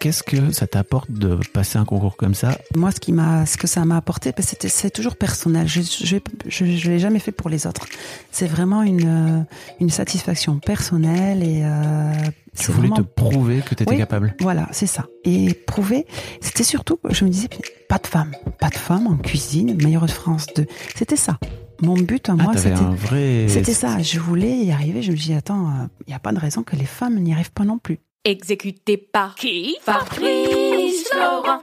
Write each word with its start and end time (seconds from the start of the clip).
Qu'est-ce 0.00 0.22
que 0.22 0.50
ça 0.50 0.66
t'apporte 0.66 1.10
de 1.10 1.38
passer 1.52 1.78
un 1.78 1.84
concours 1.84 2.16
comme 2.16 2.32
ça? 2.34 2.56
Moi, 2.74 2.90
ce 2.90 3.00
qui 3.00 3.12
m'a, 3.12 3.44
ce 3.44 3.58
que 3.58 3.66
ça 3.66 3.84
m'a 3.84 3.98
apporté, 3.98 4.32
ben, 4.34 4.42
c'était, 4.42 4.70
c'est 4.70 4.88
toujours 4.88 5.14
personnel. 5.14 5.68
Je, 5.68 5.82
je, 5.82 6.16
je, 6.46 6.64
je 6.64 6.90
l'ai 6.90 6.98
jamais 6.98 7.18
fait 7.18 7.32
pour 7.32 7.50
les 7.50 7.66
autres. 7.66 7.84
C'est 8.30 8.46
vraiment 8.46 8.82
une, 8.82 9.44
une 9.78 9.90
satisfaction 9.90 10.58
personnelle 10.58 11.42
et. 11.42 11.60
Euh, 11.64 12.12
tu 12.58 12.72
voulais 12.72 12.88
vraiment... 12.88 12.96
te 12.96 13.02
prouver 13.14 13.60
que 13.60 13.74
tu 13.74 13.82
étais 13.82 13.92
Oui, 13.92 13.98
capable? 13.98 14.34
Voilà, 14.40 14.68
c'est 14.72 14.86
ça. 14.86 15.06
Et 15.24 15.52
prouver, 15.52 16.06
c'était 16.40 16.64
surtout, 16.64 16.98
je 17.10 17.24
me 17.26 17.30
disais, 17.30 17.48
pas 17.88 17.98
de 17.98 18.06
femme, 18.06 18.32
pas 18.58 18.70
de 18.70 18.76
femme 18.76 19.06
en 19.06 19.16
cuisine, 19.18 19.76
meilleure 19.82 20.06
de 20.06 20.10
France 20.10 20.46
2. 20.56 20.66
C'était 20.96 21.16
ça. 21.16 21.38
Mon 21.82 21.94
but 21.94 22.26
à 22.30 22.32
Ah, 22.38 22.42
moi, 22.42 22.56
c'était. 22.56 22.72
un 22.72 22.90
vrai. 22.94 23.46
C'était 23.48 23.74
ça. 23.74 23.98
Je 24.00 24.18
voulais 24.18 24.56
y 24.64 24.72
arriver. 24.72 25.02
Je 25.02 25.12
me 25.12 25.16
dis, 25.16 25.34
attends, 25.34 25.70
il 26.06 26.10
n'y 26.10 26.14
a 26.14 26.18
pas 26.18 26.32
de 26.32 26.38
raison 26.38 26.62
que 26.62 26.74
les 26.74 26.86
femmes 26.86 27.18
n'y 27.20 27.32
arrivent 27.34 27.52
pas 27.52 27.64
non 27.64 27.78
plus. 27.78 28.00
Exécuté 28.22 28.98
par 28.98 29.34
qui? 29.34 29.78
Fabrice 29.80 31.08
Florent. 31.08 31.62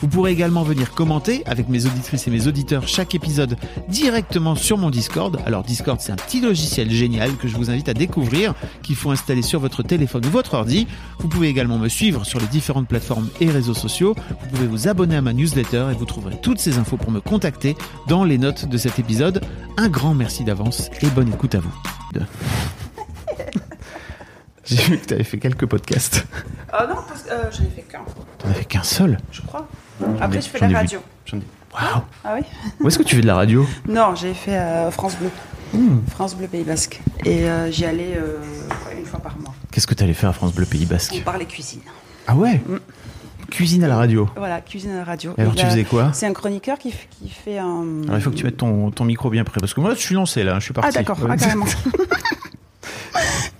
Vous 0.00 0.08
pourrez 0.08 0.30
également 0.32 0.62
venir 0.62 0.92
commenter 0.92 1.42
avec 1.46 1.68
mes 1.68 1.86
auditrices 1.86 2.26
et 2.28 2.30
mes 2.30 2.46
auditeurs 2.46 2.86
chaque 2.86 3.14
épisode 3.14 3.56
directement 3.88 4.54
sur 4.54 4.76
mon 4.76 4.90
Discord. 4.90 5.40
Alors 5.46 5.62
Discord, 5.62 6.00
c'est 6.00 6.12
un 6.12 6.16
petit 6.16 6.40
logiciel 6.40 6.90
génial 6.90 7.36
que 7.36 7.48
je 7.48 7.56
vous 7.56 7.70
invite 7.70 7.88
à 7.88 7.94
découvrir, 7.94 8.54
qu'il 8.82 8.96
faut 8.96 9.10
installer 9.10 9.42
sur 9.42 9.58
votre 9.58 9.82
téléphone 9.82 10.24
ou 10.26 10.30
votre 10.30 10.54
ordi. 10.54 10.86
Vous 11.18 11.28
pouvez 11.28 11.48
également 11.48 11.78
me 11.78 11.88
suivre 11.88 12.24
sur 12.26 12.38
les 12.38 12.46
différentes 12.46 12.88
plateformes 12.88 13.28
et 13.40 13.50
réseaux 13.50 13.74
sociaux. 13.74 14.14
Vous 14.42 14.48
pouvez 14.48 14.66
vous 14.66 14.86
abonner 14.88 15.16
à 15.16 15.22
ma 15.22 15.32
newsletter 15.32 15.86
et 15.90 15.94
vous 15.94 16.04
trouverez 16.04 16.38
toutes 16.42 16.58
ces 16.58 16.76
infos 16.78 16.98
pour 16.98 17.10
me 17.10 17.20
contacter 17.20 17.74
dans 18.06 18.24
les 18.24 18.36
notes 18.38 18.68
de 18.68 18.76
cet 18.76 18.98
épisode. 18.98 19.40
Un 19.78 19.88
grand 19.88 20.14
merci 20.14 20.44
d'avance 20.44 20.90
et 21.00 21.06
bonne 21.06 21.28
écoute 21.28 21.54
à 21.54 21.60
vous. 21.60 21.74
J'ai 24.64 24.76
vu 24.76 24.98
que 24.98 25.06
tu 25.06 25.14
avais 25.14 25.24
fait 25.24 25.38
quelques 25.38 25.66
podcasts. 25.66 26.26
Ah 26.72 26.86
non, 26.88 26.96
parce 27.06 27.22
que 27.22 27.30
j'en 27.30 27.64
ai 27.64 27.70
fait 27.70 27.82
qu'un, 27.82 28.00
T'en 28.38 28.48
as 28.48 28.54
fait 28.54 28.64
qu'un 28.64 28.82
seul? 28.82 29.18
Je 29.30 29.40
crois. 29.42 29.68
Après, 30.20 30.40
je 30.40 30.48
fais 30.48 30.68
la 30.68 30.78
radio. 30.78 31.00
Ai... 31.32 31.36
Waouh 31.36 32.02
Ah 32.24 32.34
oui 32.36 32.42
Où 32.80 32.88
est-ce 32.88 32.98
que 32.98 33.02
tu 33.02 33.16
fais 33.16 33.22
de 33.22 33.26
la 33.26 33.34
radio 33.34 33.66
Non, 33.88 34.14
j'ai 34.14 34.34
fait 34.34 34.56
euh, 34.56 34.90
France 34.90 35.16
Bleu. 35.16 35.30
Hmm. 35.74 35.98
France 36.08 36.34
Bleu 36.36 36.46
Pays 36.46 36.64
Basque. 36.64 37.00
Et 37.24 37.48
euh, 37.48 37.70
j'y 37.70 37.84
allais 37.84 38.16
euh, 38.16 38.38
une 38.96 39.04
fois 39.04 39.20
par 39.20 39.36
mois. 39.38 39.54
Qu'est-ce 39.70 39.86
que 39.86 39.94
tu 39.94 40.02
allais 40.02 40.14
faire 40.14 40.30
à 40.30 40.32
France 40.32 40.54
Bleu 40.54 40.64
Pays 40.64 40.86
On 40.88 40.92
Basque 40.92 41.22
parlait 41.24 41.44
cuisine. 41.44 41.80
Ah 42.26 42.34
ouais 42.34 42.60
Cuisine 43.50 43.84
à 43.84 43.88
la 43.88 43.96
radio. 43.96 44.28
Voilà, 44.36 44.60
cuisine 44.60 44.90
à 44.90 44.96
la 44.98 45.04
radio. 45.04 45.34
Et 45.38 45.42
alors 45.42 45.54
tu 45.54 45.64
faisais 45.64 45.84
quoi 45.84 46.10
C'est 46.12 46.26
un 46.26 46.32
chroniqueur 46.32 46.78
qui, 46.78 46.92
qui 47.10 47.28
fait 47.28 47.58
un. 47.58 48.02
Alors 48.04 48.16
il 48.16 48.20
faut 48.20 48.30
que 48.30 48.36
tu 48.36 48.44
mettes 48.44 48.56
ton, 48.56 48.90
ton 48.90 49.04
micro 49.04 49.30
bien 49.30 49.44
près 49.44 49.60
parce 49.60 49.72
que 49.72 49.80
moi 49.80 49.94
je 49.94 50.00
suis 50.00 50.14
lancé 50.16 50.42
là, 50.42 50.58
je 50.58 50.64
suis 50.64 50.74
parti. 50.74 50.90
Ah 50.90 50.92
d'accord, 50.92 51.18
ah, 51.28 51.36
carrément. 51.36 51.66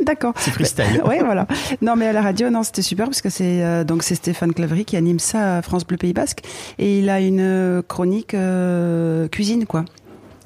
D'accord. 0.00 0.34
C'est 0.38 0.50
freestyle. 0.50 1.02
Oui, 1.06 1.16
voilà. 1.24 1.46
Non, 1.82 1.94
mais 1.96 2.06
à 2.08 2.12
la 2.12 2.20
radio, 2.20 2.50
non, 2.50 2.62
c'était 2.62 2.82
super 2.82 3.06
parce 3.06 3.22
que 3.22 3.30
c'est 3.30 3.62
euh, 3.62 3.84
donc 3.84 4.02
c'est 4.02 4.14
Stéphane 4.14 4.52
Claverie 4.52 4.84
qui 4.84 4.96
anime 4.96 5.18
ça 5.18 5.58
à 5.58 5.62
France 5.62 5.86
Bleu 5.86 5.96
Pays 5.96 6.12
Basque 6.12 6.42
et 6.78 6.98
il 6.98 7.08
a 7.08 7.20
une 7.20 7.40
euh, 7.40 7.82
chronique 7.82 8.34
euh, 8.34 9.28
cuisine 9.28 9.66
quoi. 9.66 9.84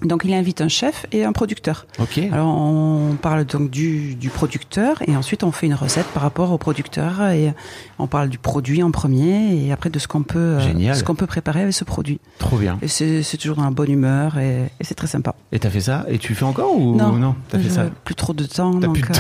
Donc 0.03 0.23
il 0.25 0.33
invite 0.33 0.61
un 0.61 0.69
chef 0.69 1.07
et 1.13 1.25
un 1.25 1.33
producteur. 1.33 1.87
Ok. 1.99 2.19
Alors 2.33 2.49
on 2.49 3.17
parle 3.21 3.45
donc 3.45 3.71
du, 3.71 4.15
du 4.15 4.31
producteur 4.31 5.03
et 5.07 5.17
ensuite 5.17 5.45
on 5.45 5.53
fait 5.53 5.67
une 5.67 5.75
recette 5.75 6.07
par 6.07 6.23
rapport 6.23 6.53
au 6.53 6.59
producteur 6.59 7.23
et 7.29 7.53
on 7.99 8.07
parle 8.07 8.29
du 8.29 8.39
produit 8.39 8.83
en 8.83 8.91
premier 8.91 9.65
et 9.67 9.73
après 9.73 9.91
de 9.91 9.99
ce 9.99 10.09
qu'on 10.09 10.23
peut 10.23 10.39
euh, 10.39 10.61
Génial. 10.61 10.97
ce 10.97 11.05
qu'on 11.05 11.15
peut 11.15 11.27
préparer 11.27 11.63
avec 11.63 11.75
ce 11.75 11.85
produit. 11.85 12.21
Trop 12.39 12.57
bien. 12.57 12.79
Et 12.83 12.89
c'est 12.89 13.37
toujours 13.37 13.57
dans 13.57 13.65
la 13.65 13.71
bonne 13.71 13.91
humeur 13.91 14.39
et, 14.39 14.71
et 14.81 14.85
c'est 14.85 14.95
très 14.95 15.07
sympa. 15.07 15.35
Et 15.53 15.59
t'as 15.59 15.71
fait 15.71 15.81
ça 15.81 16.05
Et 16.09 16.19
tu 16.19 16.35
fais 16.35 16.45
encore 16.45 16.75
ou 16.77 16.95
non 16.97 17.35
T'as 17.49 17.59
fait 17.59 17.71
ça 17.71 17.85
plus 18.05 18.15
trop 18.15 18.33
de 18.33 18.45
temps 18.45 18.71
donc 18.75 18.95
plus 18.95 19.03
de 19.03 19.19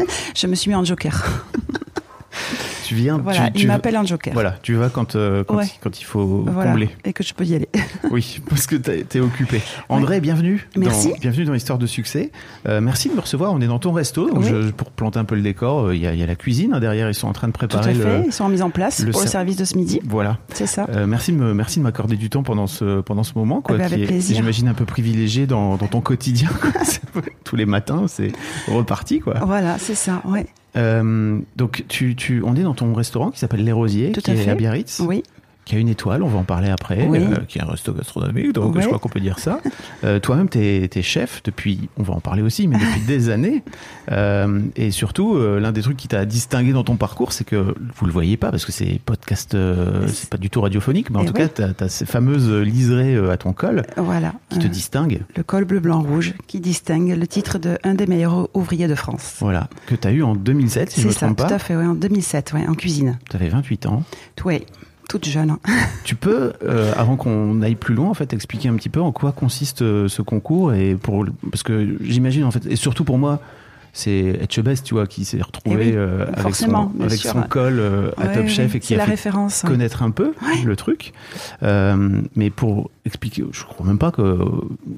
euh, 0.00 0.04
je 0.34 0.46
me 0.46 0.54
suis 0.54 0.70
mis 0.70 0.74
en 0.74 0.84
joker. 0.84 1.44
Tu 2.84 2.94
viens 2.94 3.18
Voilà, 3.18 3.50
tu, 3.50 3.62
il 3.62 3.66
m'appelle 3.66 3.96
en 3.96 4.04
joker. 4.04 4.34
Voilà, 4.34 4.56
tu 4.62 4.74
vas 4.74 4.90
quand, 4.90 5.16
euh, 5.16 5.42
quand, 5.42 5.56
Ouais. 5.56 5.64
il, 5.66 5.80
quand 5.80 5.98
il 6.00 6.04
faut 6.04 6.44
Voilà, 6.46 6.70
combler. 6.72 6.90
et 7.04 7.12
que 7.14 7.24
je 7.24 7.32
peux 7.34 7.44
y 7.44 7.54
aller. 7.54 7.68
Oui, 8.10 8.40
parce 8.48 8.66
que 8.66 8.76
t'es 8.76 9.02
t'es 9.04 9.20
occupé. 9.20 9.60
André, 9.88 10.20
bienvenue. 10.20 10.68
Merci. 10.76 11.08
Dans, 11.08 11.16
bienvenue 11.18 11.44
dans 11.46 11.52
l'histoire 11.54 11.78
de 11.78 11.86
succès. 11.86 12.30
Euh, 12.68 12.80
merci 12.82 13.08
de 13.08 13.14
me 13.14 13.20
recevoir. 13.20 13.52
On 13.54 13.60
est 13.60 13.66
dans 13.66 13.78
ton 13.78 13.92
resto. 13.92 14.28
Donc 14.28 14.40
Oui. 14.40 14.48
je- 14.48 14.70
pour 14.70 14.90
planter 14.90 15.18
un 15.18 15.24
peu 15.24 15.34
le 15.34 15.40
décor, 15.42 15.86
euh, 15.86 15.94
il 15.96 16.02
y, 16.02 16.06
a, 16.06 16.12
il 16.12 16.20
y 16.20 16.22
a 16.22 16.26
la 16.26 16.36
cuisine 16.36 16.74
hein, 16.74 16.80
derrière. 16.80 17.08
Ils 17.08 17.14
sont 17.14 17.26
en 17.28 17.32
train 17.32 17.48
de 17.48 17.52
Tout 17.52 17.64
à 17.64 17.68
préparer 17.68 17.94
fait, 17.94 18.18
le. 18.20 18.26
ils 18.26 18.32
sont 18.32 18.44
en 18.44 18.48
mise 18.50 18.62
en 18.62 18.70
place 18.70 19.00
le 19.02 19.10
pour 19.12 19.20
le 19.22 19.26
ser- 19.26 19.32
service 19.32 19.56
de 19.56 19.64
ce 19.64 19.76
midi. 19.76 20.00
Voilà. 20.04 20.38
C'est 20.52 20.66
ça. 20.66 20.86
Merci 21.06 21.32
de 21.32 21.38
me, 21.38 21.54
merci 21.54 21.78
de 21.78 21.84
m'accorder 21.84 22.16
du 22.16 22.28
temps 22.28 22.42
pendant 22.42 22.66
ce 22.66 23.00
pendant 23.00 23.22
ce 23.24 23.32
moment 23.36 23.62
quoi, 23.62 23.76
qui 23.78 23.82
avec 23.82 24.00
est, 24.00 24.06
plaisir. 24.06 24.36
j'imagine 24.36 24.68
un 24.68 24.74
peu 24.74 24.84
privilégié 24.84 25.46
dans, 25.46 25.76
dans 25.76 25.86
ton 25.86 26.00
quotidien. 26.02 26.50
Tous 27.44 27.56
les 27.56 27.66
matins, 27.66 28.04
c'est 28.08 28.32
reparti 28.68 29.20
quoi. 29.20 29.34
Voilà, 29.46 29.78
c'est 29.78 29.94
ça, 29.94 30.20
ouais. 30.26 30.46
Euh, 30.76 31.38
donc 31.56 31.84
tu, 31.88 32.16
tu, 32.16 32.42
on 32.44 32.56
est 32.56 32.62
dans 32.62 32.74
ton 32.74 32.92
restaurant 32.94 33.30
qui 33.30 33.38
s'appelle 33.38 33.64
Les 33.64 33.72
Rosiers, 33.72 34.12
Tout 34.12 34.20
qui 34.20 34.30
à 34.30 34.34
est 34.34 34.38
fait. 34.38 34.50
à 34.50 34.54
Biarritz, 34.54 35.00
Oui, 35.00 35.22
qui 35.64 35.76
a 35.76 35.78
une 35.78 35.88
étoile. 35.88 36.22
On 36.22 36.28
va 36.28 36.38
en 36.38 36.44
parler 36.44 36.68
après, 36.70 37.06
Oui. 37.08 37.18
euh, 37.20 37.36
qui 37.48 37.58
est 37.58 37.62
un 37.62 37.66
resto 37.66 37.92
gastronomique. 37.92 38.52
Donc 38.52 38.74
Ouais. 38.74 38.82
je 38.82 38.86
crois 38.86 38.98
qu'on 38.98 39.08
peut 39.08 39.20
dire 39.20 39.38
ça. 39.38 39.60
Euh, 40.04 40.18
Toi-même, 40.20 40.48
t'es 40.48 40.90
es 40.94 41.02
chef 41.02 41.42
depuis, 41.44 41.88
on 41.96 42.02
va 42.02 42.14
en 42.14 42.20
parler 42.20 42.42
aussi, 42.42 42.68
mais 42.68 42.76
depuis 42.78 43.00
des 43.06 43.30
années. 43.30 43.62
Euh, 44.12 44.60
et 44.76 44.90
surtout, 44.90 45.36
l'un 45.38 45.72
des 45.72 45.82
trucs 45.82 45.96
qui 45.96 46.08
t'a 46.08 46.24
distingué 46.24 46.72
dans 46.72 46.84
ton 46.84 46.96
parcours, 46.96 47.32
c'est 47.32 47.44
que 47.44 47.74
vous 47.96 48.06
le 48.06 48.12
voyez 48.12 48.36
pas 48.36 48.50
parce 48.50 48.64
que 48.64 48.72
c'est 48.72 49.00
podcast, 49.04 49.56
c'est 50.08 50.28
pas 50.30 50.36
du 50.36 50.50
tout 50.50 50.60
radiophonique, 50.60 51.10
mais 51.10 51.18
en 51.18 51.22
Eh 51.22 51.26
tout 51.26 51.32
cas, 51.32 51.48
t'as 51.48 51.68
as 51.80 51.88
ces 51.88 52.06
fameuses 52.06 52.50
liserées 52.50 53.16
à 53.30 53.36
ton 53.36 53.52
col 53.52 53.82
voilà. 53.96 54.34
qui 54.50 54.58
te 54.58 54.66
distinguent. 54.66 55.22
Le 55.36 55.42
col 55.42 55.64
bleu, 55.64 55.80
blanc, 55.80 56.02
rouge 56.02 56.34
qui 56.46 56.60
distingue 56.60 57.16
le 57.16 57.26
titre 57.26 57.58
de 57.58 57.78
un 57.84 57.94
des 57.94 58.06
meilleurs 58.06 58.48
ouvriers 58.54 58.88
de 58.88 58.94
France. 58.94 59.36
Voilà, 59.40 59.68
que 59.86 59.94
tu 59.94 60.06
as 60.08 60.12
eu 60.12 60.22
en 60.22 60.34
2007, 60.34 60.90
si 60.90 60.96
je 61.00 61.02
c'est 61.02 61.08
me 61.08 61.12
ça, 61.12 61.26
trompe 61.26 61.38
tout 61.38 61.44
pas. 61.46 61.54
à 61.54 61.58
fait, 61.58 61.76
ouais, 61.76 61.86
en 61.86 61.94
2007, 61.94 62.52
ouais, 62.54 62.66
en 62.66 62.74
cuisine. 62.74 63.18
Tu 63.30 63.36
avais 63.36 63.48
28 63.48 63.86
ans. 63.86 64.02
Oui, 64.44 64.62
toute 65.08 65.26
jeune. 65.26 65.50
hein. 65.50 65.58
Tu 66.04 66.14
peux, 66.16 66.52
euh, 66.62 66.92
avant 66.96 67.16
qu'on 67.16 67.62
aille 67.62 67.74
plus 67.76 67.94
loin, 67.94 68.08
en 68.10 68.14
fait, 68.14 68.32
expliquer 68.32 68.68
un 68.68 68.74
petit 68.74 68.88
peu 68.90 69.00
en 69.00 69.12
quoi 69.12 69.32
consiste 69.32 69.82
euh, 69.82 70.08
ce 70.08 70.22
concours 70.22 70.74
et 70.74 70.94
pour 70.96 71.24
parce 71.50 71.62
que 71.62 71.96
j'imagine 72.02 72.44
en 72.44 72.50
fait 72.50 72.66
et 72.66 72.76
surtout 72.76 73.04
pour 73.04 73.16
moi, 73.18 73.40
c'est 73.94 74.40
Etchebest, 74.42 74.84
tu 74.84 74.94
vois, 74.94 75.06
qui 75.06 75.24
s'est 75.24 75.40
retrouvé 75.40 75.76
Eh 75.80 75.90
oui, 75.90 75.92
euh, 75.94 76.26
avec, 76.34 76.56
son, 76.56 76.90
avec 77.00 77.20
son 77.20 77.42
col 77.42 77.78
euh, 77.78 78.10
à 78.16 78.26
Top 78.26 78.48
Chef 78.48 78.74
et 78.74 78.80
qui 78.80 78.92
a 78.94 78.98
la 78.98 79.04
fait 79.04 79.12
référence. 79.12 79.62
connaître 79.62 80.02
un 80.02 80.10
peu 80.10 80.34
le 80.64 80.74
truc. 80.74 81.12
Euh, 81.62 82.20
mais 82.34 82.50
pour 82.50 82.90
expliquer, 83.06 83.44
je 83.52 83.64
crois 83.64 83.86
même 83.86 83.98
pas 83.98 84.10
que 84.10 84.36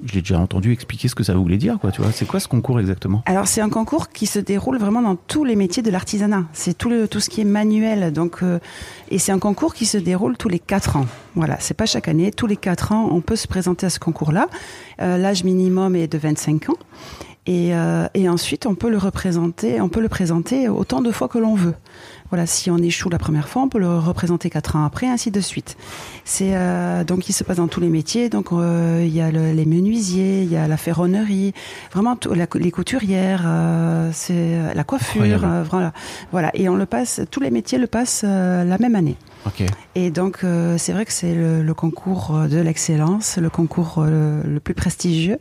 je 0.06 0.14
l'ai 0.14 0.22
déjà 0.22 0.38
entendu 0.38 0.72
expliquer 0.72 1.08
ce 1.08 1.14
que 1.14 1.24
ça 1.24 1.34
voulait 1.34 1.58
dire, 1.58 1.78
quoi. 1.78 1.92
Tu 1.92 2.00
vois, 2.00 2.10
c'est 2.10 2.24
quoi 2.24 2.40
ce 2.40 2.48
concours 2.48 2.80
exactement? 2.80 3.22
Alors 3.26 3.46
c'est 3.48 3.60
un 3.60 3.68
concours 3.68 4.08
qui 4.08 4.24
se 4.24 4.38
déroule 4.38 4.78
vraiment 4.78 5.02
dans 5.02 5.16
tous 5.16 5.44
les 5.44 5.56
métiers 5.56 5.82
de 5.82 5.90
l'artisanat. 5.90 6.44
C'est 6.54 6.76
tout 6.76 6.88
le 6.88 7.06
tout 7.06 7.20
ce 7.20 7.28
qui 7.28 7.42
est 7.42 7.44
manuel. 7.44 8.14
Donc 8.14 8.40
et 9.10 9.18
c'est 9.18 9.32
un 9.32 9.38
concours 9.38 9.74
qui 9.74 9.84
se 9.84 9.98
déroule 9.98 10.38
tous 10.38 10.48
les 10.48 10.58
quatre 10.58 10.96
ans. 10.96 11.06
Voilà, 11.34 11.58
c'est 11.60 11.74
pas 11.74 11.84
chaque 11.84 12.08
année. 12.08 12.30
Tous 12.30 12.46
les 12.46 12.56
quatre 12.56 12.92
ans, 12.92 13.10
on 13.12 13.20
peut 13.20 13.36
se 13.36 13.46
présenter 13.46 13.84
à 13.84 13.90
ce 13.90 13.98
concours-là. 13.98 14.48
L'âge 14.98 15.44
minimum 15.44 15.96
est 15.96 16.08
de 16.08 16.16
25 16.16 16.70
ans. 16.70 16.78
Et, 17.48 17.74
euh, 17.76 18.06
et 18.14 18.28
ensuite, 18.28 18.66
on 18.66 18.74
peut 18.74 18.90
le 18.90 18.98
représenter, 18.98 19.80
on 19.80 19.88
peut 19.88 20.00
le 20.00 20.08
présenter 20.08 20.68
autant 20.68 21.00
de 21.00 21.12
fois 21.12 21.28
que 21.28 21.38
l'on 21.38 21.54
veut. 21.54 21.74
Voilà, 22.30 22.44
si 22.44 22.72
on 22.72 22.78
échoue 22.78 23.08
la 23.08 23.18
première 23.18 23.48
fois, 23.48 23.62
on 23.62 23.68
peut 23.68 23.78
le 23.78 23.98
représenter 23.98 24.50
quatre 24.50 24.74
ans 24.74 24.84
après, 24.84 25.06
ainsi 25.06 25.30
de 25.30 25.40
suite. 25.40 25.76
C'est 26.24 26.56
euh, 26.56 27.04
donc 27.04 27.28
il 27.28 27.32
se 27.32 27.44
passe 27.44 27.58
dans 27.58 27.68
tous 27.68 27.78
les 27.80 27.88
métiers. 27.88 28.28
Donc 28.28 28.50
euh, 28.50 29.00
il 29.06 29.14
y 29.14 29.20
a 29.20 29.30
le- 29.30 29.52
les 29.52 29.64
menuisiers, 29.64 30.42
il 30.42 30.50
y 30.50 30.56
a 30.56 30.66
la 30.66 30.76
ferronnerie, 30.76 31.54
vraiment 31.92 32.16
tout- 32.16 32.34
la- 32.34 32.48
les 32.56 32.72
couturières, 32.72 33.44
euh, 33.46 34.10
c'est 34.12 34.74
la 34.74 34.82
coiffure, 34.82 35.22
euh, 35.44 35.62
voilà, 35.70 35.92
voilà. 36.32 36.50
Et 36.54 36.68
on 36.68 36.74
le 36.74 36.86
passe, 36.86 37.20
tous 37.30 37.38
les 37.38 37.52
métiers 37.52 37.78
le 37.78 37.86
passent 37.86 38.22
euh, 38.26 38.64
la 38.64 38.78
même 38.78 38.96
année. 38.96 39.14
Ok. 39.46 39.62
Et 39.94 40.10
donc, 40.10 40.40
euh, 40.42 40.76
c'est 40.76 40.92
vrai 40.92 41.04
que 41.04 41.12
c'est 41.12 41.34
le, 41.34 41.62
le 41.62 41.74
concours 41.74 42.34
euh, 42.34 42.48
de 42.48 42.58
l'excellence, 42.58 43.38
le 43.38 43.48
concours 43.48 43.96
euh, 43.98 44.42
le 44.44 44.60
plus 44.60 44.74
prestigieux. 44.74 45.38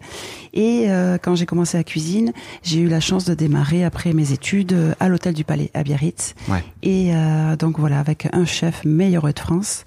Et 0.53 0.85
euh, 0.89 1.17
quand 1.21 1.35
j'ai 1.35 1.45
commencé 1.45 1.77
la 1.77 1.83
cuisine, 1.83 2.31
j'ai 2.61 2.79
eu 2.79 2.87
la 2.87 2.99
chance 2.99 3.25
de 3.25 3.33
démarrer 3.33 3.83
après 3.83 4.13
mes 4.13 4.31
études 4.31 4.73
euh, 4.73 4.93
à 4.99 5.09
l'hôtel 5.09 5.33
du 5.33 5.43
Palais 5.43 5.71
à 5.73 5.83
Biarritz. 5.83 6.35
Ouais. 6.47 6.63
Et 6.83 7.15
euh, 7.15 7.55
donc 7.55 7.79
voilà, 7.79 7.99
avec 7.99 8.27
un 8.31 8.45
chef 8.45 8.85
meilleur 8.85 9.23
de 9.25 9.39
France 9.39 9.83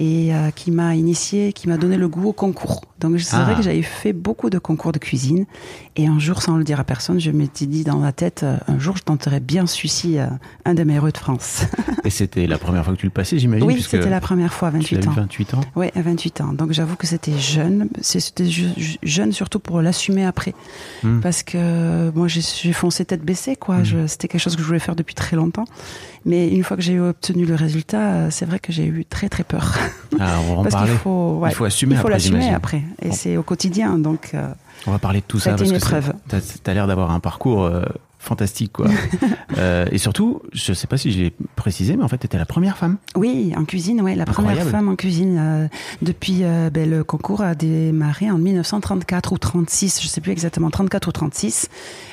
et 0.00 0.32
euh, 0.34 0.50
qui 0.50 0.70
m'a 0.70 0.94
initié, 0.94 1.52
qui 1.52 1.68
m'a 1.68 1.76
donné 1.76 1.96
le 1.96 2.08
goût 2.08 2.28
au 2.28 2.32
concours. 2.32 2.82
Donc 3.00 3.18
c'est 3.20 3.36
Ah. 3.36 3.44
vrai 3.44 3.54
que 3.56 3.62
j'avais 3.62 3.82
fait 3.82 4.12
beaucoup 4.12 4.50
de 4.50 4.58
concours 4.58 4.92
de 4.92 4.98
cuisine 4.98 5.44
et 5.96 6.06
un 6.06 6.18
jour, 6.18 6.42
sans 6.42 6.56
le 6.56 6.64
dire 6.64 6.78
à 6.80 6.84
personne, 6.84 7.20
je 7.20 7.30
m'étais 7.30 7.66
dit 7.66 7.84
dans 7.84 8.00
la 8.00 8.12
tête, 8.12 8.42
euh, 8.42 8.56
un 8.68 8.78
jour 8.78 8.96
je 8.96 9.02
tenterai 9.02 9.40
bien 9.40 9.66
celui-ci, 9.66 10.18
euh, 10.18 10.26
un 10.64 10.74
des 10.74 10.84
meilleurs 10.84 11.04
de 11.10 11.16
France. 11.16 11.62
Et 12.04 12.10
c'était 12.10 12.46
la 12.46 12.58
première 12.58 12.84
fois 12.84 12.94
que 12.94 12.98
tu 13.00 13.06
le 13.06 13.10
passais, 13.12 13.38
j'imagine. 13.38 13.66
oui, 13.66 13.82
c'était 13.82 14.08
la 14.10 14.20
première 14.20 14.52
fois, 14.52 14.70
tu 14.80 14.94
l'as 14.94 15.00
28 15.00 15.04
eu 15.04 15.08
ans. 15.08 15.12
28 15.12 15.54
ans. 15.54 15.60
Oui, 15.76 15.86
à 15.94 16.02
28 16.02 16.40
ans. 16.40 16.52
Donc 16.52 16.72
j'avoue 16.72 16.96
que 16.96 17.06
c'était 17.06 17.36
jeune. 17.38 17.88
C'était 18.00 18.46
je- 18.46 18.68
je- 18.76 18.96
jeune 19.02 19.32
surtout 19.32 19.58
pour 19.58 19.80
l'assumer 19.82 20.24
après. 20.24 20.54
Hmm. 21.02 21.20
Parce 21.20 21.42
que 21.42 22.10
moi, 22.14 22.28
j'ai 22.28 22.72
foncé 22.72 23.04
tête 23.04 23.22
baissée. 23.24 23.56
quoi. 23.56 23.78
Hmm. 23.78 24.06
C'était 24.08 24.28
quelque 24.28 24.40
chose 24.40 24.56
que 24.56 24.62
je 24.62 24.66
voulais 24.66 24.78
faire 24.78 24.96
depuis 24.96 25.14
très 25.14 25.36
longtemps. 25.36 25.64
Mais 26.24 26.48
une 26.48 26.64
fois 26.64 26.76
que 26.76 26.82
j'ai 26.82 26.98
obtenu 27.00 27.44
le 27.46 27.54
résultat, 27.54 28.00
euh, 28.12 28.28
c'est 28.30 28.44
vrai 28.46 28.58
que 28.58 28.72
j'ai 28.72 28.86
eu 28.86 29.04
très 29.04 29.28
très 29.28 29.44
peur. 29.44 29.76
Ah, 30.20 30.38
on 30.48 30.54
va 30.54 30.58
en 30.60 30.62
Parce 30.62 30.74
parler. 30.74 30.90
qu'il 30.90 30.98
faut, 31.00 31.38
ouais, 31.40 31.50
Il 31.50 31.54
faut 31.54 31.64
assumer 31.64 31.94
il 31.94 32.00
faut 32.00 32.08
l'assumer 32.08 32.50
après. 32.50 32.82
Et 33.02 33.08
Bon. 33.08 33.14
c'est 33.14 33.36
au 33.36 33.42
quotidien. 33.42 33.98
Donc, 33.98 34.30
euh, 34.34 34.48
On 34.86 34.92
va 34.92 34.98
parler 34.98 35.20
de 35.20 35.24
tout 35.26 35.38
Ça 35.38 35.50
parce 35.54 35.70
que 35.70 35.78
t'as 36.28 36.70
as, 36.70 36.74
l'air 36.74 36.86
d'avoir 36.86 37.10
un 37.10 37.20
parcours 37.20 37.64
euh, 37.64 37.82
fantastique, 38.28 38.72
quoi. 38.72 38.86
Euh, 39.56 39.86
et 39.90 39.98
surtout, 39.98 40.42
je 40.52 40.72
sais 40.72 40.86
pas 40.86 40.98
si 40.98 41.10
je 41.10 41.18
l'ai 41.18 41.32
précisé, 41.56 41.96
mais 41.96 42.04
en 42.04 42.08
fait, 42.08 42.18
t'étais 42.18 42.38
la 42.38 42.44
première 42.46 42.76
femme. 42.76 42.98
oui, 43.16 43.54
en 43.56 43.64
cuisine, 43.64 44.00
ouais, 44.02 44.14
la 44.14 44.26
première 44.26 44.62
femme 44.68 44.88
en 44.88 44.94
cuisine. 44.94 45.36
euh, 45.40 45.68
depuis, 46.02 46.40
euh, 46.44 46.70
ben, 46.70 46.88
le 46.88 47.02
concours 47.02 47.40
a 47.40 47.54
démarré 47.56 48.30
en 48.30 48.38
1934 48.38 49.32
ou 49.32 49.38
36, 49.38 50.00
je 50.02 50.06
sais 50.06 50.20
plus 50.20 50.30
exactement, 50.32 50.70
34 50.70 51.08
ou 51.08 51.12
36, 51.12 51.70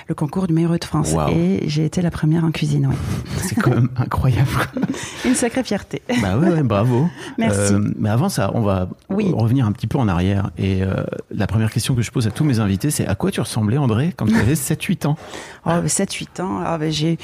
le 0.07 0.15
concours 0.15 0.47
du 0.47 0.53
meilleur 0.53 0.71
de 0.79 0.83
France. 0.83 1.13
Et 1.35 1.65
j'ai 1.67 1.85
été 1.85 2.01
la 2.01 2.09
première 2.09 2.45
en 2.45 2.51
cuisine. 2.51 2.89
C'est 3.43 3.55
quand 3.55 3.71
même 3.75 3.89
incroyable. 3.97 4.49
Une 5.25 5.35
sacrée 5.35 5.63
fierté. 5.63 6.01
Bah 6.21 6.37
ouais, 6.39 6.49
ouais, 6.49 6.63
bravo. 6.63 7.07
Merci. 7.37 7.73
Mais 7.99 8.09
avant 8.09 8.29
ça, 8.29 8.51
on 8.55 8.61
va 8.61 8.89
Oui. 9.09 9.31
revenir 9.35 9.67
un 9.67 9.71
petit 9.73 9.87
peu 9.87 9.97
en 9.99 10.07
arrière. 10.07 10.49
Et 10.57 10.81
la 11.31 11.47
première 11.47 11.69
question 11.71 11.93
que 11.95 12.01
je 12.01 12.11
pose 12.11 12.25
à 12.27 12.31
tous 12.31 12.43
mes 12.45 12.59
invités, 12.59 12.89
c'est 12.91 13.05
à 13.05 13.13
quoi 13.15 13.29
tu 13.29 13.41
ressemblais, 13.41 13.77
André, 13.77 14.13
quand 14.15 14.25
tu 14.25 14.35
avais 14.35 14.53
7-8 14.55 15.05
ans? 15.07 15.17
Oh, 15.65 15.71
7-8 16.05 16.41
ans, 16.41 16.61
ah, 16.63 16.77
ben, 16.77 16.91
j'ai 16.91 17.17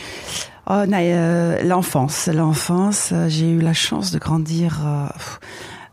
oh, 0.68 0.74
euh, 0.74 1.63
l'enfance, 1.63 2.28
l'enfance. 2.28 3.10
euh, 3.13 3.30
J'ai 3.30 3.50
eu 3.51 3.60
la 3.60 3.74
chance 3.74 4.12
de 4.12 4.19
grandir 4.19 4.80
euh, 4.86 5.07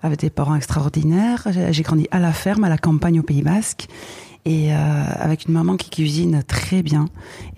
avec 0.02 0.20
des 0.20 0.30
parents 0.30 0.54
extraordinaires. 0.54 1.46
J'ai 1.70 1.82
grandi 1.82 2.08
à 2.10 2.18
la 2.18 2.32
ferme, 2.32 2.64
à 2.64 2.68
la 2.68 2.78
campagne 2.78 3.20
au 3.20 3.22
Pays 3.22 3.42
Basque, 3.42 3.88
et 4.44 4.72
avec 4.72 5.46
une 5.46 5.52
maman 5.52 5.76
qui 5.76 5.90
cuisine 5.90 6.42
très 6.46 6.82
bien. 6.82 7.08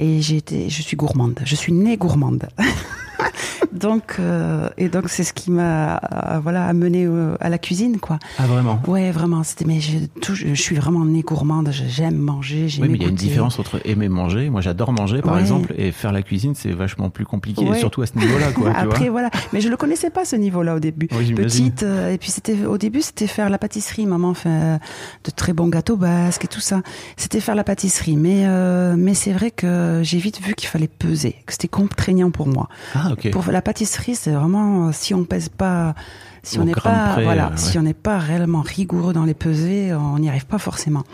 Et 0.00 0.21
j'ai 0.23 0.43
je 0.69 0.82
suis 0.82 0.97
gourmande. 0.97 1.38
Je 1.44 1.55
suis 1.55 1.73
née 1.73 1.97
gourmande. 1.97 2.49
donc, 3.72 4.17
euh, 4.19 4.69
et 4.78 4.88
donc 4.88 5.05
c'est 5.08 5.25
ce 5.25 5.32
qui 5.32 5.50
m'a, 5.50 5.96
euh, 5.96 6.40
voilà, 6.43 6.67
amené 6.67 7.05
euh, 7.06 7.37
à 7.40 7.49
la 7.49 7.58
cuisine, 7.58 7.99
quoi. 7.99 8.19
Ah, 8.38 8.46
vraiment? 8.46 8.81
Ouais, 8.87 9.11
vraiment. 9.11 9.43
C'était, 9.43 9.64
mais 9.64 9.78
tout- 10.22 10.34
je 10.34 10.55
suis 10.55 10.76
vraiment 10.76 11.05
née 11.05 11.22
gourmande. 11.22 11.70
Je- 11.72 11.84
J'aime 11.88 12.17
manger. 12.17 12.67
Oui, 12.81 12.88
mais 12.88 12.96
il 12.96 13.02
y 13.02 13.06
a 13.06 13.08
une 13.08 13.14
différence 13.14 13.58
entre 13.58 13.81
aimer 13.84 14.08
manger. 14.08 14.49
Moi, 14.50 14.61
j'adore 14.61 14.93
manger, 14.93 15.22
par 15.22 15.34
Ouais. 15.34 15.40
exemple, 15.40 15.75
et 15.76 15.93
faire 15.93 16.12
la 16.12 16.22
cuisine, 16.22 16.55
c'est 16.55 16.72
vachement 16.72 17.11
plus 17.11 17.25
compliqué, 17.25 17.64
Ouais. 17.69 17.78
surtout 17.78 18.02
à 18.02 18.06
ce 18.06 18.17
niveau-là, 18.19 18.52
quoi. 18.52 18.70
tu 18.72 18.76
Après 18.76 19.05
vois 19.08 19.20
voilà, 19.20 19.31
mais 19.52 19.61
je 19.61 19.69
le 19.69 19.76
connaissais 19.76 20.08
pas 20.11 20.25
ce 20.25 20.37
niveau-là 20.37 20.76
au 20.76 20.81
début. 20.81 21.08
Oui. 21.19 21.32
Petite 21.34 21.82
euh, 21.82 22.12
et 22.12 22.17
puis 22.19 22.31
c'était 22.31 22.64
au 22.64 22.78
début 22.78 23.02
c'était 23.02 23.26
faire 23.26 23.50
la 23.50 23.58
pâtisserie. 23.58 24.06
Maman 24.06 24.32
fait 24.34 24.49
euh, 24.49 24.78
de 25.25 25.31
très 25.31 25.52
bons 25.52 25.69
gâteaux 25.69 25.96
basques 25.96 26.44
et 26.44 26.49
tout 26.49 26.61
ça. 26.61 26.81
C'était 27.17 27.40
faire 27.40 27.55
la 27.55 27.64
pâtisserie, 27.64 28.17
mais 28.17 28.44
euh, 28.46 28.94
mais 28.96 29.12
c'est 29.14 29.32
vrai 29.32 29.50
que 29.50 30.00
j'ai 30.02 30.19
vite 30.19 30.40
vu 30.40 30.55
qu'il 30.55 30.69
fallait 30.69 30.88
peser, 30.88 31.37
que 31.44 31.52
c'était 31.52 31.69
contraignant 31.69 32.31
pour 32.31 32.46
moi. 32.49 32.69
Ah, 32.94 33.09
Pour 33.32 33.44
la 33.50 33.62
pâtisserie, 33.62 34.14
c'est 34.14 34.30
vraiment 34.32 34.88
euh, 34.88 34.90
si 34.92 35.14
on 35.14 35.24
pèse 35.24 35.48
pas, 35.48 35.94
si 36.42 36.58
Au 36.58 36.62
on 36.62 36.64
n'est 36.64 36.72
pas 36.72 37.12
près, 37.12 37.24
voilà, 37.24 37.48
euh, 37.48 37.56
si 37.56 37.78
on 37.78 37.82
n'est 37.82 37.92
pas 37.94 38.18
réellement 38.18 38.62
rigoureux 38.62 39.12
dans 39.12 39.24
les 39.24 39.34
pesées, 39.34 39.92
on 39.94 40.18
n'y 40.18 40.28
arrive 40.28 40.46
pas 40.46 40.58
forcément. 40.58 41.04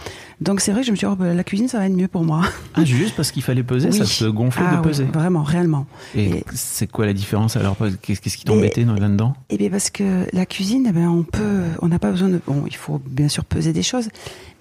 Donc 0.40 0.60
c'est 0.60 0.70
vrai 0.70 0.82
que 0.82 0.86
je 0.86 0.92
me 0.92 0.96
suis 0.96 1.06
dit 1.06 1.12
oh, 1.12 1.16
ben, 1.16 1.34
la 1.36 1.42
cuisine 1.44 1.66
ça 1.66 1.78
va 1.78 1.86
être 1.86 1.96
mieux 1.96 2.08
pour 2.08 2.22
moi. 2.24 2.42
Ah, 2.78 2.84
juste 2.84 3.16
parce 3.16 3.30
qu'il 3.32 3.42
fallait 3.42 3.62
peser, 3.62 3.90
ça 3.90 4.02
Oui. 4.02 4.06
se 4.06 4.24
gonflait 4.26 4.62
Ah 4.68 4.72
de 4.72 4.76
oui, 4.76 4.82
peser. 4.82 5.04
vraiment, 5.04 5.42
réellement. 5.42 5.86
Et, 6.14 6.26
Et- 6.26 6.44
c'est 6.52 6.86
quoi 6.86 7.06
la 7.06 7.14
différence 7.14 7.56
alors 7.56 7.74
Qu'est-ce 8.02 8.20
qui 8.36 8.44
t'embêtait 8.44 8.84
dans- 8.84 8.92
là-dedans? 8.94 9.34
Eh 9.48 9.56
bien 9.56 9.70
parce 9.70 9.88
que 9.88 10.26
la 10.34 10.44
cuisine, 10.44 10.92
eh 10.94 11.06
on 11.06 11.22
peut, 11.22 11.62
on 11.80 11.88
n'a 11.88 11.98
pas 11.98 12.10
besoin 12.10 12.28
de, 12.28 12.38
bon, 12.46 12.64
il 12.66 12.76
faut 12.76 13.00
bien 13.08 13.28
sûr 13.30 13.44
peser 13.46 13.72
des 13.72 13.82
choses, 13.82 14.10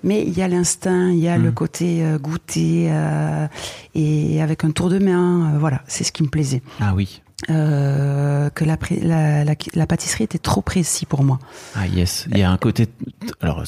mais 0.03 0.23
il 0.25 0.31
y 0.37 0.41
a 0.41 0.47
l'instinct, 0.47 1.09
il 1.11 1.19
y 1.19 1.27
a 1.27 1.37
le 1.37 1.51
côté 1.51 2.05
euh, 2.05 2.17
goûter 2.17 2.87
euh, 2.89 3.47
et 3.95 4.41
avec 4.41 4.63
un 4.63 4.71
tour 4.71 4.89
de 4.89 4.97
main, 4.99 5.55
euh, 5.55 5.59
voilà, 5.59 5.81
c'est 5.87 6.05
ce 6.05 6.13
qui 6.13 6.23
me 6.23 6.29
plaisait. 6.29 6.61
Ah 6.79 6.93
oui. 6.95 7.21
Euh, 7.49 8.49
que 8.49 8.63
la, 8.63 8.77
pré- 8.77 8.99
la, 9.01 9.43
la, 9.43 9.55
la 9.73 9.85
pâtisserie 9.87 10.23
était 10.23 10.37
trop 10.39 10.61
précis 10.61 11.05
pour 11.05 11.23
moi. 11.23 11.37
Ah 11.75 11.85
yes. 11.85 12.27
Il 12.31 12.37
y 12.37 12.43
a 12.43 12.49
un 12.49 12.57
côté. 12.57 12.87
Alors, 13.41 13.63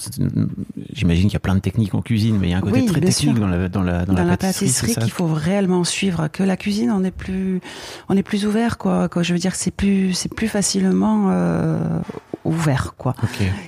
j'imagine 0.93 1.25
qu'il 1.25 1.33
y 1.33 1.37
a 1.37 1.41
plein 1.41 1.53
de 1.55 1.59
techniques 1.59 1.93
en 1.93 2.01
cuisine, 2.01 2.37
mais 2.39 2.47
il 2.47 2.51
y 2.51 2.53
a 2.53 2.57
un 2.57 2.61
côté 2.61 2.79
Oui, 2.79 2.85
très 2.85 3.01
technique 3.01 3.13
sûr. 3.13 3.33
dans 3.33 3.47
la, 3.47 3.67
dans 3.69 3.81
la, 3.83 4.05
dans 4.05 4.13
Dans, 4.13 4.23
la 4.23 4.37
pâtisserie. 4.37 4.95
qu'il 4.95 5.11
faut 5.11 5.27
réellement 5.27 5.83
suivre. 5.83 6.29
Que 6.29 6.43
la 6.43 6.55
cuisine, 6.57 6.91
on 6.91 7.03
est 7.03 7.11
plus, 7.11 7.59
on 8.09 8.15
est 8.15 8.23
plus 8.23 8.45
ouvert, 8.45 8.77
quoi. 8.77 9.09
quoi. 9.09 9.21
Je 9.21 9.33
veux 9.33 9.39
dire, 9.39 9.53
c'est 9.55 9.71
plus, 9.71 10.13
c'est 10.13 10.33
plus 10.33 10.47
facilement 10.47 11.25
euh, 11.29 11.99
ouvert, 12.47 12.93
quoi. 12.97 13.13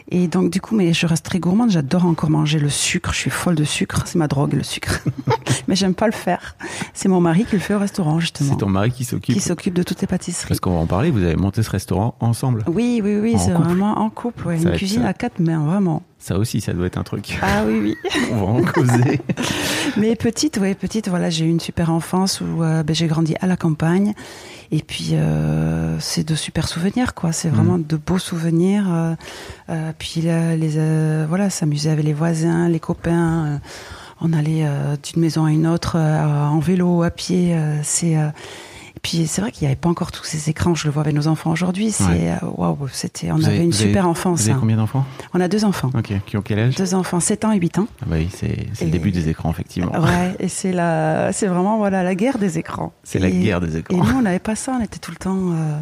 Et 0.09 0.27
donc 0.27 0.51
du 0.51 0.61
coup, 0.61 0.75
mais 0.75 0.93
je 0.93 1.05
reste 1.05 1.25
très 1.25 1.39
gourmande. 1.39 1.71
J'adore 1.71 2.05
encore 2.05 2.29
manger 2.29 2.59
le 2.59 2.69
sucre. 2.69 3.13
Je 3.13 3.19
suis 3.19 3.29
folle 3.29 3.55
de 3.55 3.63
sucre. 3.63 4.03
C'est 4.05 4.17
ma 4.17 4.27
drogue, 4.27 4.53
le 4.53 4.63
sucre. 4.63 5.01
mais 5.67 5.75
j'aime 5.75 5.93
pas 5.93 6.07
le 6.07 6.13
faire. 6.13 6.55
C'est 6.93 7.09
mon 7.09 7.21
mari 7.21 7.45
qui 7.45 7.55
le 7.55 7.61
fait 7.61 7.73
au 7.73 7.79
restaurant 7.79 8.19
justement, 8.19 8.51
C'est 8.51 8.57
ton 8.57 8.69
mari 8.69 8.91
qui 8.91 9.05
s'occupe. 9.05 9.35
qui 9.35 9.41
s'occupe 9.41 9.73
de 9.73 9.83
toutes 9.83 10.01
les 10.01 10.07
pâtisseries. 10.07 10.47
Parce 10.47 10.59
qu'on 10.59 10.73
va 10.73 10.79
en 10.79 10.87
parler. 10.87 11.11
Vous 11.11 11.23
avez 11.23 11.35
monté 11.35 11.63
ce 11.63 11.69
restaurant 11.69 12.15
ensemble. 12.19 12.63
Oui, 12.67 13.01
oui, 13.03 13.17
oui, 13.17 13.35
c'est 13.37 13.51
couple. 13.53 13.67
vraiment 13.67 13.99
en 13.99 14.09
couple. 14.09 14.47
Ouais. 14.47 14.61
Une 14.61 14.71
cuisine 14.71 15.03
ça. 15.03 15.09
à 15.09 15.13
quatre 15.13 15.39
mains, 15.39 15.59
vraiment. 15.63 16.03
Ça 16.21 16.37
aussi, 16.37 16.59
ça 16.59 16.73
doit 16.73 16.85
être 16.85 16.97
un 16.97 17.03
truc. 17.03 17.39
Ah 17.41 17.63
oui, 17.65 17.79
oui. 17.81 18.11
On 18.33 18.35
va 18.35 18.45
en 18.45 18.61
causer. 18.63 19.21
Mais 19.97 20.15
petite, 20.17 20.57
ouais, 20.57 20.75
petite, 20.75 21.07
voilà, 21.07 21.29
j'ai 21.29 21.45
eu 21.45 21.49
une 21.49 21.61
super 21.61 21.91
enfance 21.91 22.41
où 22.41 22.61
euh, 22.61 22.83
ben, 22.83 22.93
j'ai 22.93 23.07
grandi 23.07 23.35
à 23.39 23.47
la 23.47 23.55
campagne. 23.55 24.13
Et 24.71 24.81
puis, 24.83 25.09
euh, 25.13 25.97
c'est 25.99 26.27
de 26.27 26.35
super 26.35 26.67
souvenirs, 26.67 27.13
quoi. 27.15 27.31
C'est 27.31 27.49
vraiment 27.49 27.77
Mm. 27.79 27.85
de 27.87 27.97
beaux 27.97 28.19
souvenirs. 28.19 28.85
euh, 28.91 29.15
euh, 29.69 29.91
puis, 29.97 30.21
là, 30.21 30.55
les, 30.55 30.77
euh, 30.77 31.25
voilà, 31.27 31.49
s'amuser 31.49 31.89
avec 31.89 32.05
les 32.05 32.13
voisins, 32.13 32.69
les 32.69 32.79
copains. 32.79 33.45
euh, 33.45 33.57
on 34.21 34.33
allait 34.33 34.65
euh, 34.65 34.95
d'une 35.01 35.21
maison 35.21 35.45
à 35.45 35.51
une 35.51 35.65
autre 35.65 35.95
euh, 35.97 36.45
en 36.47 36.59
vélo, 36.59 37.01
à 37.03 37.09
pied. 37.09 37.55
euh, 37.55 37.79
c'est. 37.83 38.15
Puis 39.01 39.27
c'est 39.27 39.41
vrai 39.41 39.51
qu'il 39.51 39.61
n'y 39.65 39.71
avait 39.71 39.79
pas 39.79 39.89
encore 39.89 40.11
tous 40.11 40.23
ces 40.23 40.49
écrans. 40.49 40.75
Je 40.75 40.85
le 40.87 40.91
vois 40.93 41.01
avec 41.03 41.15
nos 41.15 41.27
enfants 41.27 41.51
aujourd'hui. 41.51 41.91
C'est 41.91 42.03
euh, 42.31 42.73
c'était. 42.91 43.31
On 43.31 43.35
Vous 43.35 43.45
avait 43.45 43.55
avez- 43.55 43.63
une 43.63 43.73
avez- 43.73 43.85
super 43.87 44.07
enfance. 44.07 44.39
Vous 44.41 44.45
avez 44.49 44.53
hein. 44.53 44.57
combien 44.59 44.77
d'enfants? 44.77 45.05
On 45.33 45.39
a 45.41 45.47
deux 45.47 45.63
enfants. 45.65 45.89
Ok, 45.97 46.11
qui 46.25 46.37
ont 46.37 46.41
quel 46.41 46.59
âge? 46.59 46.75
Deux 46.75 46.93
enfants, 46.93 47.19
7 47.19 47.45
ans 47.45 47.51
et 47.51 47.57
8 47.59 47.79
ans. 47.79 47.87
Ah 48.01 48.05
bah 48.07 48.15
oui, 48.19 48.29
c'est 48.33 48.47
le 48.81 48.87
Et- 48.87 48.91
début 48.91 49.11
des 49.11 49.29
écrans, 49.29 49.49
effectivement. 49.51 49.91
Ouais, 49.99 50.35
et 50.39 50.47
c'est 50.47 50.71
la, 50.71 51.31
c'est 51.33 51.47
vraiment 51.47 51.77
voilà 51.77 52.03
la 52.03 52.15
guerre 52.15 52.37
des 52.37 52.57
écrans. 52.57 52.91
C'est 53.03 53.19
la 53.19 53.29
Et- 53.29 53.39
guerre 53.39 53.61
des 53.61 53.75
Et 53.75 53.79
écrans. 53.79 54.03
nous, 54.03 54.17
on 54.17 54.21
n'avait 54.21 54.39
pas 54.39 54.55
ça. 54.55 54.75
On 54.79 54.83
était 54.83 54.99
tout 54.99 55.11
le 55.11 55.17
temps 55.17 55.51
euh, 55.53 55.79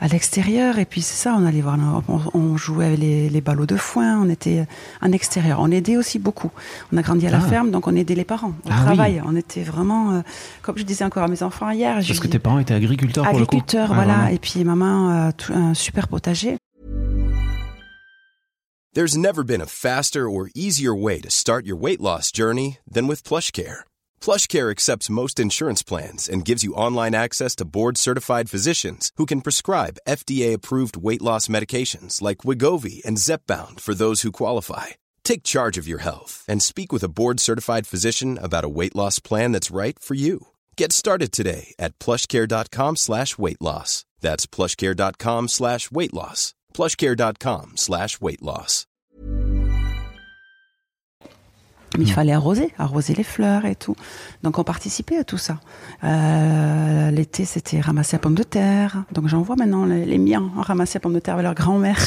à 0.00 0.08
l'extérieur. 0.08 0.78
Et 0.78 0.84
puis 0.84 1.02
c'est 1.02 1.16
ça, 1.22 1.34
on 1.38 1.44
allait 1.46 1.60
voir, 1.60 1.76
on, 2.08 2.20
on 2.34 2.56
jouait 2.56 2.86
avec 2.86 2.98
les, 2.98 3.28
les 3.28 3.40
ballots 3.40 3.66
de 3.66 3.76
foin. 3.76 4.18
On 4.20 4.28
était 4.30 4.66
en 5.02 5.12
extérieur. 5.12 5.58
On 5.60 5.70
aidait 5.70 5.96
aussi 5.96 6.18
beaucoup. 6.18 6.50
On 6.92 6.96
a 6.96 7.02
grandi 7.02 7.26
à 7.26 7.30
la 7.30 7.38
Ah. 7.38 7.48
ferme, 7.48 7.70
donc 7.70 7.86
on 7.86 7.94
aidait 7.94 8.14
les 8.14 8.24
parents 8.24 8.48
au 8.64 8.68
Ah 8.70 8.74
oui. 8.78 8.84
travail. 8.84 9.22
On 9.26 9.36
était 9.36 9.62
vraiment, 9.62 10.12
euh, 10.12 10.20
comme 10.62 10.78
je 10.78 10.82
disais 10.84 11.04
encore 11.04 11.22
à 11.24 11.28
mes 11.28 11.42
enfants 11.42 11.70
hier, 11.70 11.96
Parce 11.96 12.20
que 12.20 12.28
tes 12.28 12.38
parents 12.38 12.53
étaient 12.58 12.74
agriculteurs 12.74 13.24
pour 13.24 13.38
le 13.38 13.46
coup 13.46 13.56
agriculteurs, 13.56 13.90
Ah, 13.90 13.94
voilà. 13.94 14.14
vraiment. 14.14 14.34
Et 14.34 14.38
puis 14.38 14.64
maman 14.64 15.08
a 15.10 15.32
un 15.50 15.74
super 15.74 16.08
potager. 16.08 16.56
There's 18.94 19.16
never 19.16 19.42
been 19.42 19.60
a 19.60 19.66
faster 19.66 20.28
or 20.30 20.50
easier 20.54 20.94
way 20.94 21.20
to 21.20 21.30
start 21.30 21.66
your 21.66 21.76
weight 21.76 22.00
loss 22.00 22.30
journey 22.30 22.78
than 22.88 23.08
with 23.08 23.24
PlushCare. 23.24 23.80
PlushCare 24.20 24.70
accepts 24.70 25.10
most 25.10 25.40
insurance 25.40 25.82
plans 25.82 26.28
and 26.28 26.44
gives 26.44 26.62
you 26.62 26.74
online 26.74 27.12
access 27.14 27.56
to 27.56 27.64
board-certified 27.64 28.48
physicians 28.48 29.10
who 29.16 29.26
can 29.26 29.40
prescribe 29.40 29.98
FDA-approved 30.08 30.96
weight 30.96 31.20
loss 31.22 31.48
medications 31.48 32.22
like 32.22 32.44
Wigovi 32.44 33.04
and 33.04 33.18
Zepbound 33.18 33.80
for 33.80 33.94
those 33.94 34.22
who 34.22 34.30
qualify. 34.30 34.90
Take 35.24 35.42
charge 35.42 35.76
of 35.76 35.88
your 35.88 35.98
health 36.02 36.44
and 36.46 36.62
speak 36.62 36.92
with 36.92 37.02
a 37.02 37.08
board-certified 37.08 37.88
physician 37.88 38.38
about 38.40 38.64
a 38.64 38.68
weight 38.68 38.94
loss 38.94 39.18
plan 39.18 39.50
that's 39.50 39.72
right 39.72 39.98
for 39.98 40.14
you. 40.14 40.46
Get 40.76 40.92
started 40.92 41.30
today 41.32 41.74
at 41.78 41.98
plushcare.com 41.98 42.96
slash 42.96 43.38
weight 43.38 43.60
loss. 43.60 44.04
That's 44.20 44.46
plushcare.com 44.46 45.48
slash 45.48 45.90
weight 45.92 46.12
loss. 46.12 46.54
plushcare.com 46.74 47.72
slash 47.76 48.20
weight 48.20 48.42
loss. 48.42 48.86
Il 51.96 52.10
fallait 52.12 52.32
arroser, 52.32 52.74
arroser 52.76 53.14
les 53.14 53.22
fleurs 53.22 53.66
et 53.66 53.76
tout. 53.76 53.94
Donc 54.42 54.58
on 54.58 54.64
participait 54.64 55.16
à 55.16 55.22
tout 55.22 55.38
ça. 55.38 55.60
Euh, 56.02 57.12
L'été, 57.12 57.44
c'était 57.44 57.80
ramasser 57.80 58.16
la 58.16 58.18
pomme 58.18 58.34
de 58.34 58.42
terre. 58.42 59.04
Donc 59.12 59.28
j'en 59.28 59.42
vois 59.42 59.54
maintenant 59.54 59.84
les, 59.86 60.04
les 60.04 60.18
miens 60.18 60.50
ramasser 60.56 60.94
la 60.98 61.00
pomme 61.00 61.14
de 61.14 61.20
terre 61.20 61.34
avec 61.34 61.44
leur 61.44 61.54
grand-mère. 61.54 61.96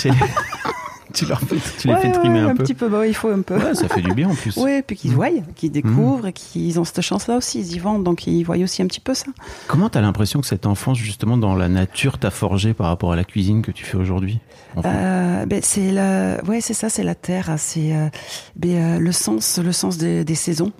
Tu 1.18 1.26
leur 1.26 1.40
fais, 1.42 1.56
tu 1.80 1.88
les 1.88 1.94
Ouais, 1.94 2.00
fais 2.02 2.08
ouais, 2.08 2.14
trimer 2.14 2.40
un, 2.40 2.56
peu. 2.56 2.64
petit 2.64 2.74
peu, 2.74 2.88
bah, 2.90 3.08
il 3.08 3.14
faut 3.14 3.30
un 3.30 3.42
peu. 3.42 3.56
Ouais, 3.58 3.74
ça 3.74 3.88
fait 3.88 4.02
du 4.02 4.14
bien 4.14 4.30
en 4.30 4.36
plus. 4.36 4.56
Oui, 4.62 4.82
puis 4.86 4.96
qu'ils 4.96 5.12
voient, 5.14 5.30
qu'ils 5.56 5.72
découvrent 5.72 6.28
et 6.28 6.34
qu'ils 6.34 6.80
ont 6.80 6.84
cette 6.84 7.02
chance-là 7.02 7.38
aussi. 7.38 7.60
Ils 7.60 7.76
y 7.76 7.80
vont, 7.80 7.98
donc 8.00 8.28
ils 8.28 8.44
voient 8.44 8.58
aussi 8.58 8.82
un 8.82 8.88
petit 8.88 9.00
peu 9.00 9.14
ça. 9.14 9.26
Comment 9.68 9.90
t'as 9.90 10.02
l'impression 10.02 10.40
que 10.42 10.48
cette 10.48 10.66
enfance, 10.66 10.98
justement, 10.98 11.38
dans 11.38 11.56
la 11.56 11.70
nature, 11.70 12.18
t'a 12.20 12.30
forgé 12.30 12.74
par 12.74 12.88
rapport 12.88 13.12
à 13.14 13.16
la 13.16 13.24
cuisine 13.24 13.62
que 13.62 13.72
tu 13.72 13.84
fais 13.86 13.98
aujourd'hui 13.98 14.40
Enfin, 14.76 14.90
Euh, 14.94 15.46
ben, 15.48 15.60
c'est 15.64 15.92
la, 15.92 16.44
ouais, 16.46 16.62
c'est 16.62 16.74
ça, 16.76 16.90
c'est 16.90 17.04
la 17.04 17.16
terre, 17.16 17.56
c'est 17.58 17.96
euh, 17.96 18.10
ben, 18.56 18.70
euh, 18.98 19.00
le 19.00 19.12
sens, 19.12 19.58
le 19.64 19.72
sens 19.72 19.98
des, 19.98 20.24
des 20.24 20.36
saisons. 20.36 20.72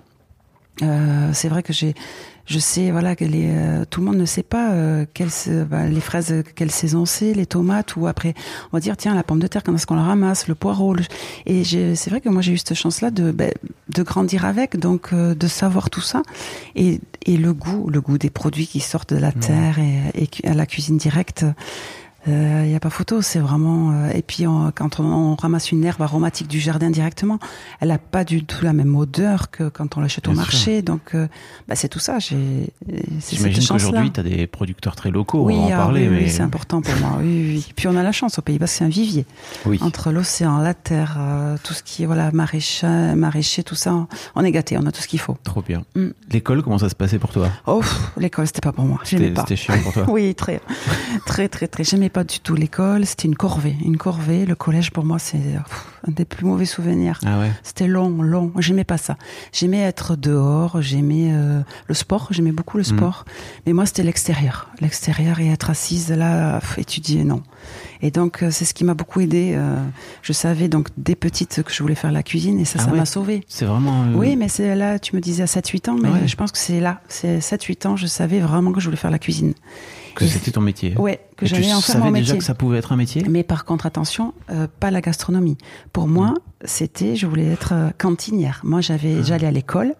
Euh, 0.82 1.30
c'est 1.32 1.48
vrai 1.48 1.62
que 1.62 1.72
j'ai, 1.72 1.94
je 2.46 2.58
sais, 2.58 2.90
voilà, 2.92 3.16
que 3.16 3.24
les, 3.24 3.48
euh, 3.50 3.84
tout 3.88 4.00
le 4.00 4.06
monde 4.06 4.16
ne 4.16 4.24
sait 4.24 4.42
pas 4.44 4.70
euh, 4.72 5.04
se- 5.28 5.64
ben, 5.64 5.88
les 5.88 6.00
fraises, 6.00 6.30
euh, 6.32 6.42
quelle 6.54 6.70
saison 6.70 7.04
c'est, 7.04 7.34
les 7.34 7.46
tomates, 7.46 7.96
ou 7.96 8.06
après, 8.06 8.34
on 8.72 8.76
va 8.76 8.80
dire, 8.80 8.96
tiens, 8.96 9.14
la 9.14 9.22
pomme 9.24 9.40
de 9.40 9.46
terre, 9.48 9.62
quand 9.64 9.74
est-ce 9.74 9.86
qu'on 9.86 9.96
la 9.96 10.02
ramasse, 10.02 10.46
le 10.46 10.54
poireau. 10.54 10.94
le- 10.94 11.02
Et 11.46 11.64
c'est 11.64 12.10
vrai 12.10 12.20
que 12.20 12.28
moi, 12.28 12.42
j'ai 12.42 12.52
eu 12.52 12.58
cette 12.58 12.74
chance-là 12.74 13.10
de, 13.10 13.32
ben, 13.32 13.52
de 13.88 14.02
grandir 14.02 14.44
avec, 14.44 14.78
donc 14.78 15.12
euh, 15.12 15.34
de 15.34 15.46
savoir 15.48 15.90
tout 15.90 16.00
ça. 16.00 16.22
Et, 16.76 17.00
et 17.26 17.36
le 17.36 17.52
goût, 17.52 17.90
le 17.90 18.00
goût 18.00 18.16
des 18.18 18.30
produits 18.30 18.66
qui 18.66 18.80
sortent 18.80 19.12
de 19.12 19.18
la 19.20 19.32
terre 19.32 19.78
et, 19.80 20.28
et 20.42 20.48
à 20.48 20.54
la 20.54 20.64
cuisine 20.66 20.96
directe. 20.96 21.44
Il 22.26 22.32
n'y 22.34 22.74
a 22.74 22.80
pas 22.80 22.90
photo, 22.90 23.22
c'est 23.22 23.38
vraiment. 23.38 23.92
euh, 23.92 24.10
et 24.12 24.20
puis 24.22 24.46
on- 24.46 24.70
quand 24.74 25.00
on, 25.00 25.04
on 25.04 25.34
ramasse 25.36 25.72
une 25.72 25.82
herbe 25.84 26.02
aromatique 26.02 26.48
du 26.48 26.60
jardin 26.60 26.90
directement, 26.90 27.38
elle 27.80 27.88
n'a 27.88 27.96
pas 27.98 28.24
du 28.24 28.44
tout 28.44 28.64
la 28.64 28.72
même 28.74 28.94
odeur 28.96 29.50
que 29.50 29.68
quand 29.68 29.96
on 29.96 30.00
l'achète 30.00 30.28
au 30.28 30.32
Bien 30.32 30.40
marché. 30.42 30.82
Donc 30.82 31.14
euh, 31.14 31.26
bah, 31.68 31.74
c'est 31.76 31.88
tout 31.88 32.00
ça. 32.00 32.18
J'ai. 32.18 32.70
c'est 32.86 33.20
cette 33.20 33.38
J'imagine 33.38 33.66
qu'aujourd'hui, 33.68 34.10
t'as 34.10 34.22
des 34.24 34.46
producteurs 34.46 34.94
très 34.96 35.10
locaux, 35.10 35.44
Oui, 35.44 35.54
on 35.56 35.60
va 35.60 35.64
en 35.66 35.72
ah 35.72 35.76
parler. 35.84 36.08
oui, 36.08 36.16
oui, 36.16 36.22
mais... 36.24 36.28
c'est 36.28 36.42
important 36.42 36.82
pour 36.82 36.94
moi. 36.96 37.12
Oui, 37.20 37.24
oui. 37.54 37.72
Puis 37.76 37.86
on 37.88 37.96
a 37.96 38.02
la 38.02 38.12
chance 38.12 38.38
au 38.38 38.42
Pays 38.42 38.58
Bas, 38.58 38.66
c'est 38.66 38.84
un 38.84 38.88
vivier. 38.88 39.24
Oui. 39.64 39.78
Entre 39.80 40.10
l'océan, 40.12 40.58
la 40.58 40.74
terre, 40.74 41.16
euh, 41.18 41.56
tout 41.62 41.72
ce 41.72 41.82
qui 41.82 42.02
est 42.02 42.06
voilà 42.06 42.30
maraîcher, 42.32 42.86
maraîcher, 43.16 43.62
tout 43.62 43.76
ça, 43.76 44.06
on 44.34 44.44
est 44.44 44.52
gâté. 44.52 44.76
On 44.76 44.84
a 44.86 44.92
tout 44.92 45.00
ce 45.00 45.08
qu'il 45.08 45.20
faut. 45.20 45.36
Trop 45.44 45.62
bien. 45.62 45.82
Mm. 45.94 46.08
L'école, 46.30 46.62
comment 46.62 46.78
ça 46.78 46.88
se 46.90 46.94
passait 46.96 47.18
pour 47.18 47.30
toi? 47.32 47.48
Oh, 47.66 47.80
l'école, 48.18 48.46
c'était 48.48 48.60
pas 48.60 48.72
pour 48.72 48.84
moi. 48.84 49.00
C'était 49.04 49.56
chiant 49.56 49.78
pour 49.82 49.92
toi 49.94 50.04
Oui, 50.10 50.34
très, 50.34 50.60
très, 51.24 51.48
très, 51.48 51.68
très. 51.68 51.84
J'aimais 51.84 52.07
pas 52.08 52.24
du 52.24 52.40
tout 52.40 52.54
l'école. 52.54 53.06
C'était 53.06 53.28
une 53.28 53.34
corvée, 53.36 53.76
une 53.84 53.96
corvée. 53.96 54.46
Le 54.46 54.54
collège, 54.54 54.90
pour 54.90 55.04
moi, 55.04 55.18
c'est 55.18 55.38
pff, 55.38 55.86
un 56.06 56.12
des 56.12 56.24
plus 56.24 56.44
mauvais 56.46 56.64
souvenirs. 56.64 57.20
Ah 57.26 57.38
ouais 57.38 57.50
C'était 57.62 57.86
long, 57.86 58.22
long. 58.22 58.52
J'aimais 58.58 58.84
pas 58.84 58.98
ça. 58.98 59.16
J'aimais 59.52 59.80
être 59.80 60.16
dehors. 60.16 60.80
J'aimais 60.82 61.30
euh, 61.32 61.60
le 61.86 61.94
sport. 61.94 62.28
J'aimais 62.30 62.52
beaucoup 62.52 62.76
le 62.78 62.84
sport. 62.84 63.24
Mais 63.66 63.72
moi, 63.72 63.86
c'était 63.86 64.02
l'extérieur. 64.02 64.68
L'extérieur 64.80 65.40
et 65.40 65.48
être 65.48 65.70
assise 65.70 66.10
là, 66.10 66.60
étudier, 66.76 67.24
non. 67.24 67.42
Et 68.00 68.10
donc, 68.10 68.42
euh, 68.42 68.50
c'est 68.50 68.64
ce 68.64 68.74
qui 68.74 68.84
m'a 68.84 68.94
beaucoup 68.94 69.20
aidé. 69.20 69.54
Euh, 69.56 69.76
je 70.22 70.32
savais 70.32 70.68
donc 70.68 70.88
dès 70.96 71.16
petite 71.16 71.62
que 71.64 71.72
je 71.72 71.82
voulais 71.82 71.96
faire 71.96 72.12
la 72.12 72.22
cuisine 72.22 72.58
et 72.60 72.64
ça, 72.64 72.78
Ah 72.80 72.84
ça 72.84 72.90
ouais. 72.92 72.98
m'a 72.98 73.04
sauvée. 73.06 73.44
C'est 73.48 73.64
vraiment. 73.64 74.04
euh, 74.04 74.14
Oui, 74.14 74.36
mais 74.36 74.48
c'est 74.48 74.74
là, 74.76 74.98
tu 75.00 75.16
me 75.16 75.20
disais 75.20 75.42
à 75.42 75.46
7-8 75.46 75.90
ans, 75.90 75.96
mais 76.00 76.08
Ouais. 76.08 76.26
je 76.28 76.36
pense 76.36 76.52
que 76.52 76.58
c'est 76.58 76.78
là. 76.80 77.00
C'est 77.08 77.40
7-8 77.40 77.86
ans, 77.88 77.96
je 77.96 78.06
savais 78.06 78.38
vraiment 78.40 78.70
que 78.72 78.80
je 78.80 78.84
voulais 78.84 78.96
faire 78.96 79.10
la 79.10 79.18
cuisine. 79.18 79.54
Que 80.18 80.26
c'était 80.26 80.50
ton 80.50 80.60
métier. 80.60 80.96
Ouais, 80.98 81.20
que 81.36 81.44
tu 81.44 81.54
j'allais 81.54 81.72
en 81.72 81.80
faire 81.80 81.94
savais 81.94 82.04
mon 82.06 82.10
déjà 82.12 82.20
métier. 82.32 82.38
que 82.38 82.44
ça 82.44 82.54
pouvait 82.54 82.78
être 82.78 82.92
un 82.92 82.96
métier? 82.96 83.24
Mais 83.28 83.42
par 83.42 83.64
contre, 83.64 83.86
attention, 83.86 84.34
euh, 84.50 84.66
pas 84.80 84.90
la 84.90 85.00
gastronomie. 85.00 85.56
Pour 85.92 86.08
moi, 86.08 86.34
c'était, 86.64 87.16
je 87.16 87.26
voulais 87.26 87.46
être 87.46 87.72
euh, 87.72 87.90
cantinière. 87.98 88.60
Moi, 88.64 88.80
j'avais, 88.80 89.22
j'allais 89.22 89.46
à 89.46 89.50
l'école. 89.52 89.94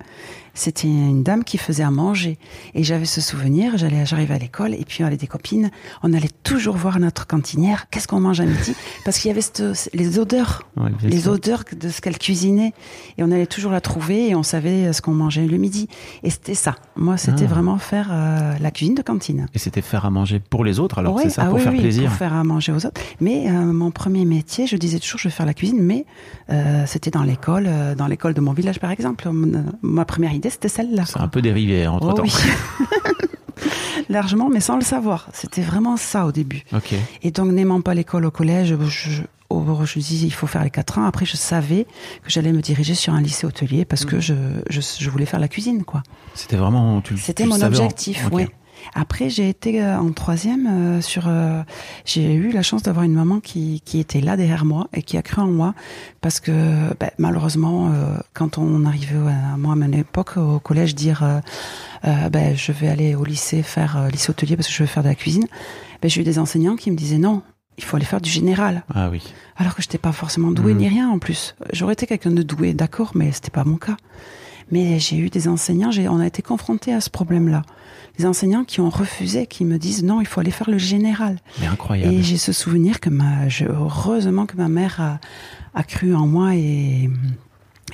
C'était 0.54 0.88
une 0.88 1.22
dame 1.22 1.44
qui 1.44 1.56
faisait 1.56 1.84
à 1.84 1.92
manger. 1.92 2.36
Et 2.74 2.82
j'avais 2.82 3.04
ce 3.04 3.20
souvenir, 3.20 3.78
j'allais, 3.78 4.04
j'arrivais 4.04 4.34
à 4.34 4.38
l'école, 4.38 4.74
et 4.74 4.84
puis 4.84 5.04
on 5.04 5.06
avait 5.06 5.16
des 5.16 5.28
copines. 5.28 5.70
On 6.02 6.12
allait 6.12 6.30
toujours 6.42 6.76
voir 6.76 6.98
notre 6.98 7.28
cantinière. 7.28 7.88
Qu'est-ce 7.90 8.08
qu'on 8.08 8.18
mange 8.18 8.40
à 8.40 8.44
midi? 8.44 8.74
Parce 9.04 9.20
qu'il 9.20 9.28
y 9.28 9.30
avait 9.30 9.40
cette- 9.40 9.88
les 9.94 10.18
odeurs. 10.18 10.64
Ouais, 10.76 10.90
les 11.04 11.20
sûr. 11.20 11.32
odeurs 11.32 11.62
de 11.80 11.88
ce 11.90 12.00
qu'elle 12.00 12.18
cuisinait. 12.18 12.72
Et 13.18 13.22
on 13.22 13.30
allait 13.30 13.46
toujours 13.46 13.70
la 13.70 13.80
trouver 13.80 14.30
et 14.30 14.34
on 14.34 14.42
savait 14.42 14.88
euh, 14.88 14.92
ce 14.92 15.00
qu'on 15.00 15.12
mangeait 15.14 15.46
le 15.46 15.58
midi. 15.58 15.86
Et 16.24 16.30
c'était 16.30 16.54
ça. 16.54 16.74
Moi, 16.96 17.18
c'était 17.18 17.44
Ah. 17.44 17.54
vraiment 17.54 17.78
faire 17.78 18.08
euh, 18.10 18.54
la 18.60 18.70
cuisine 18.72 18.96
de 18.96 19.02
cantine. 19.02 19.46
Et 19.54 19.60
c'était 19.60 19.80
faire 19.82 20.06
à 20.06 20.10
manger 20.10 20.40
pour 20.40 20.64
les 20.64 20.80
autres, 20.80 20.98
alors 20.98 21.14
Ouais, 21.14 21.22
c'est 21.24 21.30
ça, 21.30 21.42
ah 21.44 21.50
pour 21.50 21.58
oui, 21.58 21.62
faire 21.62 21.72
oui, 21.72 21.78
plaisir. 21.78 22.08
Pour 22.08 22.18
faire 22.18 22.32
à 22.32 22.42
manger 22.42 22.72
aux 22.72 22.84
autres. 22.84 23.00
Mais 23.20 23.48
euh, 23.48 23.52
mon 23.72 23.92
premier 23.92 24.24
métier, 24.24 24.66
je 24.66 24.74
disais 24.76 24.98
toujours, 24.98 25.20
je 25.20 25.28
vais 25.28 25.32
faire 25.34 25.46
la 25.46 25.54
cuisine, 25.54 25.80
mais 25.80 26.04
euh, 26.50 26.84
c'était 26.86 27.10
dans 27.10 27.22
l'école, 27.22 27.66
euh, 27.68 27.94
dans 27.94 28.06
l'école 28.06 28.34
de 28.34 28.40
mon 28.40 28.52
village, 28.52 28.78
par 28.80 28.90
exemple. 28.90 29.28
Mon- 29.28 29.64
ma 29.82 30.04
première 30.04 30.32
idée, 30.32 30.50
c'était 30.50 30.68
celle-là. 30.68 31.04
C'est 31.06 31.20
un 31.20 31.28
peu 31.28 31.42
dérivé 31.42 31.86
entre 31.86 32.08
Oh 32.08 32.12
temps. 32.14 32.22
oui. 32.22 32.32
Largement, 34.08 34.48
mais 34.48 34.60
sans 34.60 34.76
le 34.76 34.82
savoir. 34.84 35.28
C'était 35.32 35.60
vraiment 35.62 35.96
ça 35.96 36.24
au 36.26 36.32
début. 36.32 36.62
ok. 36.72 36.94
Et 37.22 37.30
donc, 37.30 37.52
n'aimant 37.52 37.80
pas 37.80 37.94
l'école 37.94 38.24
au 38.24 38.30
collège, 38.30 38.74
je, 38.80 39.10
je, 39.10 39.22
oh, 39.50 39.64
je 39.84 39.98
disais, 39.98 40.26
il 40.26 40.32
faut 40.32 40.46
faire 40.46 40.64
les 40.64 40.70
quatre 40.70 40.98
ans. 40.98 41.04
Après, 41.04 41.26
je 41.26 41.36
savais 41.36 41.84
que 42.22 42.30
j'allais 42.30 42.52
me 42.52 42.62
diriger 42.62 42.94
sur 42.94 43.12
un 43.12 43.20
lycée 43.20 43.46
hôtelier 43.46 43.84
parce 43.84 44.04
Mm. 44.04 44.08
que 44.08 44.20
je, 44.20 44.34
je, 44.70 44.80
je 44.98 45.10
voulais 45.10 45.26
faire 45.26 45.40
la 45.40 45.48
cuisine, 45.48 45.84
quoi. 45.84 46.02
C'était 46.34 46.56
vraiment. 46.56 47.00
tu- 47.02 47.18
C'était 47.18 47.44
mon 47.44 47.60
objectif, 47.60 48.30
ouais. 48.32 48.48
Après, 48.94 49.30
j'ai 49.30 49.48
été 49.48 49.82
euh, 49.82 49.98
en 49.98 50.12
troisième 50.12 50.66
euh, 50.66 51.00
sur. 51.00 51.24
euh, 51.28 51.62
j'ai 52.04 52.34
eu 52.34 52.50
la 52.50 52.62
chance 52.62 52.82
d'avoir 52.82 53.04
une 53.04 53.14
maman 53.14 53.40
qui, 53.40 53.80
qui 53.84 54.00
était 54.00 54.20
là 54.20 54.36
derrière 54.36 54.64
moi 54.64 54.88
et 54.92 55.02
qui 55.02 55.16
a 55.16 55.22
cru 55.22 55.40
en 55.42 55.46
moi 55.46 55.74
parce 56.20 56.40
que 56.40 56.50
ben, 56.98 57.10
malheureusement, 57.18 57.92
quand 58.34 58.58
on 58.58 58.84
arrivait 58.84 59.16
à 59.16 59.56
moi 59.56 59.72
à 59.74 59.76
mon 59.76 59.92
époque 59.92 60.36
au 60.36 60.58
collège 60.58 60.94
dire 60.94 61.22
euh, 61.22 62.28
ben, 62.30 62.56
je 62.56 62.72
vais 62.72 62.88
aller 62.88 63.14
au 63.14 63.24
lycée 63.24 63.62
faire 63.62 64.08
lycée 64.10 64.30
hôtelier 64.30 64.56
parce 64.56 64.68
que 64.68 64.74
je 64.74 64.82
veux 64.82 64.86
faire 64.86 65.02
de 65.02 65.08
la 65.08 65.14
cuisine, 65.14 65.46
ben, 66.02 66.08
j'ai 66.10 66.20
eu 66.20 66.24
des 66.24 66.38
enseignants 66.38 66.76
qui 66.76 66.90
me 66.90 66.96
disaient 66.96 67.18
non. 67.18 67.42
Il 67.76 67.84
faut 67.84 67.96
aller 67.96 68.04
faire 68.06 68.20
du 68.20 68.30
général. 68.30 68.82
Ah 68.92 69.08
oui. 69.08 69.22
Alors 69.56 69.76
que 69.76 69.82
je 69.82 69.86
n'étais 69.86 69.98
pas 69.98 70.10
forcément 70.10 70.50
douée 70.50 70.72
Mhm. 70.74 70.78
ni 70.80 70.88
rien 70.88 71.08
en 71.08 71.20
plus. 71.20 71.54
J'aurais 71.72 71.92
été 71.92 72.06
quelqu'un 72.08 72.32
de 72.32 72.42
doué, 72.42 72.74
d'accord, 72.74 73.12
mais 73.14 73.30
c'était 73.30 73.50
pas 73.50 73.62
mon 73.64 73.76
cas. 73.76 73.96
Mais 74.72 74.98
j'ai 74.98 75.16
eu 75.16 75.30
des 75.30 75.46
enseignants, 75.46 75.90
on 76.10 76.18
a 76.20 76.26
été 76.26 76.42
confrontés 76.42 76.92
à 76.92 77.00
ce 77.00 77.08
problème-là. 77.08 77.62
Des 78.18 78.26
enseignants 78.26 78.64
qui 78.64 78.80
ont 78.80 78.90
refusé, 78.90 79.46
qui 79.46 79.64
me 79.64 79.78
disent 79.78 80.02
non, 80.02 80.20
il 80.20 80.26
faut 80.26 80.40
aller 80.40 80.50
faire 80.50 80.70
le 80.70 80.78
général. 80.78 81.38
Mais 81.60 81.66
incroyable. 81.66 82.12
Et 82.14 82.22
j'ai 82.22 82.36
ce 82.36 82.52
souvenir 82.52 82.98
que 83.00 83.10
ma, 83.10 83.48
je- 83.48 83.64
heureusement 83.64 84.44
que 84.46 84.56
ma 84.56 84.68
mère 84.68 85.00
a, 85.00 85.20
a 85.74 85.82
cru 85.84 86.14
en 86.14 86.26
moi 86.26 86.54
et, 86.56 87.08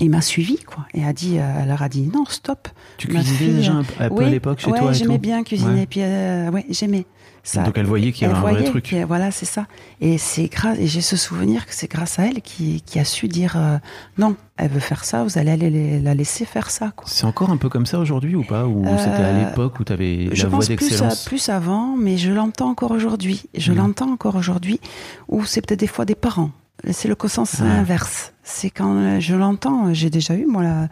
il 0.01 0.11
m'a 0.11 0.21
suivi 0.21 0.57
quoi 0.65 0.87
et 0.95 1.05
a 1.05 1.13
dit 1.13 1.37
elle 1.37 1.69
leur 1.69 1.83
a 1.83 1.89
dit 1.89 2.11
non 2.13 2.25
stop 2.27 2.69
Tu 2.97 3.09
cuisinais 3.09 3.53
déjà 3.55 3.73
un, 3.73 3.81
euh, 3.81 3.83
un 4.01 4.09
peu 4.09 4.15
oui, 4.17 4.25
à 4.25 4.29
l'époque 4.31 4.59
chez 4.61 4.71
ouais, 4.71 4.79
toi 4.81 4.91
et 4.91 4.95
j'aimais 4.95 5.19
bien 5.19 5.43
cuisiner 5.45 5.81
Ouais. 5.81 5.87
puis 5.87 6.01
euh, 6.03 6.51
ouais 6.51 6.65
j'aimais 6.71 7.07
ça 7.47 7.63
Donc 7.63 7.77
elle 7.77 7.85
voyait 7.87 8.11
qu'il 8.11 8.27
y 8.27 8.31
avait 8.31 8.39
un 8.39 8.41
vrai 8.41 8.65
truc. 8.65 8.85
puis, 8.85 9.03
voilà 9.05 9.31
c'est 9.31 9.45
ça 9.45 9.67
et 10.01 10.17
c'est 10.19 10.47
grâce 10.47 10.79
et 10.79 10.87
j'ai 10.87 11.03
ce 11.03 11.17
souvenir 11.17 11.67
que 11.67 11.75
c'est 11.75 11.91
grâce 11.91 12.19
à 12.19 12.27
elle 12.27 12.41
qui, 12.41 12.81
qui 12.87 12.99
a 12.99 13.05
su 13.05 13.29
dire 13.29 13.55
euh, 13.57 13.77
non 14.19 14.35
elle 14.57 14.71
veut 14.71 14.81
faire 14.81 15.05
ça 15.05 15.23
vous 15.25 15.37
allez 15.39 15.51
aller 15.51 16.01
la 16.01 16.15
laisser 16.15 16.45
faire 16.47 16.71
ça 16.71 16.93
quoi 16.97 17.07
C'est 17.07 17.27
encore 17.27 17.51
un 17.51 17.57
peu 17.59 17.69
comme 17.69 17.87
ça 17.87 17.99
aujourd'hui 17.99 18.35
ou 18.35 18.45
pas? 18.45 18.67
Ou 18.67 18.85
Euh, 18.87 18.97
c'était 18.99 19.23
à 19.23 19.33
l'époque 19.33 19.79
où 19.79 19.85
tu 19.85 19.93
avais 19.93 20.29
je 20.33 20.43
la 20.45 20.49
voix 20.49 20.59
pense 20.61 20.69
d'excellence? 20.69 21.25
plus 21.25 21.49
avant, 21.51 21.97
mais 21.97 22.17
je 22.17 22.31
l'entends 22.33 22.71
encore 22.71 22.93
aujourd'hui. 22.93 23.43
Je 23.57 23.73
Mhm. 23.73 23.79
l'entends 23.79 24.11
encore 24.13 24.37
aujourd'hui, 24.37 24.81
où 25.29 25.45
c'est 25.45 25.61
peut-être 25.61 25.81
des 25.81 25.87
fois 25.87 26.05
des 26.05 26.15
parents. 26.15 26.51
C'est 26.91 27.09
le 27.09 27.17
sens 27.29 27.61
Ouais. 27.61 27.67
inverse. 27.69 28.33
C'est 28.43 28.69
quand 28.69 28.95
euh, 28.97 29.21
je 29.21 29.35
l'entends, 29.35 29.95
j'ai 29.95 30.11
déjà 30.11 30.35
eu, 30.35 30.45
moi, 30.45 30.63
là, 30.63 30.89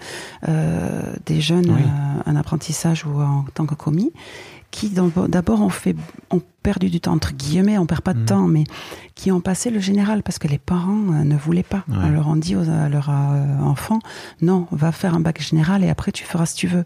euh, 0.49 1.03
des 1.27 1.41
jeunes 1.41 1.71
Oui. 1.71 1.83
euh, 1.83 2.31
en 2.31 2.37
apprentissage 2.37 3.05
ou 3.05 3.21
en 3.21 3.45
tant 3.53 3.67
que 3.67 3.75
commis, 3.75 4.13
qui 4.73 4.89
d'ab- 4.89 5.29
d'abord 5.29 5.61
ont 5.61 5.69
fait, 5.69 5.95
ont 6.31 6.43
perdu 6.65 6.91
du 6.91 7.01
temps, 7.01 7.13
entre 7.13 7.33
guillemets, 7.35 7.77
on 7.79 7.87
perd 7.87 8.01
pas 8.01 8.15
de 8.15 8.21
Mhm. 8.21 8.25
temps, 8.25 8.47
mais 8.49 8.65
qui 9.15 9.31
ont 9.31 9.41
passé 9.41 9.69
le 9.71 9.79
général 9.81 10.23
parce 10.23 10.39
que 10.39 10.49
les 10.49 10.59
parents 10.59 11.13
euh, 11.13 11.25
ne 11.25 11.37
voulaient 11.37 11.63
pas. 11.63 11.85
Ouais. 11.89 11.97
On 12.05 12.09
leur 12.11 12.27
ont 12.29 12.37
dit 12.37 12.57
aux, 12.57 12.69
à 12.69 12.89
leurs 12.89 13.11
euh, 13.11 13.59
enfants, 13.63 13.99
non, 14.41 14.67
va 14.73 14.91
faire 14.91 15.15
un 15.15 15.21
bac 15.21 15.41
général 15.43 15.85
et 15.85 15.91
après 15.91 16.11
tu 16.13 16.25
feras 16.25 16.47
ce 16.47 16.55
que 16.55 16.61
tu 16.61 16.67
veux. 16.69 16.85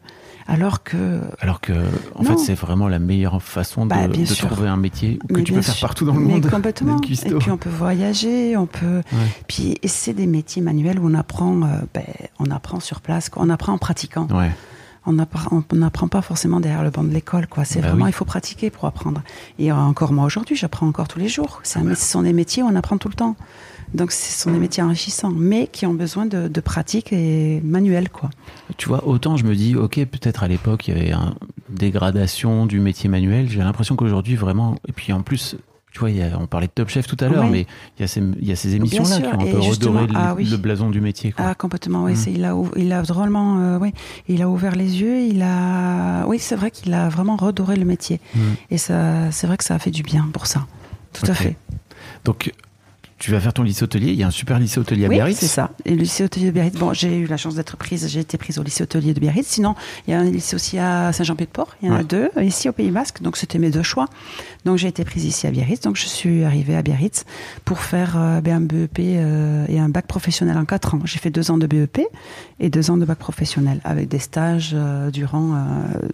Alors 0.48 0.82
que 0.82 1.20
Alors 1.40 1.60
que, 1.60 1.72
en 2.14 2.22
Non. 2.22 2.30
fait, 2.30 2.38
c'est 2.38 2.54
vraiment 2.54 2.88
la 2.88 2.98
meilleure 2.98 3.42
façon 3.42 3.84
de, 3.86 3.90
Bah, 3.90 4.08
de 4.08 4.34
trouver 4.34 4.68
un 4.68 4.76
métier 4.76 5.18
que 5.28 5.34
Mais 5.34 5.42
tu 5.44 5.52
peux 5.52 5.62
faire 5.62 5.78
partout 5.80 6.04
dans 6.04 6.14
le 6.14 6.20
Mais 6.20 6.34
monde. 6.34 6.50
complètement. 6.50 6.96
Et 7.26 7.34
puis 7.34 7.50
on 7.50 7.56
peut 7.56 7.70
voyager, 7.70 8.56
on 8.56 8.66
peut. 8.66 9.02
Ouais. 9.12 9.18
Puis 9.48 9.78
c'est 9.84 10.12
des 10.14 10.26
métiers 10.26 10.62
manuels 10.62 10.98
où 10.98 11.08
on 11.08 11.14
apprend, 11.14 11.62
euh, 11.62 11.66
ben, 11.94 12.04
on 12.40 12.50
apprend 12.50 12.80
sur 12.80 13.00
place, 13.00 13.30
on 13.36 13.48
apprend 13.50 13.72
en 13.74 13.78
pratiquant. 13.78 14.26
Ouais. 14.32 14.50
On 15.06 15.12
n'apprend 15.12 16.08
pas 16.08 16.20
forcément 16.22 16.60
derrière 16.60 16.82
le 16.82 16.90
banc 16.90 17.04
de 17.04 17.12
l'école, 17.12 17.46
quoi. 17.46 17.64
C'est 17.64 17.80
Bah 17.80 17.88
vraiment, 17.88 18.04
oui. 18.04 18.10
il 18.10 18.14
faut 18.14 18.24
pratiquer 18.24 18.70
pour 18.70 18.84
apprendre. 18.86 19.22
Et 19.58 19.70
euh, 19.70 19.74
encore 19.76 20.12
moi 20.12 20.24
aujourd'hui, 20.24 20.56
j'apprends 20.56 20.86
encore 20.88 21.08
tous 21.08 21.18
les 21.18 21.28
jours. 21.28 21.62
Un- 21.76 21.88
Ah 21.90 21.94
ce 21.94 22.04
sont 22.04 22.22
des 22.22 22.32
métiers 22.32 22.62
où 22.62 22.66
on 22.66 22.74
apprend 22.74 22.98
tout 22.98 23.08
le 23.08 23.14
temps. 23.14 23.36
Donc 23.94 24.10
ce 24.10 24.42
sont 24.42 24.50
des 24.50 24.58
métiers 24.58 24.82
enrichissants, 24.82 25.30
mais 25.30 25.68
qui 25.68 25.86
ont 25.86 25.94
besoin 25.94 26.26
de, 26.26 26.48
de 26.48 26.60
pratique 26.60 27.12
et 27.12 27.60
manuel, 27.64 28.08
quoi. 28.10 28.30
Tu 28.76 28.88
vois, 28.88 29.06
autant 29.06 29.36
je 29.36 29.44
me 29.44 29.54
dis, 29.54 29.76
ok, 29.76 29.94
peut-être 30.06 30.42
à 30.42 30.48
l'époque, 30.48 30.88
il 30.88 30.94
y 30.96 31.00
avait 31.00 31.12
une 31.12 31.34
dégradation 31.68 32.66
du 32.66 32.80
métier 32.80 33.08
manuel. 33.08 33.48
J'ai 33.48 33.60
l'impression 33.60 33.94
qu'aujourd'hui, 33.96 34.34
vraiment. 34.34 34.74
Et 34.88 34.92
puis 34.92 35.12
en 35.12 35.22
plus, 35.22 35.56
tu 35.96 36.00
vois, 36.00 36.10
il 36.10 36.18
y 36.18 36.22
a- 36.22 36.38
on 36.38 36.46
parlait 36.46 36.66
de 36.66 36.72
Top 36.74 36.90
Chef 36.90 37.06
tout 37.06 37.16
à 37.24 37.28
l'heure, 37.28 37.44
Oui. 37.44 37.50
mais 37.50 37.66
il 37.98 38.02
y 38.02 38.04
a 38.04 38.06
ces, 38.06 38.20
il 38.20 38.46
y 38.46 38.52
a 38.52 38.56
ces 38.56 38.74
émissions-là 38.74 39.16
qui 39.18 39.24
ont 39.28 39.40
un 39.40 39.50
peu 39.50 39.58
redoré 39.60 40.06
le, 40.06 40.12
ah 40.14 40.34
oui. 40.36 40.44
le 40.44 40.58
blason 40.58 40.90
du 40.90 41.00
métier. 41.00 41.32
Quoi. 41.32 41.46
Ah 41.48 41.54
complètement, 41.54 42.04
oui. 42.04 42.12
Mm. 42.12 42.24
Il 42.34 42.44
a, 42.44 42.54
ou- 42.54 42.70
il 42.76 42.92
a 42.92 43.00
drôlement, 43.00 43.58
euh, 43.60 43.78
oui, 43.78 43.94
il 44.28 44.42
a 44.42 44.48
ouvert 44.50 44.76
les 44.76 45.00
yeux. 45.00 45.20
Il 45.20 45.40
a, 45.40 46.26
oui, 46.26 46.38
c'est 46.38 46.54
vrai 46.54 46.70
qu'il 46.70 46.92
a 46.92 47.08
vraiment 47.08 47.36
redoré 47.36 47.76
le 47.76 47.86
métier. 47.86 48.20
Mm. 48.34 48.40
Et 48.72 48.76
ça, 48.76 49.30
c'est 49.30 49.46
vrai 49.46 49.56
que 49.56 49.64
ça 49.64 49.74
a 49.74 49.78
fait 49.78 49.90
du 49.90 50.02
bien 50.02 50.28
pour 50.34 50.46
ça. 50.46 50.66
Tout 51.14 51.24
à 51.30 51.32
fait. 51.34 51.56
Donc, 52.26 52.52
tu 53.18 53.30
vas 53.30 53.40
faire 53.40 53.52
ton 53.54 53.62
lycée 53.62 53.82
hôtelier. 53.82 54.08
Il 54.12 54.18
y 54.18 54.22
a 54.22 54.26
un 54.26 54.30
super 54.30 54.58
lycée 54.58 54.78
hôtelier 54.78 55.06
à 55.06 55.08
Oui, 55.08 55.14
Biarritz. 55.16 55.38
c'est 55.38 55.46
ça. 55.46 55.70
Et 55.84 55.90
le 55.90 55.96
lycée 55.96 56.24
hôtelier 56.24 56.46
de 56.46 56.50
Biarritz. 56.50 56.74
Bon, 56.78 56.92
j'ai 56.92 57.16
eu 57.16 57.26
la 57.26 57.36
chance 57.36 57.54
d'être 57.54 57.76
prise. 57.76 58.06
J'ai 58.08 58.20
été 58.20 58.36
prise 58.36 58.58
au 58.58 58.62
lycée 58.62 58.82
hôtelier 58.82 59.14
de 59.14 59.20
Biarritz. 59.20 59.46
Sinon, 59.46 59.74
il 60.06 60.10
y 60.10 60.14
a 60.14 60.20
un 60.20 60.24
lycée 60.24 60.54
aussi 60.54 60.78
à 60.78 61.12
Saint-Jean-Pied-de-Port. 61.12 61.76
Il 61.82 61.88
y 61.88 61.90
en 61.90 61.94
a 61.94 61.98
Ouais. 61.98 62.04
deux 62.04 62.28
ici 62.42 62.68
au 62.68 62.72
Pays 62.72 62.90
Basque. 62.90 63.22
Donc, 63.22 63.36
c'était 63.38 63.58
mes 63.58 63.70
deux 63.70 63.82
choix. 63.82 64.06
Donc, 64.66 64.76
j'ai 64.78 64.88
été 64.88 65.04
prise 65.04 65.24
ici 65.24 65.46
à 65.46 65.50
Biarritz. 65.50 65.80
Donc, 65.80 65.96
je 65.96 66.06
suis 66.06 66.44
arrivée 66.44 66.76
à 66.76 66.82
Biarritz 66.82 67.24
pour 67.64 67.78
faire 67.78 68.14
euh, 68.16 68.40
ben, 68.40 68.56
un 68.56 68.60
BEP 68.60 68.98
euh, 69.00 69.64
et 69.68 69.78
un 69.78 69.88
bac 69.88 70.06
professionnel 70.06 70.58
en 70.58 70.64
quatre 70.66 70.94
ans. 70.94 71.00
J'ai 71.04 71.18
fait 71.18 71.30
deux 71.30 71.50
ans 71.50 71.56
de 71.58 71.66
BEP 71.66 72.00
et 72.60 72.68
deux 72.68 72.90
ans 72.90 72.96
de 72.98 73.04
bac 73.04 73.18
professionnel 73.18 73.80
avec 73.84 74.08
des 74.08 74.18
stages 74.18 74.72
euh, 74.74 75.10
durant 75.10 75.54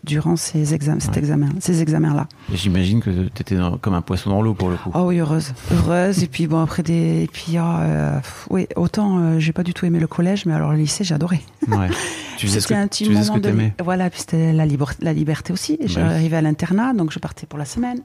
durant 0.05 0.37
ces 0.37 0.75
examens, 0.75 1.01
cet 1.01 1.13
Ouais. 1.13 1.19
examen, 1.19 1.49
ces 1.61 1.81
examens-là. 1.83 2.27
Et 2.53 2.57
J'imagine 2.57 3.01
que 3.01 3.11
tu 3.11 3.41
étais 3.43 3.57
comme 3.81 3.95
un 3.95 4.03
poisson 4.03 4.31
dans 4.31 4.43
l'eau 4.43 4.55
pour 4.55 4.69
le 4.71 4.77
coup. 4.77 4.91
Oh 4.95 5.05
oui, 5.07 5.19
heureuse, 5.19 5.53
heureuse. 5.73 6.23
et 6.23 6.27
puis 6.27 6.47
bon, 6.47 6.61
après 6.61 6.83
des, 6.83 6.92
et 7.23 7.29
puis 7.33 7.57
ah, 7.59 7.81
euh, 7.83 8.21
oui, 8.51 8.67
autant 8.77 9.19
euh, 9.19 9.39
j'ai 9.39 9.53
pas 9.53 9.63
du 9.63 9.75
tout 9.75 9.87
aimé 9.87 9.99
le 10.01 10.07
collège, 10.07 10.47
mais 10.47 10.53
alors 10.53 10.73
le 10.73 10.79
lycée, 10.79 11.05
j'ai 11.05 11.15
adoré. 11.15 11.41
Ouais. 11.69 11.89
Tu 12.39 12.47
faisais 12.49 12.61
ce 12.61 12.67
C'était 12.69 12.75
que 12.81 12.85
un 12.85 12.89
petit 12.89 13.05
tu 13.05 13.15
ce 13.15 13.19
moment 13.21 13.35
que 13.35 13.39
de, 13.41 13.49
t'aimais. 13.51 13.75
voilà, 13.85 14.11
puis 14.11 14.19
c'était 14.21 14.53
la, 14.53 14.67
libre- 14.67 14.93
la 15.01 15.13
liberté 15.13 15.53
aussi. 15.53 15.77
Bah. 15.79 15.87
J'arrivais 15.87 16.39
à 16.39 16.43
l'internat, 16.43 16.93
donc 16.93 17.13
je 17.13 17.19
partais 17.21 17.47
pour 17.47 17.59
la 17.59 17.65
semaine. 17.67 18.01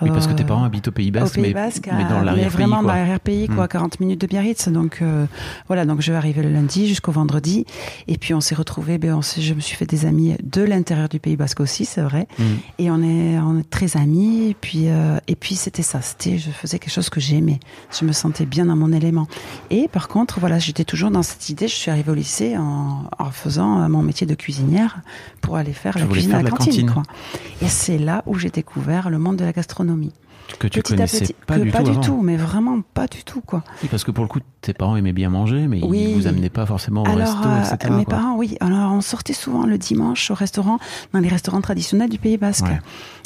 Oui, 0.00 0.08
parce 0.10 0.26
que 0.26 0.32
tes 0.32 0.42
Euh, 0.42 0.46
parents 0.46 0.64
habitent 0.64 0.88
au 0.88 0.92
Pays 0.92 1.10
au 1.10 1.12
Basque, 1.12 1.34
Pays 1.34 1.42
mais, 1.42 1.52
Basque, 1.52 1.88
mais 1.92 2.04
à- 2.04 2.08
dans 2.08 2.22
l'arrière-pays. 2.22 2.56
vraiment 2.56 2.82
dans 2.82 2.88
l'arrière-pays, 2.88 3.46
quoi, 3.48 3.64
Mm. 3.64 3.68
40 3.68 4.00
minutes 4.00 4.20
de 4.20 4.26
Biarritz. 4.26 4.68
Donc 4.68 4.98
euh, 5.02 5.26
voilà, 5.68 5.84
donc 5.84 6.00
je 6.00 6.10
vais 6.10 6.16
arriver 6.18 6.42
le 6.42 6.50
lundi 6.50 6.88
jusqu'au 6.88 7.12
vendredi, 7.12 7.66
et 8.08 8.18
puis 8.18 8.34
on 8.34 8.40
s'est 8.40 8.54
retrouvés. 8.54 8.98
Ben, 8.98 9.14
on 9.14 9.22
s'est- 9.22 9.42
je 9.42 9.54
me 9.54 9.60
suis 9.60 9.76
fait 9.76 9.86
des 9.86 10.06
amis 10.06 10.34
de 10.42 10.62
l'intérieur 10.62 11.08
du 11.08 11.20
Pays 11.20 11.36
Basque 11.36 11.60
aussi, 11.60 11.84
c'est 11.84 12.00
vrai. 12.00 12.26
Mm. 12.38 12.42
Et 12.78 12.90
on 12.90 13.02
est, 13.02 13.38
on 13.38 13.58
est 13.58 13.68
très 13.70 13.96
amis. 13.96 14.50
Et 14.50 14.54
puis, 14.60 14.88
euh, 14.88 15.18
et 15.28 15.36
puis 15.36 15.54
c'était 15.54 15.82
ça. 15.82 16.00
C'était, 16.00 16.38
je 16.38 16.50
faisais 16.50 16.78
quelque 16.78 16.92
chose 16.92 17.10
que 17.10 17.20
j'aimais. 17.20 17.60
Je 17.98 18.04
me 18.04 18.12
sentais 18.12 18.46
bien 18.46 18.66
dans 18.66 18.76
mon 18.76 18.92
élément. 18.92 19.28
Et 19.70 19.88
par 19.88 20.08
contre, 20.08 20.40
voilà, 20.40 20.58
j'étais 20.58 20.84
toujours 20.84 21.10
dans 21.10 21.22
cette 21.22 21.48
idée. 21.48 21.68
Je 21.68 21.74
suis 21.74 21.90
arrivée 21.90 22.10
au 22.10 22.14
lycée 22.14 22.56
en, 22.56 23.04
en 23.18 23.30
faisant 23.30 23.82
euh, 23.82 23.88
mon 23.88 24.02
métier 24.02 24.26
de 24.26 24.34
cuisinière 24.34 24.98
pour 25.40 25.56
aller 25.56 25.72
faire 25.72 25.98
la 25.98 26.06
cuisine 26.06 26.30
faire 26.30 26.40
à 26.40 26.42
la 26.42 26.50
cantine. 26.50 26.86
cantine. 26.86 26.90
Quoi. 26.90 27.02
Et 27.60 27.68
c'est 27.68 27.98
là 27.98 28.22
où 28.26 28.38
j'ai 28.38 28.50
découvert 28.50 29.10
le 29.10 29.18
monde 29.18 29.36
de 29.36 29.44
la 29.44 29.52
gastronomie. 29.52 29.81
Que 30.58 30.66
tu 30.68 30.80
petit 30.82 30.92
connaissais 30.92 31.20
petit, 31.20 31.34
pas 31.46 31.56
que 31.56 31.62
du 31.62 31.70
pas 31.70 31.82
tout 31.82 31.92
du 31.92 32.00
tout, 32.00 32.20
mais 32.20 32.36
vraiment 32.36 32.80
pas 32.94 33.06
du 33.06 33.24
tout, 33.24 33.40
quoi. 33.40 33.62
Oui, 33.82 33.88
parce 33.90 34.04
que 34.04 34.10
pour 34.10 34.22
le 34.22 34.28
coup, 34.28 34.40
tes 34.60 34.74
parents 34.74 34.96
aimaient 34.96 35.14
bien 35.14 35.30
manger, 35.30 35.66
mais 35.66 35.80
Oui. 35.82 36.08
ils 36.10 36.14
vous 36.14 36.26
amenaient 36.26 36.50
pas 36.50 36.66
forcément 36.66 37.04
au 37.04 37.06
Alors, 37.06 37.18
resto, 37.38 37.48
euh, 37.48 37.74
etc. 37.74 37.94
mes 37.96 38.04
quoi. 38.04 38.14
parents, 38.16 38.36
oui. 38.36 38.56
Alors, 38.60 38.92
on 38.92 39.00
sortait 39.00 39.32
souvent 39.32 39.64
le 39.64 39.78
dimanche 39.78 40.30
au 40.30 40.34
restaurant, 40.34 40.78
dans 41.14 41.20
les 41.20 41.28
restaurants 41.28 41.62
traditionnels 41.62 42.10
du 42.10 42.18
Pays 42.18 42.36
Basque. 42.36 42.66
Ouais. 42.66 42.80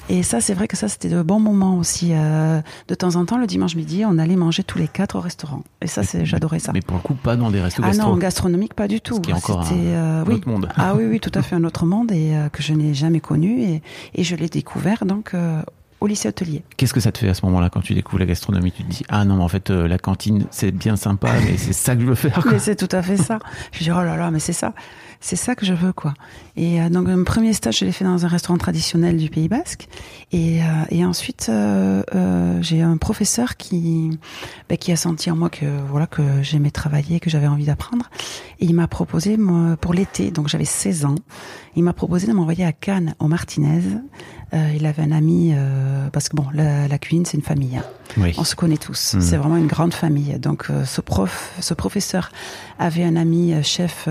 Et 0.09 0.23
ça, 0.23 0.41
c'est 0.41 0.55
vrai 0.55 0.69
que 0.69 0.77
ça, 0.77 0.87
c'était 0.89 1.09
de 1.09 1.21
bons 1.23 1.41
moments 1.41 1.79
aussi. 1.79 2.11
Euh, 2.13 2.61
de 2.87 2.95
temps 2.95 3.17
en 3.17 3.25
temps, 3.25 3.39
le 3.39 3.49
dimanche 3.49 3.75
midi, 3.75 4.05
on 4.07 4.19
allait 4.19 4.37
manger 4.37 4.63
tous 4.63 4.79
les 4.79 4.87
quatre 4.87 5.17
au 5.17 5.21
restaurant. 5.21 5.65
Et 5.83 5.89
ça, 5.89 6.05
c'est, 6.05 6.25
j'adorais 6.25 6.61
ça. 6.61 6.71
Mais 6.73 6.81
pour 6.81 6.97
le 6.97 7.03
coup, 7.03 7.15
pas 7.15 7.35
dans 7.35 7.51
des 7.51 7.61
restos 7.61 7.83
Ah 7.85 7.89
gastro. 7.89 8.11
non, 8.11 8.17
gastronomique, 8.19 8.75
pas 8.75 8.87
du 8.87 9.01
tout. 9.01 9.17
Ce 9.17 9.21
qui 9.21 9.31
est 9.31 9.35
encore 9.35 9.63
un- 9.63 9.73
euh, 9.75 10.25
oui. 10.29 10.35
autre 10.35 10.49
monde. 10.49 10.69
Ah 10.77 10.95
oui, 10.95 11.05
oui, 11.07 11.19
tout 11.19 11.33
à 11.35 11.43
fait 11.43 11.57
un 11.57 11.65
autre 11.65 11.87
monde 11.87 12.13
et 12.13 12.37
euh, 12.37 12.49
que 12.51 12.63
je 12.63 12.73
n'ai 12.73 12.95
jamais 12.95 13.21
connu 13.21 13.63
et, 13.63 13.83
et 14.15 14.23
je 14.23 14.37
l'ai 14.37 14.49
découvert 14.49 15.05
donc 15.07 15.33
au 16.01 16.07
lycée 16.07 16.29
hôtelier. 16.29 16.63
Qu'est-ce 16.77 16.93
que 16.93 17.01
ça 17.01 17.13
te 17.13 17.19
fait 17.19 17.29
à 17.29 17.35
ce 17.35 17.45
moment-là 17.47 17.71
quand 17.71 17.81
tu 17.81 17.95
découvres 17.95 18.19
la 18.21 18.27
gastronomie 18.27 18.73
Tu 18.73 18.85
te 18.85 18.91
dis 18.91 19.05
ah 19.09 19.25
non, 19.25 19.37
mais 19.37 19.43
en 19.43 19.49
fait 19.49 19.71
euh, 19.71 19.89
la 19.89 19.99
cantine 19.99 20.47
c'est 20.51 20.71
bien 20.71 20.97
sympa, 20.97 21.31
mais 21.45 21.57
c'est 21.57 21.73
ça 21.73 21.95
que 21.95 22.03
je 22.03 22.07
veux 22.07 22.15
faire. 22.15 22.35
quoi. 22.35 22.53
Mais 22.53 22.59
c'est 22.59 22.77
tout 22.77 22.95
à 22.95 23.03
fait 23.03 23.17
ça. 23.17 23.39
Je 23.73 23.85
dis 23.85 23.91
oh 23.91 24.03
là 24.03 24.17
là, 24.17 24.31
mais 24.31 24.39
c'est 24.39 24.53
ça, 24.53 24.75
c'est 25.21 25.37
ça 25.37 25.55
que 25.55 25.65
je 25.65 25.73
veux 25.73 25.93
quoi. 25.93 26.15
Et 26.57 26.81
euh, 26.81 26.89
donc 26.89 27.09
mon 27.09 27.25
premier 27.25 27.53
stage, 27.53 27.79
je 27.79 27.85
l'ai 27.85 27.93
fait 27.93 28.05
dans 28.05 28.25
un 28.25 28.29
restaurant 28.29 28.59
traditionnel 28.59 29.17
du 29.17 29.31
Pays 29.31 29.49
Basque. 29.49 29.89
Et, 30.33 30.63
euh, 30.63 30.67
et 30.91 31.05
ensuite, 31.05 31.51
j'ai 32.61 32.83
un 32.83 32.97
professeur 32.97 33.57
qui 33.57 34.19
ben, 34.69 34.77
qui 34.77 34.93
a 34.93 34.97
senti 34.97 35.31
en 35.31 35.37
moi 35.37 35.51
que 35.51 35.67
voilà 35.89 36.07
que 36.07 36.23
j'aimais 36.43 36.71
travailler, 36.71 37.21
que 37.21 37.31
j'avais 37.31 37.47
envie 37.47 37.65
d'apprendre. 37.65 38.11
Et 38.59 38.67
il 38.67 38.75
m'a 38.75 38.89
proposé 38.89 39.37
moi, 39.37 39.77
pour 39.77 39.95
l'été, 39.95 40.31
donc 40.31 40.49
j'avais 40.49 40.65
16 40.65 41.05
ans, 41.05 41.15
il 41.77 41.85
m'a 41.85 41.93
proposé 41.93 42.27
de 42.27 42.33
m'envoyer 42.33 42.65
à 42.65 42.73
Cannes, 42.73 43.15
au 43.19 43.29
Martinez. 43.29 43.83
Euh, 44.55 44.71
il 44.77 44.87
avait 44.87 45.03
un 45.03 45.11
ami 45.11 45.53
euh, 45.57 46.09
parce 46.13 46.29
que 46.29 46.37
bon, 46.37 46.45
la, 46.55 46.87
la 46.87 46.99
cuisine 46.99 47.27
c'est 47.27 47.37
une 47.37 47.43
famille. 47.43 47.77
hein. 47.79 47.83
Oui. 48.17 48.33
On 48.39 48.45
se 48.45 48.55
connaît 48.55 48.77
tous. 48.77 49.15
Mhm. 49.15 49.21
C'est 49.21 49.37
vraiment 49.37 49.57
une 49.57 49.67
grande 49.67 49.93
famille. 49.93 50.39
Donc, 50.39 50.67
euh, 50.71 50.85
ce 50.85 51.01
prof, 51.01 51.53
ce 51.61 51.75
professeur 51.75 52.31
avait 52.79 53.03
un 53.03 53.17
ami 53.17 53.53
chef 53.65 54.09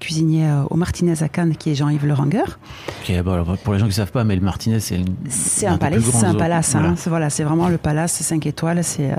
cuisinier 0.00 0.50
au 0.70 0.76
Martinez 0.76 1.22
à 1.22 1.28
Cannes, 1.28 1.54
qui 1.56 1.70
est 1.70 1.74
Jean-Yves 1.76 2.04
Leranger. 2.04 2.42
Ok, 2.42 3.22
bon, 3.22 3.32
alors, 3.32 3.56
pour 3.58 3.72
les 3.74 3.78
gens 3.78 3.86
qui 3.86 3.92
savent 3.92 4.10
pas, 4.10 4.24
mais 4.24 4.34
le 4.34 4.42
Martinez 4.42 4.80
c'est 4.80 4.96
une- 4.96 5.14
C'est 5.28 5.66
un 5.66 5.78
palais, 5.78 6.00
c'est 6.00 6.26
un 6.26 6.34
palace. 6.34 6.74
hein. 6.74 6.80
Voilà. 6.80 6.96
C'est 6.96 7.44
voilà, 7.44 7.54
vraiment 7.54 7.68
le 7.68 7.78
palace, 7.78 8.12
c'est 8.12 8.24
5 8.24 8.44
étoiles. 8.46 8.82
C'est, 8.82 9.10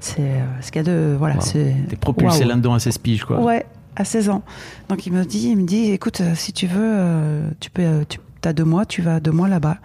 c'est 0.00 0.40
ce 0.60 0.70
qu'il 0.70 0.80
y 0.80 0.84
a 0.88 0.92
de, 0.92 1.16
voilà, 1.18 1.36
Wow. 1.36 1.40
c'est. 1.40 1.74
T'es 1.88 1.96
propulsé 1.96 2.40
Waouh. 2.40 2.48
là-dedans 2.48 2.74
à 2.74 2.78
16 2.78 2.98
piges 2.98 3.24
quoi. 3.24 3.40
Ouais, 3.40 3.64
à 3.96 4.04
16 4.04 4.28
ans. 4.28 4.42
Donc 4.90 5.06
il 5.06 5.12
me 5.14 5.24
dit, 5.24 5.48
il 5.48 5.56
me 5.56 5.66
dit, 5.66 5.90
écoute, 5.92 6.20
si 6.34 6.52
tu 6.52 6.66
veux, 6.66 7.42
tu 7.60 7.70
peux, 7.70 8.04
as 8.48 8.52
deux 8.52 8.64
mois, 8.64 8.84
tu 8.86 9.02
vas 9.02 9.20
deux 9.20 9.30
mois 9.32 9.48
là-bas. 9.48 9.78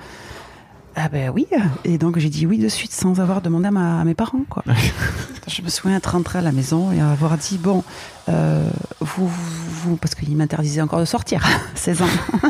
Ah 0.96 1.10
ben 1.10 1.30
oui. 1.30 1.46
Et 1.84 1.98
donc 2.00 2.18
j'ai 2.18 2.30
dit 2.30 2.46
oui 2.48 2.58
de 2.58 2.68
suite 2.70 2.92
sans 2.92 3.20
avoir 3.20 3.42
demandé 3.42 3.68
à, 3.68 3.72
ma- 3.72 4.02
à 4.02 4.04
mes 4.04 4.16
parents 4.16 4.42
quoi. 4.50 4.64
je 5.48 5.62
me 5.62 5.70
souviens 5.70 5.98
être 5.98 6.08
rentrée 6.12 6.40
à 6.40 6.42
la 6.42 6.52
maison 6.52 6.92
et 6.92 7.00
avoir 7.00 7.38
dit 7.38 7.58
bon, 7.60 7.84
euh, 8.30 8.70
vous, 9.02 9.28
vous, 9.28 9.98
parce 9.98 10.16
qu'il 10.16 10.36
m'interdisait 10.36 10.82
encore 10.82 11.00
de 11.00 11.06
sortir, 11.06 11.46
16 11.76 12.02
ans. 12.04 12.06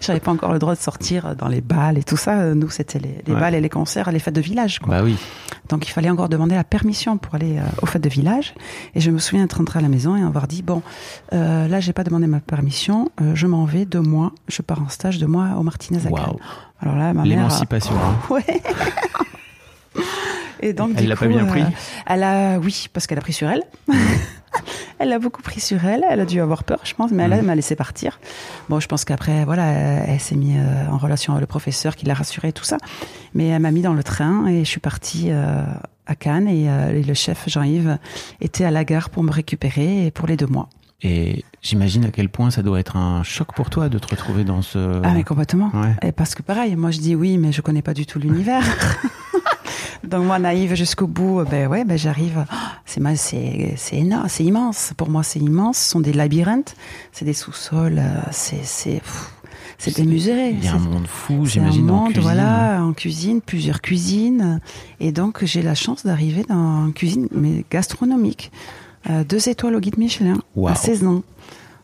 J'avais 0.00 0.20
pas 0.20 0.30
encore 0.30 0.52
le 0.52 0.58
droit 0.58 0.74
de 0.74 0.80
sortir 0.80 1.34
dans 1.36 1.48
les 1.48 1.60
balles 1.60 1.98
et 1.98 2.02
tout 2.02 2.16
ça. 2.16 2.54
Nous 2.54 2.70
c'était 2.70 2.98
les, 2.98 3.22
les 3.26 3.34
Ouais. 3.34 3.40
balles 3.40 3.54
et 3.54 3.60
les 3.60 3.68
concerts, 3.68 4.10
les 4.12 4.18
fêtes 4.20 4.34
de 4.34 4.40
village 4.40 4.78
quoi. 4.78 4.96
Bah 4.98 5.02
oui. 5.04 5.16
Donc 5.68 5.86
il 5.86 5.90
fallait 5.90 6.08
encore 6.08 6.28
demander 6.30 6.54
la 6.54 6.64
permission 6.64 7.18
pour 7.18 7.34
aller 7.34 7.58
euh, 7.58 7.62
aux 7.82 7.86
fêtes 7.86 8.02
de 8.04 8.08
village. 8.08 8.54
Et 8.94 9.00
je 9.00 9.10
me 9.10 9.18
souviens 9.18 9.44
être 9.44 9.54
rentrée 9.58 9.80
à 9.80 9.82
la 9.82 9.88
maison 9.88 10.16
et 10.16 10.22
avoir 10.22 10.46
dit 10.48 10.62
bon, 10.62 10.82
euh, 11.34 11.68
là 11.68 11.80
j'ai 11.80 11.92
pas 11.92 12.04
demandé 12.04 12.26
ma 12.26 12.40
permission, 12.40 13.10
euh, 13.20 13.32
je 13.34 13.46
m'en 13.46 13.64
vais 13.66 13.84
deux 13.84 14.00
mois, 14.00 14.32
je 14.48 14.62
pars 14.62 14.80
en 14.80 14.88
stage 14.88 15.18
deux 15.18 15.26
mois 15.26 15.56
au 15.58 15.62
Martinez 15.62 15.98
à 16.00 16.02
Cannes. 16.10 16.12
Waouh. 16.12 16.38
Alors 16.80 16.96
là, 16.96 17.12
ma 17.12 17.22
mère. 17.24 17.24
L'émancipation. 17.24 17.94
hein. 17.96 18.14
Ouais. 18.30 18.44
Et 20.60 20.72
donc, 20.72 20.90
Elle 20.96 21.06
l'a 21.08 21.16
pas 21.16 21.26
bien 21.26 21.44
euh, 21.44 21.48
pris 21.50 21.62
Elle 22.06 22.22
a, 22.22 22.58
oui, 22.58 22.86
parce 22.92 23.06
qu'elle 23.06 23.18
a 23.18 23.20
pris 23.20 23.32
sur 23.32 23.48
elle. 23.48 23.62
elle 24.98 25.12
a 25.12 25.18
beaucoup 25.18 25.42
pris 25.42 25.60
sur 25.60 25.84
elle. 25.84 26.04
Elle 26.08 26.20
a 26.20 26.24
dû 26.24 26.40
avoir 26.40 26.64
peur, 26.64 26.80
je 26.84 26.94
pense, 26.94 27.10
mais 27.10 27.24
elle, 27.24 27.32
elle 27.32 27.44
m'a 27.44 27.54
laissé 27.54 27.76
partir. 27.76 28.20
Bon, 28.68 28.80
je 28.80 28.88
pense 28.88 29.04
qu'après, 29.04 29.44
voilà, 29.44 29.66
elle, 29.66 30.20
s'est 30.20 30.36
mise 30.36 30.56
euh, 30.58 30.86
en 30.90 30.98
relation 30.98 31.32
avec 31.32 31.42
le 31.42 31.46
professeur 31.46 31.96
qui 31.96 32.06
l'a 32.06 32.14
rassurée, 32.14 32.52
tout 32.52 32.64
ça. 32.64 32.78
Mais 33.34 33.48
elle 33.48 33.62
m'a 33.62 33.70
mis 33.70 33.82
dans 33.82 33.94
le 33.94 34.02
train 34.02 34.46
et 34.46 34.64
je 34.64 34.68
suis 34.68 34.80
partie 34.80 35.26
euh, 35.30 35.62
à 36.06 36.14
Cannes 36.14 36.48
et, 36.48 36.68
euh, 36.68 36.90
et 36.90 37.02
le 37.02 37.14
chef 37.14 37.48
Jean-Yves 37.48 37.98
était 38.40 38.64
à 38.64 38.70
la 38.70 38.84
gare 38.84 39.10
pour 39.10 39.22
me 39.22 39.30
récupérer 39.30 40.06
et 40.06 40.10
pour 40.10 40.26
les 40.26 40.36
deux 40.36 40.46
mois. 40.46 40.68
Et 41.00 41.44
j'imagine 41.62 42.04
à 42.06 42.10
quel 42.10 42.28
point 42.28 42.50
ça 42.50 42.62
doit 42.62 42.80
être 42.80 42.96
un 42.96 43.22
choc 43.22 43.54
pour 43.54 43.70
toi 43.70 43.88
de 43.88 43.98
te 43.98 44.08
retrouver 44.08 44.42
dans 44.42 44.62
ce. 44.62 45.00
Ah 45.04 45.12
mais 45.12 45.22
complètement. 45.22 45.70
Ouais. 45.72 45.94
Et 46.02 46.12
parce 46.12 46.34
que 46.34 46.42
pareil, 46.42 46.74
moi 46.74 46.90
je 46.90 46.98
dis 46.98 47.14
oui, 47.14 47.38
mais 47.38 47.52
je 47.52 47.60
connais 47.60 47.82
pas 47.82 47.94
du 47.94 48.04
tout 48.04 48.18
l'univers. 48.18 48.64
Donc 50.04 50.24
moi 50.24 50.38
naïve 50.38 50.74
jusqu'au 50.74 51.06
bout, 51.06 51.44
ben 51.50 51.66
ouais, 51.68 51.84
ben 51.84 51.98
j'arrive. 51.98 52.44
Oh, 52.50 52.54
c'est 52.86 53.00
c'est 53.16 53.74
c'est 53.76 53.96
énorme, 53.96 54.28
c'est 54.28 54.44
immense. 54.44 54.92
Pour 54.96 55.08
moi 55.10 55.22
c'est 55.22 55.40
immense. 55.40 55.78
Ce 55.78 55.90
sont 55.90 56.00
des 56.00 56.12
labyrinthes, 56.12 56.74
c'est 57.12 57.24
des 57.24 57.32
sous-sols, 57.34 57.98
euh, 57.98 58.20
c'est 58.30 58.64
c'est 58.64 59.02
c'est 59.78 59.94
démesuré. 59.96 60.50
Il 60.50 60.64
y 60.64 60.68
a 60.68 60.74
un 60.74 60.78
monde 60.78 61.06
fou, 61.06 61.46
c'est 61.46 61.60
un 61.60 61.70
j'imagine, 61.70 61.90
en 61.90 61.94
monde, 61.94 62.04
cuisine. 62.12 62.22
voilà, 62.22 62.82
en 62.82 62.92
cuisine, 62.92 63.40
plusieurs 63.40 63.80
cuisines. 63.80 64.60
Et 64.98 65.12
donc, 65.12 65.44
j'ai 65.44 65.62
la 65.62 65.74
chance 65.76 66.04
d'arriver 66.04 66.44
dans 66.48 66.86
une 66.86 66.92
cuisine 66.92 67.28
mais 67.30 67.64
gastronomique. 67.70 68.50
Euh, 69.08 69.22
deux 69.22 69.48
étoiles 69.48 69.76
au 69.76 69.80
guide 69.80 69.96
Michelin, 69.96 70.38
Waouh. 70.56 70.72
à 70.72 70.74
16 70.74 71.04
ans. 71.06 71.22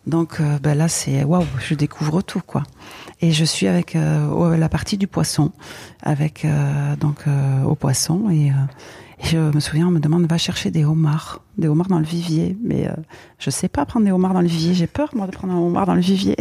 Donc, 0.09 0.41
euh, 0.41 0.59
ben 0.61 0.75
là, 0.75 0.89
c'est 0.89 1.23
waouh, 1.25 1.45
je 1.67 1.75
découvre 1.75 2.21
tout, 2.21 2.43
quoi. 2.45 2.65
Et 3.25 3.33
je 3.33 3.45
suis 3.47 3.67
avec 3.69 3.97
euh, 3.97 4.57
la 4.59 4.69
partie 4.69 4.99
du 4.99 5.07
poisson, 5.07 5.51
avec 6.03 6.45
euh, 6.45 6.95
donc 6.97 7.21
euh, 7.27 7.63
au 7.63 7.75
poisson. 7.75 8.29
Et, 8.31 8.51
euh, 8.51 8.55
et 9.23 9.27
je 9.29 9.39
me 9.39 9.61
souviens, 9.61 9.89
on 9.89 9.91
me 9.91 9.99
demande 9.99 10.27
va 10.27 10.37
chercher 10.37 10.71
des 10.71 10.85
homards, 10.85 11.41
des 11.57 11.67
homards 11.69 11.89
dans 11.89 11.99
le 11.99 12.05
vivier. 12.05 12.55
Mais 12.63 12.87
je 13.39 13.49
sais 13.49 13.69
pas 13.69 13.87
prendre 13.87 14.05
des 14.05 14.13
homards 14.13 14.35
dans 14.35 14.43
le 14.43 14.47
vivier. 14.47 14.75
J'ai 14.75 14.87
peur 14.87 15.09
moi 15.15 15.27
de 15.27 15.33
prendre 15.33 15.55
un 15.55 15.59
homard 15.59 15.87
dans 15.87 15.95
le 15.95 16.03
vivier. 16.03 16.37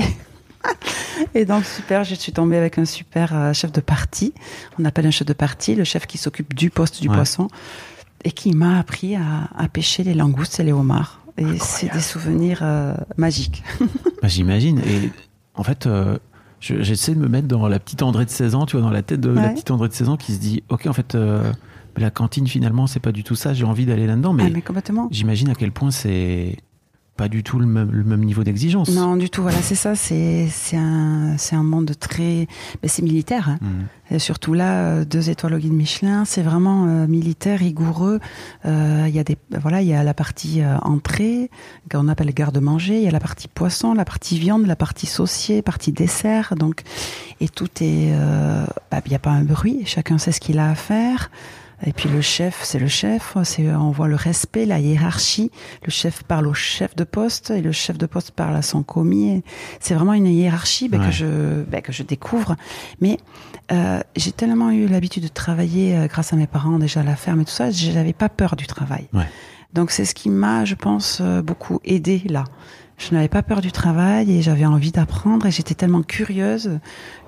Et 1.36 1.46
donc 1.46 1.63
super, 1.63 2.04
je 2.04 2.15
suis 2.15 2.34
tombée 2.34 2.58
avec 2.58 2.78
un 2.78 2.84
super 2.86 3.54
chef 3.54 3.72
de 3.72 3.80
partie. 3.80 4.34
On 4.78 4.84
appelle 4.84 5.06
un 5.08 5.12
chef 5.12 5.26
de 5.28 5.34
partie, 5.34 5.76
le 5.76 5.86
chef 5.86 6.06
qui 6.06 6.17
s'occupe 6.17 6.54
du 6.54 6.69
poste 6.69 7.02
du 7.02 7.08
Ouais. 7.08 7.15
poisson, 7.15 7.48
et 8.26 8.32
qui 8.32 8.52
m'a 8.54 8.78
appris 8.78 9.15
à, 9.15 9.48
à 9.56 9.69
pêcher 9.69 10.04
les 10.04 10.15
langoustes 10.15 10.60
et 10.60 10.63
les 10.63 10.74
homards. 10.74 11.22
Et 11.38 11.58
c'est 11.60 11.91
des 11.93 12.02
souvenirs 12.02 12.60
euh, 12.62 12.93
magiques. 13.15 13.63
Bah, 14.22 14.28
j'imagine. 14.30 14.80
Et 14.80 15.12
en 15.56 15.63
fait, 15.63 15.86
euh, 15.86 16.17
j'essaie 16.63 17.13
de 17.13 17.19
me 17.19 17.28
mettre 17.28 17.47
dans 17.47 17.67
la 17.67 17.80
petite 17.80 18.02
André 18.02 18.26
de 18.26 18.30
16 18.30 18.56
ans, 18.56 18.65
tu 18.65 18.78
vois, 18.78 18.86
dans 18.86 18.91
la 18.91 19.02
tête 19.02 19.19
de 19.19 19.30
la 19.30 19.49
petite 19.49 19.71
André 19.71 19.89
de 19.89 19.93
16 19.93 20.10
ans 20.10 20.17
qui 20.17 20.32
se 20.34 20.39
dit 20.39 20.63
Ok, 20.69 20.88
en 20.88 20.93
fait, 20.93 21.15
euh, 21.15 21.52
la 21.97 22.10
cantine, 22.10 22.47
finalement, 22.47 22.88
c'est 22.88 22.99
pas 22.99 23.12
du 23.12 23.23
tout 23.23 23.36
ça, 23.36 23.54
j'ai 23.54 23.65
envie 23.65 23.86
d'aller 23.86 24.08
là-dedans. 24.08 24.34
Mais, 24.34 24.45
ah, 24.47 24.49
mais 24.52 24.62
complètement. 24.62 25.08
j'imagine 25.12 25.49
à 25.49 25.56
quel 25.56 25.71
point 25.71 25.91
c'est 25.91 26.58
pas 27.15 27.28
du 27.30 27.43
tout 27.43 27.60
le 27.60 27.67
même, 27.67 27.91
le 27.91 28.04
même 28.04 28.23
niveau 28.23 28.43
d'exigence. 28.43 28.89
Non, 28.89 29.15
du 29.17 29.30
tout. 29.30 29.43
Voilà, 29.43 29.62
c'est 29.62 29.76
ça. 29.76 29.95
C'est 29.95 30.47
un 30.73 31.36
c'est 31.38 31.56
un 31.56 31.62
monde 31.63 31.91
très. 31.99 32.47
Mais 32.82 32.89
c'est 32.89 33.04
militaire. 33.04 33.49
hein. 33.49 33.60
Mm. 33.62 34.15
Et 34.15 34.19
surtout 34.19 34.54
là, 34.54 34.71
euh, 34.84 35.06
deux 35.06 35.30
étoiles 35.30 35.54
au 35.54 35.58
guide 35.60 35.73
Michelin, 35.73 36.26
c'est 36.26 36.41
vraiment 36.41 36.86
euh, 36.88 37.08
militaire, 37.08 37.60
rigoureux. 37.60 38.19
Euh, 38.65 39.06
Il 39.08 39.13
y 39.15 39.19
a 39.19 39.23
des, 39.23 39.38
voilà, 39.62 39.82
il 39.82 39.88
y 39.88 39.93
a 39.93 40.04
la 40.04 40.13
partie 40.13 40.62
euh, 40.62 40.78
entrée 40.80 41.49
qu'on 41.91 42.08
appelle 42.08 42.34
garde-manger. 42.34 42.97
Il 42.97 43.04
y 43.04 43.08
a 43.08 43.12
la 43.12 43.19
partie 43.19 43.47
poisson, 43.47 43.93
la 43.93 44.06
partie 44.06 44.39
viande, 44.39 44.65
la 44.65 44.76
partie 44.76 45.06
saucier, 45.06 45.62
partie 45.62 45.91
dessert. 45.91 46.56
Donc, 46.58 46.82
et 47.41 47.47
tout 47.47 47.69
est, 47.82 48.12
bah, 48.91 49.02
il 49.06 49.10
n'y 49.10 49.15
a 49.15 49.19
pas 49.19 49.32
un 49.32 49.43
bruit. 49.43 49.84
Chacun 49.86 50.17
sait 50.17 50.32
ce 50.32 50.39
qu'il 50.39 50.58
a 50.60 50.69
à 50.69 50.76
faire. 50.76 51.30
Et 51.86 51.91
puis 51.93 52.10
le 52.10 52.22
chef, 52.22 52.62
c'est 52.63 52.80
le 52.80 52.88
chef. 52.88 53.36
C'est, 53.43 53.67
on 53.76 53.91
voit 53.91 54.08
le 54.08 54.15
respect, 54.15 54.65
la 54.65 54.80
hiérarchie. 54.80 55.52
Le 55.86 55.91
chef 55.91 56.24
parle 56.24 56.48
au 56.48 56.54
chef 56.54 56.96
de 56.96 57.04
poste 57.04 57.52
et 57.52 57.62
le 57.62 57.72
chef 57.72 57.98
de 57.98 58.06
poste 58.06 58.32
parle 58.32 58.56
à 58.56 58.62
son 58.62 58.84
commis. 58.84 59.43
C'est 59.80 59.93
vraiment 59.93 60.13
une 60.13 60.28
hiérarchie 60.28 60.88
ben, 60.89 61.00
Ouais. 61.02 61.08
que 61.08 61.12
je, 61.12 61.63
ben, 61.63 61.82
que 61.82 61.91
je 61.91 62.04
découvre. 62.04 62.56
Mais 63.02 63.17
euh, 63.72 64.00
j'ai 64.15 64.32
tellement 64.32 64.72
eu 64.72 64.88
l'habitude 64.88 65.24
de 65.24 65.28
travailler 65.28 65.96
euh, 65.98 66.08
grâce 66.08 66.34
à 66.34 66.36
mes 66.36 66.48
parents 66.48 66.80
déjà 66.80 67.02
à 67.02 67.04
la 67.04 67.15
ferme 67.15 67.41
et 67.41 67.46
tout 67.46 67.52
ça, 67.52 67.72
je 67.72 67.91
n'avais 67.91 68.13
pas 68.13 68.30
peur 68.30 68.56
du 68.56 68.67
travail. 68.67 69.08
Ouais. 69.13 69.28
Donc 69.74 69.91
c'est 69.91 70.06
ce 70.06 70.13
qui 70.13 70.30
m'a, 70.30 70.65
je 70.65 70.76
pense, 70.76 71.19
euh, 71.22 71.41
beaucoup 71.41 71.80
aidé 71.84 72.22
là. 72.30 72.43
Je 72.98 73.13
n'avais 73.15 73.28
pas 73.28 73.41
peur 73.41 73.60
du 73.60 73.72
travail 73.72 74.32
et 74.32 74.41
j'avais 74.41 74.65
envie 74.65 74.91
d'apprendre 74.91 75.48
et 75.48 75.52
j'étais 75.52 75.74
tellement 75.74 76.04
curieuse 76.04 76.80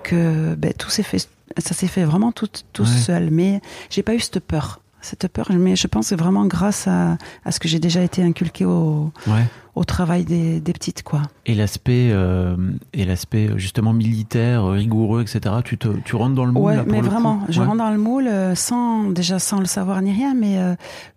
que 0.10 0.56
ben, 0.56 0.74
tout 0.74 0.90
s'est 0.90 1.04
fait, 1.04 1.20
ça 1.58 1.74
s'est 1.74 1.88
fait 1.88 2.04
vraiment 2.06 2.32
tout, 2.32 2.48
tout 2.74 2.84
Ouais. 2.84 2.90
seul. 2.90 3.30
Mais 3.32 3.62
j'ai 3.90 4.04
pas 4.04 4.14
eu 4.14 4.20
cette 4.20 4.40
peur. 4.40 4.82
Cette 5.02 5.28
peur, 5.28 5.48
mais 5.52 5.76
je 5.76 5.86
pense 5.88 6.10
que 6.10 6.16
vraiment 6.16 6.46
grâce 6.48 6.88
à, 6.88 7.18
à 7.44 7.52
ce 7.52 7.60
que 7.60 7.68
j'ai 7.68 7.78
déjà 7.80 8.02
été 8.02 8.24
inculqué 8.24 8.66
au, 8.66 9.12
Ouais. 9.28 9.46
Au 9.76 9.84
travail 9.84 10.24
des, 10.24 10.62
des 10.62 10.72
petites, 10.74 11.04
quoi. 11.04 11.22
Et 11.46 11.54
l'aspect, 11.54 12.10
euh, 12.12 12.56
et 12.94 13.04
l'aspect 13.06 13.50
justement 13.58 13.92
militaire, 13.94 14.66
rigoureux, 14.68 15.22
etc. 15.22 15.56
Tu 15.66 15.78
te, 15.78 15.90
tu 16.06 16.16
rentres 16.16 16.34
dans 16.36 16.46
le 16.46 16.54
moule. 16.54 16.64
Ouais, 16.64 16.76
là, 16.78 16.84
pour 16.84 16.92
mais 16.94 17.00
le 17.02 17.04
coup 17.04 17.10
vraiment, 17.12 17.42
je 17.50 17.60
Ouais. 17.60 17.66
rentre 17.68 17.80
dans 17.80 17.92
le 17.92 17.98
moule 17.98 18.28
euh, 18.28 18.56
sans 18.56 19.10
déjà 19.10 19.38
sans 19.38 19.60
le 19.60 19.66
savoir 19.66 20.02
ni 20.02 20.14
rien, 20.14 20.34
mais 20.34 20.58
euh, 20.60 20.76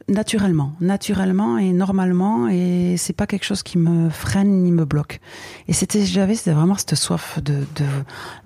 naturellement, 0.09 0.73
naturellement 0.81 1.57
et 1.59 1.73
normalement, 1.73 2.49
et 2.49 2.97
c'est 2.99 3.13
pas 3.13 3.27
quelque 3.29 3.45
chose 3.45 3.63
qui 3.63 3.79
me 3.79 4.11
freine 4.11 4.65
ni 4.65 4.73
me 4.73 4.85
bloque. 4.85 5.21
Et 5.69 5.73
c'était, 5.73 6.05
j'avais, 6.05 6.35
c'était 6.35 6.53
vraiment 6.53 6.75
cette 6.77 6.97
soif 6.97 7.39
de 7.43 7.65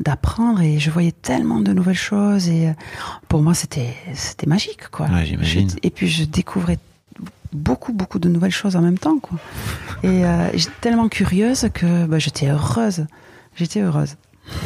d'apprendre, 0.01 0.61
et 0.61 0.79
je 0.79 0.91
voyais 0.91 1.13
tellement 1.13 1.61
de 1.61 1.73
nouvelles 1.73 1.95
choses, 1.95 2.49
et 2.49 2.69
euh, 2.69 2.73
pour 3.29 3.43
moi 3.43 3.55
c'était 3.55 3.95
c'était 4.15 4.47
magique, 4.47 4.89
quoi. 4.91 5.07
Ouais, 5.07 5.25
j'imagine. 5.25 5.71
Je- 5.71 5.77
et 5.83 5.91
puis 5.91 6.09
je 6.09 6.25
découvrais 6.25 6.79
beaucoup 7.53 7.93
beaucoup 7.93 8.19
de 8.19 8.29
nouvelles 8.29 8.51
choses 8.53 8.77
en 8.77 8.81
même 8.83 8.99
temps, 8.99 9.19
quoi. 9.19 9.39
Et 10.03 10.25
euh, 10.25 10.51
j'étais 10.55 10.73
tellement 10.81 11.09
curieuse 11.09 11.69
que 11.73 12.07
bah, 12.07 12.19
j'étais 12.19 12.49
heureuse, 12.49 13.07
j'étais 13.55 13.81
heureuse. 13.81 14.17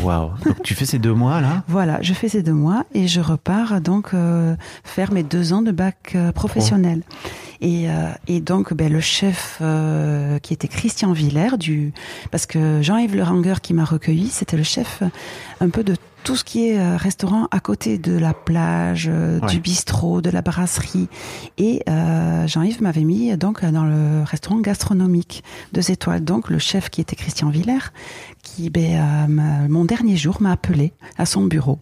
Waouh. 0.02 0.30
Donc 0.44 0.62
tu 0.62 0.74
fais 0.74 0.86
ces 0.86 0.98
deux 0.98 1.12
mois 1.12 1.42
là? 1.42 1.62
Voilà, 1.68 2.00
je 2.00 2.14
fais 2.14 2.30
ces 2.30 2.42
deux 2.42 2.54
mois 2.54 2.84
et 2.94 3.06
je 3.08 3.20
repars 3.20 3.82
donc 3.82 4.14
euh, 4.14 4.56
faire 4.84 5.12
mes 5.12 5.22
deux 5.22 5.52
ans 5.52 5.60
de 5.60 5.70
bac 5.70 6.12
euh, 6.14 6.32
professionnel. 6.32 7.02
Et, 7.60 7.90
euh, 7.90 8.08
et 8.26 8.40
donc 8.40 8.72
ben, 8.72 8.90
le 8.90 9.00
chef 9.00 9.58
euh, 9.60 10.38
qui 10.38 10.54
était 10.54 10.68
Christian 10.68 11.12
Villers, 11.12 11.58
du, 11.58 11.92
parce 12.30 12.46
que 12.46 12.80
Jean-Yves 12.80 13.16
Le 13.16 13.22
Ranger 13.22 13.56
qui 13.62 13.74
m'a 13.74 13.84
recueilli, 13.84 14.28
c'était 14.28 14.56
le 14.56 14.62
chef 14.62 15.00
euh, 15.02 15.08
un 15.60 15.68
peu 15.68 15.84
de 15.84 15.94
tout 16.26 16.34
ce 16.34 16.42
qui 16.42 16.66
est 16.68 16.78
euh, 16.80 16.96
restaurant 16.96 17.46
à 17.52 17.60
côté 17.60 17.98
de 17.98 18.18
la 18.18 18.34
plage, 18.34 19.08
euh, 19.08 19.38
Ouais. 19.38 19.46
du 19.46 19.60
bistrot, 19.60 20.20
de 20.20 20.28
la 20.28 20.42
brasserie. 20.42 21.08
Et 21.56 21.84
euh, 21.88 22.48
Jean-Yves 22.48 22.82
m'avait 22.82 23.04
mis 23.04 23.36
donc 23.36 23.64
dans 23.64 23.84
le 23.84 24.24
restaurant 24.24 24.58
gastronomique 24.58 25.44
deux 25.72 25.92
étoiles. 25.92 26.24
Donc 26.24 26.50
le 26.50 26.58
chef 26.58 26.90
qui 26.90 27.00
était 27.00 27.14
Christian 27.14 27.48
Villers, 27.48 27.92
qui 28.42 28.70
ben, 28.70 29.28
euh, 29.28 29.68
mon 29.68 29.84
dernier 29.84 30.16
jour 30.16 30.38
m'a 30.42 30.50
appelé 30.50 30.92
à 31.16 31.26
son 31.26 31.44
bureau 31.44 31.78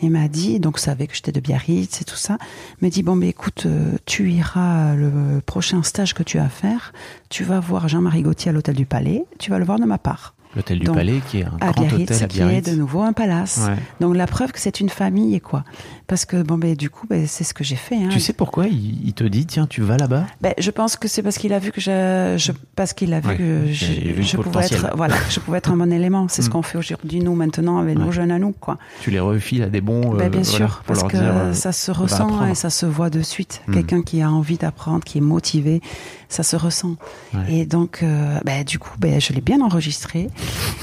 et 0.00 0.08
m'a 0.08 0.26
dit, 0.28 0.58
donc 0.58 0.78
savait 0.78 1.06
que 1.06 1.14
j'étais 1.14 1.32
de 1.32 1.40
Biarritz 1.40 2.00
et 2.00 2.04
tout 2.04 2.16
ça, 2.16 2.38
me 2.80 2.88
dit 2.88 3.02
bon 3.02 3.16
ben 3.16 3.28
écoute, 3.28 3.64
euh, 3.66 3.92
tu 4.06 4.32
iras 4.32 4.94
le 4.94 5.42
prochain 5.44 5.82
stage 5.82 6.14
que 6.14 6.22
tu 6.22 6.38
as 6.38 6.44
à 6.44 6.48
faire, 6.48 6.94
tu 7.28 7.44
vas 7.44 7.60
voir 7.60 7.88
Jean-Marie 7.88 8.22
Gauthier 8.22 8.48
à 8.48 8.52
l'hôtel 8.52 8.74
du 8.74 8.86
Palais, 8.86 9.26
tu 9.38 9.50
vas 9.50 9.58
le 9.58 9.66
voir 9.66 9.78
de 9.78 9.84
ma 9.84 9.98
part. 9.98 10.34
L'hôtel 10.54 10.78
du 10.78 10.86
Palais, 10.86 11.20
qui 11.28 11.38
est 11.40 11.44
un 11.44 11.70
grand 11.70 11.84
Biarritz, 11.84 12.10
hôtel 12.10 12.24
à 12.24 12.28
qui 12.28 12.40
est 12.40 12.70
de 12.70 12.76
nouveau 12.76 13.02
un 13.02 13.12
palace. 13.12 13.60
Ouais. 13.66 13.76
Donc 14.00 14.16
la 14.16 14.26
preuve 14.26 14.52
que 14.52 14.60
c'est 14.60 14.80
une 14.80 14.90
famille 14.90 15.34
et 15.34 15.40
quoi. 15.40 15.64
Parce 16.12 16.26
que 16.26 16.42
bon 16.42 16.58
ben 16.58 16.74
du 16.76 16.90
coup 16.90 17.06
ben, 17.08 17.26
c'est 17.26 17.42
ce 17.42 17.54
que 17.54 17.64
j'ai 17.64 17.74
fait. 17.74 17.96
Hein. 17.96 18.10
Tu 18.10 18.20
sais 18.20 18.34
pourquoi 18.34 18.66
il, 18.66 19.00
il 19.06 19.14
te 19.14 19.24
dit 19.24 19.46
tiens 19.46 19.66
tu 19.66 19.80
vas 19.80 19.96
là-bas? 19.96 20.26
Ben, 20.42 20.52
je 20.58 20.70
pense 20.70 20.96
que 20.96 21.08
c'est 21.08 21.22
parce 21.22 21.38
qu'il 21.38 21.54
a 21.54 21.58
vu 21.58 21.72
que 21.72 21.80
je, 21.80 22.34
je 22.36 22.52
parce 22.76 22.92
qu'il 22.92 23.14
a 23.14 23.20
vu 23.20 23.28
Ouais, 23.28 23.36
que 23.38 23.72
je, 23.72 23.86
vu 23.86 24.36
pouvais 24.36 24.66
être 24.66 24.90
voilà, 24.94 25.14
je 25.30 25.40
pouvais 25.40 25.56
être 25.56 25.70
un 25.70 25.76
bon 25.78 25.90
élément. 25.90 26.26
C'est 26.28 26.42
ce 26.42 26.48
Mm. 26.48 26.52
qu'on 26.52 26.60
fait 26.60 26.76
aujourd'hui 26.76 27.20
nous 27.20 27.34
maintenant 27.34 27.78
avec 27.78 27.96
nos 27.96 28.12
jeunes 28.12 28.30
à 28.30 28.38
nous 28.38 28.52
quoi. 28.52 28.76
Tu 29.00 29.10
les 29.10 29.20
refiles 29.20 29.62
à 29.62 29.70
des 29.70 29.80
bons. 29.80 30.02
Ben, 30.14 30.26
euh, 30.26 30.28
bien 30.28 30.42
voilà, 30.42 30.44
sûr, 30.44 30.82
parce 30.86 31.02
que 31.02 31.16
dire, 31.16 31.22
euh, 31.24 31.54
ça 31.54 31.72
se 31.72 31.90
ressent 31.90 32.46
et 32.46 32.54
ça 32.54 32.68
se 32.68 32.84
voit 32.84 33.08
de 33.08 33.22
suite. 33.22 33.62
Mm. 33.66 33.72
Quelqu'un 33.72 34.02
qui 34.02 34.20
a 34.20 34.30
envie 34.30 34.58
d'apprendre, 34.58 35.02
qui 35.04 35.16
est 35.16 35.22
motivé, 35.22 35.80
ça 36.28 36.42
se 36.42 36.56
ressent. 36.56 36.96
Ouais. 37.32 37.40
Et 37.54 37.64
donc, 37.64 38.00
euh, 38.02 38.38
ben, 38.44 38.64
du 38.64 38.78
coup, 38.78 38.92
ben, 38.98 39.18
je 39.18 39.32
l'ai 39.32 39.40
bien 39.40 39.62
enregistré. 39.62 40.28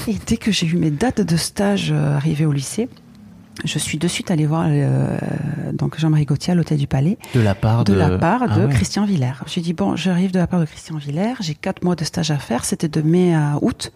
Et 0.08 0.16
dès 0.26 0.38
que 0.38 0.50
j'ai 0.50 0.66
eu 0.66 0.74
mes 0.74 0.90
dates 0.90 1.20
de 1.20 1.36
stage 1.36 1.92
euh, 1.92 2.16
arrivées 2.16 2.46
au 2.46 2.52
lycée, 2.52 2.88
je 3.64 3.78
suis 3.78 3.98
de 3.98 4.08
suite 4.08 4.30
allée 4.30 4.46
voir 4.46 4.66
euh, 4.68 5.18
donc 5.72 5.98
Jean-Marie 5.98 6.24
Gauthier 6.24 6.52
à 6.52 6.54
l'hôtel 6.54 6.78
du 6.78 6.86
Palais 6.86 7.18
de 7.34 7.40
la 7.40 7.54
part 7.54 7.84
de, 7.84 7.92
de 7.92 7.98
la 7.98 8.18
part 8.18 8.42
Ah 8.48 8.58
ouais. 8.58 8.68
Christian 8.72 9.04
Villers. 9.04 9.42
J'ai 9.46 9.60
dit 9.60 9.72
bon, 9.72 9.96
j'arrive 9.96 10.30
de 10.32 10.38
la 10.38 10.46
part 10.46 10.60
de 10.60 10.64
Christian 10.66 10.96
Villers, 10.96 11.34
j'ai 11.40 11.54
quatre 11.54 11.82
mois 11.84 11.96
de 11.96 12.04
stage 12.04 12.30
à 12.30 12.38
faire, 12.38 12.64
c'était 12.64 12.88
de 12.88 13.02
mai 13.02 13.34
à 13.34 13.58
août. 13.62 13.92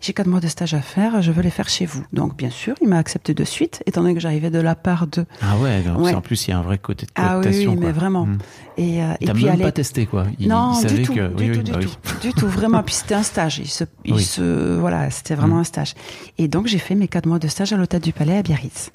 J'ai 0.00 0.14
quatre 0.14 0.28
mois 0.28 0.40
de 0.40 0.48
stage 0.48 0.72
à 0.72 0.80
faire, 0.80 1.20
je 1.20 1.30
veux 1.30 1.42
les 1.42 1.50
faire 1.50 1.68
chez 1.68 1.84
vous. 1.84 2.02
Donc 2.14 2.34
bien 2.36 2.48
sûr, 2.48 2.74
il 2.80 2.88
m'a 2.88 2.96
accepté 2.96 3.34
de 3.34 3.44
suite, 3.44 3.82
étant 3.84 4.00
donné 4.00 4.14
que 4.14 4.20
j'arrivais 4.20 4.48
de 4.50 4.58
la 4.58 4.74
part 4.74 5.06
de. 5.06 5.26
Ah 5.42 5.58
ouais, 5.58 5.82
donc 5.82 5.98
Ouais. 5.98 6.10
c'est- 6.10 6.16
en 6.16 6.22
plus 6.22 6.46
il 6.46 6.50
y 6.50 6.54
a 6.54 6.58
un 6.58 6.62
vrai 6.62 6.78
côté 6.78 7.04
de 7.04 7.12
Ah 7.16 7.38
oui, 7.38 7.66
mais 7.66 7.76
quoi. 7.76 7.92
vraiment. 7.92 8.24
Mm. 8.26 8.38
Et, 8.78 9.02
euh, 9.02 9.12
et 9.20 9.26
puis 9.26 9.44
même 9.44 9.54
aller- 9.54 9.62
pas 9.64 9.72
testé 9.72 10.06
quoi. 10.06 10.24
Il, 10.38 10.48
non, 10.48 10.72
il 10.74 10.80
savait 10.88 10.94
du 10.94 11.02
tout, 11.02 11.14
que 11.14 11.28
du 11.34 11.50
oui, 11.50 11.52
tout, 11.52 11.58
oui, 11.58 11.64
du 11.64 11.72
bah 11.72 11.78
tout, 11.80 12.20
du 12.28 12.32
tout, 12.32 12.48
vraiment. 12.48 12.82
Puis 12.82 12.94
c'était 12.94 13.14
un 13.14 13.22
stage. 13.22 13.58
Il 13.58 13.68
se, 13.68 13.84
il 14.06 14.20
se, 14.22 14.78
voilà, 14.78 15.10
c'était 15.10 15.34
vraiment 15.34 15.56
Mm. 15.56 15.60
un 15.60 15.64
stage. 15.64 15.94
Et 16.38 16.48
donc 16.48 16.66
j'ai 16.66 16.78
fait 16.78 16.94
mes 16.94 17.06
quatre 17.08 17.26
mois 17.26 17.38
de 17.38 17.48
stage 17.48 17.74
à 17.74 17.76
l'hôtel 17.76 18.00
du 18.00 18.12
Palais 18.14 18.38
à 18.38 18.42
Biarritz. 18.42 18.90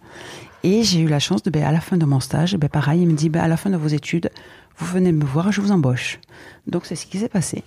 Et 0.63 0.82
j'ai 0.84 1.02
eu 1.02 1.08
la 1.08 1.20
chance 1.20 1.44
de, 1.44 1.52
ben, 1.52 1.63
à 1.63 1.72
la 1.72 1.82
fin 1.82 1.98
de 1.98 2.06
mon 2.06 2.20
stage, 2.20 2.56
ben, 2.58 2.68
pareil, 2.68 3.02
il 3.04 3.08
me 3.08 3.13
dit, 3.13 3.30
ben, 3.30 3.41
à 3.44 3.48
la 3.48 3.58
fin 3.58 3.70
de 3.70 3.78
vos 3.78 3.88
études, 3.89 4.32
vous 4.80 4.88
venez 4.88 5.12
me 5.12 5.24
voir, 5.24 5.52
je 5.52 5.62
vous 5.62 5.72
embauche. 5.72 6.20
Donc 6.65 6.88
c'est 6.88 6.96
ce 6.96 7.06
qui 7.06 7.20
s'est 7.20 7.30
passé. 7.30 7.63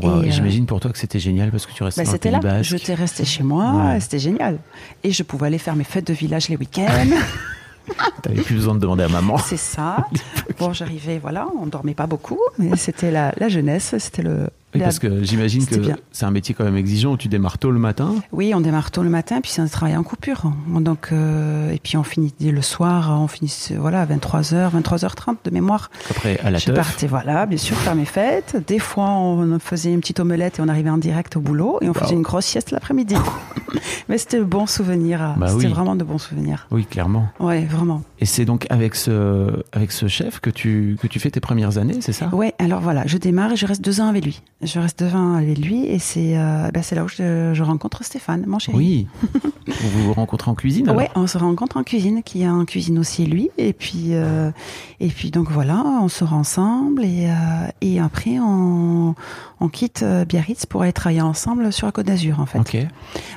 Wow, 0.00 0.08
euh, 0.20 0.24
J'imagine 0.30 0.64
pour 0.66 0.80
toi 0.80 0.90
que 0.90 0.98
c'était 0.98 1.18
génial 1.18 1.50
parce 1.50 1.66
que 1.66 1.72
tu 1.72 1.82
restais 1.82 2.02
Ben, 2.02 2.06
dans 2.06 2.12
le 2.12 2.16
c'était 2.16 2.28
Pays 2.30 2.40
là, 2.42 2.56
Basque. 2.58 2.70
j'étais 2.70 2.94
restée 2.94 3.24
chez 3.24 3.42
moi, 3.42 3.72
Ouais. 3.74 4.00
c'était 4.00 4.18
génial. 4.18 4.58
Et 5.04 5.12
je 5.12 5.22
pouvais 5.22 5.48
aller 5.48 5.58
faire 5.58 5.76
mes 5.76 5.84
fêtes 5.84 6.06
de 6.06 6.14
village 6.14 6.48
les 6.48 6.56
week-ends. 6.56 6.86
T'avais 8.22 8.40
plus 8.42 8.54
besoin 8.54 8.74
de 8.74 8.78
demander 8.80 9.02
à 9.04 9.08
maman. 9.08 9.36
C'est 9.38 9.56
ça. 9.56 10.06
Bon, 10.58 10.72
j'arrivais, 10.72 11.18
voilà, 11.18 11.46
on 11.60 11.66
dormait 11.66 11.94
pas 11.94 12.06
beaucoup, 12.06 12.38
mais 12.58 12.76
c'était 12.76 13.10
la, 13.10 13.32
la 13.38 13.48
jeunesse, 13.48 13.94
c'était 13.98 14.22
le. 14.22 14.48
Oui, 14.74 14.80
parce 14.80 14.98
que 14.98 15.22
j'imagine 15.22 15.66
que 15.66 15.76
c'est 16.12 16.24
un 16.24 16.30
métier 16.30 16.54
quand 16.54 16.64
même 16.64 16.76
exigeant 16.76 17.12
où 17.12 17.16
tu 17.16 17.28
démarres 17.28 17.58
tôt 17.58 17.70
le 17.70 17.78
matin. 17.78 18.14
Oui, 18.32 18.52
on 18.54 18.60
démarre 18.60 18.90
tôt 18.90 19.02
le 19.02 19.10
matin, 19.10 19.40
puis 19.40 19.50
c'est 19.50 19.60
un 19.60 19.66
travail 19.66 19.96
en 19.96 20.02
coupure. 20.02 20.50
Donc, 20.68 21.08
euh, 21.12 21.70
et 21.72 21.78
puis 21.78 21.96
on 21.96 22.02
finit 22.02 22.32
le 22.40 22.62
soir, 22.62 23.18
on 23.20 23.28
finit 23.28 23.52
voilà, 23.78 24.00
à 24.02 24.06
23h, 24.06 24.70
23h30 24.72 25.36
de 25.44 25.50
mémoire. 25.50 25.90
Après, 26.10 26.38
à 26.40 26.50
la 26.50 26.58
Je 26.58 26.66
teuf. 26.66 26.74
partais, 26.76 27.06
voilà, 27.06 27.46
bien 27.46 27.58
sûr, 27.58 27.76
faire 27.76 27.94
mes 27.94 28.04
fêtes. 28.04 28.56
Des 28.66 28.78
fois, 28.78 29.10
on 29.10 29.58
faisait 29.58 29.92
une 29.92 30.00
petite 30.00 30.20
omelette 30.20 30.58
et 30.58 30.62
on 30.62 30.68
arrivait 30.68 30.90
en 30.90 30.98
direct 30.98 31.36
au 31.36 31.40
boulot 31.40 31.78
et 31.82 31.88
on 31.88 31.94
faisait 31.94 32.14
une 32.14 32.22
grosse 32.22 32.46
sieste 32.46 32.70
l'après-midi. 32.70 33.14
Mais 34.08 34.18
c'était 34.18 34.38
de 34.38 34.44
bons 34.44 34.66
souvenirs. 34.66 35.34
Bah 35.36 35.48
c'était 35.48 35.66
oui. 35.66 35.72
vraiment 35.72 35.96
de 35.96 36.04
bons 36.04 36.18
souvenirs. 36.18 36.66
Oui, 36.70 36.84
clairement. 36.84 37.28
Ouais, 37.40 37.64
vraiment. 37.64 38.02
Et 38.20 38.26
c'est 38.26 38.44
donc 38.44 38.66
avec 38.70 38.94
ce, 38.94 39.62
avec 39.72 39.92
ce 39.92 40.08
chef 40.08 40.40
que 40.40 40.50
tu, 40.50 40.96
que 41.00 41.06
tu 41.06 41.20
fais 41.20 41.30
tes 41.30 41.40
premières 41.40 41.78
années, 41.78 41.96
c'est 42.00 42.12
ça? 42.12 42.28
Ouais, 42.32 42.54
alors 42.58 42.80
voilà, 42.80 43.06
je 43.06 43.16
démarre 43.18 43.52
et 43.52 43.56
je 43.56 43.66
reste 43.66 43.82
deux 43.82 44.00
ans 44.00 44.08
avec 44.08 44.24
lui. 44.24 44.42
Je 44.62 44.78
reste 44.78 45.02
avec 45.02 45.58
lui 45.58 45.86
et 45.86 45.98
c'est 45.98 46.38
euh, 46.38 46.70
ben, 46.72 46.84
c'est 46.84 46.94
là 46.94 47.04
où 47.04 47.08
je, 47.08 47.50
je 47.52 47.62
rencontre 47.64 48.04
Stéphane, 48.04 48.44
mon 48.46 48.60
chéri. 48.60 48.76
Oui. 48.76 49.06
vous 49.66 50.04
vous 50.04 50.12
rencontrez 50.12 50.50
en 50.50 50.54
cuisine 50.54 50.88
Ouais, 50.90 51.10
on 51.16 51.26
se 51.26 51.36
rencontre 51.36 51.76
en 51.76 51.82
cuisine, 51.82 52.22
qui 52.22 52.42
est 52.42 52.48
en 52.48 52.64
cuisine 52.64 52.98
aussi 53.00 53.26
lui, 53.26 53.50
et 53.58 53.72
puis 53.72 54.10
euh, 54.10 54.52
et 55.00 55.08
puis 55.08 55.32
donc 55.32 55.50
voilà, 55.50 55.82
on 56.00 56.08
sera 56.08 56.36
ensemble 56.36 57.04
et 57.04 57.26
euh, 57.28 57.68
et 57.80 57.98
après 57.98 58.38
on 58.40 59.16
on 59.62 59.68
quitte 59.68 60.02
euh, 60.02 60.24
Biarritz 60.24 60.66
pour 60.66 60.82
aller 60.82 60.92
travailler 60.92 61.20
ensemble 61.22 61.72
sur 61.72 61.86
la 61.86 61.92
Côte 61.92 62.06
d'Azur 62.06 62.40
en 62.40 62.46
fait. 62.46 62.58
Ok. 62.58 62.76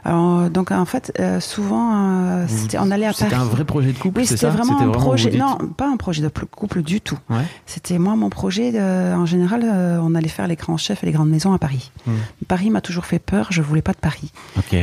Alors, 0.04 0.50
donc 0.50 0.72
en 0.72 0.86
fait 0.86 1.14
euh, 1.20 1.40
souvent 1.40 1.92
euh, 1.96 2.46
c'était- 2.48 2.78
on 2.80 2.92
allait 2.92 3.06
à 3.06 3.10
Paris. 3.14 3.24
C'était 3.24 3.36
un 3.36 3.46
vrai 3.46 3.64
projet 3.66 3.92
de 3.94 3.98
couple, 3.98 4.20
Oui, 4.20 4.26
c'est 4.26 4.38
c'était 4.38 4.52
vraiment 4.52 4.80
un 4.82 4.90
projet. 4.90 5.30
dites- 5.30 5.40
Non, 5.40 5.58
pas 5.78 5.88
un 5.88 5.98
projet 5.98 6.22
de 6.22 6.28
pl- 6.28 6.48
couple 6.48 6.82
du 6.82 7.02
tout. 7.02 7.18
Ouais. 7.30 7.44
C'était 7.66 7.98
moi 8.00 8.16
mon 8.16 8.30
projet. 8.30 8.72
de- 8.72 9.14
en 9.16 9.26
général, 9.26 9.62
euh, 9.64 10.00
on 10.02 10.16
allait 10.16 10.28
faire 10.28 10.48
les 10.48 10.56
grands 10.56 10.78
chefs 10.78 11.04
et 11.04 11.06
les 11.06 11.12
grandes 11.12 11.30
maisons 11.30 11.54
à 11.54 11.60
Paris. 11.60 11.92
Hmm. 12.08 12.12
Paris 12.48 12.70
m'a 12.70 12.82
toujours 12.82 13.06
fait 13.06 13.20
peur. 13.20 13.48
Je 13.52 13.62
voulais 13.62 13.82
pas 13.82 13.94
de 13.94 13.98
Paris. 13.98 14.32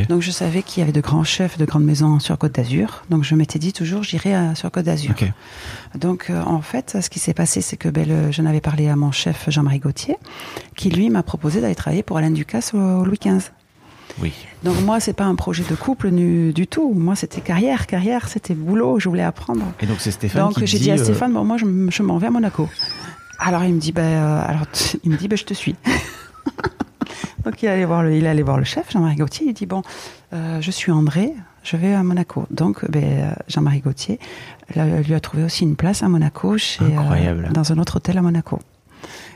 Donc 0.09 0.21
je 0.21 0.31
savais 0.31 0.63
qu'il 0.63 0.81
y 0.81 0.83
avait 0.83 0.91
de 0.93 1.01
grands 1.01 1.23
chefs, 1.23 1.57
de 1.57 1.65
grandes 1.65 1.83
maisons 1.83 2.19
sur 2.19 2.37
Côte 2.37 2.53
d'Azur. 2.55 3.03
Donc 3.09 3.23
je 3.23 3.35
m'étais 3.35 3.59
dit 3.59 3.73
toujours 3.73 4.03
j'irai 4.03 4.35
euh, 4.35 4.55
sur 4.55 4.71
Côte 4.71 4.85
d'Azur. 4.85 5.13
Donc 5.95 6.29
euh, 6.29 6.41
en 6.43 6.61
fait, 6.61 6.97
ce 7.01 7.09
qui 7.09 7.19
s'est 7.19 7.33
passé, 7.33 7.61
c'est 7.61 7.77
que 7.77 7.89
ben, 7.89 8.07
le- 8.07 8.31
j'en 8.31 8.45
avais 8.45 8.61
parlé 8.61 8.89
à 8.89 8.95
mon 8.95 9.11
chef 9.11 9.49
Jean-Marie 9.49 9.79
Gauthier, 9.79 10.17
qui 10.75 10.89
lui 10.89 11.09
m'a 11.09 11.21
proposé 11.23 11.61
d'aller 11.61 11.75
travailler 11.75 12.03
pour 12.03 12.17
Alain 12.17 12.31
Ducasse 12.31 12.73
au, 12.73 12.77
au 12.79 13.05
Louis 13.05 13.19
XV. 13.23 13.51
Oui. 14.21 14.31
Donc 14.63 14.79
moi, 14.81 14.99
c'est 14.99 15.13
pas 15.13 15.23
un 15.25 15.35
projet 15.35 15.63
de 15.69 15.75
couple 15.75 16.09
nu- 16.09 16.53
du 16.53 16.67
tout. 16.67 16.93
Moi, 16.93 17.15
c'était 17.15 17.41
carrière, 17.41 17.87
carrière, 17.87 18.27
c'était 18.27 18.53
boulot. 18.53 18.99
Je 18.99 19.09
voulais 19.09 19.23
apprendre. 19.23 19.63
Et 19.81 19.85
donc 19.85 19.97
c'est 19.99 20.11
Stéphane 20.11 20.43
Donc 20.49 20.63
j'ai 20.63 20.77
dit, 20.79 20.91
à 20.91 20.95
euh, 20.95 20.97
Stéphane, 21.03 21.33
bon, 21.33 21.43
moi 21.43 21.57
je, 21.57 21.65
je 21.89 22.03
m'en 22.03 22.17
vais 22.17 22.27
à 22.27 22.31
Monaco. 22.31 22.69
Alors 23.39 23.63
il 23.63 23.73
me 23.73 23.79
dit, 23.79 23.91
ben, 23.91 24.01
euh, 24.03 24.43
alors 24.47 24.63
il 25.03 25.09
me 25.11 25.17
dit, 25.17 25.27
ben, 25.27 25.37
je 25.37 25.43
te 25.45 25.53
suis. 25.53 25.75
Donc 27.45 27.61
il 27.61 27.65
est 27.65 27.69
allé 27.69 27.85
voir 27.85 28.03
le, 28.03 28.15
il 28.15 28.43
voir 28.43 28.57
le 28.57 28.63
chef 28.63 28.91
Jean-Marie 28.91 29.17
Gauthier. 29.17 29.47
Il 29.47 29.53
dit 29.53 29.65
bon, 29.65 29.81
euh, 30.33 30.61
je 30.61 30.71
suis 30.71 30.91
André, 30.91 31.33
je 31.63 31.77
vais 31.77 31.93
à 31.93 32.03
Monaco. 32.03 32.45
Donc 32.51 32.89
ben, 32.89 33.35
Jean-Marie 33.47 33.79
Gauthier 33.81 34.19
là, 34.75 35.01
lui 35.01 35.13
a 35.13 35.19
trouvé 35.19 35.43
aussi 35.43 35.63
une 35.63 35.75
place 35.75 36.03
à 36.03 36.09
Monaco, 36.09 36.57
chez, 36.57 36.83
euh, 36.83 37.49
dans 37.51 37.71
un 37.71 37.77
autre 37.77 37.97
hôtel 37.97 38.17
à 38.17 38.21
Monaco. 38.21 38.59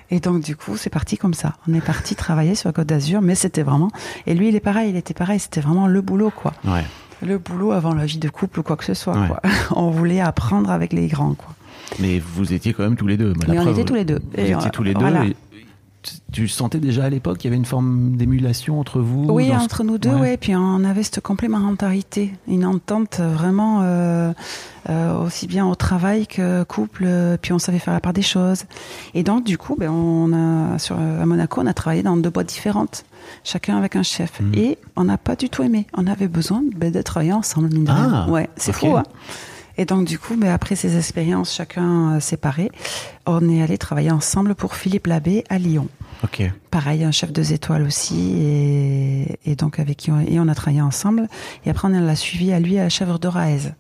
Et 0.10 0.20
donc 0.20 0.42
du 0.44 0.56
coup 0.56 0.78
c'est 0.78 0.90
parti 0.90 1.18
comme 1.18 1.34
ça. 1.34 1.54
On 1.68 1.74
est 1.74 1.82
parti 1.82 2.16
travailler 2.16 2.56
sur 2.56 2.70
la 2.70 2.74
Côte 2.74 2.88
d'Azur, 2.88 3.22
mais 3.22 3.36
c'était 3.36 3.64
vraiment. 3.64 3.90
Et 4.26 4.34
lui 4.34 4.50
il 4.50 4.56
est 4.56 4.60
pareil, 4.62 4.90
il 4.92 4.96
était 4.96 5.14
pareil. 5.14 5.40
C'était 5.40 5.62
vraiment 5.62 5.88
le 5.88 6.02
boulot 6.02 6.32
quoi. 6.36 6.54
Ouais. 6.66 6.84
Le 7.22 7.38
boulot 7.40 7.72
avant 7.72 7.94
la 7.94 8.06
vie 8.06 8.20
de 8.20 8.30
couple 8.30 8.60
ou 8.60 8.64
quoi 8.64 8.78
que 8.78 8.86
ce 8.86 8.94
soit. 8.94 9.18
Ouais. 9.20 9.28
Quoi. 9.28 9.42
On 9.76 9.90
voulait 9.90 10.22
apprendre 10.22 10.70
avec 10.70 10.94
les 10.94 11.08
grands 11.08 11.34
quoi. 11.34 11.50
Mais 12.00 12.20
vous 12.20 12.54
étiez 12.54 12.74
quand 12.74 12.84
même 12.84 12.96
tous 12.98 13.08
les 13.08 13.18
deux. 13.18 13.34
La 13.48 13.54
on 13.54 13.64
preuve, 13.64 13.74
était 13.74 13.86
tous 13.86 13.96
les 13.96 14.06
deux. 14.06 14.20
Vous 14.20 14.40
Et 14.40 14.52
étiez 14.52 14.56
on- 14.56 14.70
tous 14.70 14.84
les 14.84 14.94
deux. 14.94 15.00
voilà. 15.00 15.26
et 15.26 15.36
tu 16.32 16.48
sentais 16.48 16.80
déjà 16.80 17.06
à 17.06 17.10
l'époque 17.10 17.38
qu'il 17.40 17.50
y 17.50 17.52
avait 17.52 17.58
une 17.58 17.66
forme 17.66 18.16
d'émulation 18.18 18.80
entre 18.80 19.00
vous 19.00 19.26
Oui, 19.30 19.50
ce- 19.50 19.54
entre 19.64 19.84
nous 19.84 19.98
deux, 19.98 20.10
Ouais. 20.12 20.20
ouais. 20.22 20.38
Puis 20.38 20.56
on 20.56 20.84
avait 20.84 21.04
cette 21.04 21.22
complémentarité, 21.22 22.34
une 22.48 22.66
entente 22.66 23.20
vraiment 23.20 23.80
euh, 23.84 24.34
euh, 24.90 25.18
aussi 25.24 25.48
bien 25.48 25.66
au 25.68 25.76
travail 25.76 26.28
que 26.28 26.64
couple. 26.64 27.04
euh, 27.08 27.38
Puis 27.42 27.54
on 27.54 27.60
savait 27.60 27.80
faire 27.80 27.94
la 27.94 28.00
part 28.00 28.14
des 28.14 28.22
choses. 28.22 28.64
Et 29.14 29.24
donc 29.24 29.44
du 29.44 29.58
coup, 29.58 29.76
ben, 29.78 29.90
on 29.92 30.34
a 30.34 30.80
sur 30.80 30.98
à 30.98 31.26
Monaco, 31.26 31.62
on 31.62 31.66
a 31.68 31.74
travaillé 31.74 32.04
dans 32.04 32.18
deux 32.18 32.30
boîtes 32.30 32.48
différentes, 32.48 33.06
chacun 33.44 33.78
avec 33.78 33.96
un 33.96 34.04
chef. 34.04 34.40
Mhm. 34.42 34.52
Et 34.56 34.78
on 34.96 35.04
n'a 35.06 35.18
pas 35.18 35.36
du 35.36 35.50
tout 35.50 35.64
aimé. 35.64 35.88
On 35.96 36.08
avait 36.08 36.28
besoin 36.28 36.62
ben, 36.76 36.92
de 36.92 37.02
travailler 37.02 37.34
ensemble, 37.34 37.70
mine 37.74 37.86
Ah. 37.90 38.28
Ouais, 38.30 38.50
c'est 38.56 38.74
fou. 38.74 38.96
Hein 38.96 39.04
et 39.80 39.86
donc 39.86 40.06
du 40.08 40.18
coup, 40.18 40.36
ben, 40.36 40.50
après 40.50 40.76
ces 40.76 40.98
expériences, 40.98 41.54
chacun 41.54 42.16
euh, 42.16 42.20
séparés, 42.20 42.72
on 43.28 43.48
est 43.50 43.62
allé 43.62 43.78
travailler 43.78 44.10
ensemble 44.12 44.56
pour 44.56 44.74
Philippe 44.76 45.06
Labbé 45.08 45.44
à 45.50 45.60
Lyon. 45.60 45.88
Ok. 46.24 46.44
Pareil, 46.72 47.04
un 47.04 47.12
chef 47.12 47.32
deux 47.32 47.54
étoiles 47.54 47.84
aussi, 47.84 48.34
et, 48.40 49.40
et 49.46 49.56
donc 49.56 49.80
avec 49.80 49.98
qui 49.98 50.12
on, 50.12 50.20
et 50.20 50.40
on 50.40 50.48
a 50.48 50.56
travaillé 50.56 50.82
ensemble. 50.82 51.28
Et 51.66 51.70
après, 51.70 51.88
on 51.88 51.92
l'a 51.92 52.16
suivi 52.16 52.52
à 52.54 52.60
lui 52.60 52.78
à 52.80 52.84
la 52.84 52.90
chèvre 52.90 53.20
d'Oraez. 53.20 53.74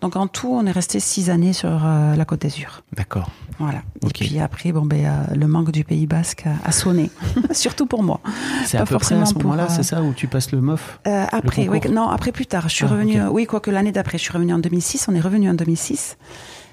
Donc 0.00 0.16
en 0.16 0.26
tout, 0.26 0.48
on 0.52 0.66
est 0.66 0.70
resté 0.72 1.00
six 1.00 1.30
années 1.30 1.52
sur 1.52 1.68
euh, 1.84 2.14
la 2.16 2.24
Côte 2.24 2.42
d'Azur. 2.42 2.82
D'accord. 2.96 3.30
Voilà. 3.58 3.82
Et 4.04 4.08
puis 4.08 4.38
après, 4.40 4.72
bon 4.72 4.82
ben, 4.84 5.04
euh, 5.04 5.34
le 5.34 5.46
manque 5.46 5.70
du 5.70 5.84
Pays 5.84 6.06
Basque 6.06 6.44
a, 6.46 6.68
a 6.68 6.72
sonné, 6.72 7.10
surtout 7.52 7.86
pour 7.86 8.02
moi. 8.02 8.20
C'est 8.64 8.78
Pas 8.78 8.82
à 8.82 8.86
peu 8.86 8.98
près 8.98 9.14
à 9.14 9.24
ce 9.26 9.34
moment-là, 9.34 9.64
euh, 9.64 9.68
c'est 9.68 9.82
ça, 9.84 10.02
où 10.02 10.12
tu 10.12 10.26
passes 10.26 10.50
le 10.50 10.60
MOF 10.60 10.98
Euh, 11.06 11.24
après, 11.30 11.68
oui, 11.68 11.78
non, 11.90 12.08
après 12.08 12.32
plus 12.32 12.46
tard. 12.46 12.68
Je 12.68 12.74
suis 12.74 12.84
Ah, 12.86 12.92
revenue. 12.92 13.22
Oui, 13.30 13.46
quoique 13.46 13.70
l'année 13.70 13.92
d'après, 13.92 14.18
je 14.18 14.22
suis 14.24 14.32
revenue 14.32 14.52
en 14.54 14.58
2006. 14.58 15.06
On 15.08 15.14
est 15.14 15.20
revenu 15.20 15.48
en 15.48 15.54
2006. 15.54 16.16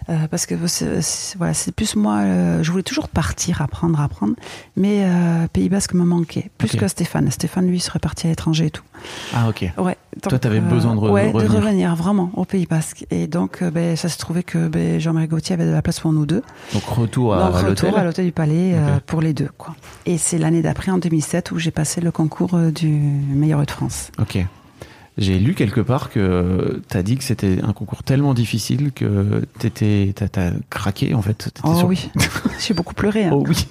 Euh, 0.09 0.27
parce 0.31 0.45
que 0.47 0.55
c'est- 0.67 1.01
c'est- 1.01 1.37
voilà, 1.37 1.53
c'est 1.53 1.71
plus 1.71 1.95
moi. 1.95 2.17
euh, 2.21 2.63
je 2.63 2.71
voulais 2.71 2.81
toujours 2.83 3.09
partir, 3.09 3.61
apprendre, 3.61 4.01
apprendre, 4.01 4.33
mais 4.75 5.03
euh, 5.05 5.47
Pays 5.53 5.69
Basque 5.69 5.93
me 5.93 6.03
manquait 6.03 6.49
plus 6.57 6.75
que 6.77 6.87
Stéphane. 6.87 7.29
Stéphane, 7.29 7.67
lui, 7.67 7.79
serait 7.79 7.99
parti 7.99 8.25
à 8.25 8.31
l'étranger 8.31 8.65
et 8.67 8.71
tout. 8.71 8.81
Ah, 9.35 9.47
ok. 9.49 9.65
Ouais. 9.77 9.97
Toi, 10.23 10.39
t'avais 10.39 10.59
besoin 10.61 10.95
de 10.95 10.99
re- 10.99 11.11
ouais, 11.11 11.31
revenir. 11.31 11.51
de 11.51 11.57
revenir 11.57 11.95
vraiment 11.95 12.31
au 12.33 12.43
Pays 12.45 12.65
Basque. 12.65 13.05
Et 13.11 13.27
donc, 13.27 13.63
ben, 13.63 13.95
ça 13.95 14.09
se 14.09 14.17
trouvait 14.17 14.41
que 14.43 14.67
ben, 14.67 14.99
Jean-Marie 14.99 15.27
Gauthier 15.27 15.53
avait 15.53 15.65
de 15.65 15.71
la 15.71 15.81
place 15.83 15.99
pour 15.99 16.11
nous 16.11 16.25
deux. 16.25 16.41
Donc, 16.73 16.83
retour 16.85 17.35
à, 17.35 17.51
donc, 17.51 17.61
l'hôtel 17.63 17.93
à 17.95 18.03
l'hôtel 18.03 18.25
du 18.25 18.31
Palais 18.31 18.75
pour 19.05 19.21
les 19.21 19.33
deux, 19.33 19.49
quoi. 19.57 19.75
Et 20.07 20.17
c'est 20.17 20.37
l'année 20.39 20.61
d'après, 20.63 20.91
en 20.91 20.97
2007, 20.97 21.51
où 21.51 21.59
j'ai 21.59 21.71
passé 21.71 22.01
le 22.01 22.11
concours 22.11 22.57
du 22.73 22.87
meilleur 22.89 23.63
de 23.63 23.69
France. 23.71 24.09
Ok. 24.19 24.39
J'ai 25.19 25.37
lu 25.37 25.53
quelque 25.53 25.81
part 25.81 26.09
que 26.09 26.81
t'as 26.87 27.03
dit 27.03 27.17
que 27.17 27.23
c'était 27.23 27.59
un 27.61 27.73
concours 27.73 28.03
tellement 28.03 28.33
difficile 28.33 28.91
que 28.93 29.43
t'étais, 29.59 30.13
t'as, 30.15 30.51
craqué 30.69 31.13
en 31.13 31.21
fait. 31.21 31.51
Oh 31.63 31.75
sur- 31.75 31.87
oui, 31.87 32.09
j'ai 32.59 32.73
beaucoup 32.73 32.93
pleuré. 32.95 33.25
hein. 33.25 33.31
Oh 33.33 33.43
oui. 33.47 33.67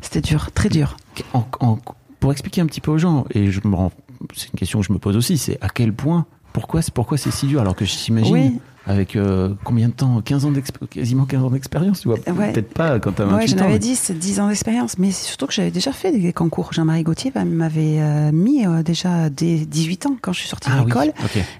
C'était 0.00 0.20
dur, 0.20 0.50
très 0.52 0.68
dur. 0.68 0.96
En- 1.32 1.44
en- 1.60 1.78
pour 2.20 2.32
expliquer 2.32 2.60
un 2.60 2.66
petit 2.66 2.80
peu 2.80 2.90
aux 2.92 2.98
gens, 2.98 3.26
et 3.34 3.50
je 3.50 3.60
me 3.64 3.74
rends, 3.74 3.92
c'est 4.34 4.48
une 4.52 4.58
question 4.58 4.80
que 4.80 4.86
je 4.86 4.92
me 4.92 4.98
pose 4.98 5.16
aussi, 5.16 5.36
c'est 5.38 5.58
à 5.60 5.68
quel 5.68 5.92
point, 5.92 6.24
pourquoi, 6.52 6.82
c'est- 6.82 6.92
pourquoi 6.94 7.18
c'est 7.18 7.30
si 7.30 7.46
dur 7.46 7.60
alors 7.60 7.74
que 7.74 7.84
je 7.84 7.94
t'imagine 7.94 8.32
Oui. 8.32 8.58
Avec 8.86 9.16
euh, 9.16 9.54
combien 9.64 9.88
de 9.88 9.92
temps? 9.94 10.20
15 10.20 10.44
ans 10.44 10.52
quasiment 10.90 11.24
15 11.24 11.42
ans 11.44 11.50
d'expérience, 11.50 12.00
tu 12.00 12.08
vois 12.08 12.18
Ouais. 12.34 12.52
Peut-être 12.52 12.72
pas 12.74 12.98
quand 12.98 13.12
t'as 13.12 13.24
28 13.24 13.36
Ouais, 13.36 13.46
j'en 13.46 13.56
ans. 13.58 13.60
avais 13.64 13.72
mais- 13.74 13.78
10, 13.78 14.10
10 14.12 14.40
ans 14.40 14.48
d'expérience, 14.48 14.98
mais 14.98 15.10
c'est 15.10 15.26
surtout 15.26 15.46
que 15.46 15.52
j'avais 15.52 15.70
déjà 15.70 15.92
fait 15.92 16.12
des 16.12 16.32
concours. 16.32 16.72
Jean-Marie 16.72 17.02
Gauthier 17.02 17.30
bah, 17.34 17.44
m'avait 17.44 18.00
euh, 18.00 18.32
mis 18.32 18.66
euh, 18.66 18.82
déjà 18.82 19.30
dès 19.30 19.58
18 19.58 20.06
ans, 20.06 20.16
quand 20.20 20.32
je 20.32 20.40
suis 20.40 20.48
sortie 20.48 20.68
Ah 20.72 20.76
de 20.76 20.80
oui, 20.80 20.86
l'école. 20.86 21.12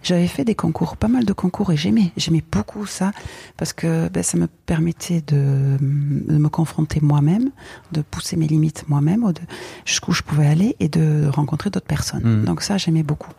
J'avais 0.02 0.26
fait 0.26 0.44
des 0.44 0.54
concours, 0.54 0.96
pas 0.96 1.08
mal 1.08 1.24
de 1.24 1.32
concours, 1.32 1.72
et 1.72 1.76
j'aimais, 1.76 2.12
j'aimais 2.16 2.42
beaucoup 2.52 2.86
ça, 2.86 3.12
parce 3.56 3.72
que 3.72 4.08
ben, 4.08 4.22
ça 4.22 4.36
me 4.38 4.46
permettait 4.66 5.22
de, 5.26 5.76
de 5.80 6.38
me 6.38 6.48
confronter 6.48 7.00
moi-même, 7.02 7.50
de 7.92 8.02
pousser 8.02 8.36
mes 8.36 8.46
limites 8.46 8.84
moi-même, 8.88 9.24
jusqu'où 9.84 10.12
je 10.12 10.22
pouvais 10.22 10.46
aller, 10.46 10.76
et 10.80 10.88
de 10.88 11.28
rencontrer 11.28 11.70
d'autres 11.70 11.86
personnes. 11.86 12.22
Mhm. 12.24 12.44
Donc 12.44 12.62
ça, 12.62 12.76
j'aimais 12.76 13.02
beaucoup. 13.02 13.30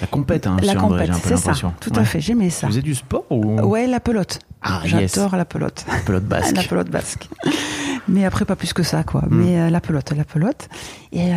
La 0.00 0.06
compète, 0.06 0.46
hein, 0.46 0.56
la 0.62 0.74
compète, 0.74 1.10
c'est 1.22 1.36
ça, 1.36 1.52
tout 1.80 1.92
Ouais. 1.92 1.98
à 1.98 2.04
fait, 2.04 2.20
j'aimais 2.20 2.50
ça. 2.50 2.66
Tu 2.66 2.72
faisais 2.72 2.82
du 2.82 2.94
sport 2.94 3.24
ou 3.34 3.60
Ouais, 3.62 3.86
la 3.86 4.00
pelote. 4.00 4.38
Ah, 4.62 4.80
yes. 4.84 5.14
J'adore 5.14 5.36
la 5.36 5.44
pelote. 5.44 5.84
La 5.88 5.98
pelote 6.00 6.24
basque. 6.24 6.56
La 6.56 6.62
pelote 6.62 6.88
basque. 6.88 7.28
Mais 8.08 8.24
après, 8.26 8.44
pas 8.44 8.56
plus 8.56 8.72
que 8.74 8.82
ça, 8.82 9.02
quoi. 9.02 9.22
Mm. 9.22 9.28
Mais 9.30 9.58
euh, 9.60 9.70
la 9.70 9.80
pelote, 9.80 10.10
la 10.12 10.24
pelote. 10.24 10.68
Et, 11.12 11.34
euh, 11.34 11.36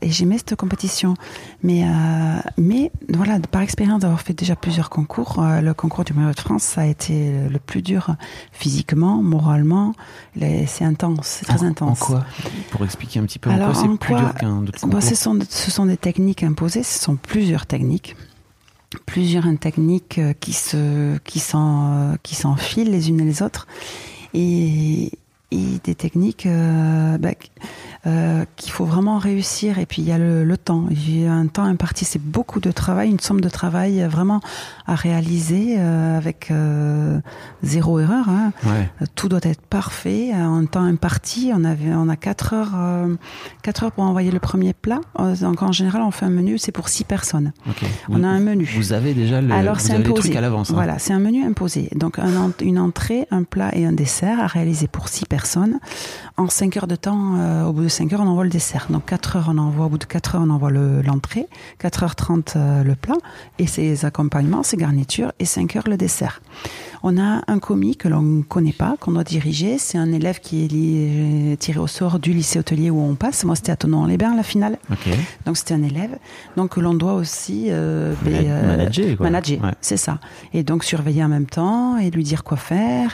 et 0.00 0.10
j'aimais 0.10 0.36
cette 0.38 0.54
compétition. 0.56 1.14
Mais, 1.62 1.84
euh, 1.84 2.38
mais 2.56 2.90
voilà, 3.08 3.38
par 3.40 3.62
expérience 3.62 4.00
d'avoir 4.02 4.20
fait 4.20 4.32
déjà 4.32 4.54
plusieurs 4.56 4.90
concours, 4.90 5.40
euh, 5.40 5.60
le 5.60 5.74
concours 5.74 6.04
du 6.04 6.12
maillot 6.12 6.32
de 6.32 6.40
France, 6.40 6.62
ça 6.62 6.82
a 6.82 6.86
été 6.86 7.32
le 7.48 7.58
plus 7.58 7.82
dur 7.82 8.14
physiquement, 8.52 9.22
moralement. 9.22 9.94
C'est 10.66 10.84
intense, 10.84 11.26
c'est 11.26 11.46
très 11.46 11.62
En- 11.64 11.68
intense. 11.68 12.02
En 12.02 12.06
quoi? 12.06 12.24
Pour 12.70 12.84
expliquer 12.84 13.18
un 13.20 13.24
petit 13.24 13.38
peu 13.40 13.50
Alors, 13.50 13.70
en 13.70 13.72
quoi 13.72 13.82
c'est 13.82 13.98
plus 13.98 14.14
dur 14.14 14.34
qu'un 14.34 14.56
autre 14.58 14.72
Bon, 14.82 14.88
concours? 14.88 15.02
ce, 15.02 15.14
sont, 15.14 15.38
ce 15.48 15.70
sont 15.70 15.86
des 15.86 15.96
techniques 15.96 16.42
imposées, 16.42 16.82
ce 16.84 16.98
sont 17.00 17.16
plusieurs 17.16 17.66
techniques. 17.66 18.16
Plusieurs 19.04 19.44
techniques 19.58 20.18
euh, 20.18 20.32
qui 20.32 20.54
se 20.54 20.76
euh, 20.76 22.16
qui 22.22 22.34
s'enfilent 22.34 22.90
les 22.90 23.10
unes 23.10 23.18
les 23.18 23.42
autres. 23.42 23.66
Et, 24.32 25.10
et 25.50 25.64
des 25.84 25.94
techniques 25.94 26.46
euh, 26.46 27.18
bah, 27.18 27.32
euh, 28.08 28.44
qu'il 28.56 28.72
faut 28.72 28.84
vraiment 28.86 29.18
réussir. 29.18 29.78
Et 29.78 29.86
puis 29.86 30.02
il 30.02 30.08
y 30.08 30.12
a 30.12 30.18
le, 30.18 30.42
le 30.44 30.56
temps. 30.56 30.86
Il 30.90 31.20
y 31.22 31.26
a 31.26 31.32
un 31.32 31.46
temps 31.46 31.64
imparti, 31.64 32.04
c'est 32.04 32.20
beaucoup 32.22 32.58
de 32.60 32.70
travail, 32.72 33.10
une 33.10 33.20
somme 33.20 33.40
de 33.40 33.48
travail 33.48 34.02
euh, 34.02 34.08
vraiment 34.08 34.40
à 34.86 34.94
réaliser 34.94 35.76
euh, 35.78 36.16
avec 36.16 36.50
euh, 36.50 37.20
zéro 37.62 38.00
erreur. 38.00 38.28
Hein. 38.28 38.52
Ouais. 38.64 38.88
Tout 39.14 39.28
doit 39.28 39.40
être 39.42 39.60
parfait 39.62 40.32
en 40.34 40.64
temps 40.66 40.82
imparti. 40.84 41.52
On 41.54 41.64
avait, 41.64 41.92
on 41.94 42.08
a 42.08 42.16
quatre 42.16 42.54
heures, 42.54 42.74
quatre 43.62 43.84
heures 43.84 43.92
pour 43.92 44.04
envoyer 44.04 44.30
le 44.30 44.38
premier 44.40 44.72
plat. 44.72 45.00
Donc 45.40 45.62
en 45.62 45.72
général, 45.72 46.02
on 46.02 46.10
fait 46.10 46.24
un 46.26 46.30
menu, 46.30 46.58
c'est 46.58 46.72
pour 46.72 46.88
six 46.88 47.04
personnes. 47.04 47.52
On 48.08 48.16
Vous- 48.18 48.24
a 48.24 48.28
un 48.28 48.40
menu. 48.40 48.68
Vous 48.76 48.92
avez 48.92 49.12
déjà 49.14 49.40
le, 49.40 49.52
Alors 49.52 49.76
vous 49.76 49.88
les 49.88 49.94
imposé. 49.94 50.14
trucs 50.22 50.36
à 50.36 50.40
l'avance. 50.40 50.70
hein. 50.70 50.74
Voilà, 50.74 50.98
c'est 50.98 51.12
un 51.12 51.18
menu 51.18 51.44
imposé. 51.44 51.88
Donc 51.94 52.18
un 52.18 52.52
une 52.60 52.78
entrée, 52.78 53.26
un 53.30 53.42
plat 53.42 53.70
et 53.76 53.84
un 53.84 53.92
dessert 53.92 54.40
à 54.40 54.46
réaliser 54.46 54.88
pour 54.88 55.08
six 55.08 55.26
personnes. 55.26 55.78
En 56.38 56.48
cinq 56.48 56.76
heures 56.76 56.86
de 56.86 56.94
temps, 56.94 57.34
euh, 57.36 57.64
au 57.64 57.72
bout 57.72 57.82
de 57.82 57.88
cinq 57.88 58.12
heures, 58.12 58.20
on 58.20 58.28
envoie 58.28 58.44
le 58.44 58.48
dessert. 58.50 58.86
Donc 58.90 59.06
quatre 59.06 59.34
heures, 59.34 59.48
on 59.52 59.58
envoie 59.58 59.86
au 59.86 59.88
bout 59.88 59.98
de 59.98 60.04
quatre 60.04 60.36
heures, 60.36 60.42
on 60.44 60.50
envoie 60.50 60.70
le- 60.70 61.02
l'entrée. 61.02 61.48
4 61.80 62.04
heures 62.04 62.14
30 62.14 62.54
euh, 62.54 62.84
le 62.84 62.94
plat 62.94 63.16
et 63.58 63.66
ses 63.66 64.04
accompagnements, 64.04 64.62
ses 64.62 64.76
garnitures 64.76 65.32
et 65.40 65.44
5 65.44 65.74
heures 65.74 65.88
le 65.88 65.96
dessert. 65.96 66.40
On 67.02 67.18
a 67.18 67.42
un 67.48 67.58
commis 67.58 67.96
que 67.96 68.06
l'on 68.08 68.22
ne 68.22 68.42
connaît 68.42 68.72
pas, 68.72 68.96
qu'on 69.00 69.12
doit 69.12 69.24
diriger. 69.24 69.78
C'est 69.78 69.98
un 69.98 70.12
élève 70.12 70.38
qui 70.40 70.64
est 70.64 71.56
tiré 71.58 71.78
au 71.80 71.86
sort 71.88 72.20
du 72.20 72.32
lycée 72.32 72.58
hôtelier 72.60 72.90
où 72.90 73.00
on 73.00 73.14
passe. 73.16 73.44
Moi, 73.44 73.56
c'était 73.56 73.72
à 73.72 73.76
Tonon-les-Bains, 73.76 74.36
la 74.36 74.42
finale. 74.44 74.78
Donc 75.44 75.56
c'était 75.56 75.74
un 75.74 75.82
élève, 75.82 76.16
donc 76.56 76.76
l'on 76.76 76.94
doit 76.94 77.14
aussi 77.14 77.66
euh, 77.68 78.14
Mana- 78.24 78.62
manager, 78.76 79.16
quoi. 79.16 79.26
manager, 79.26 79.60
Ouais. 79.62 79.74
c'est 79.80 79.96
ça. 79.96 80.18
Et 80.54 80.62
donc 80.62 80.84
surveiller 80.84 81.24
en 81.24 81.28
même 81.28 81.46
temps 81.46 81.96
et 81.98 82.10
lui 82.10 82.22
dire 82.22 82.44
quoi 82.44 82.56
faire. 82.56 83.12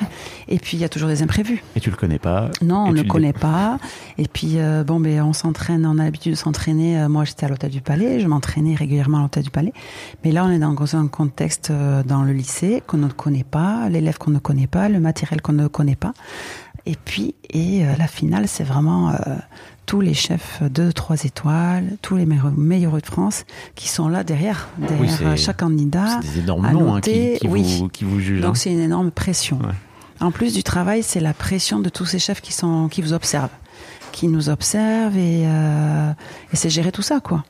Et 0.48 0.58
puis 0.58 0.76
il 0.76 0.80
y 0.80 0.84
a 0.84 0.88
toujours 0.90 1.08
des 1.08 1.22
imprévus. 1.22 1.62
Et 1.76 1.80
tu 1.80 1.88
le 1.90 1.96
connais 1.96 2.18
pas. 2.18 2.50
Non, 2.62 2.84
on 2.88 2.92
ne 2.92 3.02
le 3.02 3.04
connaît 3.14 3.32
pas. 3.32 3.78
Et 4.18 4.26
puis 4.28 4.54
euh, 4.58 4.84
bon, 4.84 5.00
ben 5.00 5.22
on 5.22 5.32
s'entraîne, 5.32 5.86
on 5.86 5.98
a 5.98 6.04
l'habitude 6.04 6.32
de 6.32 6.36
s'entraîner. 6.36 6.98
Euh, 7.00 7.08
Moi, 7.08 7.24
j'étais 7.24 7.46
à 7.46 7.48
l'hôtel 7.48 7.70
du 7.70 7.80
Palais, 7.80 8.20
je 8.20 8.26
m'entraînais 8.26 8.74
régulièrement 8.74 9.18
à 9.18 9.22
l'hôtel 9.22 9.42
du 9.44 9.50
Palais. 9.50 9.72
Mais 10.24 10.32
là, 10.32 10.44
on 10.44 10.50
est 10.50 10.58
dans 10.58 10.96
un 10.96 11.06
contexte 11.06 11.70
euh, 11.70 12.02
dans 12.02 12.22
le 12.22 12.32
lycée 12.32 12.82
qu'on 12.86 12.98
ne 12.98 13.08
connaît 13.08 13.44
pas, 13.44 13.88
l'élève 13.88 14.18
qu'on 14.18 14.30
ne 14.30 14.38
connaît 14.38 14.66
pas, 14.66 14.88
le 14.88 15.00
matériel 15.00 15.40
qu'on 15.42 15.52
ne 15.54 15.66
connaît 15.68 15.96
pas. 15.96 16.12
Et 16.86 16.96
puis, 17.02 17.34
et 17.50 17.84
euh, 17.86 17.92
la 17.98 18.06
finale, 18.06 18.46
c'est 18.46 18.64
vraiment 18.64 19.08
euh, 19.08 19.14
tous 19.86 20.02
les 20.02 20.12
chefs 20.12 20.62
de 20.62 20.90
trois 20.92 21.16
étoiles, 21.24 21.96
tous 22.02 22.16
les 22.16 22.26
meilleurs, 22.26 22.52
meilleurs 22.52 23.00
de 23.00 23.06
France 23.06 23.44
qui 23.74 23.88
sont 23.88 24.08
là 24.08 24.22
derrière, 24.22 24.68
derrière 24.78 25.36
chaque 25.38 25.58
candidat. 25.60 26.20
C'est 26.20 26.34
des 26.34 26.40
énormes 26.40 26.70
noms 26.72 26.94
hein, 26.96 27.00
qui, 27.00 27.38
qui 27.40 27.48
oui. 27.48 27.78
vous, 27.78 27.88
qui 27.88 28.04
vous 28.04 28.20
jugent. 28.20 28.42
hein. 28.42 28.48
Donc 28.48 28.58
c'est 28.58 28.70
une 28.70 28.80
énorme 28.80 29.10
pression. 29.10 29.58
Ouais. 29.60 29.72
En 30.20 30.30
plus 30.30 30.54
du 30.54 30.62
travail, 30.62 31.02
c'est 31.02 31.20
la 31.20 31.34
pression 31.34 31.80
de 31.80 31.88
tous 31.88 32.06
ces 32.06 32.18
chefs 32.18 32.40
qui 32.40 32.52
sont 32.52 32.88
qui 32.88 33.02
vous 33.02 33.12
observent, 33.12 33.50
qui 34.12 34.28
nous 34.28 34.48
observent 34.48 35.16
et, 35.16 35.44
euh, 35.46 36.10
et 36.52 36.56
c'est 36.56 36.70
gérer 36.70 36.92
tout 36.92 37.02
ça 37.02 37.20
quoi. 37.20 37.44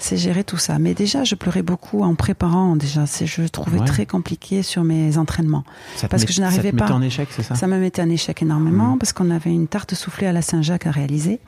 C'est 0.00 0.16
gérer 0.16 0.42
tout 0.42 0.56
ça. 0.56 0.80
Mais 0.80 0.92
déjà, 0.92 1.22
je 1.22 1.36
pleurais 1.36 1.62
beaucoup 1.62 2.02
en 2.02 2.16
préparant. 2.16 2.74
Déjà, 2.74 3.06
c'est 3.06 3.26
je 3.26 3.44
trouvais 3.44 3.78
Ouais. 3.78 3.86
très 3.86 4.06
compliqué 4.06 4.64
sur 4.64 4.82
mes 4.82 5.16
entraînements. 5.18 5.62
Ça 5.94 6.08
parce 6.08 6.22
met- 6.22 6.26
que 6.26 6.32
je 6.32 6.40
n'arrivais 6.40 6.72
Ça 6.72 6.76
pas. 6.76 6.92
en 6.92 7.00
échec, 7.00 7.28
c'est 7.30 7.44
ça? 7.44 7.54
Ça 7.54 7.68
me 7.68 7.78
mettait 7.78 8.02
en 8.02 8.10
échec 8.10 8.42
énormément 8.42 8.92
Mhm. 8.92 8.98
parce 8.98 9.12
qu'on 9.12 9.30
avait 9.30 9.52
une 9.52 9.68
tarte 9.68 9.94
soufflée 9.94 10.26
à 10.26 10.32
la 10.32 10.42
Saint-Jacques 10.42 10.86
à 10.88 10.90
réaliser. 10.90 11.38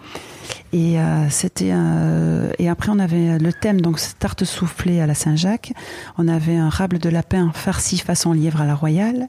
Et 0.72 1.00
euh, 1.00 1.28
c'était 1.28 1.70
euh, 1.72 2.52
et 2.60 2.68
après 2.68 2.90
on 2.92 3.00
avait 3.00 3.38
le 3.40 3.52
thème 3.52 3.80
donc 3.80 3.98
tarte 4.20 4.44
soufflée 4.44 5.00
à 5.00 5.06
la 5.08 5.14
Saint-Jacques. 5.14 5.72
On 6.16 6.28
avait 6.28 6.56
un 6.56 6.68
rable 6.68 6.98
de 6.98 7.08
lapin 7.08 7.50
farci 7.52 7.98
façon 7.98 8.32
lièvre 8.32 8.60
à 8.60 8.64
la 8.66 8.76
royale 8.76 9.26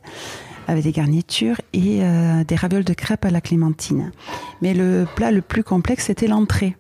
avec 0.72 0.84
des 0.84 0.92
garnitures 0.92 1.58
et 1.74 2.00
euh, 2.02 2.44
des 2.44 2.56
ravioles 2.56 2.84
de 2.84 2.94
crêpes 2.94 3.26
à 3.26 3.30
la 3.30 3.42
clémentine. 3.42 4.12
Mais 4.62 4.74
le 4.74 5.06
plat 5.16 5.32
le 5.32 5.42
plus 5.42 5.64
complexe 5.64 6.06
c'était 6.06 6.28
l'entrée. 6.28 6.76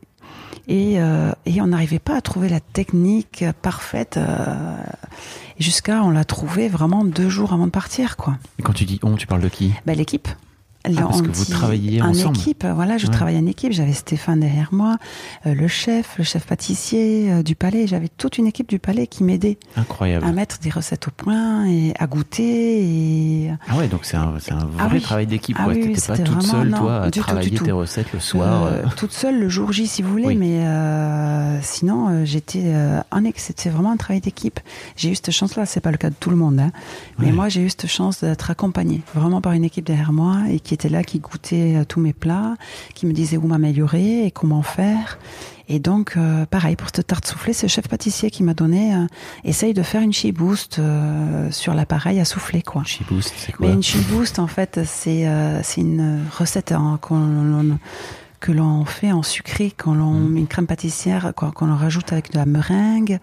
Et, 0.68 1.02
euh, 1.02 1.32
et 1.46 1.60
on 1.62 1.68
n'arrivait 1.68 2.00
pas 2.00 2.16
à 2.16 2.22
trouver 2.22 2.48
la 2.48 2.60
technique 2.60 3.44
parfaite 3.62 4.18
euh, 4.18 4.78
jusqu'à 5.60 6.04
on 6.04 6.12
l'a 6.12 6.24
trouvé 6.24 6.70
vraiment 6.70 7.04
deux 7.04 7.30
jours 7.30 7.52
avant 7.54 7.66
de 7.66 7.72
partir 7.72 8.16
quoi. 8.16 8.38
Et 8.60 8.64
quand 8.64 8.74
tu 8.74 8.86
dis 8.86 9.00
on, 9.04 9.16
tu 9.16 9.28
parles 9.28 9.42
de 9.42 9.50
qui? 9.50 9.74
Ben, 9.86 9.98
l'équipe. 9.98 10.30
Ah, 10.84 10.90
parce 11.04 11.22
que 11.22 11.28
vous 11.30 11.46
travailliez 11.46 12.02
en 12.02 12.10
ensemble. 12.10 12.38
équipe, 12.38 12.66
voilà, 12.66 12.98
je 12.98 13.06
Ouais. 13.08 13.14
travaillais 13.14 13.38
en 13.40 13.46
équipe. 13.46 13.72
J'avais 13.72 13.94
Stéphane 13.94 14.40
derrière 14.40 14.70
moi, 14.72 14.98
euh, 15.46 15.54
le 15.54 15.68
chef, 15.68 16.16
le 16.18 16.24
chef 16.24 16.46
pâtissier 16.46 17.32
euh, 17.32 17.44
du 17.44 17.56
palais. 17.56 17.86
J'avais 17.88 18.08
toute 18.10 18.38
une 18.38 18.48
équipe 18.48 18.68
du 18.70 18.80
palais 18.80 19.06
qui 19.08 19.24
m'aidait 19.24 19.58
Incroyable. 19.78 20.26
à 20.26 20.32
mettre 20.32 20.60
des 20.60 20.70
recettes 20.70 21.08
au 21.08 21.12
point 21.12 21.66
et 21.68 21.94
à 22.00 22.08
goûter. 22.08 22.82
Et 22.84 23.52
Ah 23.70 23.78
ouais, 23.78 23.88
donc 23.88 24.02
c'est 24.06 24.18
un, 24.18 24.34
un 24.52 24.66
vrai 24.66 24.78
Ah 24.80 24.90
oui. 24.92 25.02
travail 25.02 25.28
d'équipe. 25.28 25.56
Ah 25.60 25.66
oui, 25.68 25.76
oui, 25.86 25.94
T'étais 25.94 26.08
pas 26.08 26.18
toute 26.18 26.28
vraiment- 26.28 26.42
seule, 26.42 26.70
non, 26.70 26.78
toi, 26.80 27.02
à 27.04 27.12
travailler 27.12 27.52
tout. 27.52 27.64
tes 27.66 27.72
recettes 27.72 28.12
le 28.14 28.20
soir. 28.20 28.64
Euh, 28.66 28.72
euh. 28.72 28.86
toute 28.98 29.12
seule 29.12 29.40
le 29.40 29.50
jour 29.50 29.72
J 29.72 29.88
si 29.88 30.02
vous 30.02 30.10
voulez, 30.12 30.28
Oui. 30.28 30.36
mais 30.36 30.66
euh, 30.66 31.60
sinon 31.62 32.10
euh, 32.10 32.26
j'étais 32.26 32.64
euh, 32.66 33.00
en. 33.12 33.22
C'était 33.36 33.70
vraiment 33.70 33.92
un 33.92 33.98
travail 33.98 34.20
d'équipe. 34.22 34.60
J'ai 34.98 35.10
eu 35.12 35.16
cette 35.16 35.32
chance-là. 35.32 35.66
C'est 35.66 35.80
pas 35.80 35.92
le 35.92 35.98
cas 35.98 36.10
de 36.10 36.16
tout 36.20 36.30
le 36.32 36.36
monde, 36.36 36.60
hein. 36.60 36.72
mais 37.20 37.28
Ouais. 37.28 37.32
moi 37.32 37.50
j'ai 37.50 37.62
eu 37.62 37.70
cette 37.70 37.88
chance 37.88 38.22
d'être 38.24 38.50
accompagnée 38.52 39.02
vraiment 39.16 39.42
par 39.42 39.54
une 39.54 39.64
équipe 39.64 39.86
derrière 39.86 40.12
moi 40.12 40.38
et 40.50 40.60
qui 40.60 40.71
était 40.74 40.90
là, 40.90 41.04
qui 41.04 41.20
goûtait 41.20 41.76
euh, 41.78 41.86
tous 41.86 42.00
mes 42.00 42.14
plats, 42.14 42.56
qui 42.96 43.06
me 43.06 43.14
disait 43.14 43.38
où 43.38 43.48
m'améliorer 43.48 44.26
et 44.26 44.32
comment 44.32 44.62
faire. 44.62 45.20
Et 45.70 45.80
donc, 45.80 46.14
euh, 46.18 46.46
pareil, 46.46 46.76
pour 46.76 46.88
cette 46.94 47.08
tarte 47.08 47.26
soufflée, 47.26 47.54
c'est 47.54 47.66
le 47.68 47.72
chef 47.72 47.88
pâtissier 47.88 48.30
qui 48.30 48.44
m'a 48.44 48.54
donné, 48.54 48.94
euh, 48.94 49.06
essaye 49.46 49.74
de 49.74 49.84
faire 49.84 50.02
une 50.02 50.12
chi-boost 50.12 50.80
euh, 50.80 51.50
sur 51.52 51.74
l'appareil 51.74 52.20
à 52.20 52.26
souffler, 52.26 52.62
quoi. 52.62 52.84
Chiboost, 52.86 53.34
c'est 53.38 53.54
quoi 53.54 53.68
Mais 53.68 53.74
une 53.74 53.84
chi-boost, 53.84 54.40
en 54.40 54.48
fait, 54.48 54.82
c'est 54.86 55.28
c'est 55.64 55.82
une 55.82 56.24
recette 56.38 56.74
qu'on 57.02 57.20
l'on- 57.20 57.78
que 58.42 58.52
l'on 58.52 58.86
fait 58.86 59.12
en 59.12 59.22
sucré, 59.22 59.72
quand 59.76 59.94
l'on 59.94 60.14
Mm. 60.14 60.30
met 60.34 60.40
une 60.40 60.48
crème 60.48 60.66
pâtissière, 60.66 61.32
qu'on 61.36 61.70
en 61.72 61.76
rajoute 61.78 62.12
avec 62.12 62.32
de 62.32 62.38
la 62.40 62.46
meringue. 62.48 63.20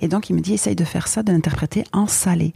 Et 0.00 0.06
donc, 0.08 0.30
il 0.30 0.36
me 0.36 0.40
dit, 0.40 0.54
essaye 0.54 0.76
de 0.76 0.84
faire 0.84 1.08
ça, 1.08 1.22
de 1.24 1.32
l'interpréter 1.32 1.82
en 1.92 2.06
salé. 2.06 2.54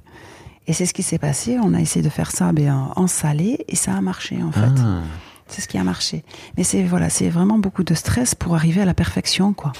Et 0.66 0.72
c'est 0.72 0.87
ce 0.87 0.94
qui 0.94 1.03
s'est 1.03 1.18
passé. 1.18 1.59
On 1.62 1.74
a 1.74 1.81
essayé 1.81 2.03
de 2.03 2.09
faire 2.09 2.31
ça 2.31 2.53
ben, 2.53 2.90
en- 2.96 3.07
salé 3.07 3.64
et 3.68 3.77
ça 3.77 3.94
a 3.94 4.00
marché, 4.00 4.38
en 4.42 4.50
fait. 4.53 4.61
Ah. 4.79 5.00
C'est 5.46 5.61
ce 5.61 5.68
qui 5.68 5.77
a 5.77 5.85
marché. 5.85 6.24
Mais 6.57 6.64
c'est 6.64 6.83
voilà, 6.85 7.11
c'est 7.11 7.29
vraiment 7.29 7.59
beaucoup 7.59 7.85
de 7.85 7.92
stress 7.94 8.35
pour 8.35 8.55
arriver 8.55 8.81
à 8.81 8.87
la 8.87 8.94
perfection, 8.94 9.53
quoi. 9.53 9.72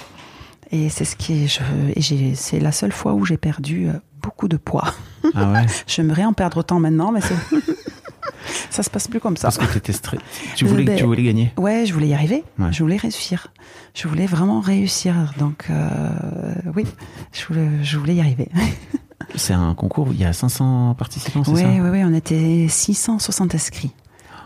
Et 0.71 0.89
c'est 0.89 1.05
ce 1.05 1.15
qui 1.15 1.47
c'est 2.35 2.59
la 2.59 2.71
seule 2.71 2.91
fois 2.91 3.13
où 3.13 3.25
j'ai 3.25 3.37
perdu 3.37 3.87
euh, 3.87 3.93
beaucoup 4.21 4.47
de 4.47 4.57
poids. 4.57 4.93
Ah 5.33 5.51
ouais 5.51 5.65
J'aimerais 5.87 6.23
en 6.25 6.33
perdre 6.33 6.57
autant 6.57 6.79
maintenant, 6.79 7.11
mais 7.11 7.21
c'est, 7.21 7.35
ça 8.69 8.83
se 8.83 8.89
passe 8.89 9.07
plus 9.07 9.19
comme 9.19 9.37
ça. 9.37 9.47
Parce 9.49 9.57
que 9.57 9.65
t'étais 9.73 9.93
stressé. 9.93 10.23
Tu 10.55 10.65
voulais, 10.65 10.83
Euh, 10.83 10.85
ben, 10.85 10.95
tu 10.97 11.03
voulais 11.05 11.23
gagner 11.23 11.51
Ouais, 11.57 11.85
je 11.85 11.93
voulais 11.93 12.07
y 12.09 12.13
arriver. 12.13 12.43
Ouais. 12.59 12.71
Je 12.71 12.83
voulais 12.83 12.97
réussir. 12.97 13.47
Je 13.93 14.07
voulais 14.07 14.25
vraiment 14.25 14.59
réussir. 14.59 15.33
Donc, 15.39 15.65
euh, 15.69 16.09
oui, 16.75 16.85
je 17.33 17.45
voulais, 17.45 17.69
je 17.83 17.97
voulais 17.97 18.15
y 18.15 18.19
arriver. 18.19 18.49
C'est 19.35 19.53
un 19.53 19.73
concours 19.73 20.09
où 20.09 20.11
il 20.13 20.19
y 20.19 20.25
a 20.25 20.33
500 20.33 20.95
participants, 20.97 21.43
c'est 21.43 21.51
Oui, 21.51 21.61
ça? 21.61 21.67
oui, 21.67 21.89
oui, 21.89 22.03
on 22.05 22.13
était 22.13 22.67
660 22.69 23.55
inscrits. 23.55 23.91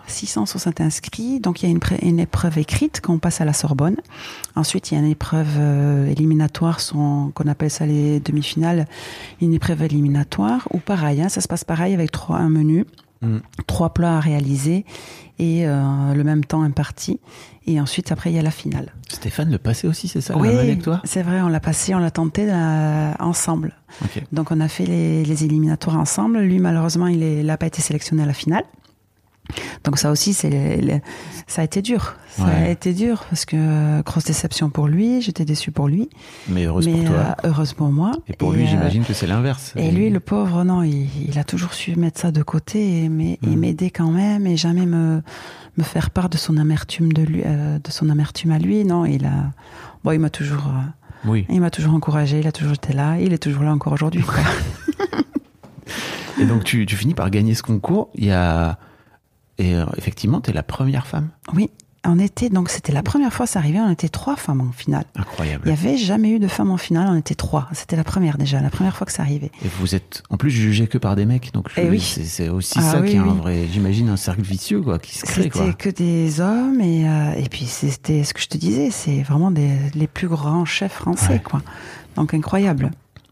660 0.08 0.82
inscrits. 0.82 1.40
Donc 1.40 1.62
il 1.62 1.70
y 1.70 1.74
a 1.74 1.78
une, 2.02 2.20
épreuve 2.20 2.58
écrite 2.58 3.02
qu'on 3.02 3.20
passe 3.20 3.42
à 3.42 3.46
la 3.46 3.54
Sorbonne. 3.54 3.98
Ensuite, 4.56 4.92
il 4.92 4.96
y 4.96 4.98
a 4.98 5.02
une 5.02 5.12
épreuve 5.12 5.48
euh, 5.58 6.08
éliminatoire, 6.10 6.80
son- 6.80 7.32
qu'on 7.36 7.48
appelle 7.48 7.70
ça 7.70 7.86
les 7.86 8.20
demi-finales, 8.20 8.88
une 9.42 9.54
épreuve 9.54 9.84
éliminatoire. 9.84 10.68
Ou 10.72 10.80
pareil, 10.80 11.22
hein, 11.22 11.30
ça 11.30 11.42
se 11.42 11.48
passe 11.48 11.64
pareil 11.64 11.94
avec 11.94 12.12
trois, 12.12 12.38
un 12.38 12.50
menu, 12.50 12.86
Mm. 13.22 13.40
trois 13.68 13.94
plats 13.94 14.16
à 14.18 14.20
réaliser 14.22 14.86
et 15.40 15.68
euh, 15.68 16.14
le 16.14 16.24
même 16.24 16.46
temps 16.46 16.62
imparti. 16.62 17.20
Et 17.68 17.80
ensuite, 17.80 18.12
après, 18.12 18.32
il 18.32 18.36
y 18.36 18.40
a 18.40 18.42
la 18.42 18.52
finale. 18.52 18.94
Stéphane 19.10 19.52
le 19.52 19.58
passé 19.58 19.88
aussi, 19.88 20.08
c'est 20.08 20.22
ça 20.22 20.36
année 20.36 20.78
que 20.78 20.84
toi? 20.84 21.02
c'est 21.04 21.22
vrai, 21.22 21.42
on 21.42 21.50
l'a 21.50 21.60
passé, 21.60 21.94
on 21.94 22.00
l'a 22.00 22.12
tenté 22.12 22.48
euh, 22.50 23.12
ensemble. 23.20 23.76
Ok. 24.04 24.24
Donc 24.32 24.52
on 24.52 24.60
a 24.60 24.68
fait 24.68 24.86
les, 24.86 25.24
les 25.24 25.44
éliminatoires 25.44 25.98
ensemble. 25.98 26.40
Lui, 26.40 26.60
malheureusement, 26.60 27.08
il 27.08 27.46
n'a 27.46 27.58
pas 27.58 27.68
été 27.68 27.82
sélectionné 27.82 28.24
à 28.24 28.26
la 28.26 28.34
finale. 28.34 28.64
Donc 29.84 29.98
ça 29.98 30.12
aussi, 30.12 30.34
c'est 30.34 31.02
ça 31.48 31.62
a 31.62 31.66
été 31.66 31.82
dur. 31.82 32.16
Ça 32.30 32.46
a 32.46 32.68
été 32.70 32.94
dur 32.94 33.26
parce 33.30 33.46
que 33.46 33.56
euh, 33.58 34.02
grosse 34.04 34.26
déception 34.26 34.70
pour 34.70 34.88
lui. 34.88 35.22
J'étais 35.22 35.46
déçue 35.46 35.72
pour 35.72 35.88
lui, 35.88 36.10
Mais 36.48 36.66
heureuse 36.66 36.88
mais 36.88 37.04
pour 37.04 37.16
toi. 37.16 37.36
euh, 37.44 37.48
heureuse 37.50 37.74
pour 37.74 37.92
moi. 37.92 38.12
Et 38.28 38.34
pour 38.34 38.54
lui, 38.54 38.64
euh, 38.64 38.68
j'imagine 38.68 39.04
que 39.04 39.14
c'est 39.14 39.28
l'inverse. 39.28 39.74
Et 39.76 39.92
lui, 39.92 40.10
le 40.10 40.20
pauvre, 40.20 40.64
non, 40.64 40.84
il, 40.84 41.08
il 41.28 41.38
a 41.40 41.44
toujours 41.44 41.74
su 41.74 41.96
mettre 41.96 42.20
ça 42.22 42.32
de 42.32 42.44
côté 42.44 43.04
et 43.04 43.10
Mhm. 43.10 43.38
m'aider 43.58 43.90
quand 43.90 44.12
même 44.12 44.46
et 44.48 44.58
jamais 44.58 44.86
me 44.86 45.22
me 45.78 45.84
faire 45.84 46.10
part 46.12 46.30
de 46.30 46.38
son 46.38 46.58
amertume 46.58 47.14
de 47.14 47.22
lui, 47.22 47.42
euh, 47.46 47.80
de 47.80 47.92
son 47.92 48.10
amertume 48.10 48.52
à 48.52 48.60
lui. 48.60 48.84
Non, 48.84 49.06
il 49.06 49.26
a, 49.26 49.52
bon, 50.04 50.12
il 50.12 50.20
m'a 50.20 50.30
toujours, 50.30 50.70
Oui. 51.26 51.46
il 51.50 51.62
m'a 51.62 51.72
toujours 51.72 51.94
encouragé. 51.94 52.40
Il 52.40 52.48
a 52.48 52.52
toujours 52.52 52.74
été 52.74 52.94
là. 52.94 53.18
Il 53.20 53.34
est 53.34 53.38
toujours 53.38 53.64
là 53.64 53.72
encore 53.74 53.94
aujourd'hui. 53.94 54.24
Et 56.42 56.46
donc, 56.46 56.64
tu, 56.64 56.86
tu 56.86 56.96
finis 56.96 57.14
par 57.14 57.30
gagner 57.30 57.54
ce 57.54 57.64
concours. 57.64 58.10
Il 58.16 58.26
y 58.26 58.32
a. 58.32 58.78
Et 59.60 59.76
euh, 59.76 59.86
effectivement, 59.98 60.42
t'es 60.42 60.54
la 60.54 60.64
première 60.64 61.06
femme 61.06 61.30
Oui, 61.54 61.70
On 62.08 62.18
était 62.18 62.50
donc 62.50 62.70
c'était 62.70 62.94
la 62.94 63.04
première 63.04 63.34
fois 63.34 63.46
ça 63.46 63.60
arrivait. 63.60 63.80
On 63.82 63.92
était 63.92 64.08
trois 64.08 64.38
femmes 64.38 64.62
en 64.62 64.72
finale. 64.72 65.04
Incroyable. 65.16 65.64
Il 65.66 65.70
y 65.70 65.74
avait 65.74 65.98
jamais 65.98 66.30
eu 66.32 66.40
de 66.40 66.48
femmes 66.48 66.72
en 66.72 66.78
finale. 66.78 67.10
On 67.12 67.16
était 67.18 67.36
trois. 67.36 67.68
C'était 67.74 67.98
la 67.98 68.06
première 68.06 68.38
déjà, 68.38 68.62
la 68.62 68.70
première 68.70 68.96
fois 68.96 69.06
que 69.06 69.12
ça 69.12 69.22
arrivait. 69.22 69.52
Et 69.66 69.68
vous 69.80 69.96
êtes 69.96 70.24
en 70.30 70.38
plus 70.38 70.50
jugé 70.50 70.88
que 70.88 70.98
par 70.98 71.18
des 71.18 71.26
mecs, 71.26 71.52
donc 71.54 71.68
je- 71.76 71.82
Eh 71.82 71.90
oui. 71.90 72.00
c'est 72.00 72.48
aussi 72.48 72.76
Ah 72.80 72.82
ça 72.84 73.02
oui, 73.02 73.10
qui 73.10 73.16
est 73.18 73.20
un 73.20 73.26
vrai, 73.34 73.68
j'imagine, 73.70 74.08
un 74.08 74.16
cercle 74.18 74.44
vicieux 74.44 74.82
quoi, 74.82 74.98
qui 74.98 75.14
se 75.18 75.26
crée 75.26 75.50
quoi. 75.50 75.62
C'était 75.66 75.74
que 75.76 75.90
des 75.90 76.40
hommes 76.40 76.80
et, 76.80 77.06
euh, 77.10 77.34
et 77.34 77.50
puis 77.50 77.66
c'était 77.66 78.24
ce 78.24 78.34
que 78.34 78.40
je 78.40 78.48
te 78.48 78.58
disais, 78.58 78.92
c'est 78.92 79.22
vraiment 79.24 79.52
des, 79.52 79.72
les 79.94 80.08
plus 80.08 80.30
grands 80.30 80.64
chefs 80.64 80.94
français, 80.94 81.34
Ouais. 81.34 81.42
quoi. 81.44 81.62
Donc 82.16 82.34
incroyable, 82.34 82.92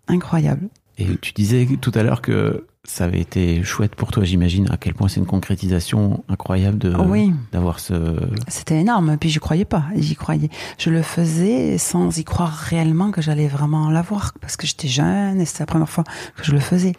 incroyable. 0.09 0.67
Et 0.97 1.05
tu 1.21 1.31
disais 1.31 1.65
tout 1.79 1.91
à 1.95 2.03
l'heure 2.03 2.21
que 2.21 2.65
ça 2.89 3.03
avait 3.03 3.19
été 3.19 3.61
chouette 3.63 3.95
pour 3.95 4.11
toi, 4.11 4.23
j'imagine, 4.23 4.67
à 4.71 4.77
quel 4.77 4.93
point 4.93 5.09
c'est 5.09 5.19
une 5.19 5.25
concrétisation 5.25 6.23
incroyable 6.29 6.77
de 6.77 6.95
Oui. 6.95 7.33
d'avoir 7.51 7.79
ce. 7.79 8.15
C'était 8.47 8.79
énorme. 8.79 9.17
Puis 9.19 9.29
j'y 9.29 9.39
croyais 9.39 9.65
pas, 9.65 9.83
j'y 9.95 10.15
croyais. 10.15 10.49
Je 10.77 10.89
le 10.89 11.01
faisais 11.01 11.77
sans 11.77 12.17
y 12.17 12.23
croire 12.23 12.53
réellement 12.53 13.11
que 13.11 13.21
j'allais 13.21 13.47
vraiment 13.47 13.89
l'avoir, 13.91 14.33
parce 14.39 14.55
que 14.55 14.65
j'étais 14.65 14.87
jeune 14.87 15.39
et 15.41 15.45
c'était 15.45 15.63
la 15.63 15.65
première 15.67 15.89
fois 15.89 16.05
que 16.37 16.43
je 16.45 16.53
le 16.53 16.59
faisais. 16.59 16.93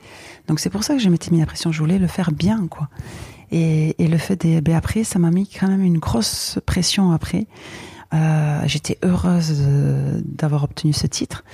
Donc 0.46 0.60
c'est 0.60 0.70
pour 0.70 0.84
ça 0.84 0.94
que 0.94 1.00
je 1.00 1.08
m'étais 1.08 1.30
mis 1.30 1.40
la 1.40 1.46
pression. 1.46 1.72
Je 1.72 1.78
voulais 1.80 1.98
le 1.98 2.06
faire 2.06 2.32
bien, 2.32 2.66
quoi. 2.68 2.88
Et, 3.50 3.94
et 4.02 4.08
le 4.08 4.18
fait 4.18 4.36
des, 4.42 4.60
ben 4.60 4.76
après, 4.76 5.04
ça 5.04 5.18
m'a 5.18 5.30
mis 5.30 5.48
quand 5.48 5.68
même 5.68 5.82
une 5.82 5.98
grosse 5.98 6.58
pression 6.66 7.12
après. 7.12 7.46
Euh, 8.14 8.60
J'étais 8.66 8.98
heureuse 9.02 9.62
d'avoir 10.24 10.64
obtenu 10.64 10.92
ce 10.92 11.06
titre. 11.06 11.44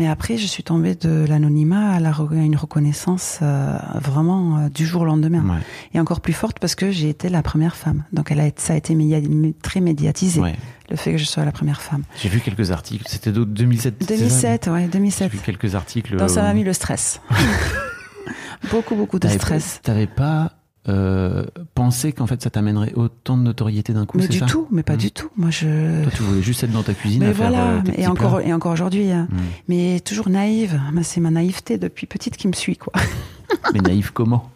Mais 0.00 0.08
après, 0.08 0.38
je 0.38 0.46
suis 0.46 0.62
tombée 0.62 0.94
de 0.94 1.26
l'anonymat 1.28 1.90
à, 1.90 2.00
la 2.00 2.10
re- 2.10 2.32
à 2.32 2.42
une 2.42 2.56
reconnaissance 2.56 3.38
euh, 3.42 3.76
vraiment 4.00 4.56
euh, 4.56 4.68
du 4.70 4.86
jour 4.86 5.02
au 5.02 5.04
lendemain. 5.04 5.44
Ouais. 5.46 5.60
Et 5.92 6.00
encore 6.00 6.22
plus 6.22 6.32
forte 6.32 6.58
parce 6.58 6.74
que 6.74 6.90
j'ai 6.90 7.10
été 7.10 7.28
la 7.28 7.42
première 7.42 7.76
femme. 7.76 8.04
Donc 8.10 8.30
elle 8.32 8.40
a, 8.40 8.46
été- 8.46 8.62
ça 8.62 8.72
a 8.72 8.76
été 8.76 8.94
média- 8.94 9.20
très 9.62 9.80
médiatisé, 9.82 10.40
Ouais. 10.40 10.56
le 10.88 10.96
fait 10.96 11.12
que 11.12 11.18
je 11.18 11.26
sois 11.26 11.44
la 11.44 11.52
première 11.52 11.82
femme. 11.82 12.04
J'ai 12.16 12.30
vu 12.30 12.40
quelques 12.40 12.70
articles. 12.70 13.04
C'était 13.06 13.30
de 13.30 13.44
2007. 13.44 13.96
c'est 14.00 14.06
ça 14.06 14.16
2007, 14.16 14.66
ouais, 14.68 14.80
J'ai 14.84 14.88
2007. 14.88 15.32
vu 15.32 15.38
quelques 15.44 15.74
articles. 15.74 16.16
Donc 16.16 16.30
ça 16.30 16.40
m'a 16.44 16.50
euh, 16.50 16.54
mis 16.54 16.64
le 16.64 16.72
stress. 16.72 17.20
beaucoup, 18.70 18.94
beaucoup 18.94 19.18
de 19.18 19.28
stress. 19.28 19.80
T'avais 19.82 20.06
pas 20.06 20.52
euh, 20.90 21.44
pensé 21.74 22.12
qu'en 22.12 22.26
fait 22.26 22.42
ça 22.42 22.50
t'amènerait 22.50 22.92
autant 22.94 23.36
de 23.36 23.42
notoriété 23.42 23.92
d'un 23.92 24.06
coup, 24.06 24.18
Mais 24.18 24.28
du 24.28 24.38
ça 24.38 24.46
tout, 24.46 24.66
mais 24.70 24.82
pas 24.82 24.94
Mm. 24.94 24.98
du 24.98 25.10
tout. 25.12 25.28
Moi, 25.36 25.50
je. 25.50 26.02
Toi, 26.02 26.12
tu 26.14 26.22
voulais 26.22 26.42
juste 26.42 26.62
être 26.64 26.72
dans 26.72 26.82
ta 26.82 26.94
cuisine 26.94 27.20
Mais 27.22 27.30
à 27.30 27.34
faire 27.34 27.52
euh, 27.54 27.80
tes 27.82 28.02
et 28.02 28.06
encore, 28.06 28.38
plats. 28.38 28.46
et 28.48 28.52
encore 28.52 28.72
aujourd'hui. 28.72 29.10
hein. 29.10 29.28
Mm. 29.30 29.36
Mais 29.68 30.00
toujours 30.00 30.28
naïve. 30.28 30.80
C'est 31.02 31.20
ma 31.20 31.30
naïveté 31.30 31.78
depuis 31.78 32.06
petite 32.06 32.36
qui 32.36 32.48
me 32.48 32.52
suit, 32.52 32.76
quoi. 32.76 32.92
Mais 33.74 33.80
naïf 33.80 34.10
comment? 34.10 34.50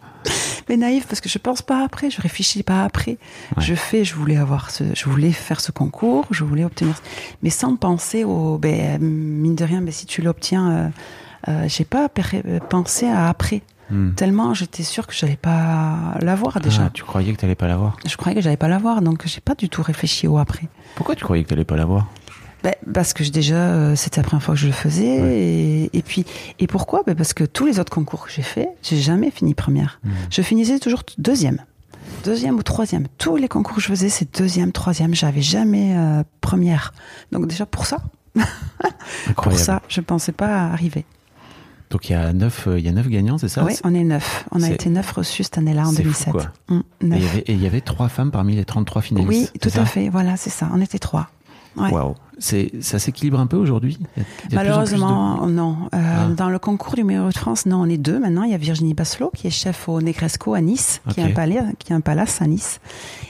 Mais 0.68 0.76
naïve 0.78 1.06
parce 1.06 1.20
que 1.20 1.28
je 1.28 1.36
pense 1.38 1.60
pas 1.60 1.84
après, 1.84 2.08
je 2.10 2.20
réfléchis 2.20 2.62
pas 2.62 2.84
après. 2.84 3.18
Ouais. 3.56 3.62
Je 3.62 3.74
fais, 3.74 4.02
je 4.04 4.14
voulais 4.14 4.36
avoir 4.38 4.70
ce, 4.70 4.84
je 4.94 5.04
voulais 5.10 5.32
faire 5.32 5.60
ce 5.60 5.70
concours, 5.72 6.24
je 6.30 6.42
voulais 6.44 6.64
obtenir, 6.64 6.94
mais 7.42 7.50
sans 7.50 7.76
penser 7.76 8.24
au, 8.24 8.56
ben, 8.56 8.98
mine 9.02 9.54
de 9.56 9.64
rien, 9.64 9.82
ben, 9.82 9.92
si 9.92 10.06
tu 10.06 10.22
l'obtiens, 10.22 10.70
euh, 10.70 10.88
euh, 11.48 11.64
j'ai 11.68 11.84
pas 11.84 12.08
euh, 12.32 12.60
pensé 12.70 13.06
à 13.06 13.28
après. 13.28 13.60
Hmm. 13.90 14.12
Tellement 14.14 14.54
j'étais 14.54 14.82
sûre 14.82 15.06
que 15.06 15.14
j'allais 15.14 15.36
pas 15.36 16.14
l'avoir 16.20 16.60
déjà. 16.60 16.84
Ah, 16.86 16.90
tu 16.92 17.02
croyais 17.02 17.32
que 17.32 17.40
t'allais 17.40 17.54
pas 17.54 17.68
l'avoir? 17.68 17.96
Je 18.06 18.16
croyais 18.16 18.34
que 18.34 18.42
j'allais 18.42 18.56
pas 18.56 18.68
l'avoir, 18.68 19.02
donc 19.02 19.26
j'ai 19.26 19.40
pas 19.40 19.54
du 19.54 19.68
tout 19.68 19.82
réfléchi 19.82 20.26
au 20.26 20.38
après. 20.38 20.68
Pourquoi 20.94 21.14
tu 21.14 21.24
croyais 21.24 21.44
que 21.44 21.48
t'allais 21.48 21.64
pas 21.64 21.76
l'avoir? 21.76 22.08
Ben, 22.62 22.74
parce 22.94 23.12
que 23.12 23.22
déjà, 23.28 23.56
euh, 23.56 23.94
c'était 23.94 24.22
la 24.22 24.26
première 24.26 24.42
fois 24.42 24.54
que 24.54 24.60
je 24.60 24.66
le 24.66 24.72
faisais. 24.72 25.20
Ouais. 25.20 25.38
Et, 25.38 25.90
et 25.98 26.00
puis, 26.00 26.24
et 26.58 26.66
pourquoi? 26.66 27.02
Ben 27.06 27.14
Parce 27.14 27.34
que 27.34 27.44
tous 27.44 27.66
les 27.66 27.78
autres 27.78 27.92
concours 27.92 28.24
que 28.24 28.32
j'ai 28.32 28.42
fait, 28.42 28.70
j'ai 28.82 28.96
jamais 28.96 29.30
fini 29.30 29.52
première. 29.52 30.00
Hmm. 30.02 30.10
Je 30.30 30.40
finissais 30.40 30.78
toujours 30.78 31.02
deuxième. 31.18 31.60
Deuxième 32.24 32.56
ou 32.56 32.62
troisième. 32.62 33.06
Tous 33.18 33.36
les 33.36 33.48
concours 33.48 33.76
que 33.76 33.82
je 33.82 33.88
faisais, 33.88 34.08
c'est 34.08 34.38
deuxième, 34.38 34.72
troisième. 34.72 35.14
J'avais 35.14 35.42
jamais 35.42 35.94
euh, 35.94 36.22
première. 36.40 36.94
Donc 37.32 37.46
déjà 37.46 37.66
pour 37.66 37.84
ça, 37.84 37.98
pour 39.36 39.58
ça, 39.58 39.82
je 39.88 40.00
pensais 40.00 40.32
pas 40.32 40.64
arriver. 40.68 41.04
Donc 41.90 42.08
il 42.08 42.12
y 42.12 42.16
a 42.16 42.32
neuf, 42.32 42.66
euh, 42.66 42.78
il 42.78 42.84
y 42.84 42.88
a 42.88 42.92
neuf 42.92 43.08
gagnants, 43.08 43.38
c'est 43.38 43.48
ça 43.48 43.64
oui, 43.64 43.74
on 43.84 43.94
est 43.94 44.02
neuf. 44.04 44.46
On 44.52 44.62
a 44.62 44.70
été 44.70 44.90
neuf 44.90 45.12
reçus 45.12 45.44
cette 45.44 45.58
année-là 45.58 45.82
en 45.86 45.90
c'est 45.92 46.02
fou, 46.02 46.24
2007. 46.28 46.32
quoi. 46.32 46.44
Hum, 46.68 46.82
Et 47.46 47.52
il 47.52 47.62
y 47.62 47.66
avait- 47.66 47.80
trois 47.82 48.08
femmes 48.08 48.30
parmi 48.30 48.56
les 48.56 48.64
33 48.64 49.02
finalistes. 49.02 49.52
oui, 49.54 49.60
tout 49.60 49.78
à 49.78 49.84
fait. 49.84 50.08
Voilà, 50.08 50.36
c'est 50.36 50.50
ça. 50.50 50.68
On 50.72 50.80
était 50.80 50.98
trois. 50.98 51.28
Ouais. 51.76 51.90
C'est, 52.38 52.70
ça 52.80 52.98
s'équilibre 53.00 53.38
un 53.40 53.46
peu 53.48 53.56
aujourd'hui? 53.56 53.98
A- 54.16 54.20
a 54.20 54.22
plus 54.24 54.24
plus 54.24 54.48
de- 54.48 54.54
Malheureusement, 54.56 55.46
non. 55.48 55.76
Euh, 55.94 55.98
Ah. 56.02 56.26
Dans 56.36 56.48
le 56.48 56.58
concours 56.60 56.94
du 56.94 57.02
meilleur 57.04 57.28
de 57.28 57.34
France, 57.36 57.66
non, 57.66 57.80
on 57.82 57.86
est 57.88 57.96
deux 57.98 58.18
maintenant. 58.20 58.42
Il 58.44 58.50
y 58.50 58.54
a 58.54 58.58
Virginie 58.58 58.94
Basselot 58.94 59.30
qui 59.34 59.46
est 59.48 59.50
chef 59.50 59.88
au 59.88 60.00
Negresco 60.00 60.54
à 60.54 60.60
Nice, 60.60 61.00
qui, 61.10 61.20
est 61.20 61.24
un 61.24 61.30
palais, 61.30 61.60
qui 61.78 61.92
est 61.92 61.96
un 61.96 62.00
palace 62.00 62.40
à 62.42 62.46
Nice. 62.46 62.80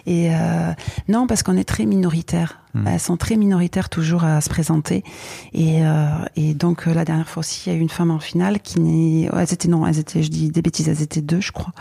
Et 0.07 0.29
euh, 0.35 0.73
non, 1.09 1.27
parce 1.27 1.43
qu'on 1.43 1.57
est 1.57 1.65
très 1.65 1.87
minoritaire. 1.87 2.61
Hmm. 2.75 2.89
Elles 2.89 2.99
sont 3.01 3.17
très 3.17 3.37
minoritaires 3.37 3.89
toujours 3.89 4.25
à 4.25 4.41
se 4.41 4.49
présenter. 4.49 5.05
Et, 5.53 5.87
euh, 5.87 6.07
et 6.35 6.55
donc 6.55 6.89
euh, 6.89 6.93
la 6.95 7.05
dernière 7.05 7.29
fois 7.29 7.41
aussi, 7.41 7.63
il 7.67 7.73
y 7.73 7.77
a 7.77 7.79
eu 7.79 7.81
une 7.81 7.89
femme 7.89 8.11
en 8.11 8.19
finale 8.19 8.59
qui 8.61 8.81
n'est. 8.81 9.29
oh, 9.33 9.37
Elles 9.39 9.53
étaient 9.53 9.69
non, 9.69 9.87
elles 9.87 10.01
étaient, 10.01 10.23
je 10.25 10.29
dis 10.29 10.51
des 10.51 10.61
bêtises, 10.61 10.89
elles 10.89 11.01
étaient 11.03 11.21
deux, 11.21 11.41
je 11.41 11.53
crois. 11.53 11.73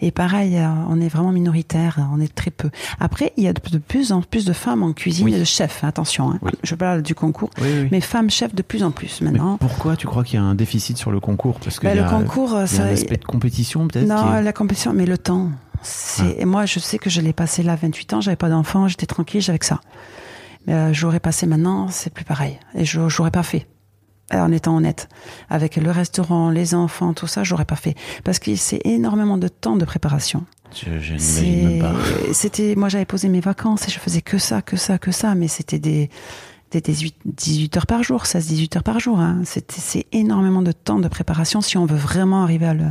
Et 0.00 0.10
pareil, 0.10 0.56
euh, 0.56 0.66
on 0.88 1.00
est 1.02 1.08
vraiment 1.08 1.32
minoritaire, 1.32 1.98
on 2.14 2.20
est 2.20 2.34
très 2.34 2.50
peu. 2.50 2.70
Après, 2.98 3.32
il 3.36 3.44
y 3.44 3.48
a 3.48 3.52
de, 3.52 3.60
plus 3.78 4.10
en 4.12 4.22
plus 4.22 4.44
de 4.46 4.52
femmes 4.54 4.82
en 4.82 4.92
cuisine 4.94 5.26
Oui. 5.26 5.34
et 5.34 5.38
de 5.38 5.44
chefs. 5.44 5.84
Attention, 5.84 6.30
hein. 6.32 6.38
Oui. 6.40 6.52
je 6.62 6.74
parle 6.74 7.02
du 7.02 7.14
concours. 7.14 7.50
Oui, 7.60 7.68
oui. 7.82 7.88
Mais 7.92 8.00
femmes 8.00 8.30
chefs 8.30 8.54
de 8.54 8.62
plus 8.62 8.82
en 8.82 8.90
plus 8.90 9.20
Mais 9.20 9.30
maintenant. 9.30 9.58
pourquoi 9.58 9.96
tu 9.96 10.06
crois 10.06 10.24
qu'il 10.24 10.38
y 10.38 10.42
a 10.42 10.44
un 10.46 10.54
déficit 10.54 10.96
sur 10.96 11.10
le 11.10 11.20
concours? 11.20 11.60
Parce 11.60 11.78
que 11.78 11.86
Bah, 11.86 11.92
y 11.94 11.96
le 11.98 12.04
a, 12.04 12.08
concours, 12.08 12.54
euh, 12.54 12.64
il 12.70 12.76
y 12.76 12.80
a 12.80 12.84
un 12.84 12.86
ça, 12.86 12.92
aspect 12.92 13.16
de 13.18 13.24
compétition 13.24 13.86
peut-être 13.86 14.06
non, 14.08 14.34
est- 14.36 14.42
la 14.42 14.52
compétition, 14.54 14.92
mais 14.94 15.04
le 15.04 15.18
temps. 15.18 15.50
C'est 15.82 16.36
et 16.40 16.44
moi, 16.44 16.64
je 16.66 16.78
sais 16.80 16.98
que 16.98 17.10
je 17.10 17.20
l'ai 17.20 17.32
passé 17.32 17.62
là, 17.62 17.76
28 17.76 18.14
ans, 18.14 18.20
j'avais 18.20 18.36
pas 18.36 18.48
d'enfant, 18.48 18.88
j'étais 18.88 19.06
tranquille, 19.06 19.40
j'avais 19.40 19.58
que 19.60 19.66
ça. 19.66 19.80
Mais 20.66 20.74
euh, 20.74 20.92
j'aurais 20.92 21.20
passé 21.20 21.46
maintenant, 21.46 21.88
c'est 21.88 22.12
plus 22.12 22.24
pareil, 22.24 22.58
et 22.74 22.84
je 22.84 23.08
j'aurais 23.08 23.30
pas 23.30 23.42
fait. 23.42 23.66
Euh, 24.34 24.40
En 24.40 24.52
étant 24.52 24.76
honnête, 24.76 25.08
avec 25.48 25.76
le 25.76 25.90
restaurant, 25.90 26.50
les 26.50 26.74
enfants, 26.74 27.14
tout 27.14 27.26
ça, 27.26 27.44
j'aurais 27.44 27.64
pas 27.64 27.76
fait 27.76 27.94
parce 28.24 28.38
que 28.38 28.54
c'est 28.56 28.80
énormément 28.84 29.38
de 29.38 29.48
temps 29.48 29.76
de 29.76 29.86
préparation. 29.86 30.44
Je, 30.74 30.98
je 31.00 31.14
n'imagine 31.14 31.80
pas. 31.80 31.94
C'était, 32.34 32.74
moi, 32.76 32.90
j'avais 32.90 33.06
posé 33.06 33.30
mes 33.30 33.40
vacances 33.40 33.88
et 33.88 33.90
je 33.90 33.98
faisais 33.98 34.20
que 34.20 34.36
ça, 34.36 34.60
que 34.60 34.76
ça, 34.76 34.98
que 34.98 35.12
ça, 35.12 35.34
mais 35.34 35.48
c'était 35.48 35.78
des, 35.78 36.10
des 36.72 36.82
18, 36.82 37.16
18 37.24 37.76
heures 37.78 37.86
par 37.86 38.02
jour, 38.02 38.26
16, 38.26 38.48
18 38.48 38.76
heures 38.76 38.82
par 38.82 39.00
jour. 39.00 39.18
Hein. 39.18 39.40
C'est 39.44 40.06
énormément 40.12 40.60
de 40.60 40.72
temps 40.72 40.98
de 40.98 41.08
préparation 41.08 41.62
si 41.62 41.78
on 41.78 41.86
veut 41.86 41.96
vraiment 41.96 42.42
arriver 42.42 42.66
à 42.66 42.74
le, 42.74 42.84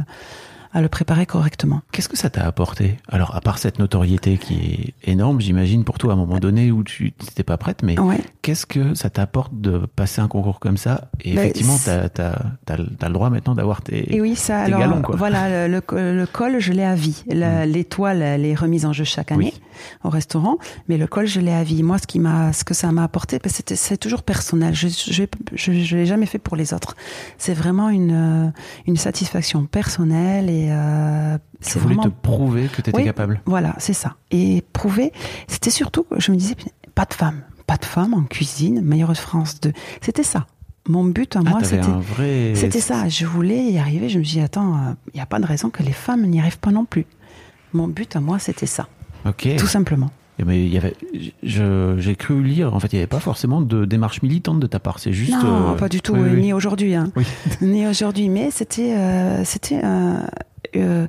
à 0.73 0.81
le 0.81 0.89
préparer 0.89 1.25
correctement. 1.25 1.81
Qu'est-ce 1.91 2.09
que 2.09 2.17
ça 2.17 2.29
t'a 2.29 2.45
apporté? 2.45 2.97
Alors, 3.09 3.35
à 3.35 3.41
part 3.41 3.57
cette 3.57 3.79
notoriété 3.79 4.37
qui 4.37 4.93
est 5.05 5.09
énorme, 5.11 5.39
j'imagine, 5.41 5.83
pour 5.83 5.97
toi, 5.97 6.11
à 6.11 6.15
un 6.15 6.19
moment 6.19 6.39
donné 6.39 6.71
où 6.71 6.83
tu 6.83 7.13
n'étais 7.21 7.43
pas 7.43 7.57
prête, 7.57 7.83
mais 7.83 7.99
Ouais. 7.99 8.19
qu'est-ce 8.41 8.65
que 8.65 8.93
ça 8.93 9.09
t'apporte 9.09 9.53
de 9.59 9.79
passer 9.95 10.21
un 10.21 10.27
concours 10.27 10.59
comme 10.59 10.77
ça? 10.77 11.09
Et 11.23 11.33
Ben, 11.35 11.39
effectivement, 11.41 11.77
c'est- 11.77 12.09
t'as 12.09 12.33
as, 12.69 12.77
le 12.77 13.13
droit 13.13 13.29
maintenant 13.29 13.55
d'avoir 13.55 13.81
tes. 13.81 14.13
Et 14.15 14.21
oui, 14.21 14.35
ça, 14.35 14.59
tes 14.65 14.73
alors, 14.73 14.79
galons, 14.79 15.01
quoi. 15.01 15.15
voilà, 15.15 15.67
le, 15.67 15.81
le- 15.91 16.17
le 16.17 16.25
col, 16.25 16.59
je 16.59 16.73
l'ai 16.73 16.83
à 16.83 16.95
vie. 16.95 17.23
La- 17.27 17.65
L'étoile, 17.65 18.21
elle 18.21 18.45
est 18.45 18.55
remise 18.55 18.85
en 18.85 18.93
jeu 18.93 19.03
chaque 19.03 19.31
année 19.31 19.53
Oui. 19.55 19.61
Au 20.03 20.09
restaurant, 20.09 20.57
mais 20.87 20.97
le 20.97 21.07
col, 21.07 21.25
je 21.27 21.39
l'ai 21.39 21.51
à 21.53 21.63
vie. 21.63 21.83
Moi, 21.83 21.97
ce 21.97 22.07
qui 22.07 22.19
m'a, 22.19 22.53
ce 22.53 22.63
que 22.63 22.73
ça 22.73 22.91
m'a 22.91 23.03
apporté, 23.03 23.39
ben, 23.39 23.49
c'était, 23.51 23.75
c'est 23.75 23.97
toujours 23.97 24.23
personnel. 24.23 24.73
Je, 24.73 24.87
je, 24.87 25.23
je, 25.53 25.71
je 25.73 25.95
l'ai 25.97 26.05
jamais 26.05 26.25
fait 26.25 26.39
pour 26.39 26.55
les 26.55 26.73
autres. 26.73 26.95
C'est 27.37 27.53
vraiment 27.53 27.89
une, 27.89 28.47
euh, 28.47 28.49
une 28.87 28.97
satisfaction 28.97 29.65
personnelle 29.65 30.49
et 30.49 30.67
euh, 30.71 31.37
tu 31.61 31.79
voulais 31.79 31.95
vraiment. 31.95 32.09
te 32.09 32.21
prouver 32.21 32.67
que 32.67 32.81
t'étais 32.81 32.97
Oui. 32.97 33.03
capable. 33.05 33.41
Voilà, 33.45 33.75
c'est 33.79 33.93
ça. 33.93 34.15
Et 34.31 34.63
prouver, 34.73 35.11
c'était 35.47 35.69
surtout, 35.71 36.05
je 36.17 36.31
me 36.31 36.37
disais, 36.37 36.55
pas 36.95 37.05
de 37.05 37.13
femme, 37.13 37.41
pas 37.65 37.77
de 37.77 37.85
femme 37.85 38.13
en 38.13 38.23
cuisine, 38.23 38.81
meilleure 38.81 39.09
de 39.13 39.17
France 39.17 39.59
2. 39.61 39.73
C'était 40.01 40.23
ça. 40.23 40.45
Mon 40.89 41.03
but 41.03 41.35
à 41.35 41.39
Ah, 41.45 41.49
moi, 41.49 41.63
c'était. 41.65 41.85
un 41.85 41.99
vrai. 41.99 42.53
C'était 42.55 42.79
ça, 42.79 43.09
je 43.09 43.25
voulais 43.25 43.71
y 43.71 43.77
arriver. 43.77 44.07
Je 44.07 44.19
me 44.19 44.23
dis, 44.23 44.39
attends, 44.39 44.95
il 45.13 45.17
n'y 45.17 45.21
a 45.21 45.25
pas 45.25 45.39
de 45.39 45.45
raison 45.45 45.69
que 45.69 45.83
les 45.83 45.91
femmes 45.91 46.25
n'y 46.25 46.39
arrivent 46.39 46.59
pas 46.59 46.71
non 46.71 46.85
plus. 46.85 47.05
Mon 47.73 47.89
but 47.89 48.15
à 48.15 48.21
moi, 48.21 48.39
c'était 48.39 48.65
ça, 48.67 48.87
Tout 49.57 49.67
simplement. 49.67 50.11
Eh 50.39 50.43
ben, 50.43 50.53
il 50.53 50.67
y 50.71 50.77
avait, 50.77 50.93
je- 51.41 51.95
j'ai 51.97 52.15
cru 52.15 52.43
lire, 52.43 52.75
en 52.75 52.79
fait, 52.79 52.93
il 52.93 52.95
n'y 52.97 52.99
avait 52.99 53.07
pas 53.07 53.19
forcément 53.19 53.59
de 53.59 53.85
démarche 53.85 54.21
militante 54.21 54.59
de 54.59 54.67
ta 54.67 54.79
part. 54.79 54.99
C'est 54.99 55.11
juste. 55.13 55.31
non, 55.41 55.71
euh, 55.71 55.73
pas 55.75 55.89
du 55.89 55.99
tout, 56.01 56.13
oui, 56.13 56.29
oui. 56.33 56.41
ni 56.41 56.53
aujourd'hui. 56.53 56.93
Hein. 56.93 57.11
Ni 57.61 57.87
aujourd'hui, 57.87 58.29
mais 58.29 58.51
c'était 58.51 58.93
euh, 58.95 59.43
c'était 59.43 59.81
euh, 59.83 60.17
euh, 60.75 61.07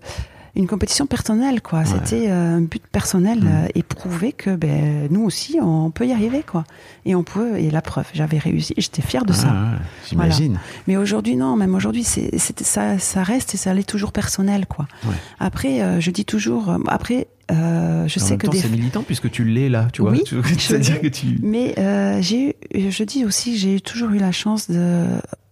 une 0.56 0.66
compétition 0.66 1.06
personnelle, 1.06 1.60
quoi. 1.62 1.84
C'était 1.84 2.28
euh, 2.30 2.56
un 2.56 2.60
but 2.60 2.82
personnel 2.90 3.40
Mm. 3.40 3.46
euh, 3.48 3.66
et 3.74 3.82
prouver 3.82 4.32
que 4.32 4.56
ben, 4.56 5.08
nous 5.10 5.22
aussi, 5.22 5.58
on 5.60 5.90
peut 5.90 6.06
y 6.06 6.12
arriver, 6.12 6.42
quoi. 6.46 6.64
Et 7.04 7.14
on 7.14 7.22
peut, 7.22 7.58
et 7.58 7.70
la 7.70 7.82
preuve, 7.82 8.06
j'avais 8.14 8.38
réussi, 8.38 8.74
j'étais 8.76 9.02
fière 9.02 9.24
de 9.24 9.32
ça. 9.32 9.48
Ah, 9.50 9.72
ouais, 9.72 9.78
J'imagine. 10.08 10.58
Mais 10.86 10.96
aujourd'hui, 10.96 11.36
non, 11.36 11.56
même 11.56 11.74
aujourd'hui, 11.74 12.04
c'est, 12.04 12.30
ça, 12.62 12.98
ça 12.98 13.22
reste 13.22 13.54
et 13.54 13.56
ça 13.58 13.72
l'est 13.74 13.88
toujours 13.88 14.12
personnel, 14.12 14.66
quoi. 14.66 14.86
Ouais. 15.06 15.14
Après, 15.38 15.80
euh, 15.82 16.00
je 16.00 16.10
dis 16.10 16.24
toujours, 16.24 16.70
euh, 16.70 16.78
après, 16.88 17.28
euh, 17.50 18.06
je 18.08 18.18
En 18.20 18.22
sais 18.22 18.30
même 18.30 18.38
que 18.38 18.46
des. 18.48 18.58
c'est 18.58 18.68
militant 18.68 19.02
puisque 19.02 19.30
tu 19.30 19.44
l'es 19.44 19.68
là, 19.68 19.88
tu 19.92 20.02
vois. 20.02 20.10
Oui, 20.10 20.22
Tu- 20.26 20.36
je 20.58 20.98
que 20.98 21.06
tu. 21.08 21.38
Mais 21.42 21.74
euh, 21.78 22.20
j'ai 22.20 22.56
eu, 22.74 22.90
je 22.90 23.04
dis 23.04 23.24
aussi, 23.24 23.56
j'ai 23.56 23.80
toujours 23.80 24.10
eu 24.10 24.18
la 24.18 24.32
chance 24.32 24.70
de 24.70 25.04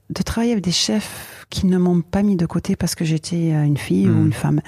de 0.08 0.22
travailler 0.22 0.52
avec 0.52 0.62
des 0.64 0.72
chefs 0.72 1.46
qui 1.50 1.66
ne 1.66 1.78
m'ont 1.78 2.00
pas 2.00 2.22
mis 2.22 2.36
de 2.36 2.46
côté 2.46 2.76
parce 2.76 2.94
que 2.94 3.04
j'étais 3.04 3.52
euh, 3.52 3.64
une 3.64 3.76
fille 3.76 4.08
ou 4.08 4.12
Mm. 4.14 4.26
une 4.26 4.32
femme. 4.32 4.60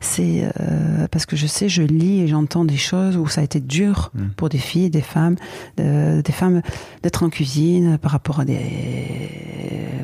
C'est 0.00 0.48
euh, 0.60 1.08
parce 1.10 1.26
que 1.26 1.34
je 1.36 1.46
sais, 1.46 1.68
je 1.68 1.82
lis 1.82 2.20
et 2.20 2.28
j'entends 2.28 2.64
des 2.64 2.76
choses 2.76 3.16
où 3.16 3.26
ça 3.28 3.40
a 3.40 3.44
été 3.44 3.58
dur 3.60 4.10
Mm. 4.14 4.26
pour 4.36 4.48
des 4.48 4.58
filles, 4.58 4.90
des 4.90 5.00
femmes, 5.02 5.36
de- 5.76 6.20
des 6.20 6.32
femmes 6.32 6.62
d'être 7.02 7.22
en 7.24 7.30
cuisine 7.30 7.98
par 7.98 8.12
rapport 8.12 8.40
à 8.40 8.44
des 8.44 8.60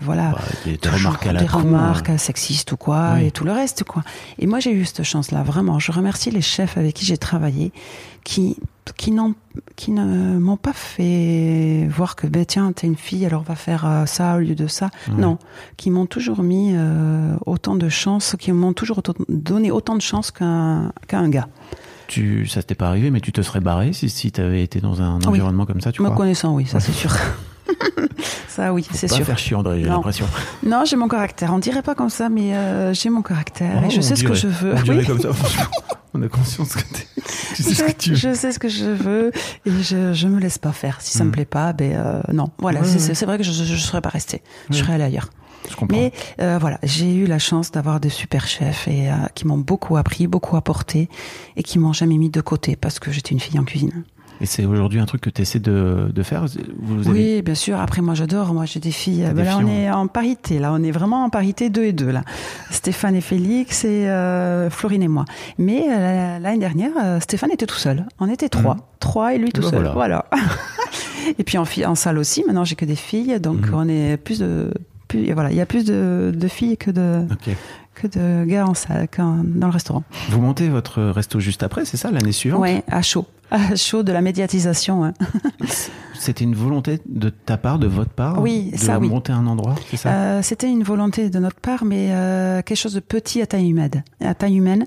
voilà 0.01 0.30
Bah, 0.33 0.41
des, 0.64 0.89
remarques 0.89 1.26
à 1.26 1.33
la 1.33 1.41
des 1.43 1.47
con, 1.47 1.59
remarques 1.59 2.11
euh. 2.11 2.18
sexistes 2.18 2.72
ou 2.72 2.76
quoi 2.76 3.12
Oui. 3.16 3.26
et 3.26 3.30
tout 3.30 3.45
le 3.45 3.53
reste 3.53 3.85
quoi. 3.85 4.03
Et 4.39 4.47
moi 4.47 4.59
j'ai 4.61 4.72
eu 4.72 4.85
cette 4.85 5.05
chance 5.05 5.30
là 5.30 5.43
vraiment. 5.43 5.78
Je 5.78 5.93
remercie 5.93 6.30
les 6.30 6.41
chefs 6.43 6.76
avec 6.76 6.95
qui 6.95 7.05
j'ai 7.05 7.18
travaillé 7.18 7.72
qui 8.24 8.57
qui 8.97 9.11
n'ont 9.12 9.35
qui 9.76 9.91
ne 9.93 10.39
m'ont 10.39 10.57
pas 10.57 10.72
fait 10.72 11.87
voir 11.91 12.16
que 12.16 12.26
ben 12.26 12.45
tiens 12.45 12.72
t'es 12.72 12.87
une 12.87 12.97
fille 12.97 13.24
alors 13.26 13.43
va 13.43 13.55
faire 13.55 13.87
euh, 13.87 14.07
ça 14.07 14.37
au 14.37 14.41
lieu 14.41 14.55
de 14.55 14.66
ça. 14.66 14.91
Non, 15.16 15.39
qui 15.76 15.91
m'ont 15.91 16.07
toujours 16.07 16.43
mis 16.43 16.72
euh, 16.74 17.35
autant 17.47 17.74
de 17.76 17.89
chance, 17.89 18.35
qui 18.39 18.51
m'ont 18.53 18.72
toujours 18.72 18.99
autant- 18.99 19.14
donné 19.28 19.70
autant 19.70 19.95
de 19.95 20.03
chance 20.03 20.30
qu'un 20.30 20.93
qu'un 21.07 21.28
gars. 21.28 21.49
Tu, 22.09 22.47
ça 22.47 22.62
t'est 22.62 22.74
pas 22.74 22.89
arrivé, 22.89 23.11
mais 23.11 23.20
tu 23.20 23.33
te 23.33 23.41
serais 23.41 23.61
barré 23.61 23.93
si, 23.93 24.11
si 24.11 24.33
tu 24.33 24.41
avais 24.41 24.62
été 24.62 24.80
dans 24.80 25.01
un 25.01 25.18
Oui. 25.20 25.26
environnement 25.28 25.64
comme 25.64 25.80
ça, 25.80 25.93
tu 25.93 26.03
Me 26.03 26.09
crois? 26.09 26.16
connaissant, 26.16 26.55
oui, 26.55 26.66
ça 26.66 26.80
c'est 26.80 26.93
sûr. 26.93 27.11
ça 28.48 28.72
oui, 28.72 28.86
c'est 28.92 29.08
Pas 29.08 29.16
sûr. 29.16 29.24
faire 29.26 29.38
chier 29.38 29.56
André, 29.56 29.80
j'ai 29.82 29.88
l'impression. 29.88 30.26
Non, 30.64 30.84
j'ai 30.84 30.96
mon 30.96 31.08
caractère. 31.08 31.52
On 31.54 31.58
dirait 31.58 31.82
pas 31.82 31.94
comme 31.94 32.10
ça, 32.10 32.28
mais 32.28 32.54
euh, 32.54 32.92
j'ai 32.94 33.08
mon 33.10 33.22
caractère 33.22 33.80
Oh, 33.82 33.86
et 33.86 33.90
je 33.90 33.98
on 33.98 34.02
sais 34.02 34.16
ce 34.16 34.24
que 34.24 34.34
je 34.34 34.46
veux. 34.48 34.74
On 34.74 34.88
Oui. 34.90 35.04
comme 35.06 35.20
ça. 35.20 35.30
on 36.14 36.22
a 36.22 36.28
conscience 36.28 36.74
que 36.74 36.82
tu 37.54 37.62
sais 37.62 37.74
ce 37.74 37.82
que 37.84 37.92
tu 37.92 38.10
veux. 38.10 38.16
je 38.16 38.34
sais 38.34 38.52
ce 38.52 38.58
que 38.58 38.68
je 38.68 38.84
veux 38.86 39.32
et 39.64 39.70
je, 39.82 40.12
je 40.12 40.28
me 40.28 40.38
laisse 40.40 40.58
pas 40.58 40.72
faire. 40.72 41.00
Si 41.00 41.16
ça 41.16 41.24
me 41.24 41.30
Mm. 41.30 41.32
plaît 41.32 41.44
pas, 41.46 41.72
ben 41.72 41.94
euh, 41.94 42.20
non. 42.32 42.50
Voilà, 42.58 42.80
Ouais, 42.80 42.86
c'est 42.86 43.08
ouais. 43.20 43.26
vrai 43.26 43.38
que 43.38 43.44
je, 43.44 43.52
je, 43.52 43.64
je 43.64 43.76
serais 43.76 44.00
pas 44.02 44.10
restée. 44.10 44.42
Je 44.70 44.76
serais 44.78 44.94
allée 44.94 45.04
ailleurs. 45.04 45.30
Je 45.70 45.76
comprends. 45.76 45.96
Mais 45.96 46.12
euh, 46.40 46.58
voilà, 46.60 46.78
j'ai 46.82 47.14
eu 47.14 47.26
la 47.26 47.38
chance 47.38 47.70
d'avoir 47.70 48.00
des 48.00 48.08
super 48.08 48.48
chefs 48.48 48.88
et 48.88 49.08
euh, 49.10 49.14
qui 49.34 49.46
m'ont 49.46 49.58
beaucoup 49.58 49.96
appris, 49.96 50.26
beaucoup 50.26 50.56
apporté 50.56 51.08
et 51.56 51.62
qui 51.62 51.78
m'ont 51.78 51.92
jamais 51.92 52.18
mis 52.18 52.30
de 52.30 52.40
côté 52.40 52.74
parce 52.74 52.98
que 52.98 53.12
j'étais 53.12 53.30
une 53.30 53.38
fille 53.40 53.58
en 53.60 53.64
cuisine. 53.64 54.02
Et 54.43 54.47
c'est 54.47 54.64
aujourd'hui 54.66 54.99
un 54.99 55.07
truc 55.07 55.20
que 55.20 55.30
tu 55.30 55.40
essaies 55.43 55.61
de, 55.61 56.11
de 56.12 56.22
faire 56.24 56.45
vous 56.80 57.09
avez... 57.09 57.36
Oui, 57.36 57.43
bien 57.43 57.55
sûr. 57.55 57.78
Après, 57.80 58.03
moi, 58.03 58.14
j'adore. 58.14 58.53
Moi, 58.53 58.64
j'ai 58.64 58.80
des 58.80 58.90
filles. 58.90 59.22
T'as 59.24 59.32
Ben 59.32 59.36
des 59.36 59.45
là, 59.45 59.59
on 59.62 59.68
est 59.68 59.88
en 59.90 60.09
parité. 60.09 60.59
Là, 60.59 60.72
on 60.72 60.82
est 60.82 60.90
vraiment 60.90 61.24
en 61.24 61.30
parité 61.30 61.70
deux 61.70 61.84
et 61.84 61.93
deux. 61.93 62.11
Là, 62.11 62.22
Stéphane 62.70 63.14
et 63.14 63.20
Félix 63.20 63.84
et 63.84 64.09
euh, 64.09 64.68
Florine 64.68 65.05
et 65.05 65.09
moi. 65.09 65.24
Mais 65.59 65.84
euh, 65.88 66.40
l'année 66.40 66.59
dernière, 66.59 66.90
euh, 67.01 67.20
Stéphane 67.20 67.53
était 67.53 67.66
tout 67.66 67.76
seul. 67.76 68.05
On 68.18 68.28
était 68.28 68.49
trois, 68.49 68.74
Mhm. 68.74 68.80
trois 68.99 69.34
et 69.34 69.38
lui 69.38 69.53
tout 69.53 69.61
Ben 69.62 69.70
seul. 69.70 69.82
voilà. 69.93 69.93
Voilà. 69.95 70.26
et 71.38 71.45
puis 71.45 71.57
en, 71.57 71.95
salle 71.95 72.18
aussi. 72.18 72.43
Maintenant, 72.45 72.64
j'ai 72.64 72.74
que 72.74 72.84
des 72.84 72.97
filles, 72.97 73.38
donc 73.38 73.68
Mhm. 73.68 73.74
on 73.74 73.88
est 73.88 74.16
plus 74.16 74.40
de. 74.40 74.72
Plus, 75.07 75.30
voilà, 75.32 75.51
il 75.53 75.57
y 75.57 75.61
a 75.61 75.66
plus 75.66 75.84
de, 75.84 76.32
de 76.34 76.49
filles 76.49 76.76
que 76.78 76.90
de, 76.90 77.26
que 77.95 78.07
de 78.09 78.45
gars 78.45 78.66
en 78.66 78.74
salle, 78.74 79.07
dans 79.18 79.66
le 79.68 79.72
restaurant. 79.72 80.03
Vous 80.30 80.40
montez 80.40 80.68
votre 80.68 81.01
resto 81.03 81.38
juste 81.38 81.62
après, 81.62 81.84
c'est 81.84 81.97
ça, 81.99 82.11
l'année 82.11 82.32
suivante? 82.32 82.61
Ouais, 82.61 82.82
à 82.88 83.03
chaud. 83.03 83.26
À 83.55 83.76
chaud 83.76 84.03
de 84.03 84.12
la 84.12 84.22
médiatisation. 84.22 85.05
hein. 85.05 85.12
C'était 86.14 86.44
une 86.44 86.55
volonté 86.55 87.00
de 87.07 87.28
ta 87.30 87.57
part, 87.57 87.78
de 87.78 87.86
votre 87.86 88.11
part 88.12 88.40
Oui, 88.40 88.70
de 88.72 88.76
ça, 88.78 88.98
oui. 88.98 89.09
monter 89.09 89.32
un 89.32 89.46
endroit, 89.46 89.74
c'est 89.90 89.96
ça? 89.96 90.11
Euh, 90.12 90.40
C'était 90.42 90.68
une 90.70 90.84
volonté 90.84 91.28
de 91.30 91.38
notre 91.38 91.61
part, 91.61 91.84
mais 91.84 92.09
euh, 92.12 92.62
quelque 92.62 92.78
chose 92.78 92.94
de 92.94 93.00
petit 93.00 93.42
à 93.42 93.46
taille 93.46 93.68
humaine, 93.68 94.05
à 94.24 94.32
taille 94.34 94.57
humaine, 94.57 94.86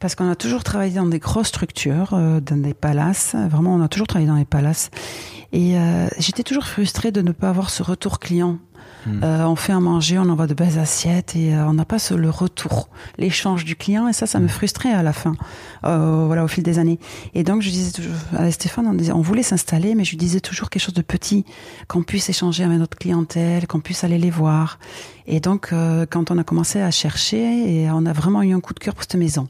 parce 0.00 0.14
qu'on 0.14 0.30
a 0.30 0.36
toujours 0.36 0.62
travaillé 0.64 0.94
dans 0.94 1.06
des 1.06 1.18
grosses 1.18 1.48
structures, 1.48 2.14
euh, 2.14 2.40
dans 2.40 2.56
des 2.56 2.72
palaces. 2.74 3.34
Vraiment, 3.50 3.74
on 3.74 3.82
a 3.82 3.88
toujours 3.88 4.06
travaillé 4.06 4.28
dans 4.28 4.36
les 4.36 4.44
palaces. 4.44 4.90
Et 5.52 5.76
euh, 5.78 6.06
j'étais 6.18 6.42
toujours 6.42 6.64
frustrée 6.66 7.10
de 7.12 7.20
ne 7.22 7.32
pas 7.32 7.48
avoir 7.48 7.70
ce 7.70 7.82
retour 7.82 8.18
client. 8.18 8.58
Hmm. 9.06 9.20
Euh, 9.22 9.46
on 9.46 9.54
fait 9.54 9.72
à 9.72 9.78
manger, 9.78 10.18
on 10.18 10.28
envoie 10.28 10.48
de 10.48 10.54
belles 10.54 10.78
assiettes 10.78 11.36
et 11.36 11.54
euh, 11.54 11.64
on 11.66 11.74
n'a 11.74 11.84
pas 11.84 11.98
ce, 11.98 12.12
le 12.14 12.28
retour, 12.28 12.88
l'échange 13.18 13.64
du 13.64 13.76
client. 13.76 14.08
Et 14.08 14.12
ça, 14.12 14.26
ça 14.26 14.40
me 14.40 14.48
frustrait 14.48 14.92
à 14.92 15.02
la 15.02 15.12
fin, 15.12 15.36
euh, 15.84 16.24
voilà, 16.26 16.44
au 16.44 16.48
fil 16.48 16.64
des 16.64 16.78
années. 16.78 16.98
Et 17.34 17.44
donc, 17.44 17.62
je 17.62 17.70
disais 17.70 17.92
toujours 17.92 18.16
à 18.36 18.50
Stéphane, 18.50 18.86
on, 18.86 18.94
disait, 18.94 19.12
on 19.12 19.20
voulait 19.20 19.44
s'installer, 19.44 19.94
mais 19.94 20.04
je 20.04 20.10
lui 20.10 20.16
disais 20.16 20.40
toujours 20.40 20.70
quelque 20.70 20.82
chose 20.82 20.94
de 20.94 21.02
petit, 21.02 21.44
qu'on 21.88 22.02
puisse 22.02 22.28
échanger 22.28 22.64
avec 22.64 22.78
notre 22.78 22.98
clientèle, 22.98 23.66
qu'on 23.66 23.80
puisse 23.80 24.02
aller 24.02 24.18
les 24.18 24.30
voir. 24.30 24.78
Et 25.28 25.40
donc, 25.40 25.68
euh, 25.72 26.06
quand 26.08 26.30
on 26.30 26.38
a 26.38 26.44
commencé 26.44 26.80
à 26.80 26.90
chercher, 26.90 27.82
et 27.82 27.90
on 27.90 28.06
a 28.06 28.12
vraiment 28.12 28.42
eu 28.42 28.52
un 28.54 28.60
coup 28.60 28.74
de 28.74 28.80
cœur 28.80 28.94
pour 28.94 29.04
cette 29.04 29.16
maison. 29.16 29.46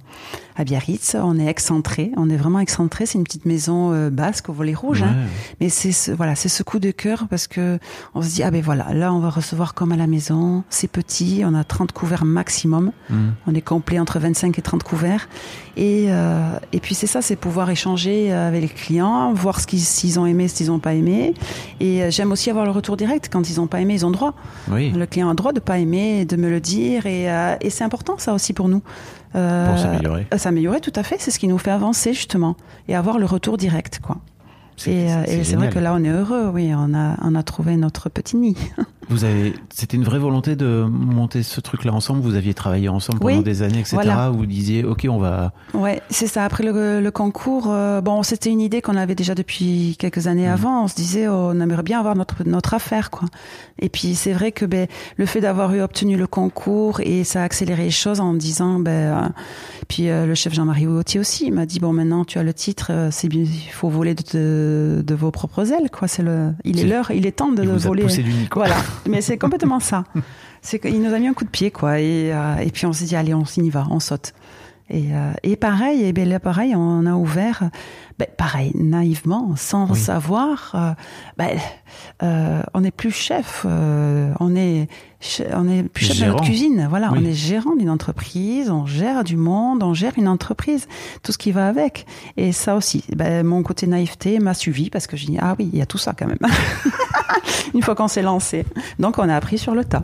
À 0.58 0.64
Biarritz, 0.64 1.14
on 1.22 1.38
est 1.38 1.46
excentré, 1.46 2.12
on 2.16 2.30
est 2.30 2.36
vraiment 2.36 2.60
excentré. 2.60 3.04
C'est 3.04 3.18
une 3.18 3.24
petite 3.24 3.44
maison 3.44 3.92
euh, 3.92 4.08
basque 4.10 4.48
au 4.48 4.52
volet 4.54 4.72
rouge. 4.74 5.02
hein. 5.02 5.14
Mais 5.60 5.68
c'est 5.68 5.92
ce, 5.92 6.10
voilà, 6.12 6.34
c'est 6.34 6.48
ce 6.48 6.62
coup 6.62 6.78
de 6.78 6.90
cœur 6.90 7.26
parce 7.28 7.46
que 7.46 7.78
on 8.14 8.22
se 8.22 8.28
dit 8.34 8.42
ah 8.42 8.50
ben 8.50 8.62
voilà, 8.62 8.94
là 8.94 9.12
on 9.12 9.18
va 9.18 9.28
recevoir 9.30 9.74
comme 9.74 9.92
à 9.92 9.96
la 9.96 10.06
maison, 10.06 10.64
c'est 10.70 10.88
petit, 10.90 11.42
on 11.44 11.54
a 11.54 11.62
30 11.62 11.92
couverts 11.92 12.24
maximum, 12.24 12.92
Hmm. 13.10 13.30
on 13.46 13.54
est 13.54 13.60
complet 13.60 13.98
entre 13.98 14.18
25 14.18 14.58
et 14.58 14.62
30 14.62 14.82
couverts 14.82 15.28
et 15.76 16.06
euh, 16.08 16.58
et 16.72 16.80
puis 16.80 16.94
c'est 16.94 17.06
ça, 17.06 17.20
c'est 17.22 17.36
pouvoir 17.36 17.68
échanger 17.70 18.32
avec 18.32 18.62
les 18.62 18.68
clients, 18.68 19.32
voir 19.34 19.60
ce 19.60 19.66
qu'ils 19.66 19.80
s'ils 19.80 20.18
ont 20.18 20.26
aimé, 20.26 20.48
ce 20.48 20.54
qu'ils 20.54 20.68
n'ont 20.68 20.78
pas 20.78 20.94
aimé 20.94 21.34
et 21.80 22.02
euh, 22.02 22.10
j'aime 22.10 22.32
aussi 22.32 22.48
avoir 22.50 22.64
le 22.64 22.70
retour 22.70 22.96
direct 22.96 23.28
quand 23.30 23.48
ils 23.50 23.56
n'ont 23.58 23.66
pas 23.66 23.80
aimé, 23.80 23.94
ils 23.94 24.06
ont 24.06 24.10
droit. 24.10 24.34
Oui, 24.70 24.90
Le 24.90 25.04
client 25.06 25.28
a 25.28 25.34
droit 25.34 25.52
de 25.52 25.60
pas 25.60 25.78
aimer, 25.78 26.24
de 26.24 26.36
me 26.36 26.48
le 26.48 26.60
dire 26.60 27.04
et 27.06 27.30
euh, 27.30 27.56
et 27.60 27.70
c'est 27.70 27.84
important 27.84 28.16
ça 28.18 28.32
aussi 28.32 28.52
pour 28.54 28.68
nous. 28.68 28.80
Euh, 29.34 29.68
pour 29.68 29.78
s'améliorer. 29.78 30.26
euh, 30.32 30.38
S'améliorer, 30.38 30.80
tout 30.80 30.92
à 30.94 31.02
fait. 31.02 31.16
C'est 31.18 31.30
ce 31.30 31.38
qui 31.38 31.48
nous 31.48 31.58
fait 31.58 31.70
avancer, 31.70 32.12
justement. 32.14 32.56
Et 32.88 32.94
avoir 32.94 33.18
le 33.18 33.26
retour 33.26 33.56
direct, 33.56 34.00
quoi. 34.02 34.18
Et, 34.86 35.10
euh, 35.10 35.22
c'est 35.26 35.38
et 35.38 35.44
c'est 35.44 35.56
vrai 35.56 35.70
que 35.70 35.78
là, 35.78 35.94
on 35.94 36.04
est 36.04 36.08
heureux, 36.10 36.50
oui. 36.52 36.72
On 36.74 36.94
a, 36.94 37.16
on 37.22 37.34
a 37.34 37.42
trouvé 37.42 37.76
notre 37.76 38.08
petit 38.08 38.36
nid. 38.36 38.56
Vous 39.08 39.24
avez, 39.24 39.54
c'était 39.72 39.96
une 39.96 40.04
vraie 40.04 40.18
volonté 40.18 40.56
de 40.56 40.84
monter 40.88 41.42
ce 41.42 41.60
truc-là 41.60 41.92
ensemble? 41.92 42.20
Vous 42.20 42.34
aviez 42.34 42.54
travaillé 42.54 42.88
ensemble 42.88 43.20
pendant 43.20 43.36
Oui, 43.36 43.42
des 43.44 43.62
années, 43.62 43.78
etc. 43.80 43.96
voilà. 43.96 44.32
Où 44.32 44.38
vous 44.38 44.46
disiez, 44.46 44.84
ok, 44.84 45.06
on 45.08 45.18
va. 45.18 45.52
Ouais, 45.74 46.02
c'est 46.10 46.26
ça. 46.26 46.44
Après 46.44 46.64
le, 46.64 47.00
le 47.00 47.10
concours, 47.10 47.66
euh, 47.70 48.00
bon, 48.00 48.22
c'était 48.22 48.50
une 48.50 48.60
idée 48.60 48.82
qu'on 48.82 48.96
avait 48.96 49.14
déjà 49.14 49.34
depuis 49.34 49.96
quelques 49.98 50.26
années 50.26 50.48
avant. 50.48 50.84
On 50.84 50.88
se 50.88 50.94
disait, 50.96 51.28
oh, 51.28 51.50
on 51.52 51.60
aimerait 51.60 51.82
bien 51.84 51.98
avoir 52.00 52.16
notre 52.16 52.42
notre 52.44 52.74
affaire, 52.74 53.10
quoi. 53.10 53.28
Et 53.78 53.88
puis 53.88 54.14
c'est 54.14 54.32
vrai 54.32 54.52
que 54.52 54.64
ben 54.64 54.88
le 55.16 55.26
fait 55.26 55.40
d'avoir 55.40 55.72
eu 55.74 55.82
obtenu 55.82 56.16
le 56.16 56.26
concours 56.26 57.00
et 57.00 57.24
ça 57.24 57.42
a 57.42 57.44
accéléré 57.44 57.84
les 57.84 57.90
choses 57.90 58.20
en 58.20 58.34
disant, 58.34 58.78
ben, 58.80 58.90
euh, 58.90 59.28
puis 59.88 60.08
euh, 60.08 60.26
le 60.26 60.34
chef 60.34 60.54
Jean-Marie 60.54 60.86
Gauthier 60.86 61.20
aussi 61.20 61.46
il 61.46 61.52
m'a 61.52 61.66
dit, 61.66 61.78
bon, 61.78 61.92
maintenant 61.92 62.24
tu 62.24 62.38
as 62.38 62.42
le 62.42 62.54
titre, 62.54 62.88
euh, 62.90 63.08
c'est 63.12 63.28
bien, 63.28 63.42
il 63.42 63.70
faut 63.72 63.88
voler 63.88 64.14
de, 64.14 64.22
de, 64.32 65.02
de 65.02 65.14
vos 65.14 65.30
propres 65.30 65.72
ailes, 65.72 65.90
quoi. 65.92 66.08
C'est 66.08 66.22
le, 66.22 66.52
il 66.64 66.80
est 66.80 66.84
l'heure, 66.84 67.10
il 67.10 67.26
est 67.26 67.32
temps 67.32 67.52
de 67.52 67.62
voler. 67.62 68.04
nid, 68.06 68.48
quoi. 68.50 68.66
Voilà, 68.66 68.80
mais 69.08 69.20
c'est 69.20 69.38
complètement 69.38 69.80
ça. 69.80 70.04
C'est 70.62 70.78
qu'il 70.78 71.00
nous 71.00 71.12
a 71.14 71.18
mis 71.18 71.28
un 71.28 71.34
coup 71.34 71.44
de 71.44 71.50
pied, 71.50 71.70
quoi. 71.70 72.00
Et, 72.00 72.32
euh, 72.32 72.56
puis 72.72 72.86
on 72.86 72.92
s'est 72.92 73.04
dit, 73.04 73.16
allez, 73.16 73.34
on 73.34 73.44
s'y 73.44 73.68
va, 73.70 73.86
on 73.90 74.00
saute. 74.00 74.32
Et, 74.88 75.08
euh, 75.12 75.56
pareil, 75.56 76.02
et 76.02 76.24
là 76.24 76.38
pareil, 76.38 76.74
on 76.76 77.06
a 77.06 77.14
ouvert, 77.14 77.70
ben, 78.18 78.26
pareil, 78.36 78.72
naïvement, 78.74 79.52
sans 79.56 79.90
Oui. 79.90 79.98
savoir, 79.98 80.72
euh, 80.74 80.92
ben, 81.36 81.58
euh, 82.22 82.62
on 82.72 82.80
n'est 82.80 82.90
plus 82.90 83.10
chef, 83.10 83.66
euh, 83.68 84.32
on 84.40 84.56
est, 84.56 84.88
on 85.52 85.68
est 85.68 85.82
plus 85.82 86.06
chef 86.06 86.20
de 86.20 86.24
notre 86.26 86.44
cuisine. 86.44 86.86
Voilà, 86.88 87.10
Oui. 87.12 87.18
on 87.20 87.24
est 87.26 87.34
gérant 87.34 87.76
d'une 87.76 87.90
entreprise, 87.90 88.70
on 88.70 88.86
gère 88.86 89.22
du 89.22 89.36
monde, 89.36 89.82
on 89.82 89.92
gère 89.92 90.12
une 90.16 90.28
entreprise, 90.28 90.88
tout 91.22 91.32
ce 91.32 91.38
qui 91.38 91.52
va 91.52 91.68
avec. 91.68 92.06
Et 92.38 92.52
ça 92.52 92.74
aussi, 92.76 93.04
ben, 93.14 93.44
mon 93.46 93.62
côté 93.62 93.86
naïveté 93.86 94.38
m'a 94.38 94.54
suivi 94.54 94.88
parce 94.88 95.06
que 95.06 95.16
j'ai 95.16 95.26
dit, 95.26 95.38
ah 95.40 95.54
oui, 95.58 95.68
il 95.72 95.78
y 95.78 95.82
a 95.82 95.86
tout 95.86 95.98
ça 95.98 96.14
quand 96.18 96.26
même. 96.26 96.38
une 97.74 97.82
fois 97.82 97.94
qu'on 97.94 98.08
s'est 98.08 98.22
lancé. 98.22 98.64
Donc 98.98 99.18
on 99.18 99.28
a 99.28 99.34
appris 99.36 99.58
sur 99.58 99.74
le 99.74 99.84
tas. 99.84 100.02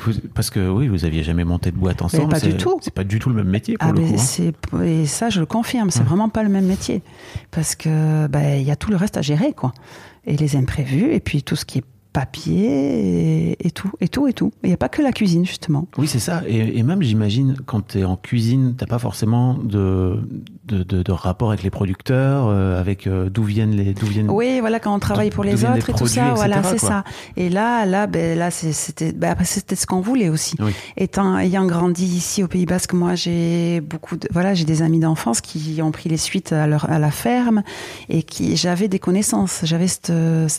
Vous- 0.00 0.12
parce 0.34 0.50
que 0.50 0.68
oui, 0.68 0.88
vous 0.88 1.04
aviez 1.04 1.22
jamais 1.24 1.44
monté 1.44 1.70
de 1.70 1.76
boîte 1.76 2.02
ensemble. 2.02 2.28
pas 2.28 2.40
du 2.40 2.56
tout. 2.56 2.78
C'est 2.82 2.94
pas 2.94 3.04
du 3.04 3.18
tout 3.18 3.28
le 3.30 3.34
même 3.34 3.48
métier 3.48 3.76
pour 3.76 3.88
Ah 3.88 3.92
le 3.92 4.00
coup. 4.00 4.14
hein. 4.14 4.18
c'est 4.18 4.52
et 4.84 5.06
ça 5.06 5.28
je 5.30 5.40
le 5.40 5.46
confirme, 5.46 5.90
c'est 5.90 6.00
Ouais. 6.00 6.06
vraiment 6.06 6.28
pas 6.28 6.42
le 6.42 6.48
même 6.48 6.66
métier 6.66 7.02
parce 7.50 7.74
que 7.74 8.26
ben 8.26 8.60
il 8.60 8.66
y 8.66 8.70
a 8.70 8.76
tout 8.76 8.90
le 8.90 8.96
reste 8.96 9.16
à 9.16 9.22
gérer 9.22 9.52
quoi. 9.52 9.72
Et 10.24 10.36
les 10.36 10.56
imprévus 10.56 11.12
et 11.12 11.20
puis 11.20 11.42
tout 11.42 11.56
ce 11.56 11.64
qui 11.64 11.78
est 11.78 11.84
papier 12.12 13.50
et, 13.50 13.66
et 13.66 13.70
tout 13.70 13.90
et 14.00 14.08
tout 14.08 14.26
et 14.26 14.32
tout. 14.32 14.52
Il 14.62 14.68
n'y 14.68 14.74
a 14.74 14.78
pas 14.78 14.88
que 14.88 15.02
la 15.02 15.12
cuisine 15.12 15.44
justement. 15.44 15.86
Oui, 15.98 16.08
c'est 16.08 16.18
ça. 16.18 16.42
Et, 16.46 16.78
et 16.78 16.82
même, 16.82 17.02
j'imagine, 17.02 17.56
quand 17.66 17.88
tu 17.88 17.98
es 17.98 18.04
en 18.04 18.16
cuisine, 18.16 18.74
t'as 18.76 18.86
pas 18.86 18.98
forcément 18.98 19.54
de, 19.54 20.20
de, 20.64 20.82
de, 20.82 21.02
de 21.02 21.12
rapport 21.12 21.50
avec 21.50 21.62
les 21.62 21.70
producteurs, 21.70 22.46
euh, 22.48 22.80
avec 22.80 23.06
euh, 23.06 23.28
d'où 23.28 23.44
viennent 23.44 23.76
les. 23.76 23.94
D'où 23.94 24.06
viennent... 24.06 24.30
Oui, 24.30 24.60
voilà 24.60 24.80
quand 24.80 24.94
on 24.94 24.98
travaille 24.98 25.30
pour 25.30 25.44
les 25.44 25.54
viennent 25.54 25.74
les 25.74 25.78
autres 25.78 25.90
et 25.90 25.94
tout 25.94 26.06
ça, 26.06 26.34
voilà 26.34 26.62
c'est 26.62 26.78
quoi. 26.78 26.88
ça. 26.88 27.04
Et 27.36 27.48
là 27.48 27.84
là 27.86 28.06
ben 28.06 28.38
là 28.38 28.50
c'était 28.50 29.12
ben, 29.12 29.36
c'était 29.44 29.76
ce 29.76 29.86
qu'on 29.86 30.00
voulait 30.00 30.28
aussi. 30.28 30.56
Oui. 30.60 30.72
Étant 30.96 31.38
ayant 31.38 31.66
grandi 31.66 32.04
ici 32.04 32.42
au 32.42 32.48
Pays 32.48 32.66
Basque, 32.66 32.92
moi 32.92 33.14
j'ai 33.14 33.80
beaucoup 33.80 34.16
de 34.16 34.28
voilà 34.32 34.54
j'ai 34.54 34.64
des 34.64 34.82
amis 34.82 34.98
d'enfance 35.00 35.40
qui 35.40 35.80
ont 35.82 35.90
pris 35.90 36.08
les 36.08 36.16
suites 36.16 36.52
à 36.52 36.66
leur 36.66 36.90
à 36.90 36.98
la 36.98 37.10
ferme 37.10 37.62
et 38.08 38.22
qui 38.22 38.56
j'avais 38.56 38.88
des 38.88 38.98
connaissances, 38.98 39.60
j'avais 39.64 39.88
cet 39.88 40.10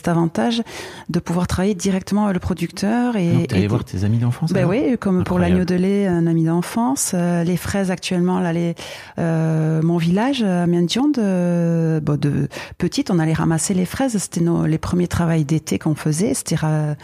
avantage 0.08 0.62
de 1.08 1.18
pouvoir 1.18 1.39
pouvoir 1.40 1.46
travailler 1.46 1.74
directement 1.74 2.24
avec 2.24 2.34
le 2.34 2.40
producteur 2.40 3.16
et. 3.16 3.32
Donc, 3.32 3.52
allé 3.52 3.62
et- 3.62 3.66
voir 3.66 3.84
tes 3.84 4.04
amis 4.04 4.18
d'enfance 4.18 4.52
ben 4.52 4.66
oui, 4.66 4.98
comme 4.98 5.24
pour 5.24 5.38
l'agneau 5.38 5.64
de 5.64 5.74
lait, 5.74 6.06
un 6.06 6.26
ami 6.26 6.44
d'enfance. 6.44 7.12
Euh, 7.14 7.44
les 7.44 7.56
fraises 7.56 7.90
actuellement, 7.90 8.40
là, 8.40 8.52
les, 8.52 8.74
euh, 9.18 9.80
mon 9.82 9.96
village 9.96 10.42
à 10.42 10.66
de, 10.66 12.00
bon, 12.02 12.18
de 12.20 12.48
petite, 12.76 13.10
on 13.10 13.18
allait 13.18 13.32
ramasser 13.32 13.72
les 13.72 13.86
fraises. 13.86 14.18
C'était 14.18 14.42
nos, 14.42 14.66
les 14.66 14.76
premiers 14.78 15.08
travails 15.08 15.44
d'été 15.46 15.78
qu'on 15.78 15.94
faisait. 15.94 16.34
C'était 16.34 16.56
euh, 16.62 16.94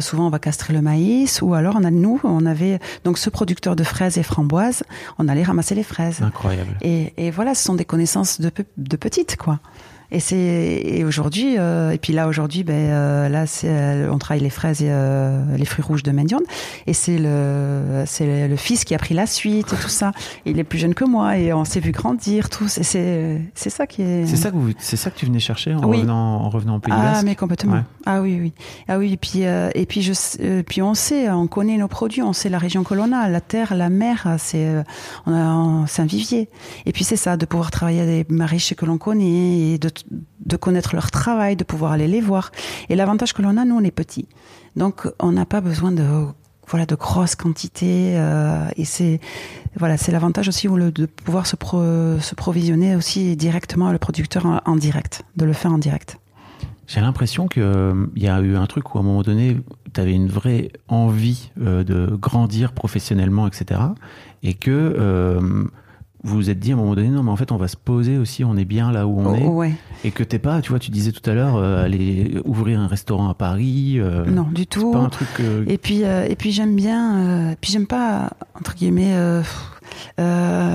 souvent 0.00 0.26
on 0.26 0.30
va 0.30 0.38
castrer 0.38 0.72
le 0.72 0.82
maïs 0.82 1.42
ou 1.42 1.54
alors 1.54 1.74
on 1.76 1.82
a 1.84 1.90
nous, 1.90 2.20
on 2.22 2.46
avait 2.46 2.78
donc 3.04 3.18
ce 3.18 3.28
producteur 3.28 3.74
de 3.74 3.82
fraises 3.82 4.18
et 4.18 4.22
framboises. 4.22 4.84
On 5.18 5.26
allait 5.28 5.42
ramasser 5.42 5.74
les 5.74 5.82
fraises. 5.82 6.22
Incroyable. 6.22 6.76
Et, 6.82 7.12
et 7.16 7.30
voilà, 7.32 7.54
ce 7.56 7.64
sont 7.64 7.74
des 7.74 7.84
connaissances 7.84 8.40
de, 8.40 8.50
de 8.76 8.96
petites, 8.96 9.36
quoi. 9.36 9.58
Et 10.12 10.20
c'est 10.20 10.36
et 10.36 11.04
aujourd'hui 11.04 11.56
euh, 11.58 11.90
et 11.92 11.98
puis 11.98 12.12
là 12.12 12.26
aujourd'hui 12.26 12.64
ben 12.64 12.74
euh, 12.74 13.28
là 13.28 13.46
c'est 13.46 13.68
euh, 13.70 14.10
on 14.10 14.18
travaille 14.18 14.42
les 14.42 14.50
fraises 14.50 14.82
et 14.82 14.88
euh, 14.90 15.40
les 15.56 15.64
fruits 15.64 15.84
rouges 15.84 16.02
de 16.02 16.10
Mendion 16.10 16.40
et 16.86 16.92
c'est 16.94 17.16
le 17.18 18.02
c'est 18.06 18.48
le 18.48 18.56
fils 18.56 18.84
qui 18.84 18.94
a 18.94 18.98
pris 18.98 19.14
la 19.14 19.26
suite 19.26 19.72
et 19.72 19.76
tout 19.76 19.88
ça. 19.88 20.12
Il 20.46 20.58
est 20.58 20.64
plus 20.64 20.78
jeune 20.78 20.94
que 20.94 21.04
moi 21.04 21.38
et 21.38 21.52
on 21.52 21.64
s'est 21.64 21.78
vu 21.80 21.92
grandir 21.92 22.50
tous 22.50 22.78
et 22.78 22.82
c'est 22.82 23.40
c'est 23.54 23.70
ça 23.70 23.86
qui 23.86 24.02
est 24.02 24.26
C'est 24.26 24.36
ça 24.36 24.50
que 24.50 24.56
vous, 24.56 24.72
c'est 24.78 24.96
ça 24.96 25.10
que 25.10 25.16
tu 25.16 25.26
venais 25.26 25.38
chercher 25.38 25.74
en 25.74 25.84
Oui. 25.88 25.98
revenant, 25.98 26.40
en 26.42 26.50
revenant 26.50 26.76
au 26.76 26.80
Pays 26.80 26.92
ah 26.96 27.12
Basque 27.12 27.24
mais 27.24 27.36
complètement. 27.36 27.74
Ouais. 27.74 27.82
Ah 28.06 28.20
oui 28.20 28.38
oui. 28.40 28.52
Ah 28.88 28.98
oui 28.98 29.12
et 29.12 29.16
puis 29.16 29.44
euh, 29.44 29.70
et 29.74 29.86
puis 29.86 30.02
je 30.02 30.12
euh, 30.40 30.62
puis 30.66 30.82
on 30.82 30.94
sait 30.94 31.30
on 31.30 31.46
connaît 31.46 31.76
nos 31.76 31.88
produits, 31.88 32.22
on 32.22 32.32
sait 32.32 32.48
la 32.48 32.58
région 32.58 32.82
que 32.82 32.94
l'on 32.94 33.12
a, 33.12 33.28
la 33.28 33.40
terre, 33.40 33.76
la 33.76 33.90
mer, 33.90 34.26
c'est 34.38 34.66
euh, 34.66 34.82
on 35.26 35.32
a 35.32 35.86
c'est 35.86 36.02
un 36.02 36.06
vivier. 36.06 36.48
Et 36.86 36.92
puis 36.92 37.04
c'est 37.04 37.16
ça 37.16 37.36
de 37.36 37.46
pouvoir 37.46 37.70
travailler 37.70 38.00
avec 38.00 38.28
des 38.28 38.34
maraîchers 38.34 38.74
que 38.74 38.86
l'on 38.86 38.98
connaît 38.98 39.74
et 39.74 39.78
de 39.78 39.90
de 40.44 40.56
connaître 40.56 40.94
leur 40.94 41.10
travail, 41.10 41.56
de 41.56 41.64
pouvoir 41.64 41.92
aller 41.92 42.08
les 42.08 42.20
voir. 42.20 42.50
Et 42.88 42.96
l'avantage 42.96 43.32
que 43.32 43.42
l'on 43.42 43.56
a 43.56 43.64
nous 43.64 43.76
on 43.76 43.84
est 43.84 43.90
petit. 43.90 44.26
Donc 44.76 45.08
on 45.18 45.32
n'a 45.32 45.46
pas 45.46 45.60
besoin 45.60 45.92
de 45.92 46.04
voilà 46.68 46.86
de 46.86 46.94
grosses 46.94 47.34
quantités 47.34 48.12
euh, 48.16 48.68
et 48.76 48.84
c'est 48.84 49.18
voilà 49.76 49.96
c'est 49.96 50.12
l'avantage 50.12 50.46
aussi 50.48 50.68
de 50.68 51.06
pouvoir 51.06 51.46
se 51.46 51.56
se 52.20 52.34
provisionner 52.36 52.94
aussi 52.94 53.36
directement 53.36 53.88
à 53.88 53.92
le 53.92 53.98
producteur 53.98 54.46
en- 54.64 54.76
direct, 54.76 55.22
de 55.36 55.44
le 55.44 55.52
faire 55.52 55.72
en 55.72 55.78
direct. 55.78 56.18
J'ai 56.86 57.00
l'impression 57.00 57.46
qu'il 57.46 57.62
y 58.16 58.26
a 58.28 58.40
eu 58.40 58.56
un 58.56 58.66
truc 58.66 58.94
où 58.94 58.98
à 58.98 59.00
un 59.00 59.04
moment 59.04 59.22
donné, 59.22 59.56
tu 59.94 60.00
avais 60.00 60.12
une 60.12 60.26
vraie 60.28 60.72
envie 60.88 61.50
euh, 61.60 61.84
de 61.84 62.06
grandir 62.16 62.72
professionnellement, 62.72 63.46
etc. 63.46 63.80
Et 64.42 64.54
que 64.54 64.70
euh, 64.70 65.64
vous 66.22 66.34
vous 66.36 66.50
êtes 66.50 66.58
dit 66.58 66.70
à 66.72 66.74
un 66.74 66.78
moment 66.78 66.94
donné, 66.94 67.08
non, 67.08 67.22
mais 67.22 67.30
en 67.30 67.36
fait, 67.36 67.50
on 67.52 67.56
va 67.56 67.66
se 67.68 67.76
poser 67.76 68.18
aussi, 68.18 68.44
on 68.44 68.56
est 68.56 68.64
bien 68.64 68.92
là 68.92 69.06
où 69.06 69.18
on 69.20 69.34
est. 69.34 69.42
Oh, 69.44 69.50
ouais. 69.56 69.72
Et 70.04 70.10
que 70.10 70.22
t'es 70.22 70.38
pas, 70.38 70.60
tu 70.60 70.70
vois, 70.70 70.78
tu 70.78 70.90
disais 70.90 71.12
tout 71.12 71.28
à 71.30 71.34
l'heure, 71.34 71.56
euh, 71.56 71.82
aller 71.84 72.40
ouvrir 72.44 72.78
un 72.80 72.86
restaurant 72.86 73.28
à 73.30 73.34
Paris. 73.34 73.94
euh, 73.98 74.24
Non, 74.26 74.46
du 74.52 74.66
tout. 74.66 74.90
pas 74.92 74.98
un 74.98 75.08
truc 75.08 75.28
que. 75.34 75.64
Et 75.68 75.78
puis, 75.78 76.04
euh, 76.04 76.26
et 76.28 76.36
puis 76.36 76.52
j'aime 76.52 76.76
bien, 76.76 77.54
puis 77.60 77.72
j'aime 77.72 77.86
pas 77.86 78.30
entre 78.54 78.74
guillemets 78.74 79.14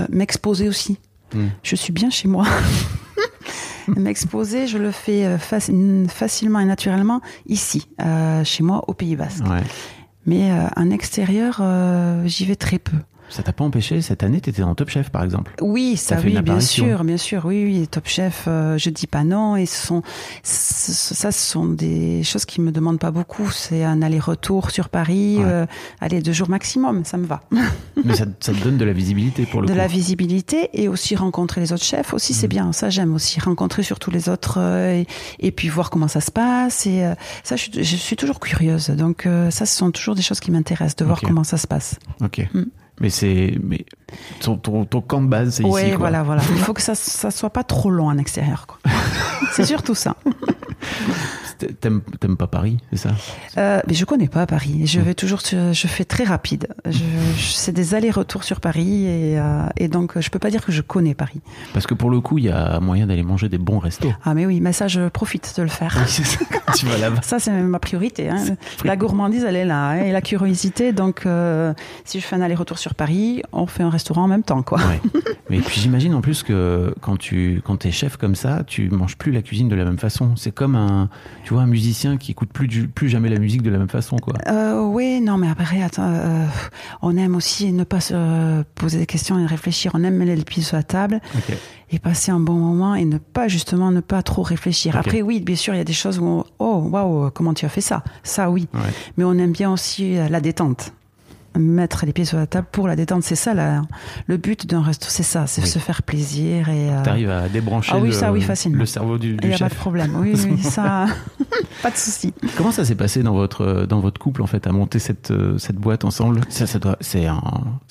m'exposer 0.10 0.68
aussi. 0.68 0.98
Hmm. 1.34 1.48
Je 1.64 1.76
suis 1.76 1.94
bien 1.94 2.10
chez 2.10 2.28
moi. 2.28 2.46
M'exposer, 3.88 4.66
je 4.68 4.78
le 4.80 4.90
fais 4.92 5.38
faci- 5.38 6.08
facilement 6.08 6.60
et 6.60 6.66
naturellement 6.66 7.22
ici, 7.46 7.88
chez 8.44 8.64
moi, 8.64 8.84
au 8.88 8.94
Pays 8.94 9.16
Basque. 9.16 9.46
Ouais. 9.46 9.62
Mais 10.26 10.50
en 10.76 10.90
extérieur, 10.90 11.62
j'y 12.26 12.46
vais 12.46 12.56
très 12.56 12.80
peu. 12.80 12.98
Ça 13.30 13.42
t'a 13.44 13.52
pas 13.54 13.64
empêché, 13.64 14.02
cette 14.02 14.22
année, 14.24 14.40
t'étais 14.40 14.62
dans 14.62 14.76
Top 14.76 14.90
Chef, 14.90 15.10
par 15.10 15.24
exemple? 15.24 15.54
Oui, 15.62 15.98
ça, 15.98 16.18
oui, 16.24 16.40
bien 16.42 16.60
sûr, 16.60 17.04
bien 17.04 17.18
sûr, 17.18 17.44
oui, 17.46 17.64
oui, 17.66 17.88
Top 17.88 18.08
Chef, 18.08 18.46
euh, 18.48 18.78
je 18.78 18.90
dis 18.92 19.08
pas 19.08 19.24
non, 19.24 19.56
et 19.56 19.66
ce 19.66 19.88
sont, 19.88 20.04
ça, 20.44 21.32
ce 21.32 21.52
sont 21.52 21.66
des 21.66 22.24
choses 22.24 22.46
qui 22.46 22.62
me 22.62 22.72
demandent 22.72 23.00
pas 23.00 23.12
beaucoup. 23.12 23.50
C'est 23.52 23.84
un 23.84 24.02
aller-retour 24.02 24.70
sur 24.72 24.90
Paris, 24.90 25.38
Ouais. 25.38 25.44
euh, 25.46 25.66
allez, 26.02 26.22
deux 26.22 26.34
jours 26.34 26.50
maximum, 26.50 27.04
ça 27.04 27.18
me 27.18 27.26
va. 27.26 27.42
Mais 28.06 28.16
ça, 28.16 28.26
ça 28.40 28.54
te 28.54 28.64
donne 28.64 28.78
de 28.78 28.86
la 28.86 28.94
visibilité 28.94 29.46
pour 29.46 29.62
le 29.62 29.68
de 29.68 29.72
coup. 29.74 29.78
la 29.78 29.88
visibilité 29.88 30.70
et 30.74 30.88
aussi 30.88 31.16
rencontrer 31.16 31.62
les 31.62 31.74
autres 31.74 31.84
chefs 31.84 32.14
aussi 32.14 32.34
Mm. 32.34 32.36
c'est 32.36 32.48
bien 32.48 32.72
ça 32.74 32.90
j'aime 32.90 33.14
aussi 33.14 33.40
rencontrer 33.40 33.82
surtout 33.84 34.12
les 34.12 34.30
autres 34.30 34.58
euh, 34.60 35.02
et, 35.02 35.08
et 35.40 35.52
puis 35.52 35.70
voir 35.70 35.90
comment 35.90 36.08
ça 36.08 36.22
se 36.22 36.32
passe 36.32 36.86
et 36.86 37.04
euh, 37.04 37.16
ça 37.44 37.56
je, 37.56 37.64
suis- 37.64 37.84
je 37.84 37.96
suis 37.96 38.16
toujours 38.16 38.40
curieuse 38.40 38.90
donc 38.90 39.28
ça 39.50 39.66
ce 39.66 39.76
sont 39.76 39.92
toujours 39.92 40.16
des 40.16 40.22
choses 40.22 40.40
qui 40.40 40.52
m'intéressent 40.52 40.96
de 40.98 41.06
voir 41.06 41.22
comment 41.22 41.44
ça 41.44 41.58
se 41.58 41.68
passe 41.68 41.96
Ok. 42.22 42.48
Hmm. 42.54 42.64
Mais 43.02 43.10
c'est. 43.10 43.58
Mais 43.62 43.86
ton, 44.40 44.58
ton, 44.58 44.86
ton 44.86 45.02
camp 45.02 45.22
de 45.22 45.28
base, 45.28 45.56
c'est 45.56 45.64
ouais 45.64 45.82
ici. 45.82 45.90
Quoi. 45.92 45.98
voilà 46.00 46.24
voilà 46.24 46.42
il 46.50 46.58
faut 46.60 46.74
que 46.74 46.82
ça 46.82 46.96
ça 46.96 47.32
soit 47.32 47.50
pas 47.50 47.64
trop 47.64 47.90
long 47.90 48.08
en 48.08 48.18
extérieur 48.18 48.68
quoi 48.68 48.80
c'est 49.54 49.66
surtout 49.66 49.96
ça 49.96 50.16
T'aimes 51.80 52.02
t'aimes 52.20 52.38
pas 52.38 52.48
Paris, 52.48 52.78
c'est 52.92 52.98
ça? 52.98 53.12
Euh, 53.58 53.80
mais 53.88 53.94
je 53.94 54.04
connais 54.06 54.28
pas 54.28 54.46
Paris. 54.46 54.86
Je 54.88 55.00
vais 55.00 55.14
toujours, 55.14 55.40
je 55.50 55.88
fais 55.88 56.04
très 56.06 56.24
rapide. 56.26 56.68
Je, 56.86 56.92
je- 57.38 57.52
c'est 57.54 57.72
des 57.72 57.96
allers-retours 57.96 58.44
sur 58.44 58.60
Paris 58.60 59.06
et, 59.06 59.40
euh, 59.40 59.66
et 59.78 59.88
donc 59.88 60.20
je 60.20 60.30
peux 60.30 60.40
pas 60.40 60.50
dire 60.50 60.66
que 60.66 60.72
je 60.72 60.82
connais 60.82 61.14
Paris. 61.14 61.40
Parce 61.74 61.88
que 61.88 61.94
pour 61.94 62.10
le 62.10 62.20
coup, 62.20 62.38
il 62.38 62.46
y 62.46 62.50
a 62.50 62.80
moyen 62.80 63.08
d'aller 63.08 63.24
manger 63.24 63.48
des 63.50 63.58
bons 63.58 63.80
restos. 63.80 64.12
Ah 64.24 64.34
mais 64.34 64.46
oui, 64.46 64.60
mais 64.60 64.74
ça 64.74 64.88
je 64.88 65.08
profite 65.08 65.54
de 65.58 65.64
le 65.64 65.70
faire. 65.70 65.96
Oui, 65.98 66.04
c'est 66.08 66.26
ça. 66.26 66.40
Quand 66.66 66.74
tu 66.74 66.86
vas 66.88 66.98
là-bas. 66.98 67.22
Ça, 67.22 67.40
c'est 67.40 67.52
ma 67.52 67.80
priorité. 67.80 68.30
hein. 68.30 68.44
La 68.84 68.96
gourmandise, 68.98 69.44
elle 69.46 69.56
est 69.56 69.66
là. 69.66 69.90
hein, 69.92 69.96
et 70.04 70.12
la 70.12 70.22
curiosité. 70.22 70.92
Donc, 70.94 71.26
euh, 71.26 71.74
si 72.04 72.20
je 72.20 72.26
fais 72.26 72.36
un 72.36 72.42
aller-retour 72.42 72.78
sur 72.80 72.96
Paris, 72.96 73.44
on 73.52 73.66
fait 73.68 73.84
un 73.84 73.90
restaurant 73.90 74.24
en 74.24 74.28
même 74.28 74.44
temps, 74.44 74.62
quoi. 74.64 74.80
Ouais. 74.80 75.02
Mais 75.50 75.60
puis 75.60 75.80
j'imagine 75.80 76.14
en 76.16 76.22
plus 76.22 76.44
que 76.44 76.94
quand 77.02 77.18
tu 77.18 77.62
quand 77.64 77.86
es 77.86 77.92
chef 77.92 78.18
comme 78.18 78.36
ça, 78.36 78.64
tu 78.66 78.90
manges 78.90 79.16
plus 79.16 79.32
la 79.32 79.42
cuisine 79.42 79.70
de 79.70 79.76
la 79.76 79.86
même 79.86 80.00
façon. 80.00 80.36
C'est 80.36 80.52
comme 80.52 80.76
un 80.76 81.10
tu 81.46 81.54
vois 81.54 81.62
un 81.64 81.68
musicien 81.68 82.18
qui 82.18 82.32
écoute 82.32 82.50
plus 82.52 82.68
du- 82.68 82.88
plus 82.90 83.08
jamais 83.08 83.30
la 83.30 83.40
musique 83.40 83.62
de 83.62 83.70
la 83.70 83.78
même 83.78 83.88
façon 83.88 84.18
quoi. 84.18 84.34
Euh, 84.48 84.82
oui, 84.84 85.22
non, 85.22 85.38
mais 85.38 85.48
après, 85.48 85.82
attends, 85.82 86.04
euh, 86.12 86.46
on 87.02 87.16
aime 87.16 87.36
aussi 87.36 87.72
ne 87.72 87.84
pas 87.86 88.02
se 88.02 88.64
poser 88.76 88.98
des 89.00 89.06
questions 89.06 89.40
et 89.40 89.46
réfléchir. 89.46 89.92
On 89.94 90.04
aime 90.04 90.16
mettre 90.18 90.34
les 90.34 90.44
pieds 90.44 90.64
sur 90.64 90.76
la 90.76 90.84
table 90.84 91.22
et 91.92 92.00
passer 92.00 92.32
un 92.32 92.40
bon 92.40 92.54
moment 92.56 92.96
et 92.96 93.06
ne 93.06 93.18
pas, 93.20 93.48
justement, 93.48 93.92
ne 93.92 94.02
pas 94.02 94.24
trop 94.24 94.42
réfléchir. 94.42 94.98
Après, 94.98 95.22
oui, 95.22 95.40
bien 95.40 95.56
sûr, 95.56 95.74
il 95.74 95.78
y 95.78 95.82
a 95.82 95.86
des 95.86 95.94
choses 95.94 96.20
où, 96.20 96.26
on- 96.26 96.46
oh, 96.60 96.88
waouh, 96.92 97.30
comment 97.32 97.54
tu 97.54 97.66
as 97.66 97.70
fait 97.70 97.80
ça? 97.82 98.04
Ça, 98.24 98.50
oui. 98.50 98.68
Ouais. 98.74 98.80
Mais 99.18 99.24
on 99.24 99.34
aime 99.38 99.52
bien 99.52 99.72
aussi 99.72 100.16
la 100.16 100.42
détente. 100.42 100.94
Mettre 101.58 102.06
les 102.06 102.14
pieds 102.14 102.26
sur 102.26 102.38
la 102.38 102.48
table 102.48 102.68
pour 102.72 102.88
la 102.88 102.96
détente, 102.96 103.24
c'est 103.24 103.36
ça, 103.36 103.54
la, 103.54 103.82
le 104.28 104.38
but 104.38 104.68
d'un 104.68 104.82
resto, 104.82 105.08
c'est 105.10 105.24
ça, 105.24 105.48
c'est 105.48 105.62
Oui. 105.62 105.68
se 105.68 105.80
faire 105.80 106.04
plaisir 106.04 106.70
et. 106.70 106.90
euh, 106.90 107.04
T'arrives 107.04 107.30
à 107.30 107.48
débrancher 107.48 107.92
Ah 107.96 108.00
oui, 108.00 108.08
le, 108.08 108.14
ça, 108.14 108.32
oui, 108.32 108.46
le 108.72 108.86
cerveau 108.86 109.18
du, 109.18 109.30
Il 109.36 109.38
du 109.38 109.48
n'y 109.48 109.54
a 109.54 109.58
pas 109.58 109.66
chef. 109.70 109.74
de 109.74 109.80
problème. 109.80 110.12
Oui, 110.20 110.34
oui, 110.50 110.58
ça, 110.62 111.06
pas 111.84 111.92
de 111.92 111.96
souci. 111.96 112.34
Comment 112.58 112.72
ça 112.72 112.84
s'est 112.86 112.96
passé 112.96 113.24
dans 113.24 113.34
votre 113.34 113.86
dans 113.88 114.00
votre 114.00 114.20
couple 114.20 114.42
en 114.42 114.48
fait 114.48 114.68
à 114.68 114.72
monter 114.72 115.00
cette 115.00 115.32
euh, 115.32 115.58
cette 115.58 115.78
boîte 115.78 116.04
ensemble? 116.06 116.42
Ça, 116.50 116.66
c'est 117.00 117.26
un 117.26 117.42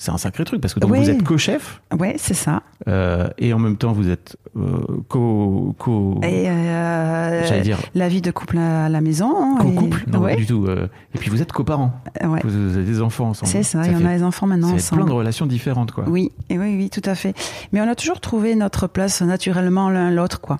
un 0.07 0.17
sacré 0.17 0.43
truc 0.45 0.61
parce 0.61 0.73
que 0.73 0.79
donc 0.79 0.91
Oui. 0.91 0.99
vous 0.99 1.09
êtes 1.09 1.23
co-chef 1.23 1.81
Ouais, 1.97 2.15
c'est 2.17 2.33
ça. 2.35 2.61
euh, 2.87 3.27
et 3.37 3.53
en 3.53 3.59
même 3.59 3.77
temps 3.77 3.91
vous 3.93 4.09
êtes 4.09 4.37
euh, 4.57 4.77
co 5.07 5.75
co 5.79 6.19
j'allais 6.21 7.61
dire 7.61 7.79
la 7.95 8.07
vie 8.07 8.21
de 8.21 8.31
couple 8.31 8.57
à 8.57 8.89
la 8.89 9.01
maison. 9.01 9.33
hein, 9.35 9.57
co-couple 9.59 10.03
et- 10.07 10.11
non 10.11 10.19
ouais, 10.19 10.33
pas 10.33 10.37
du 10.39 10.45
tout 10.45 10.67
et 10.69 11.17
puis 11.17 11.29
vous 11.29 11.41
êtes 11.41 11.51
coparents 11.51 11.93
ouais. 12.23 12.41
vous 12.43 12.75
avez 12.77 12.83
des 12.85 13.01
enfants 13.01 13.29
ensemble 13.29 13.51
C'est 13.63 13.77
ça. 13.77 13.85
et 13.85 13.95
on 13.95 13.99
fait- 13.99 14.05
a 14.05 14.13
les 14.13 14.23
enfants 14.23 14.47
maintenant 14.47 14.71
ensemble. 14.73 15.01
plein 15.03 15.09
de 15.11 15.15
relations 15.17 15.45
différentes 15.45 15.91
quoi 15.91 16.05
Oui, 16.07 16.31
et 16.49 16.57
oui, 16.57 16.75
oui, 16.77 16.89
tout 16.89 17.01
à 17.09 17.15
fait. 17.15 17.33
Mais 17.71 17.81
on 17.81 17.87
a 17.89 17.95
toujours 17.95 18.19
trouvé 18.21 18.55
notre 18.55 18.87
place 18.87 19.21
naturellement 19.21 19.89
l'un 19.89 20.11
l'autre, 20.11 20.41
quoi. 20.41 20.59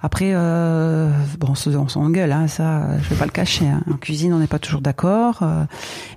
Après, 0.00 0.32
euh, 0.34 1.10
bon, 1.40 1.48
on 1.50 1.54
se- 1.54 1.70
on 1.70 1.88
s'engueule, 1.88 2.30
hein, 2.32 2.46
ça, 2.46 2.98
je 3.02 3.08
vais 3.08 3.16
pas 3.16 3.24
le 3.24 3.30
cacher. 3.30 3.66
hein. 3.66 3.80
En 3.90 3.96
cuisine, 3.96 4.34
on 4.34 4.38
n'est 4.38 4.46
pas 4.46 4.58
toujours 4.58 4.82
d'accord. 4.82 5.38
euh, 5.42 5.64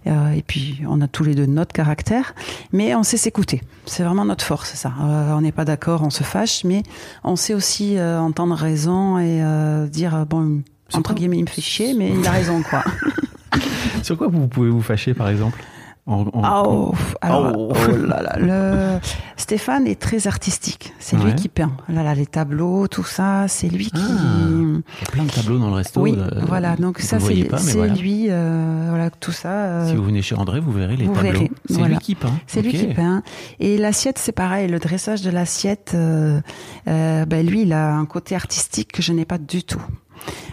euh, 0.07 0.31
et 0.31 0.41
puis, 0.41 0.81
on 0.87 0.99
a 1.01 1.07
tous 1.07 1.23
les 1.23 1.35
deux 1.35 1.45
notre 1.45 1.71
caractère, 1.73 2.35
mais 2.73 2.93
on 2.95 3.03
sait 3.03 3.15
s'écouter. 3.17 3.61
C'est 3.85 4.03
vraiment 4.03 4.25
notre 4.25 4.43
force, 4.43 4.71
c'est 4.71 4.77
ça. 4.77 4.91
Euh, 5.01 5.31
on 5.33 5.41
n'est 5.41 5.53
pas 5.53 5.63
d'accord, 5.65 6.01
on 6.03 6.09
se 6.09 6.23
fâche, 6.23 6.63
mais 6.65 6.83
on 7.23 7.35
sait 7.37 7.53
aussi 7.53 7.97
entendre 8.01 8.55
raison 8.55 9.17
et 9.19 9.41
dire 9.89 10.25
bon, 10.29 10.61
entre 10.93 11.13
guillemets, 11.13 11.37
il 11.37 11.43
me 11.43 11.49
fait 11.49 11.61
chier, 11.61 11.93
mais 11.93 12.11
il 12.17 12.27
a 12.27 12.31
raison, 12.31 12.61
quoi. 12.63 12.83
sur 14.03 14.17
quoi 14.17 14.27
vous 14.27 14.47
pouvez 14.47 14.69
vous 14.69 14.81
fâcher 14.81 15.13
par 15.13 15.29
exemple? 15.29 15.63
En- 16.07 16.21
en- 16.33 16.43
en- 16.43 16.63
oh, 16.65 16.95
alors, 17.21 17.53
Oh. 17.57 17.73
oh 17.75 17.95
là 18.07 18.21
là, 18.21 18.37
le... 18.39 18.99
Stéphane 19.35 19.85
est 19.87 19.99
très 19.99 20.25
artistique. 20.27 20.93
C'est 20.99 21.17
Ouais. 21.17 21.25
lui 21.25 21.35
qui 21.35 21.49
peint. 21.49 21.71
Là, 21.89 22.01
là, 22.01 22.15
les 22.15 22.25
tableaux, 22.25 22.87
tout 22.87 23.03
ça, 23.03 23.47
c'est 23.49 23.67
lui 23.67 23.87
qui. 23.91 24.01
Ah. 24.01 24.33
Il 24.47 24.81
y 25.01 25.07
a 25.07 25.11
plein 25.11 25.23
de 25.25 25.29
tableaux 25.29 25.59
dans 25.59 25.67
le 25.69 25.75
resto. 25.75 26.01
oui, 26.01 26.15
euh, 26.17 26.41
voilà. 26.47 26.75
Donc 26.77 26.99
ça, 26.99 27.19
c'est 27.19 27.43
pas, 27.43 27.57
mais 27.57 27.61
c'est 27.61 27.77
voilà. 27.77 27.93
lui. 27.93 28.27
euh, 28.29 28.85
voilà, 28.89 29.09
tout 29.09 29.31
ça. 29.33 29.49
euh, 29.49 29.89
Si 29.89 29.95
vous 29.95 30.03
venez 30.03 30.21
chez 30.21 30.35
André, 30.35 30.59
vous 30.61 30.71
verrez 30.71 30.95
les 30.95 31.05
vous 31.05 31.13
tableaux. 31.13 31.47
C'est 31.65 31.73
voilà. 31.73 31.95
lui 31.95 31.97
qui 31.99 32.15
peint. 32.15 32.33
C'est 32.47 32.61
lui 32.61 32.71
qui 32.73 32.87
peint. 32.87 33.21
Et 33.59 33.77
l'assiette, 33.77 34.17
c'est 34.17 34.31
pareil. 34.31 34.67
Le 34.69 34.79
dressage 34.79 35.21
de 35.21 35.29
l'assiette, 35.29 35.91
euh, 35.93 36.39
euh, 36.87 37.25
ben 37.25 37.45
lui, 37.45 37.63
il 37.63 37.73
a 37.73 37.93
un 37.93 38.05
côté 38.05 38.33
artistique 38.35 38.91
que 38.93 39.01
je 39.01 39.11
n'ai 39.13 39.25
pas 39.25 39.37
du 39.37 39.63
tout. 39.63 39.81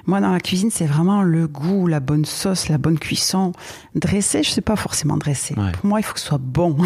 Moi, 0.07 0.21
dans 0.21 0.33
la 0.33 0.41
cuisine, 0.41 0.71
c'est 0.71 0.87
vraiment 0.87 1.23
le 1.23 1.47
goût, 1.47 1.87
la 1.87 2.01
bonne 2.01 2.25
sauce, 2.25 2.69
la 2.69 2.79
bonne 2.79 2.99
cuisson. 2.99 3.53
Dressé, 3.95 4.43
je 4.43 4.51
sais 4.51 4.61
pas 4.61 4.77
forcément 4.77 5.17
dresser. 5.17 5.55
Ouais. 5.55 5.73
Pour 5.73 5.87
moi, 5.87 6.01
il 6.01 6.03
faut 6.03 6.13
que 6.15 6.21
ce 6.21 6.27
soit 6.27 6.39
bon. 6.41 6.77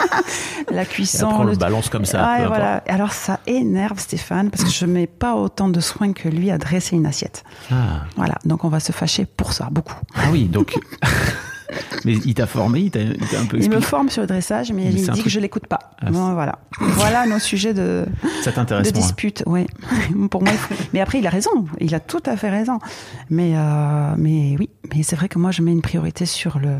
la 0.70 0.84
cuisson. 0.84 1.26
après, 1.28 1.40
on 1.40 1.44
le 1.44 1.52
le- 1.52 1.56
balance 1.56 1.88
comme 1.88 2.04
ça. 2.04 2.22
Ouais, 2.24 2.46
voilà. 2.46 2.82
Alors, 2.86 3.12
ça 3.12 3.40
énerve 3.46 3.98
Stéphane 3.98 4.50
parce 4.50 4.64
que 4.64 4.70
je 4.70 4.86
mets 4.86 5.06
pas 5.06 5.34
autant 5.34 5.68
de 5.68 5.80
soin 5.80 6.12
que 6.12 6.28
lui 6.28 6.50
à 6.50 6.58
dresser 6.58 6.96
une 6.96 7.06
assiette. 7.06 7.44
Ah. 7.70 8.04
Voilà. 8.16 8.36
Donc, 8.44 8.64
on 8.64 8.68
va 8.68 8.80
se 8.80 8.92
fâcher 8.92 9.24
pour 9.26 9.52
ça, 9.52 9.68
beaucoup. 9.70 9.96
Ah 10.14 10.26
oui, 10.30 10.44
donc. 10.44 10.74
mais 12.04 12.14
il 12.24 12.34
t'a 12.34 12.46
formé, 12.46 12.80
il 12.80 12.90
t'a 12.90 13.00
un 13.00 13.04
peu 13.46 13.56
Il 13.56 13.68
me 13.70 13.76
expliqué. 13.76 13.80
forme 13.82 14.08
sur 14.08 14.22
le 14.22 14.26
dressage, 14.26 14.72
mais, 14.72 14.84
Mais 14.84 14.90
il 14.90 14.94
me 14.94 14.98
dit 14.98 15.06
truc- 15.06 15.24
que 15.24 15.30
je 15.30 15.40
l'écoute 15.40 15.66
pas. 15.66 15.78
Ah, 16.00 16.10
Bon, 16.10 16.32
voilà. 16.34 16.58
Voilà 16.78 17.26
nos 17.26 17.38
sujets 17.38 17.74
de, 17.74 18.06
Ça 18.42 18.50
de 18.52 18.90
dispute. 18.90 19.42
Ouais. 19.46 19.66
Pour 20.30 20.42
moi, 20.42 20.52
faut- 20.52 20.74
mais 20.92 21.00
après, 21.00 21.18
il 21.18 21.26
a 21.26 21.30
raison. 21.30 21.66
Il 21.80 21.94
a 21.94 22.00
tout 22.00 22.22
à 22.26 22.36
fait 22.36 22.50
raison. 22.50 22.78
Mais, 23.30 23.52
euh, 23.56 24.14
mais 24.16 24.56
oui, 24.58 24.70
mais 24.94 25.02
c'est 25.02 25.16
vrai 25.16 25.28
que 25.28 25.38
moi, 25.38 25.50
je 25.50 25.62
mets 25.62 25.72
une 25.72 25.82
priorité 25.82 26.26
sur 26.26 26.58
le, 26.58 26.78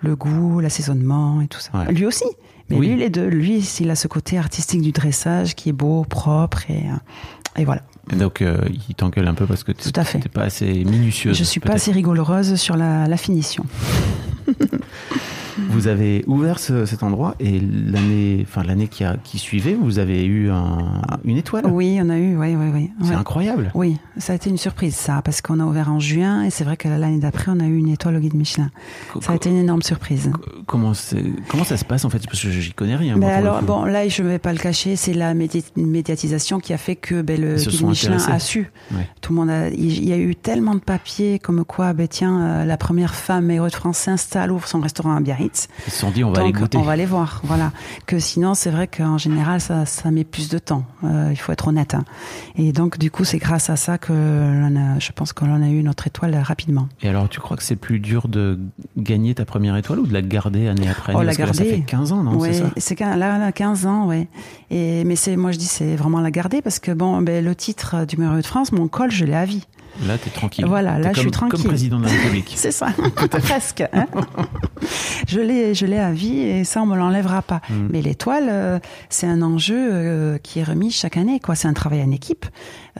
le 0.00 0.16
goût, 0.16 0.60
l'assaisonnement 0.60 1.40
et 1.40 1.48
tout 1.48 1.60
ça. 1.60 1.70
Ouais. 1.78 1.92
Lui 1.92 2.04
aussi. 2.06 2.24
Mais 2.68 2.76
Oui. 2.78 2.88
lui, 2.88 2.96
les 2.96 3.10
deux. 3.10 3.26
Lui, 3.28 3.58
il 3.80 3.90
a 3.90 3.94
ce 3.94 4.08
côté 4.08 4.38
artistique 4.38 4.82
du 4.82 4.90
dressage 4.92 5.54
qui 5.54 5.68
est 5.68 5.72
beau, 5.72 6.04
propre 6.04 6.68
et, 6.68 6.84
euh, 6.90 7.60
et 7.60 7.64
voilà. 7.64 7.82
Donc, 8.14 8.40
euh, 8.40 8.58
il 8.88 8.94
t'engueule 8.94 9.26
un 9.26 9.34
peu 9.34 9.46
parce 9.46 9.64
que 9.64 9.72
fait. 10.04 10.20
t'es 10.20 10.28
pas 10.28 10.42
assez 10.42 10.84
minutieuse. 10.84 11.36
je 11.36 11.44
suis 11.44 11.60
pas 11.60 11.72
assez 11.72 11.90
rigoureuse 11.90 12.54
sur 12.54 12.76
la, 12.76 13.08
la 13.08 13.16
finition. 13.16 13.64
Vous 15.70 15.88
avez 15.88 16.22
ouvert 16.26 16.58
ce- 16.58 16.84
cet 16.86 17.02
endroit 17.02 17.34
et 17.40 17.60
l'année, 17.60 18.44
enfin 18.46 18.62
l'année 18.62 18.88
qui, 18.88 19.04
a- 19.04 19.16
qui 19.22 19.38
suivait, 19.38 19.74
vous 19.74 19.98
avez 19.98 20.24
eu 20.24 20.50
un- 20.50 21.00
une 21.24 21.36
étoile. 21.36 21.64
Oui, 21.66 21.98
on 22.02 22.08
a 22.10 22.18
eu, 22.18 22.36
oui, 22.36 22.54
oui, 22.56 22.66
oui. 22.72 22.90
C'est 23.02 23.10
Ouais. 23.10 23.14
incroyable. 23.16 23.70
Oui, 23.74 23.96
ça 24.18 24.32
a 24.32 24.36
été 24.36 24.50
une 24.50 24.58
surprise, 24.58 24.94
ça, 24.94 25.22
parce 25.24 25.40
qu'on 25.40 25.60
a 25.60 25.64
ouvert 25.64 25.90
en 25.90 25.98
juin 26.00 26.42
et 26.42 26.50
c'est 26.50 26.64
vrai 26.64 26.76
que 26.76 26.88
l'année 26.88 27.18
d'après, 27.18 27.50
on 27.54 27.60
a 27.60 27.64
eu 27.66 27.76
une 27.76 27.88
étoile 27.88 28.16
au 28.16 28.20
guide 28.20 28.34
Michelin. 28.34 28.70
Co- 29.12 29.20
Ça 29.20 29.32
a 29.32 29.34
été 29.36 29.48
une 29.48 29.56
énorme 29.58 29.82
surprise. 29.82 30.30
Comment, 30.66 30.92
ça 30.94 31.76
se 31.76 31.84
passe 31.84 32.04
en 32.04 32.10
fait? 32.10 32.24
Parce 32.26 32.42
que 32.42 32.50
j'y 32.50 32.72
connais 32.72 32.96
rien. 32.96 33.16
Ben 33.16 33.28
alors, 33.28 33.62
bon, 33.62 33.84
là, 33.84 34.06
je 34.08 34.22
ne 34.22 34.28
vais 34.28 34.38
pas 34.38 34.52
le 34.52 34.58
cacher, 34.58 34.96
c'est 34.96 35.14
la 35.14 35.34
médi- 35.34 35.64
médiatisation 35.76 36.60
qui 36.60 36.72
a 36.72 36.78
fait 36.78 36.96
que 36.96 37.22
ben, 37.22 37.40
le 37.40 37.54
guide 37.56 37.86
Michelin 37.86 38.12
intéressés. 38.16 38.30
a 38.32 38.38
su. 38.38 38.70
Ouais. 38.92 39.08
Tout 39.20 39.32
le 39.32 39.38
monde 39.40 39.50
a, 39.50 39.68
il 39.70 39.86
il 39.96 40.08
y 40.08 40.12
a 40.12 40.18
eu 40.18 40.34
tellement 40.36 40.74
de 40.74 40.80
papiers 40.80 41.38
comme 41.38 41.64
quoi, 41.64 41.92
ben 41.92 42.06
tiens, 42.08 42.40
euh, 42.40 42.64
la 42.64 42.76
première 42.76 43.14
femme 43.14 43.50
héros 43.50 43.68
de 43.68 43.72
France 43.74 43.98
s'installe, 43.98 44.52
ouvre 44.52 44.68
son 44.68 44.80
restaurant 44.80 45.14
à 45.16 45.20
Biarritz. 45.20 45.45
Ils 45.86 45.92
se 45.92 45.98
sont 46.00 46.10
dit, 46.10 46.24
on 46.24 46.32
va 46.32 46.40
aller 46.42 46.52
Donc, 46.52 46.62
goûter. 46.62 46.78
on 46.78 46.82
va 46.82 46.92
aller 46.92 47.06
voir, 47.06 47.40
voilà. 47.44 47.72
Que 48.06 48.18
sinon, 48.18 48.54
c'est 48.54 48.70
vrai 48.70 48.86
qu'en 48.88 49.18
général, 49.18 49.60
ça, 49.60 49.86
ça 49.86 50.10
met 50.10 50.24
plus 50.24 50.48
de 50.48 50.58
temps. 50.58 50.84
Euh, 51.04 51.28
il 51.30 51.36
faut 51.36 51.52
être 51.52 51.68
honnête. 51.68 51.94
hein. 51.94 52.04
Et 52.56 52.72
donc, 52.72 52.98
du 52.98 53.10
coup, 53.10 53.24
c'est 53.24 53.38
grâce 53.38 53.70
à 53.70 53.76
ça 53.76 53.98
que 53.98 54.12
a, 54.12 54.98
je 54.98 55.12
pense 55.12 55.32
que 55.32 55.44
l'on 55.44 55.62
a 55.62 55.68
eu 55.68 55.82
notre 55.82 56.06
étoile 56.06 56.36
rapidement. 56.42 56.88
Et 57.02 57.08
alors, 57.08 57.28
tu 57.28 57.40
crois 57.40 57.56
que 57.56 57.62
c'est 57.62 57.76
plus 57.76 57.98
dur 58.00 58.28
de 58.28 58.58
gagner 58.96 59.34
ta 59.34 59.44
première 59.44 59.76
étoile 59.76 60.00
ou 60.00 60.06
de 60.06 60.12
la 60.12 60.22
garder 60.22 60.68
année 60.68 60.88
après 60.88 61.12
année? 61.12 61.20
Oh, 61.20 61.24
la 61.24 61.26
Parce 61.26 61.36
que 61.36 61.42
là, 61.42 61.52
ça 61.52 61.64
garder. 61.64 61.76
fait 61.78 61.82
15 61.86 62.12
ans, 62.12 62.22
non? 62.22 62.36
Ouais, 62.38 62.52
C'est 62.76 62.96
ça 62.98 63.16
là, 63.16 63.38
là, 63.38 63.52
15 63.52 63.86
ans, 63.86 64.06
ouais. 64.06 64.28
Et 64.70 65.04
mais 65.04 65.16
c'est, 65.16 65.36
moi 65.36 65.52
je 65.52 65.58
dis, 65.58 65.66
c'est 65.66 65.96
vraiment 65.96 66.20
la 66.20 66.30
garder 66.30 66.62
parce 66.62 66.78
que 66.78 66.90
bon, 66.92 67.22
ben, 67.22 67.44
le 67.44 67.54
titre 67.54 68.04
du 68.06 68.16
meilleur 68.16 68.36
de 68.36 68.42
France, 68.42 68.72
mon 68.72 68.88
col, 68.88 69.10
je 69.10 69.24
l'ai 69.24 69.34
à 69.34 69.44
vie. 69.44 69.64
Là, 70.06 70.18
t'es 70.18 70.30
tranquille. 70.30 70.64
Voilà, 70.66 70.98
là, 70.98 71.12
je 71.12 71.20
suis 71.20 71.30
tranquille. 71.30 71.58
Comme 71.58 71.68
président 71.68 71.98
de 71.98 72.04
la 72.04 72.10
République. 72.10 72.52
C'est 72.56 72.72
ça, 72.72 72.88
presque. 73.30 73.82
hein. 73.92 74.06
je 75.26 75.40
l'ai, 75.40 75.74
je 75.74 75.86
l'ai 75.86 75.98
à 75.98 76.12
vie 76.12 76.38
et 76.40 76.64
ça, 76.64 76.82
on 76.82 76.86
me 76.86 76.96
l'enlèvera 76.96 77.42
pas. 77.42 77.60
Mm. 77.68 77.88
Mais 77.90 78.02
l'étoile, 78.02 78.48
euh, 78.48 78.78
c'est 79.08 79.26
un 79.26 79.42
enjeu 79.42 79.76
euh, 79.76 80.38
qui 80.38 80.60
est 80.60 80.64
remis 80.64 80.90
chaque 80.90 81.16
année. 81.16 81.40
Quoi, 81.40 81.54
c'est 81.54 81.68
un 81.68 81.72
travail 81.72 82.02
en 82.02 82.10
équipe. 82.10 82.46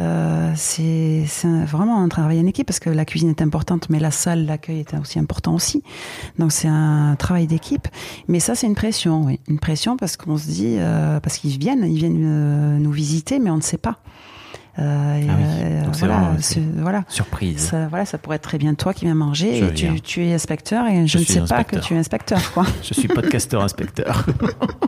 Euh, 0.01 0.53
c'est, 0.57 1.25
vraiment 1.67 2.03
un 2.03 2.09
travail 2.09 2.41
en 2.41 2.47
équipe 2.47 2.67
parce 2.67 2.81
que 2.81 2.91
la 2.91 3.05
cuisine 3.05 3.31
est 3.31 3.43
importante, 3.43 3.89
mais 3.89 3.99
la 3.99 4.11
salle, 4.11 4.47
l'accueil 4.47 4.81
est 4.81 4.95
aussi 4.99 5.19
important 5.19 5.55
aussi. 5.55 5.83
Donc 6.39 6.53
c'est 6.53 6.69
un 6.69 7.17
travail 7.19 7.47
d'équipe. 7.47 7.89
Mais 8.29 8.41
ça, 8.41 8.55
c'est 8.55 8.67
une 8.67 8.75
pression, 8.75 9.25
oui, 9.25 9.41
une 9.49 9.59
pression 9.59 9.97
parce 9.97 10.17
qu'on 10.17 10.37
se 10.37 10.47
dit, 10.47 10.77
euh, 10.79 11.21
parce 11.21 11.39
qu'ils 11.39 11.59
viennent, 11.59 11.85
ils 11.85 11.99
viennent 11.99 12.79
nous 12.79 12.93
visiter, 12.93 13.39
mais 13.39 13.51
on 13.51 13.57
ne 13.57 13.63
sait 13.63 13.79
pas. 13.79 13.99
Euh, 14.79 14.83
Ah 15.29 15.33
oui. 15.39 15.45
euh, 15.63 15.85
Donc 15.85 15.97
voilà, 15.97 16.15
vraiment- 16.17 16.37
c'est- 16.41 16.61
voilà. 16.77 17.05
Surprise. 17.09 17.59
Ça, 17.61 17.89
voilà, 17.89 18.05
ça 18.05 18.19
pourrait 18.19 18.37
être 18.37 18.43
très 18.43 18.59
bien 18.59 18.75
toi 18.75 18.93
qui 18.93 19.05
viens 19.07 19.15
manger 19.15 19.59
et 19.67 19.73
tu, 19.73 20.01
tu 20.03 20.27
es 20.27 20.35
inspecteur 20.35 20.87
et 20.87 21.07
je, 21.07 21.19
Je 21.19 21.19
ne 21.19 21.25
sais 21.25 21.55
pas 21.55 21.65
que 21.65 21.77
tu 21.79 21.95
es 21.95 21.99
inspecteur. 21.99 22.53
Quoi. 22.53 22.65
Je 22.83 22.93
suis 22.95 23.09
podcasteur 23.09 23.63
inspecteur. 23.63 24.27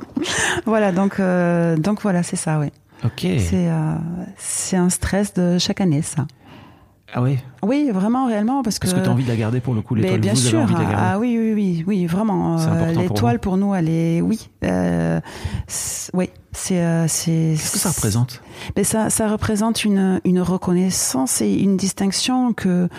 voilà, 0.66 0.92
donc, 0.92 1.20
euh, 1.20 1.76
donc 1.76 2.02
voilà, 2.02 2.22
c'est 2.22 2.36
ça, 2.36 2.58
oui. 2.58 2.66
ok. 3.04 3.20
C'est 3.38 3.68
euh, 3.68 3.94
c'est 4.36 4.76
un 4.76 4.90
stress 4.90 5.32
de 5.34 5.58
chaque 5.58 5.80
année, 5.80 6.02
ça. 6.02 6.26
Ah 7.14 7.22
ouais 7.22 7.38
Oui, 7.62 7.90
vraiment, 7.90 8.26
réellement, 8.26 8.62
parce 8.62 8.78
que. 8.78 8.86
Parce 8.86 8.98
que 8.98 9.02
tu 9.02 9.08
as 9.08 9.12
envie 9.12 9.24
de 9.24 9.28
la 9.30 9.36
garder 9.36 9.60
pour 9.60 9.72
le 9.74 9.80
coup, 9.80 9.94
Mais 9.94 10.02
l'étoile. 10.02 10.20
bien 10.20 10.32
vous 10.34 10.40
avez 10.40 10.48
sûr. 10.50 10.60
envie 10.60 10.74
de 10.74 10.78
la 10.78 10.84
garder. 10.84 10.96
Ah 11.06 11.18
oui, 11.18 11.38
oui, 11.38 11.52
oui, 11.54 11.84
oui, 11.86 12.06
vraiment. 12.06 12.58
Euh, 12.60 12.92
L'étoile 12.92 13.38
pour, 13.40 13.56
nous, 13.56 13.74
elle 13.74 13.88
est, 13.88 14.20
oui, 14.20 14.50
euh, 14.64 15.18
c'est- 15.66 16.10
oui, 16.14 16.28
c'est, 16.52 16.80
euh, 16.82 17.06
c'est. 17.08 17.54
Qu'est-ce 17.56 17.72
que 17.72 17.78
ça 17.78 17.88
représente? 17.90 18.42
Mais 18.76 18.84
ça, 18.84 19.08
ça 19.08 19.26
représente 19.28 19.84
une, 19.84 20.20
une 20.26 20.40
reconnaissance 20.42 21.40
et 21.40 21.50
une 21.54 21.78
distinction 21.78 22.52
que, 22.52 22.90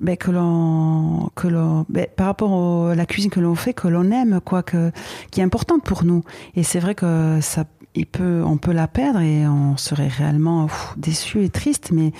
ben, 0.00 0.16
que 0.16 0.30
l'on, 0.30 1.28
que 1.34 1.48
l'on, 1.48 1.84
ben, 1.88 2.06
par 2.16 2.26
rapport 2.26 2.90
à 2.90 2.94
la 2.94 3.06
cuisine 3.06 3.30
que 3.32 3.40
l'on 3.40 3.56
fait, 3.56 3.72
que 3.74 3.88
l'on 3.88 4.10
aime, 4.12 4.40
quoi, 4.44 4.62
que, 4.62 4.92
qui 5.32 5.40
est 5.40 5.44
importante 5.44 5.82
pour 5.82 6.04
nous. 6.04 6.22
Et 6.54 6.62
c'est 6.62 6.78
vrai 6.78 6.94
que 6.94 7.38
ça, 7.40 7.64
il 7.96 8.06
peut, 8.06 8.40
on 8.46 8.56
peut 8.56 8.72
la 8.72 8.86
perdre 8.86 9.18
et 9.18 9.48
on 9.48 9.76
serait 9.76 10.06
réellement 10.06 10.68
déçu 10.96 11.42
et 11.42 11.48
triste, 11.48 11.90
mais, 11.92 12.12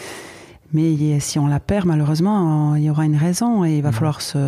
mais 0.73 1.19
si 1.21 1.39
on 1.39 1.47
la 1.47 1.61
perd, 1.61 1.87
malheureusement, 1.87 2.75
il 2.75 2.83
y 2.85 2.91
aura 2.91 3.05
une 3.05 3.17
raison 3.17 3.65
et 3.65 3.79
il 3.79 3.83
va 3.83 3.93
falloir 3.93 4.21
se, 4.21 4.39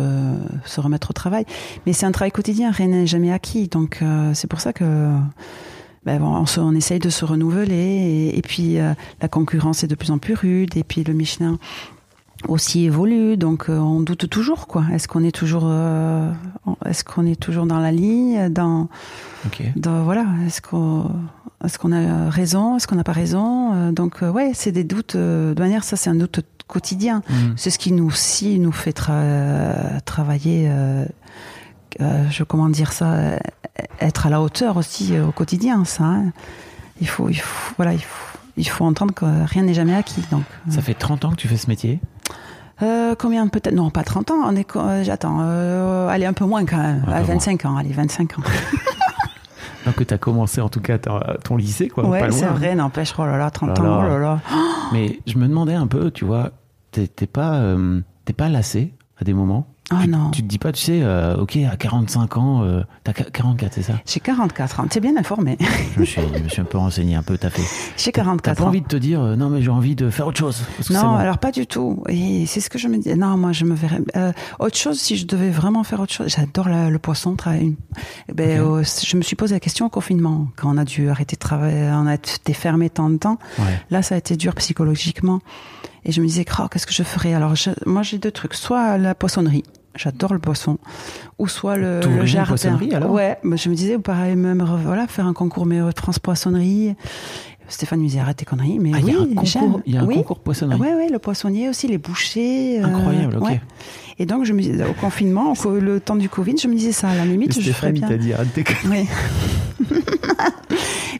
se 0.65 0.79
remettre 0.79 1.09
au 1.09 1.13
travail. 1.13 1.45
Mais 1.85 1.93
c'est 1.93 2.05
un 2.05 2.11
travail 2.11 2.31
quotidien, 2.31 2.71
rien 2.71 2.87
n'est 2.87 3.07
jamais 3.07 3.31
acquis. 3.31 3.67
Donc, 3.67 3.99
euh, 4.01 4.31
c'est 4.33 4.47
pour 4.47 4.59
ça 4.61 4.71
que, 4.73 5.09
ben 6.05 6.19
bon, 6.19 6.27
on, 6.35 6.45
se- 6.45 6.59
on 6.59 6.73
essaye 6.73 6.99
de 6.99 7.09
se 7.09 7.25
renouveler 7.25 7.75
et, 7.75 8.37
et 8.37 8.41
puis 8.41 8.79
euh, 8.79 8.93
la 9.21 9.27
concurrence 9.27 9.83
est 9.83 9.87
de 9.87 9.95
plus 9.95 10.11
en 10.11 10.17
plus 10.19 10.35
rude 10.35 10.77
et 10.77 10.83
puis 10.83 11.03
le 11.03 11.13
Michelin 11.13 11.57
aussi 12.47 12.85
évolue 12.85 13.37
donc 13.37 13.69
euh, 13.69 13.77
on 13.77 13.99
doute 14.01 14.29
toujours 14.29 14.67
quoi 14.67 14.83
est-ce 14.93 15.07
qu'on 15.07 15.23
est 15.23 15.31
toujours 15.31 15.63
euh, 15.65 16.31
est-ce 16.85 17.03
qu'on 17.03 17.25
est 17.25 17.39
toujours 17.39 17.65
dans 17.65 17.79
la 17.79 17.91
ligne 17.91 18.49
dans, 18.49 18.87
voilà 20.03 20.25
est-ce 20.45 20.61
qu'on 20.61 21.11
est-ce 21.63 21.77
qu'on 21.77 21.91
a 21.91 22.29
raison 22.29 22.77
est-ce 22.77 22.87
qu'on 22.87 22.95
n'a 22.95 23.03
pas 23.03 23.11
raison 23.11 23.73
Euh, 23.73 23.91
donc 23.91 24.21
ouais 24.21 24.51
c'est 24.53 24.71
des 24.71 24.83
doutes 24.83 25.15
de 25.15 25.55
manière 25.59 25.83
ça 25.83 25.95
c'est 25.97 26.09
un 26.09 26.15
doute 26.15 26.41
quotidien 26.67 27.21
Mm. 27.29 27.53
c'est 27.57 27.69
ce 27.69 27.77
qui 27.77 27.91
nous 27.91 28.07
aussi 28.07 28.57
nous 28.59 28.71
fait 28.71 28.95
tra- 28.97 29.99
travailler 30.05 30.67
euh, 30.69 31.05
euh, 31.99 32.23
je 32.29 32.43
comment 32.43 32.69
dire 32.69 32.91
ça 32.93 33.37
être 33.99 34.25
à 34.27 34.29
la 34.29 34.41
hauteur 34.41 34.77
aussi 34.77 35.19
au 35.19 35.31
quotidien 35.31 35.83
ça 35.85 36.03
hein. 36.05 36.31
il 37.01 37.07
faut 37.07 37.29
il 37.29 37.39
faut 37.39 37.73
voilà 37.77 37.93
il 37.93 37.99
faut 38.01 38.27
il 38.57 38.67
faut 38.67 38.83
entendre 38.85 39.13
que 39.13 39.25
rien 39.45 39.63
n'est 39.63 39.73
jamais 39.73 39.95
acquis 39.95 40.21
donc. 40.29 40.43
Ça 40.69 40.81
fait 40.81 40.93
30 40.93 41.23
ans 41.25 41.31
que 41.31 41.35
tu 41.37 41.47
fais 41.47 41.55
ce 41.57 41.67
métier 41.67 41.99
Euh, 42.81 43.15
combien 43.17 43.47
peut-être 43.47 43.73
Non, 43.75 43.89
pas 43.91 44.03
30 44.03 44.31
ans. 44.31 44.39
On 44.45 44.55
est, 44.55 44.63
co- 44.63 44.79
euh, 44.79 45.03
j'attends. 45.03 45.37
euh, 45.41 46.07
allez, 46.07 46.25
un 46.25 46.33
peu 46.33 46.45
moins 46.45 46.65
quand 46.65 46.77
même. 46.77 47.03
Un 47.07 47.11
peu 47.11 47.11
Ah, 47.13 47.21
25 47.21 47.65
ans. 47.65 47.77
Allez, 47.77 47.91
25 47.93 48.39
ans. 48.39 48.43
Alors 49.85 49.95
que 49.95 50.03
tu 50.03 50.13
as 50.13 50.17
commencé 50.19 50.61
en 50.61 50.69
tout 50.69 50.79
cas 50.81 50.97
ton 51.43 51.55
lycée, 51.57 51.87
quoi. 51.87 52.05
ouais, 52.07 52.19
pas 52.19 52.27
loin. 52.27 52.37
c'est 52.37 52.45
vrai. 52.45 52.75
N'empêche. 52.75 53.13
Oh 53.17 53.25
là 53.25 53.37
là, 53.37 53.49
30 53.49 53.71
Oh 53.79 53.83
là 53.83 53.89
ans. 53.89 54.01
là. 54.01 54.05
Oh 54.05 54.09
là 54.09 54.19
là. 54.19 54.39
Mais 54.93 55.19
je 55.25 55.37
me 55.37 55.47
demandais 55.47 55.73
un 55.73 55.87
peu, 55.87 56.11
tu 56.11 56.23
vois, 56.25 56.51
t'es 56.91 57.07
t'es 57.07 57.25
pas, 57.27 57.55
euh, 57.55 57.99
t'es 58.25 58.33
pas 58.33 58.47
lassé 58.49 58.93
à 59.19 59.23
des 59.23 59.33
moments? 59.33 59.67
Tu, 60.01 60.07
non. 60.09 60.31
Tu 60.31 60.41
te 60.43 60.47
dis 60.47 60.57
pas, 60.57 60.71
tu 60.71 60.81
sais, 60.81 60.99
euh, 61.03 61.35
ok, 61.37 61.57
à 61.69 61.75
45 61.75 62.37
ans, 62.37 62.63
euh, 62.63 62.81
t'as 63.03 63.13
qu- 63.13 63.29
44, 63.31 63.73
c'est 63.73 63.81
ça? 63.83 63.93
J'ai 64.05 64.19
44 64.19 64.79
ans. 64.79 64.87
T'es 64.87 64.99
bien 64.99 65.17
informé. 65.17 65.57
je 65.95 65.99
me, 65.99 66.05
suis, 66.05 66.21
je 66.37 66.43
me 66.43 66.49
suis 66.49 66.61
un 66.61 66.65
peu 66.65 66.77
renseigné, 66.77 67.15
un 67.15 67.23
peu 67.23 67.37
taffé. 67.37 67.61
J'ai 67.97 68.11
T'as 68.11 68.21
44 68.21 68.57
pas 68.57 68.63
ans. 68.63 68.67
envie 68.67 68.81
de 68.81 68.87
te 68.87 68.95
dire, 68.95 69.21
euh, 69.21 69.35
non, 69.35 69.49
mais 69.49 69.61
j'ai 69.61 69.69
envie 69.71 69.95
de 69.95 70.09
faire 70.09 70.27
autre 70.27 70.39
chose 70.39 70.61
parce 70.77 70.87
que 70.87 70.93
c'est 70.93 71.01
Non, 71.01 71.15
alors 71.15 71.37
pas 71.37 71.51
du 71.51 71.67
tout. 71.67 72.03
Et 72.09 72.45
c'est 72.45 72.59
ce 72.61 72.69
que 72.69 72.77
je 72.77 72.87
me 72.87 72.97
dis. 72.97 73.13
Non, 73.15 73.37
moi, 73.37 73.51
je 73.51 73.65
me 73.65 73.75
verrais. 73.75 74.01
euh, 74.15 74.31
autre 74.59 74.77
chose, 74.77 74.99
si 74.99 75.17
je 75.17 75.25
devais 75.27 75.49
vraiment 75.49 75.83
faire 75.83 75.99
autre 75.99 76.13
chose. 76.13 76.27
J'adore 76.35 76.67
le 76.69 76.97
poisson. 76.99 77.35
travailler. 77.35 77.75
Ben, 78.33 78.61
Ok. 78.61 78.79
euh, 78.79 78.83
je 79.05 79.17
me 79.17 79.21
suis 79.21 79.35
posé 79.35 79.55
la 79.55 79.59
question 79.59 79.85
au 79.85 79.89
confinement, 79.89 80.47
quand 80.55 80.73
on 80.73 80.77
a 80.77 80.85
dû 80.85 81.09
arrêter 81.09 81.35
de 81.35 81.39
travailler, 81.39 81.89
on 81.93 82.07
a 82.07 82.15
été 82.15 82.53
fermé 82.53 82.89
tant 82.89 83.09
de 83.09 83.17
temps. 83.17 83.37
Ouais. 83.59 83.79
Là, 83.89 84.01
ça 84.01 84.15
a 84.15 84.17
été 84.17 84.35
dur 84.35 84.53
psychologiquement. 84.55 85.39
Et 86.03 86.11
je 86.11 86.19
me 86.21 86.25
disais, 86.25 86.45
oh, 86.59 86.63
qu'est-ce 86.71 86.87
que 86.87 86.93
je 86.93 87.03
ferais? 87.03 87.33
Alors, 87.33 87.55
je- 87.55 87.69
moi, 87.85 88.01
j'ai 88.01 88.17
deux 88.17 88.31
trucs. 88.31 88.53
Soit 88.55 88.97
la 88.97 89.13
poissonnerie. 89.13 89.63
J'adore 89.95 90.33
le 90.33 90.39
poisson. 90.39 90.77
Ou 91.37 91.47
soit 91.47 91.75
le, 91.75 91.99
le 92.01 92.25
jardin. 92.25 92.49
poissonnerie, 92.49 92.93
alors? 92.93 93.11
Ouais, 93.11 93.37
mais 93.43 93.57
je 93.57 93.69
me 93.69 93.75
disais, 93.75 93.97
pareil, 93.99 94.35
même, 94.35 94.63
voilà, 94.83 95.07
faire 95.07 95.25
un 95.25 95.33
concours 95.33 95.65
meilleur 95.65 95.89
de 95.93 95.97
France 95.97 96.17
poissonnerie. 96.19 96.95
Stéphane 97.67 97.99
me 97.99 98.05
disait, 98.05 98.19
arrête 98.19 98.37
tes 98.37 98.45
conneries. 98.45 98.79
Mais 98.79 98.91
Ah, 98.93 98.99
il 98.99 99.05
oui, 99.05 99.11
y 99.11 99.15
a 99.15 99.19
un 99.21 99.25
concours, 99.27 99.45
j'aime. 99.45 99.81
il 99.85 99.93
y 99.93 99.97
a 99.97 100.01
un 100.01 100.05
oui. 100.05 100.15
concours 100.15 100.39
poissonnerie. 100.39 100.79
Ouais, 100.79 100.93
ouais, 100.93 101.09
le 101.09 101.19
poissonnier 101.19 101.69
aussi, 101.69 101.87
les 101.87 101.97
bouchers. 101.97 102.79
euh, 102.81 102.85
Incroyable, 102.85 103.37
ok. 103.37 103.43
ouais. 103.45 103.61
Et 104.19 104.25
donc, 104.25 104.43
je 104.45 104.53
me 104.53 104.61
disais, 104.61 104.83
au 104.85 104.93
confinement, 104.93 105.53
au- 105.65 105.79
le 105.79 105.99
temps 105.99 106.15
du 106.17 106.29
Covid, 106.29 106.55
je 106.61 106.67
me 106.67 106.75
disais 106.75 106.91
ça, 106.91 107.09
à 107.09 107.15
la 107.15 107.25
limite, 107.25 107.53
je 107.53 107.59
ferais 107.71 107.93
Stéphane, 107.93 107.95
il 107.95 107.99
bien. 107.99 108.07
t'a 108.09 108.17
dit, 108.17 108.33
arrête 108.33 108.53
tes 108.53 108.63
conneries. 108.63 109.07
Oui. 109.79 109.87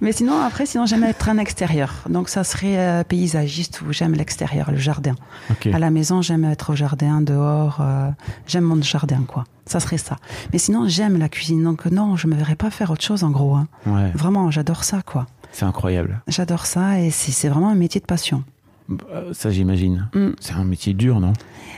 Mais 0.02 0.12
sinon, 0.12 0.42
après, 0.42 0.66
sinon, 0.66 0.86
j'aime 0.88 1.04
être 1.04 1.30
en 1.30 1.38
extérieur. 1.38 1.94
Donc, 2.10 2.28
ça 2.28 2.44
serait 2.44 2.78
euh, 2.80 3.04
paysagiste 3.04 3.82
où 3.82 3.94
j'aime 3.94 4.14
l'extérieur, 4.14 4.72
le 4.72 4.78
jardin. 4.78 5.14
Ok. 5.52 5.68
À 5.72 5.78
la 5.78 5.92
maison, 5.92 6.22
j'aime 6.24 6.44
être 6.46 6.72
au 6.72 6.76
jardin, 6.76 7.22
dehors. 7.22 7.78
euh, 7.82 8.10
j'aime 8.48 8.64
mon 8.64 8.82
jardin, 8.82 9.22
quoi. 9.28 9.44
Ça 9.68 9.80
serait 9.80 10.00
ça. 10.00 10.18
Mais 10.52 10.58
sinon, 10.58 10.88
j'aime 10.88 11.18
la 11.20 11.30
cuisine. 11.30 11.64
Donc, 11.64 11.86
non, 11.86 12.16
je 12.16 12.26
me 12.28 12.36
verrais 12.36 12.56
pas 12.56 12.72
faire 12.72 12.90
autre 12.90 13.04
chose, 13.04 13.24
en 13.24 13.30
gros. 13.30 13.56
hein. 13.56 13.68
Ouais, 13.86 14.12
Vraiment, 14.16 14.50
j'adore 14.50 14.84
ça, 14.84 15.02
quoi. 15.06 15.28
c'est 15.52 15.66
incroyable. 15.66 16.22
J'adore 16.28 16.66
ça 16.66 17.00
et 17.00 17.12
c'est 17.12 17.48
vraiment 17.50 17.70
un 17.70 17.76
métier 17.76 18.02
de 18.02 18.06
passion. 18.08 18.44
Euh, 19.12 19.34
Ça, 19.34 19.50
j'imagine. 19.52 20.10
Mm. 20.14 20.30
C'est 20.40 20.54
un 20.54 20.64
métier 20.64 20.94
dur, 20.94 21.20
non? 21.20 21.34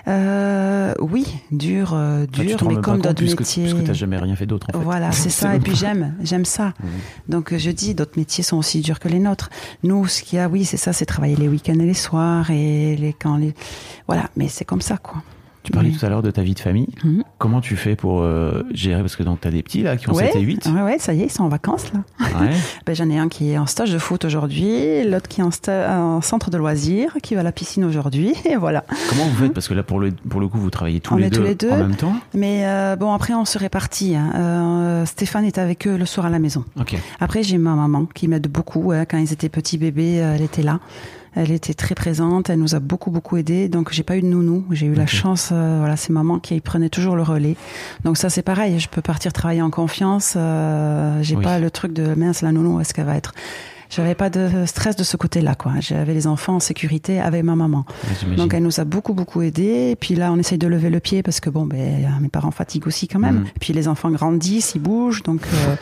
Euh, 0.07 0.93
oui, 0.99 1.25
dur, 1.51 1.93
euh, 1.93 2.25
tu 2.31 2.45
dur, 2.45 2.57
mais 2.67 2.75
comme 2.75 3.01
d'autres 3.01 3.23
métiers. 3.23 3.63
Parce 3.63 3.73
que 3.73 3.85
t'as 3.85 3.93
jamais 3.93 4.17
rien 4.17 4.35
fait 4.35 4.45
d'autre, 4.45 4.67
en 4.73 4.79
fait. 4.79 4.83
Voilà, 4.83 5.11
c'est 5.13 5.29
ça. 5.29 5.55
Et 5.55 5.59
puis 5.59 5.75
j'aime, 5.75 6.15
j'aime 6.21 6.45
ça. 6.45 6.73
Mhm. 6.81 6.89
Donc 7.29 7.55
je 7.55 7.71
dis, 7.71 7.95
d'autres 7.95 8.17
métiers 8.17 8.43
sont 8.43 8.57
aussi 8.57 8.81
durs 8.81 8.99
que 8.99 9.07
les 9.07 9.19
nôtres. 9.19 9.49
Nous, 9.83 10.07
ce 10.07 10.23
qu'il 10.23 10.37
y 10.37 10.39
a, 10.39 10.49
oui, 10.49 10.65
c'est 10.65 10.77
ça, 10.77 10.93
c'est 10.93 11.05
travailler 11.05 11.35
les 11.35 11.47
week-ends 11.47 11.79
et 11.79 11.85
les 11.85 11.93
soirs 11.93 12.49
et 12.51 12.95
les 12.97 13.13
quand 13.13 13.37
les, 13.37 13.53
voilà. 14.07 14.29
Mais 14.35 14.47
c'est 14.49 14.65
comme 14.65 14.81
ça, 14.81 14.97
quoi. 14.97 15.23
Tu 15.63 15.71
parlais 15.71 15.91
tout 15.91 16.05
à 16.05 16.09
l'heure 16.09 16.21
de 16.21 16.29
ta 16.31 16.41
vie 16.41 16.53
de 16.53 16.59
famille. 16.59 16.87
Mhm. 17.03 17.23
Comment 17.37 17.61
tu 17.61 17.75
fais 17.75 17.95
pour 17.95 18.21
euh, 18.21 18.63
gérer? 18.73 19.01
Parce 19.01 19.15
que 19.15 19.23
donc 19.23 19.39
t'as 19.41 19.49
des 19.49 19.63
petits 19.63 19.81
là 19.81 19.95
qui 19.97 20.09
ont 20.09 20.13
7 20.13 20.35
et 20.35 20.41
8. 20.41 20.65
ouais, 20.75 20.81
ouais, 20.81 20.99
ça 20.99 21.13
y 21.13 21.21
est, 21.21 21.25
ils 21.25 21.31
sont 21.31 21.43
en 21.43 21.49
vacances 21.49 21.91
là. 21.93 22.01
Ouais. 22.19 22.49
Ben, 22.85 22.93
j'en 22.95 23.09
ai 23.09 23.17
un 23.17 23.29
qui 23.29 23.51
est 23.51 23.57
en 23.57 23.65
stage 23.65 23.91
de 23.93 23.97
foot 23.97 24.25
aujourd'hui, 24.25 25.03
l'autre 25.05 25.27
qui 25.29 25.39
est 25.41 25.43
en, 25.43 26.21
centre 26.21 26.49
de 26.49 26.57
loisirs, 26.57 27.15
qui 27.23 27.33
va 27.35 27.41
à 27.41 27.43
la 27.43 27.51
piscine 27.53 27.85
aujourd'hui, 27.85 28.33
et 28.45 28.55
voilà. 28.57 28.83
Comment 29.09 29.23
vous 29.25 29.35
faites? 29.43 29.53
Parce 29.53 29.67
que 29.69 29.73
là, 29.73 29.83
pour 29.83 29.99
le, 29.99 30.11
pour 30.11 30.41
le 30.41 30.47
coup, 30.47 30.57
vous 30.57 30.69
travaillez 30.69 30.99
tous, 30.99 31.13
On 31.13 31.17
les, 31.17 31.27
est 31.27 31.29
deux 31.29 31.37
tous 31.39 31.43
les 31.43 31.55
deux. 31.55 31.71
en 31.71 31.77
même 31.77 31.95
temps. 31.95 32.13
Mais 32.33 32.63
euh, 32.65 32.95
bon, 32.97 33.13
après 33.13 33.33
on 33.33 33.45
se 33.45 33.57
répartit. 33.57 34.15
hein. 34.15 34.31
Euh, 34.35 35.05
Stéphane 35.05 35.45
est 35.45 35.57
avec 35.57 35.87
eux 35.87 35.95
le 35.97 36.05
soir 36.05 36.25
à 36.25 36.29
la 36.29 36.39
maison. 36.39 36.65
Ok. 36.79 36.95
Après, 37.21 37.43
j'ai 37.43 37.57
ma 37.57 37.75
maman 37.75 38.05
qui 38.13 38.27
m'aide 38.27 38.47
beaucoup. 38.47 38.91
hein. 38.91 39.05
Quand 39.05 39.17
ils 39.17 39.31
étaient 39.31 39.49
petits 39.49 39.77
bébés, 39.77 40.15
elle 40.15 40.41
était 40.41 40.63
là. 40.63 40.79
Elle 41.35 41.51
était 41.51 41.73
très 41.73 41.95
présente. 41.95 42.49
Elle 42.49 42.59
nous 42.59 42.75
a 42.75 42.79
beaucoup, 42.79 43.09
beaucoup 43.11 43.37
aidés. 43.37 43.67
Donc, 43.69 43.91
j'ai 43.91 44.03
pas 44.03 44.17
eu 44.17 44.21
de 44.21 44.27
nounou. 44.27 44.65
J'ai 44.71 44.85
eu 44.85 44.93
la 44.93 45.07
chance. 45.07 45.49
euh, 45.51 45.77
voilà, 45.79 45.95
c'est 45.97 46.11
maman 46.13 46.39
qui 46.39 46.59
prenait 46.61 46.89
toujours 46.89 47.15
le 47.15 47.23
relais. 47.23 47.55
Donc, 48.03 48.17
ça, 48.17 48.29
c'est 48.29 48.43
pareil. 48.43 48.79
Je 48.79 48.87
peux 48.87 49.01
partir 49.01 49.33
travailler 49.33 49.61
en 49.61 49.71
confiance. 49.71 50.35
Euh, 50.37 51.19
j'ai 51.23 51.35
Oui. 51.35 51.43
pas 51.43 51.57
le 51.59 51.71
truc 51.71 51.93
de 51.93 52.13
mince, 52.13 52.41
la 52.41 52.51
nounou, 52.51 52.79
est-ce 52.79 52.93
qu'elle 52.93 53.05
va 53.05 53.15
être. 53.17 53.33
J'avais 53.95 54.15
pas 54.15 54.29
de 54.29 54.65
stress 54.65 54.95
de 54.95 55.03
ce 55.03 55.17
côté-là, 55.17 55.55
quoi. 55.55 55.73
J'avais 55.79 56.13
les 56.13 56.25
enfants 56.27 56.55
en 56.55 56.59
sécurité 56.59 57.19
avec 57.19 57.43
ma 57.43 57.55
maman. 57.55 57.85
Ouais. 58.27 58.35
Donc 58.35 58.53
elle 58.53 58.63
nous 58.63 58.79
a 58.79 58.85
beaucoup 58.85 59.13
beaucoup 59.13 59.41
aidé. 59.41 59.91
Et 59.91 59.95
puis 59.95 60.15
là, 60.15 60.31
on 60.31 60.37
essaye 60.37 60.57
de 60.57 60.67
lever 60.67 60.89
le 60.89 60.99
pied 60.99 61.21
parce 61.21 61.39
que 61.39 61.49
bon, 61.49 61.65
ben 61.65 62.09
mes 62.19 62.29
parents 62.29 62.51
fatiguent 62.51 62.87
aussi 62.87 63.07
quand 63.07 63.19
même. 63.19 63.39
Mhm. 63.39 63.47
Et 63.47 63.59
puis 63.59 63.73
les 63.73 63.87
enfants 63.87 64.09
grandissent, 64.09 64.73
ils 64.75 64.81
bougent, 64.81 65.23
donc 65.23 65.41
euh, 65.53 65.75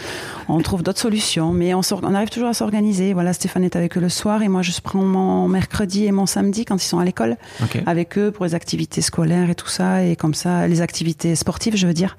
on 0.49 0.59
trouve 0.59 0.84
d'autres 0.84 0.99
solutions. 0.99 1.53
Mais 1.53 1.74
on, 1.74 1.82
arrive 2.14 2.30
toujours 2.30 2.49
à 2.49 2.53
s'organiser. 2.53 3.14
Voilà, 3.14 3.34
Stéphane 3.34 3.64
est 3.64 3.76
avec 3.76 3.97
eux 3.97 4.01
le 4.01 4.09
soir 4.09 4.43
et 4.43 4.47
moi 4.47 4.62
je 4.62 4.72
prends 4.84 5.01
mon 5.01 5.47
mercredi 5.47 6.05
et 6.05 6.12
mon 6.12 6.26
samedi 6.26 6.66
quand 6.66 6.76
ils 6.84 6.88
sont 6.88 6.99
à 6.99 7.05
l'école 7.05 7.38
Ok. 7.64 7.82
avec 7.86 8.18
eux 8.18 8.32
pour 8.32 8.45
les 8.45 8.55
activités 8.55 9.01
scolaires 9.01 9.49
et 9.49 9.55
tout 9.55 9.68
ça 9.68 10.03
et 10.03 10.16
comme 10.16 10.34
ça 10.34 10.68
les 10.68 10.82
activités 10.82 11.36
sportives, 11.36 11.76
je 11.76 11.88
veux 11.88 11.93
dire. 11.93 12.18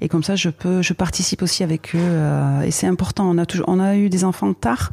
Et 0.00 0.08
comme 0.08 0.22
ça, 0.22 0.36
je 0.36 0.50
peux, 0.50 0.82
je 0.82 0.92
participe 0.92 1.42
aussi 1.42 1.62
avec 1.62 1.94
eux 1.94 1.98
euh, 1.98 2.62
et 2.62 2.70
c'est 2.70 2.86
important. 2.86 3.28
On 3.30 3.38
a 3.38 3.46
toujours, 3.46 3.68
on 3.68 3.80
a 3.80 3.96
eu 3.96 4.08
des 4.08 4.24
enfants 4.24 4.52
tard, 4.52 4.90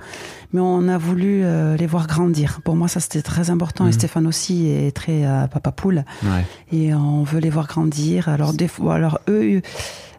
mais 0.53 0.59
on 0.61 0.87
a 0.87 0.97
voulu 0.97 1.41
euh, 1.43 1.75
les 1.77 1.87
voir 1.87 2.07
grandir. 2.07 2.59
Pour 2.63 2.75
moi, 2.75 2.87
ça 2.87 2.99
c'était 2.99 3.21
très 3.21 3.49
important 3.49 3.85
et 3.85 3.87
Mhm. 3.87 3.93
Stéphane 3.93 4.27
aussi 4.27 4.67
est 4.69 4.95
très 4.95 5.25
euh, 5.25 5.47
papa 5.47 5.71
poule 5.71 6.03
Ouais. 6.23 6.45
et 6.71 6.93
on 6.93 7.23
veut 7.23 7.39
les 7.39 7.49
voir 7.49 7.67
grandir. 7.67 8.29
Alors 8.29 8.53
des 8.53 8.67
fois, 8.67 8.95
alors 8.95 9.19
eux, 9.29 9.61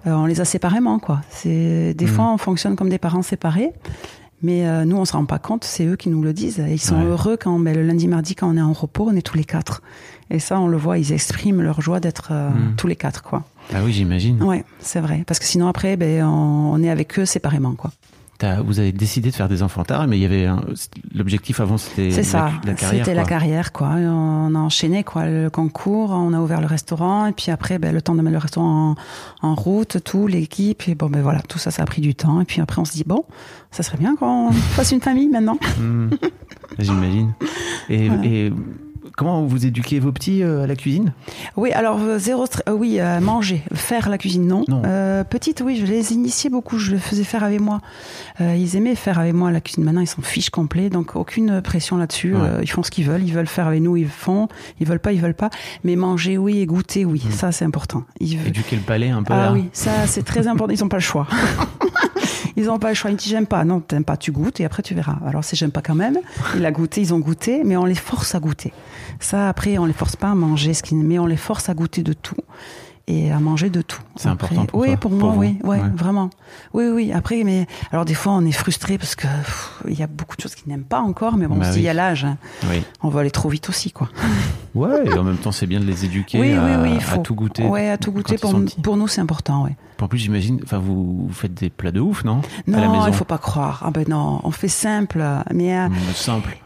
euh, 0.06 0.12
on 0.12 0.26
les 0.26 0.40
a 0.40 0.44
séparément 0.44 0.98
quoi. 0.98 1.20
C'est 1.30 1.94
des 1.94 2.06
Mhm. 2.06 2.10
fois 2.12 2.32
on 2.32 2.38
fonctionne 2.38 2.76
comme 2.76 2.88
des 2.88 2.98
parents 2.98 3.22
séparés. 3.22 3.72
Mais 4.40 4.68
euh, 4.68 4.84
nous, 4.84 4.96
on 4.96 5.04
se 5.04 5.14
rend 5.14 5.24
pas 5.24 5.40
compte, 5.40 5.64
c'est 5.64 5.84
eux 5.84 5.96
qui 5.96 6.08
nous 6.10 6.22
le 6.22 6.32
disent. 6.32 6.62
Ils 6.70 6.78
sont 6.80 6.94
Ouais. 6.94 7.04
heureux 7.06 7.36
quand 7.36 7.58
ben, 7.58 7.74
le 7.74 7.82
lundi, 7.82 8.06
mardi, 8.06 8.36
quand 8.36 8.48
on 8.48 8.56
est 8.56 8.60
en 8.62 8.72
repos, 8.72 9.08
on 9.10 9.16
est 9.16 9.20
tous 9.22 9.36
les 9.36 9.42
quatre. 9.44 9.82
Et 10.30 10.38
ça, 10.38 10.60
on 10.60 10.68
le 10.68 10.76
voit, 10.76 10.96
ils 10.96 11.10
expriment 11.12 11.60
leur 11.60 11.80
joie 11.80 11.98
d'être 11.98 12.28
euh, 12.30 12.48
Mhm. 12.50 12.76
tous 12.76 12.86
les 12.86 12.94
quatre, 12.94 13.24
quoi. 13.24 13.42
Ah 13.74 13.78
oui, 13.84 13.92
j'imagine. 13.92 14.40
Ouais, 14.40 14.64
c'est 14.78 15.00
vrai. 15.00 15.24
Parce 15.26 15.40
que 15.40 15.44
sinon, 15.44 15.66
après, 15.66 15.96
ben, 15.96 16.22
on, 16.24 16.70
on 16.72 16.80
est 16.84 16.88
avec 16.90 17.18
eux 17.18 17.24
séparément, 17.26 17.72
quoi. 17.72 17.90
Vous 18.64 18.78
avez 18.78 18.92
décidé 18.92 19.30
de 19.30 19.34
faire 19.34 19.48
des 19.48 19.62
enfants 19.64 19.82
tard, 19.84 20.06
mais 20.06 20.16
il 20.16 20.22
y 20.22 20.24
avait 20.24 20.46
un- 20.46 20.62
l'objectif 21.12 21.58
avant, 21.58 21.76
c'était 21.76 22.10
la, 22.10 22.52
la 22.64 22.74
carrière. 22.74 23.04
C'était 23.04 23.14
la 23.16 23.24
carrière, 23.24 23.72
quoi. 23.72 23.88
On 23.96 24.54
a 24.54 24.58
enchaîné, 24.58 25.02
quoi, 25.02 25.26
le 25.26 25.50
concours. 25.50 26.10
On 26.10 26.32
a 26.32 26.40
ouvert 26.40 26.60
le 26.60 26.66
restaurant. 26.68 27.26
Et 27.26 27.32
puis 27.32 27.50
après, 27.50 27.78
ben, 27.80 27.92
le 27.92 28.00
temps 28.00 28.14
de 28.14 28.22
mettre 28.22 28.32
le 28.34 28.38
restaurant 28.38 28.94
en, 29.42 29.48
en 29.48 29.54
route, 29.56 29.98
tout, 30.04 30.28
l'équipe. 30.28 30.86
Et 30.86 30.94
bon, 30.94 31.10
ben 31.10 31.20
voilà, 31.20 31.40
tout 31.42 31.58
ça, 31.58 31.70
ça 31.72 31.82
a 31.82 31.86
pris 31.86 32.00
du 32.00 32.14
temps. 32.14 32.40
Et 32.40 32.44
puis 32.44 32.60
après, 32.60 32.80
on 32.80 32.84
se 32.84 32.92
dit, 32.92 33.04
bon, 33.04 33.24
ça 33.72 33.82
serait 33.82 33.98
bien 33.98 34.14
qu'on 34.14 34.52
fasse 34.52 34.92
une 34.92 35.00
famille 35.00 35.28
maintenant. 35.28 35.58
Hmm. 35.80 36.10
J'imagine. 36.78 37.32
Et, 37.88 38.08
Voilà. 38.08 38.24
et 38.24 38.52
comment 39.18 39.42
vous 39.44 39.66
éduquez 39.66 39.98
vos 39.98 40.12
petits 40.12 40.42
euh, 40.42 40.62
à 40.62 40.66
la 40.68 40.76
cuisine? 40.76 41.12
Oui, 41.56 41.72
alors 41.72 41.98
euh, 42.00 42.18
zéro 42.18 42.44
euh, 42.68 42.72
oui, 42.72 43.00
euh, 43.00 43.20
manger, 43.20 43.62
faire 43.74 44.08
la 44.08 44.16
cuisine, 44.16 44.46
non. 44.46 44.64
Non. 44.68 44.82
Euh, 44.86 45.24
petite, 45.24 45.60
oui, 45.60 45.76
je 45.76 45.84
les 45.84 46.12
initiais 46.12 46.48
beaucoup, 46.48 46.78
je 46.78 46.92
les 46.92 46.98
faisais 46.98 47.24
faire 47.24 47.42
avec 47.42 47.60
moi. 47.60 47.80
Euh, 48.40 48.54
ils 48.56 48.76
aimaient 48.76 48.94
faire 48.94 49.18
avec 49.18 49.34
moi 49.34 49.50
la 49.50 49.60
cuisine. 49.60 49.82
Maintenant, 49.82 50.02
ils 50.02 50.06
s'en 50.06 50.22
fichent 50.22 50.50
complet, 50.50 50.88
donc 50.88 51.16
aucune 51.16 51.60
pression 51.60 51.96
là-dessus. 51.96 52.34
Ouais. 52.34 52.40
Euh, 52.42 52.60
ils 52.62 52.70
font 52.70 52.84
ce 52.84 52.92
qu'ils 52.92 53.06
veulent, 53.06 53.24
ils 53.24 53.34
veulent 53.34 53.48
faire 53.48 53.66
avec 53.66 53.82
nous, 53.82 53.96
ils 53.96 54.08
font. 54.08 54.46
Ils 54.80 54.86
veulent 54.86 55.00
pas, 55.00 55.12
ils 55.12 55.20
veulent 55.20 55.34
pas. 55.34 55.50
Mais 55.82 55.96
manger, 55.96 56.38
oui, 56.38 56.58
et 56.60 56.66
goûter, 56.66 57.04
oui, 57.04 57.20
ça 57.30 57.50
c'est 57.50 57.64
important. 57.64 58.04
Ils 58.20 58.38
Éduquer 58.46 58.76
le 58.76 58.82
palais 58.82 59.10
un 59.10 59.24
peu 59.24 59.34
ah 59.34 59.46
là 59.46 59.52
oui, 59.52 59.68
ça 59.72 60.06
c'est 60.06 60.22
très 60.22 60.46
important. 60.46 60.72
Ils 60.72 60.80
n'ont 60.80 60.88
pas 60.88 60.98
le 60.98 61.02
choix. 61.02 61.26
Ils 62.58 62.64
n'ont 62.64 62.80
pas 62.80 62.88
le 62.88 62.94
choix. 62.94 63.12
Ils 63.12 63.16
disent 63.16 63.30
j'aime 63.30 63.46
pas. 63.46 63.64
Non, 63.64 63.78
t'aimes 63.78 64.04
pas, 64.04 64.16
tu 64.16 64.32
goûtes 64.32 64.58
et 64.58 64.64
après 64.64 64.82
tu 64.82 64.92
verras. 64.92 65.18
Alors 65.24 65.44
c'est 65.44 65.54
j'aime 65.56 65.70
pas 65.70 65.80
quand 65.80 65.94
même. 65.94 66.18
Il 66.56 66.66
a 66.66 66.72
goûté, 66.72 67.00
ils 67.00 67.14
ont 67.14 67.20
goûté, 67.20 67.62
mais 67.64 67.76
on 67.76 67.84
les 67.84 67.94
force 67.94 68.34
à 68.34 68.40
goûter. 68.40 68.72
Ça 69.20 69.48
après, 69.48 69.78
on 69.78 69.84
les 69.84 69.92
force 69.92 70.16
pas 70.16 70.30
à 70.30 70.34
manger 70.34 70.74
ce 70.74 70.82
qu'ils, 70.82 70.98
mais 70.98 71.20
on 71.20 71.26
les 71.26 71.36
force 71.36 71.68
à 71.68 71.74
goûter 71.74 72.02
de 72.02 72.12
tout 72.12 72.34
et 73.08 73.32
à 73.32 73.40
manger 73.40 73.70
de 73.70 73.80
tout. 73.82 74.02
C'est 74.16 74.28
important 74.28 74.66
pour 74.66 74.80
oui, 74.80 74.88
toi, 74.88 74.96
pour 74.98 75.10
pour 75.18 75.30
moi, 75.30 75.34
oui, 75.36 75.58
ouais, 75.64 75.80
Ouais. 75.80 75.88
vraiment. 75.96 76.28
Oui, 76.74 76.84
oui. 76.92 77.10
Après, 77.12 77.42
mais 77.42 77.66
alors 77.90 78.04
des 78.04 78.14
fois 78.14 78.32
on 78.34 78.44
est 78.44 78.52
frustré 78.52 78.98
parce 78.98 79.16
que 79.16 79.26
il 79.88 79.98
y 79.98 80.02
a 80.02 80.06
beaucoup 80.06 80.36
de 80.36 80.42
choses 80.42 80.54
qu'ils 80.54 80.68
n'aiment 80.68 80.84
pas 80.84 81.00
encore, 81.00 81.36
mais 81.36 81.46
bon, 81.46 81.56
Bah 81.56 81.64
on 81.64 81.68
se 81.68 81.70
dit, 81.70 81.76
oui. 81.76 81.82
il 81.82 81.86
y 81.86 81.88
a 81.88 81.94
l'âge. 81.94 82.26
Oui. 82.68 82.82
On 83.02 83.08
va 83.08 83.20
aller 83.20 83.30
trop 83.30 83.48
vite 83.48 83.68
aussi, 83.68 83.90
quoi. 83.90 84.08
Ouais, 84.74 85.06
et 85.06 85.18
en 85.18 85.24
même 85.24 85.38
temps, 85.38 85.50
c'est 85.50 85.66
bien 85.66 85.80
de 85.80 85.86
les 85.86 86.04
éduquer 86.04 86.38
oui, 86.40 86.52
à, 86.52 86.62
oui, 86.64 86.70
oui, 86.82 86.88
il 86.92 86.96
à 86.98 87.00
faut. 87.00 87.20
tout 87.22 87.34
goûter. 87.34 87.64
Ouais, 87.64 87.88
à 87.88 87.96
tout 87.98 88.12
goûter. 88.12 88.36
Pour, 88.36 88.50
sont 88.50 88.60
petits. 88.60 88.80
pour 88.80 88.96
nous, 88.96 89.08
c'est 89.08 89.20
important, 89.20 89.64
ouais. 89.64 89.76
En 90.00 90.06
plus, 90.06 90.18
j'imagine, 90.18 90.60
enfin, 90.62 90.78
vous, 90.78 91.26
vous 91.26 91.32
faites 91.34 91.54
des 91.54 91.70
plats 91.70 91.90
de 91.90 91.98
ouf, 91.98 92.22
non? 92.22 92.42
Non, 92.68 93.06
il 93.08 93.12
faut 93.14 93.24
pas 93.24 93.38
croire. 93.38 93.82
Ah 93.84 93.90
ben 93.90 94.04
non, 94.06 94.40
on 94.44 94.50
fait 94.52 94.68
simple, 94.68 95.24
mais 95.52 95.76
euh, 95.76 95.88
simple. 96.14 96.58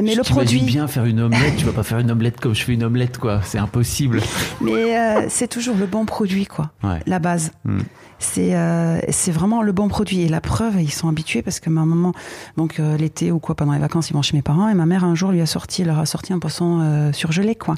Mais 0.00 0.12
Je 0.12 0.18
le 0.18 0.22
produit, 0.22 0.60
bien 0.62 0.86
faire 0.86 1.04
une 1.04 1.20
omelette, 1.20 1.56
tu 1.56 1.64
vas 1.64 1.72
pas 1.72 1.82
faire 1.82 1.98
une 1.98 2.10
omelette 2.10 2.40
comme 2.40 2.54
je 2.54 2.62
fais 2.62 2.72
une 2.72 2.84
omelette, 2.84 3.18
quoi. 3.18 3.40
C'est 3.44 3.58
impossible. 3.58 4.20
mais 4.60 4.96
euh, 4.96 5.26
c'est 5.28 5.48
toujours 5.48 5.76
le 5.76 5.86
bon 5.86 6.04
produit, 6.04 6.46
quoi. 6.46 6.70
Ouais. 6.82 7.00
La 7.06 7.18
base. 7.18 7.52
Hmm. 7.64 7.80
C'est 8.24 8.54
euh, 8.54 9.00
c'est 9.08 9.32
vraiment 9.32 9.62
le 9.62 9.72
bon 9.72 9.88
produit. 9.88 10.20
Et 10.22 10.28
la 10.28 10.40
preuve 10.40 10.80
ils 10.80 10.92
sont 10.92 11.08
habitués 11.08 11.42
parce 11.42 11.58
que 11.58 11.68
ma 11.70 11.84
maman 11.84 12.12
donc 12.56 12.78
euh, 12.78 12.96
l'été 12.96 13.32
ou 13.32 13.40
quoi 13.40 13.56
pendant 13.56 13.72
les 13.72 13.80
vacances 13.80 14.10
ils 14.10 14.12
vont 14.14 14.22
chez 14.22 14.36
mes 14.36 14.42
parents 14.42 14.68
et 14.68 14.74
ma 14.74 14.86
mère 14.86 15.02
un 15.04 15.16
jour 15.16 15.32
lui 15.32 15.40
a 15.40 15.46
sorti 15.46 15.82
leur 15.82 15.98
a 15.98 16.06
sorti 16.06 16.32
un 16.32 16.38
poisson 16.38 16.80
euh, 16.82 17.12
surgelé 17.12 17.56
quoi. 17.56 17.74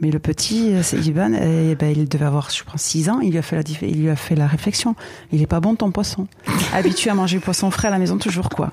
Mais 0.00 0.10
le 0.12 0.20
petit 0.20 0.72
euh, 0.72 0.82
c'est 0.84 0.98
Ivan 0.98 1.32
et 1.34 1.74
ben 1.74 1.92
il 1.96 2.08
devait 2.08 2.24
avoir 2.26 2.50
je 2.50 2.62
pense 2.62 2.80
6 2.80 3.10
ans. 3.10 3.18
Il 3.20 3.32
lui 3.32 3.38
a 3.38 3.42
fait 3.42 3.56
la 3.56 3.62
il 3.82 4.02
lui 4.02 4.08
a 4.08 4.14
fait 4.16 4.36
la 4.36 4.46
réflexion. 4.46 4.94
Il 5.32 5.42
est 5.42 5.46
pas 5.48 5.58
bon 5.60 5.74
ton 5.74 5.90
poisson. 5.90 6.28
Habitué 6.72 7.10
à 7.10 7.14
manger 7.14 7.36
le 7.36 7.42
poisson 7.42 7.70
frais 7.72 7.88
à 7.88 7.90
la 7.90 7.98
maison 7.98 8.18
toujours 8.18 8.48
quoi. 8.50 8.70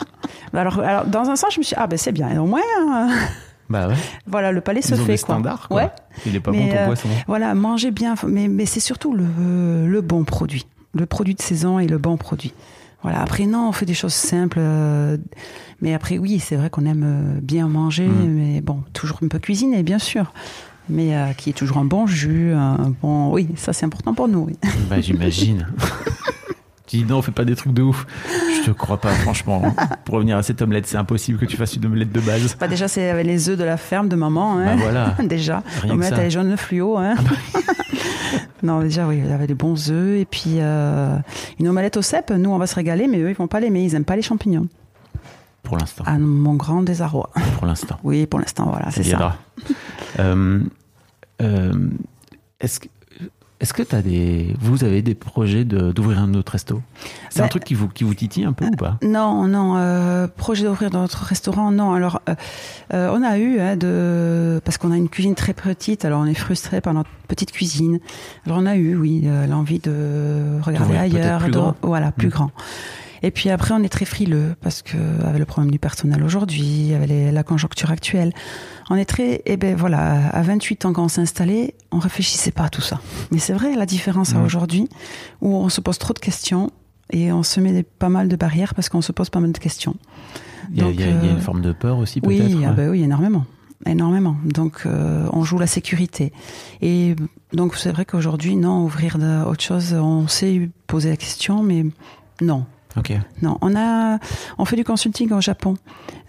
Alors 0.54 0.80
alors 0.80 1.06
dans 1.06 1.30
un 1.30 1.36
sens 1.36 1.54
je 1.56 1.60
me 1.60 1.64
suis 1.64 1.74
dit, 1.76 1.82
ah 1.82 1.88
ben 1.88 1.98
c'est 1.98 2.12
bien 2.12 2.40
au 2.40 2.46
moins 2.46 2.62
euh, 2.62 3.08
Bah 3.70 3.88
ouais. 3.88 3.96
voilà 4.28 4.52
le 4.52 4.62
palais 4.62 4.82
se 4.84 4.94
ont 4.94 4.98
fait 4.98 5.04
des 5.14 5.18
quoi. 5.18 5.36
standards, 5.36 5.68
quoi. 5.70 5.78
ouais. 5.78 5.90
Il 6.28 6.36
est 6.36 6.40
pas 6.40 6.52
Mais, 6.52 6.60
bon 6.62 6.70
ton 6.70 6.78
euh, 6.78 6.86
poisson. 6.86 7.10
voilà, 7.28 7.54
manger 7.56 7.92
bien, 7.92 8.16
mais, 8.28 8.48
mais 8.48 8.66
c'est 8.66 8.80
surtout 8.80 9.14
le, 9.14 9.26
le 9.88 10.02
bon 10.02 10.24
produit. 10.24 10.66
Le 10.94 11.06
produit 11.06 11.36
de 11.36 11.42
saison 11.42 11.80
et 11.80 11.88
le 11.88 11.98
bon 11.98 12.18
produit. 12.18 12.54
Voilà. 13.04 13.22
Après, 13.22 13.46
non, 13.46 13.70
on 13.70 13.72
fait 13.72 13.86
des 13.86 13.94
choses 13.94 14.14
simples. 14.14 14.58
euh, 14.60 15.18
mais 15.82 15.94
après, 15.94 16.18
oui, 16.18 16.40
c'est 16.40 16.56
vrai 16.58 16.70
qu'on 16.70 16.86
aime 16.86 17.04
euh, 17.06 17.40
bien 17.42 17.68
manger, 17.68 18.08
Mm. 18.08 18.28
mais 18.30 18.62
bon, 18.62 18.84
toujours 18.94 19.20
un 19.24 19.28
peu 19.28 19.40
cuisiner, 19.40 19.84
bien 19.84 20.00
sûr. 20.00 20.34
Mais 20.90 21.16
euh, 21.16 21.34
qui 21.34 21.52
est 21.52 21.54
toujours 21.54 21.78
un 21.78 21.86
bon 21.86 22.08
jus, 22.08 22.52
un 22.54 22.94
bon. 23.02 23.32
Oui, 23.32 23.48
ça, 23.56 23.72
c'est 23.74 23.86
important 23.86 24.14
pour 24.16 24.28
nous. 24.28 24.46
oui. 24.48 24.58
Bah 24.90 25.00
j'imagine. 25.00 25.68
tu 26.90 26.98
dis 26.98 27.06
non, 27.06 27.20
on 27.20 27.22
fait 27.22 27.32
pas 27.32 27.46
des 27.46 27.56
trucs 27.56 27.74
de 27.74 27.84
ouf. 27.84 28.08
Je 28.28 28.66
te 28.66 28.72
crois 28.72 28.98
pas, 28.98 29.12
franchement. 29.12 29.62
Pour 30.06 30.16
revenir 30.16 30.38
à 30.38 30.42
cette 30.42 30.60
omelette, 30.64 30.88
c'est 30.88 30.98
impossible 30.98 31.38
que 31.38 31.46
tu 31.46 31.56
fasses 31.56 31.76
une 31.76 31.86
omelette 31.86 32.12
de 32.12 32.20
base. 32.20 32.58
Bah, 32.60 32.68
déjà, 32.68 32.88
c'est 32.88 33.12
avec 33.12 33.28
les 33.28 33.48
œufs 33.48 33.58
de 33.60 33.64
la 33.64 33.78
ferme 33.78 34.10
de 34.10 34.16
maman. 34.16 34.58
Hein. 34.58 34.76
Bah 34.76 34.82
voilà. 34.82 35.16
déjà. 35.24 35.62
Met 35.86 36.10
ça. 36.10 36.18
les 36.18 36.32
jaunes 36.32 36.58
fluo. 36.58 36.98
Hein. 36.98 37.14
non, 38.64 38.80
déjà, 38.80 39.06
oui, 39.06 39.22
il 39.24 39.30
y 39.30 39.32
avait 39.32 39.46
des 39.46 39.54
bons 39.54 39.92
œufs. 39.92 40.20
Et 40.20 40.26
puis, 40.26 40.56
euh, 40.58 41.16
une 41.60 41.68
omelette 41.68 41.96
au 41.98 42.02
cèpe, 42.02 42.32
nous, 42.32 42.50
on 42.50 42.58
va 42.58 42.66
se 42.66 42.74
régaler, 42.74 43.08
mais 43.08 43.20
eux, 43.20 43.30
ils 43.30 43.36
vont 43.36 43.48
pas 43.48 43.60
l'aimer. 43.60 43.84
Ils 43.84 43.94
aiment 43.94 44.04
pas 44.04 44.16
les 44.16 44.24
champignons. 44.24 44.68
Pour 45.62 45.78
l'instant. 45.78 46.04
À 46.08 46.18
mon 46.18 46.56
grand 46.56 46.82
désarroi. 46.82 47.30
Pour 47.60 47.68
l'instant. 47.68 48.00
Oui, 48.04 48.26
pour 48.26 48.40
l'instant, 48.40 48.66
voilà, 48.72 48.90
c'est 48.90 49.04
ça. 49.04 49.38
Euh, 50.18 50.64
euh, 51.44 51.72
Est-ce 52.60 52.80
que 52.80 52.88
Est-ce 53.62 53.74
que 53.74 53.84
as 53.94 54.02
des, 54.02 54.56
vous 54.62 54.86
avez 54.86 55.02
des 55.02 55.16
projets 55.16 55.66
de- 55.66 55.92
d'ouvrir 55.92 56.20
un 56.20 56.34
autre 56.34 56.54
resto? 56.54 56.82
C'est 57.30 57.42
un 57.42 57.44
Bah, 57.44 57.50
truc 57.50 57.66
qui 57.66 57.74
vous, 57.74 57.90
qui 57.90 58.06
vous 58.06 58.14
titille 58.14 58.46
un 58.46 58.54
peu 58.54 58.66
ou 58.66 58.72
pas? 58.72 58.98
Non, 59.04 59.48
non, 59.50 59.76
euh, 59.76 60.28
projet 60.30 60.64
d'ouvrir 60.64 60.92
notre 60.94 61.24
restaurant, 61.26 61.70
non. 61.70 61.92
Alors, 61.94 62.22
euh, 62.30 62.36
euh, 62.94 63.12
on 63.14 63.22
a 63.22 63.38
eu, 63.38 63.60
hein, 63.60 63.76
de, 63.76 64.62
parce 64.64 64.78
qu'on 64.78 64.94
a 64.94 64.98
une 64.98 65.10
cuisine 65.10 65.36
très 65.36 65.54
petite, 65.54 66.06
alors 66.06 66.22
on 66.22 66.26
est 66.26 66.34
frustré 66.36 66.80
par 66.80 66.94
notre 66.94 67.10
petite 67.28 67.52
cuisine. 67.52 68.00
Alors 68.46 68.60
on 68.60 68.66
a 68.66 68.78
eu, 68.78 68.96
oui, 68.96 69.24
euh, 69.26 69.46
l'envie 69.46 69.80
de 69.80 70.62
regarder 70.62 70.96
ailleurs, 70.96 71.40
plus 71.42 71.52
de- 71.52 71.58
grand. 71.58 71.76
voilà, 71.82 72.14
plus 72.14 72.28
Mm. 72.28 72.32
grand. 72.32 72.52
Et 73.24 73.32
puis 73.32 73.50
après, 73.50 73.74
on 73.74 73.84
est 73.84 73.90
très 73.90 74.06
frileux 74.06 74.56
parce 74.62 74.82
que 74.82 74.98
avec 75.26 75.40
le 75.40 75.46
problème 75.46 75.72
du 75.72 75.80
personnel 75.80 76.24
aujourd'hui, 76.24 76.94
avec 76.94 77.10
les- 77.10 77.32
la 77.32 77.44
conjoncture 77.44 77.92
actuelle, 77.92 78.34
on 78.90 78.96
est 78.96 79.06
très, 79.06 79.42
eh 79.46 79.58
ben 79.58 79.76
voilà, 79.76 80.28
à 80.30 80.42
28 80.42 80.86
ans 80.86 80.94
quand 80.94 81.04
on 81.04 81.08
s'est 81.10 81.22
installé, 81.22 81.76
on 81.92 82.00
réfléchissait 82.00 82.52
pas 82.52 82.64
à 82.66 82.70
tout 82.70 82.82
ça. 82.82 83.02
Mais 83.32 83.40
c'est 83.40 83.54
vrai 83.54 83.76
la 83.76 83.86
différence 83.86 84.34
à 84.34 84.38
Ouais. 84.40 84.46
aujourd'hui 84.46 84.88
où 85.42 85.54
on 85.56 85.70
se 85.70 85.82
pose 85.82 85.98
trop 85.98 86.14
de 86.14 86.20
questions 86.20 86.72
et 87.12 87.32
on 87.32 87.44
se 87.44 87.60
met 87.60 87.72
des- 87.74 87.84
pas 87.84 88.10
mal 88.10 88.28
de 88.30 88.36
barrières 88.36 88.74
parce 88.76 88.90
qu'on 88.90 89.02
se 89.02 89.12
pose 89.12 89.30
pas 89.30 89.40
mal 89.40 89.52
de 89.52 89.58
questions. 89.60 89.96
il 90.72 90.78
y, 90.78 90.82
a, 90.82 90.84
Donc, 90.84 91.00
y 91.00 91.04
a- 91.04 91.08
y 91.08 91.10
a 91.12 91.16
euh, 91.16 91.32
une 91.32 91.42
forme 91.42 91.62
de 91.62 91.72
peur 91.72 91.98
aussi 91.98 92.22
Oui, 92.24 92.38
peut-être 92.38 92.56
ah 92.64 92.70
ouais. 92.70 92.76
bah 92.76 92.90
oui, 92.90 93.02
énormément. 93.02 93.46
Énormément. 93.88 94.36
Donc, 94.46 94.82
euh, 94.86 95.26
on 95.34 95.44
joue 95.44 95.58
la 95.58 95.66
sécurité. 95.68 96.32
Et 96.82 97.16
donc, 97.54 97.76
c'est 97.76 97.92
vrai 97.92 98.06
qu'aujourd'hui, 98.06 98.56
non, 98.56 98.84
ouvrir 98.84 99.18
de- 99.18 99.44
autre 99.46 99.64
chose, 99.64 99.94
on 99.94 100.28
s'est 100.28 100.70
posé 100.86 101.10
la 101.10 101.18
question, 101.18 101.64
mais 101.64 101.86
non. 102.42 102.66
Ok. 102.98 103.14
Non, 103.42 103.58
on 103.62 103.76
a, 103.76 104.18
on 104.58 104.66
fait 104.66 104.76
du 104.76 104.84
consulting 104.84 105.32
au 105.32 105.42
Japon. 105.42 105.76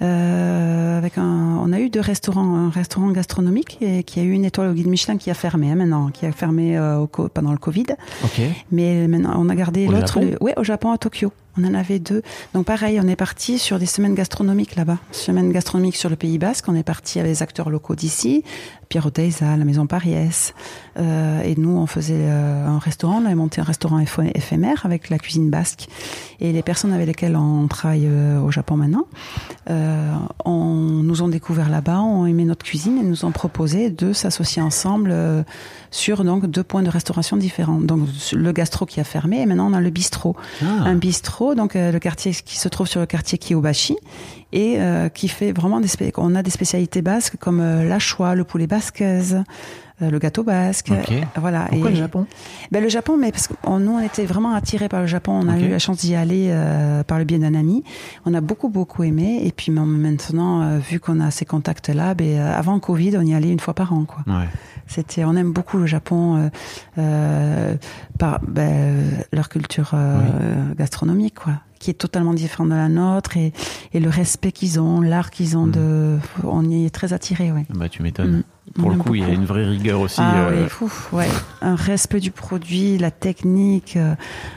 Euh, 0.03 0.99
avec 0.99 1.17
un, 1.17 1.59
on 1.63 1.73
a 1.73 1.81
eu 1.81 1.89
deux 1.89 2.01
restaurants, 2.01 2.55
un 2.55 2.71
restaurant 2.71 3.11
gastronomique 3.11 3.79
et, 3.81 4.03
qui 4.03 4.21
a 4.21 4.23
eu 4.23 4.33
une 4.33 4.45
étoile 4.45 4.69
au 4.69 4.73
guide 4.75 4.87
Michelin 4.87 5.17
qui 5.17 5.31
a 5.31 5.35
fermé 5.35 5.71
hein, 5.71 5.75
maintenant, 5.77 6.09
qui 6.09 6.27
a 6.27 6.33
fermé 6.33 6.77
euh, 6.77 6.99
au 6.99 7.07
pendant 7.07 7.53
le 7.53 7.59
Covid. 7.59 7.87
Ok. 8.25 8.41
Mais 8.73 9.09
maintenant, 9.09 9.35
on 9.37 9.49
a 9.49 9.55
gardé 9.55 9.87
Au 9.89 9.93
l'autre. 9.93 10.21
Ouais, 10.41 10.55
au 10.57 10.65
Japon, 10.65 10.93
à 10.93 10.99
Tokyo. 10.99 11.33
On 11.59 11.65
en 11.65 11.75
avait 11.75 11.99
deux. 11.99 12.23
Donc 12.55 12.67
pareil, 12.67 13.01
on 13.03 13.09
est 13.09 13.17
parti 13.17 13.59
sur 13.59 13.79
des 13.79 13.87
semaines 13.87 14.15
gastronomiques 14.15 14.77
là-bas. 14.77 14.99
Semaines 15.11 15.51
gastronomiques 15.53 15.97
sur 15.97 16.09
le 16.09 16.17
Pays 16.17 16.39
Basque. 16.39 16.67
On 16.69 16.75
est 16.77 16.83
parti 16.85 17.19
avec 17.19 17.31
les 17.31 17.43
acteurs 17.43 17.71
locaux 17.71 17.97
d'ici. 17.97 18.45
Pierre 18.89 19.07
Oteiza, 19.07 19.57
la 19.57 19.65
Maison 19.65 19.87
Pariès. 19.87 20.55
Euh, 20.99 21.43
et 21.43 21.55
nous, 21.57 21.77
on 21.77 21.87
faisait 21.87 22.15
euh, 22.17 22.67
un 22.67 22.79
restaurant. 22.79 23.21
On 23.23 23.27
avait 23.27 23.35
monté 23.35 23.61
un 23.61 23.65
restaurant 23.65 24.01
éph- 24.01 24.31
éphémère 24.35 24.85
avec 24.85 25.11
la 25.11 25.19
cuisine 25.19 25.51
basque. 25.51 25.89
Et 26.41 26.53
les 26.53 26.63
personnes 26.63 26.93
avec 26.93 27.07
lesquelles 27.07 27.37
on 27.37 27.67
travaille 27.69 28.07
euh, 28.07 28.41
au 28.41 28.51
Japon 28.51 28.77
maintenant, 28.77 29.07
euh, 29.71 30.13
on, 30.45 31.03
nous 31.03 31.23
ont 31.23 31.29
découvert 31.29 31.69
là-bas, 31.69 32.01
ont 32.01 32.27
aimé 32.27 32.45
notre 32.45 32.65
cuisine 32.65 32.99
et 32.99 33.03
nous 33.03 33.25
ont 33.25 33.33
proposé 33.33 33.91
de 33.91 34.13
s'associer 34.13 34.63
ensemble 34.63 35.15
sur 35.91 36.23
donc 36.25 36.47
deux 36.47 36.63
points 36.63 36.83
de 36.83 36.89
restauration 36.91 37.37
différents. 37.37 37.81
Donc 37.81 38.09
le 38.33 38.53
gastro 38.53 38.87
qui 38.87 39.01
a 39.01 39.05
fermé 39.05 39.41
et 39.41 39.47
maintenant 39.47 39.71
on 39.71 39.75
a 39.75 39.81
le 39.81 39.91
bistrot. 39.91 40.37
Ah. 40.63 40.67
Un 40.85 40.95
bistrot, 40.97 41.55
donc 41.55 41.75
euh, 41.77 41.91
le 41.93 41.99
quartier 41.99 42.33
qui 42.33 42.59
se 42.59 42.69
trouve 42.69 42.87
sur 42.87 43.01
le 43.01 43.07
quartier 43.07 43.39
Kiyobashi 43.39 43.97
et 44.53 44.77
euh, 44.79 45.09
qui 45.09 45.29
fait 45.29 45.53
vraiment 45.53 45.81
des 45.81 45.89
on 46.17 46.35
a 46.35 46.43
des 46.43 46.51
spécialités 46.51 47.03
basques 47.03 47.37
comme 47.39 47.61
euh, 47.61 47.89
la 47.89 47.99
choix, 47.99 48.35
le 48.35 48.45
poulet 48.45 48.67
basquaise, 48.67 49.43
euh, 50.03 50.11
le 50.11 50.19
gâteau 50.19 50.43
basque. 50.45 50.91
Ok. 50.93 51.13
Voilà. 51.37 51.67
Pourquoi 51.69 51.91
Et- 51.91 51.93
le 51.95 51.99
Japon? 51.99 52.27
Ben, 52.73 52.83
le 52.83 52.89
Japon, 52.89 53.17
mais 53.19 53.33
parce 53.33 53.49
que 53.49 53.55
on- 53.65 53.79
nous, 53.81 53.93
on 53.93 54.01
était 54.01 54.25
vraiment 54.27 54.55
attirés 54.55 54.89
par 54.89 55.01
le 55.03 55.07
Japon. 55.07 55.33
On 55.45 55.49
a 55.49 55.59
eu 55.59 55.69
la 55.69 55.79
chance 55.79 55.99
d'y 55.99 56.15
aller 56.15 56.49
euh, 56.51 57.03
par 57.05 57.19
le 57.19 57.25
biais 57.25 57.39
d'un 57.39 57.55
ami. 57.55 57.85
On 58.27 58.33
a 58.35 58.41
beaucoup, 58.41 58.69
beaucoup 58.69 59.03
aimé. 59.05 59.41
Et 59.45 59.53
puis 59.53 59.71
maintenant, 59.73 60.63
euh, 60.63 60.79
vu 60.79 61.01
qu'on 61.01 61.21
a 61.21 61.31
ces 61.31 61.45
contacts-là, 61.45 62.15
ben, 62.15 62.39
euh, 62.39 62.57
avant 62.59 62.79
Covid, 62.81 63.17
on 63.19 63.23
y 63.23 63.35
allait 63.35 63.51
une 63.51 63.61
fois 63.61 63.75
par 63.75 63.93
an. 63.93 64.05
Quoi. 64.05 64.23
Ouais. 64.27 64.49
C'était, 64.91 65.25
on 65.25 65.37
aime 65.37 65.53
beaucoup 65.53 65.79
le 65.79 65.87
Japon 65.87 66.37
euh, 66.37 66.49
euh, 66.99 67.75
par 68.19 68.41
ben, 68.47 69.25
leur 69.33 69.49
culture 69.49 69.93
euh, 69.95 70.19
gastronomique, 70.77 71.37
quoi, 71.37 71.53
qui 71.79 71.91
est 71.91 71.95
totalement 71.95 72.35
différente 72.35 72.71
de 72.71 72.75
la 72.75 72.89
nôtre 72.89 73.37
et, 73.37 73.53
et 73.95 74.01
le 74.01 74.09
respect 74.11 74.51
qu'ils 74.51 74.81
ont, 74.81 75.01
l'art 75.01 75.31
qu'ils 75.31 75.57
ont 75.57 75.67
Mm. 75.67 75.71
de, 75.71 76.19
on 76.43 76.69
y 76.69 76.87
est 76.87 76.91
très 76.91 77.13
attirés, 77.13 77.53
ouais. 77.53 77.67
Bah 77.73 77.89
tu 77.89 78.03
m'étonnes. 78.03 78.39
Mm. 78.39 78.43
Pour 78.75 78.87
On 78.87 78.91
le 78.91 78.97
coup, 78.99 79.15
il 79.15 79.23
y 79.23 79.25
a 79.25 79.29
une 79.29 79.45
vraie 79.47 79.65
rigueur 79.65 80.01
aussi. 80.01 80.21
Ah 80.21 80.47
euh, 80.49 80.63
oui, 80.65 80.69
fou, 80.69 80.91
ouais. 81.13 81.29
Un 81.61 81.75
respect 81.77 82.21
du 82.21 82.31
produit, 82.33 82.99
la 82.99 83.11
technique, 83.13 83.97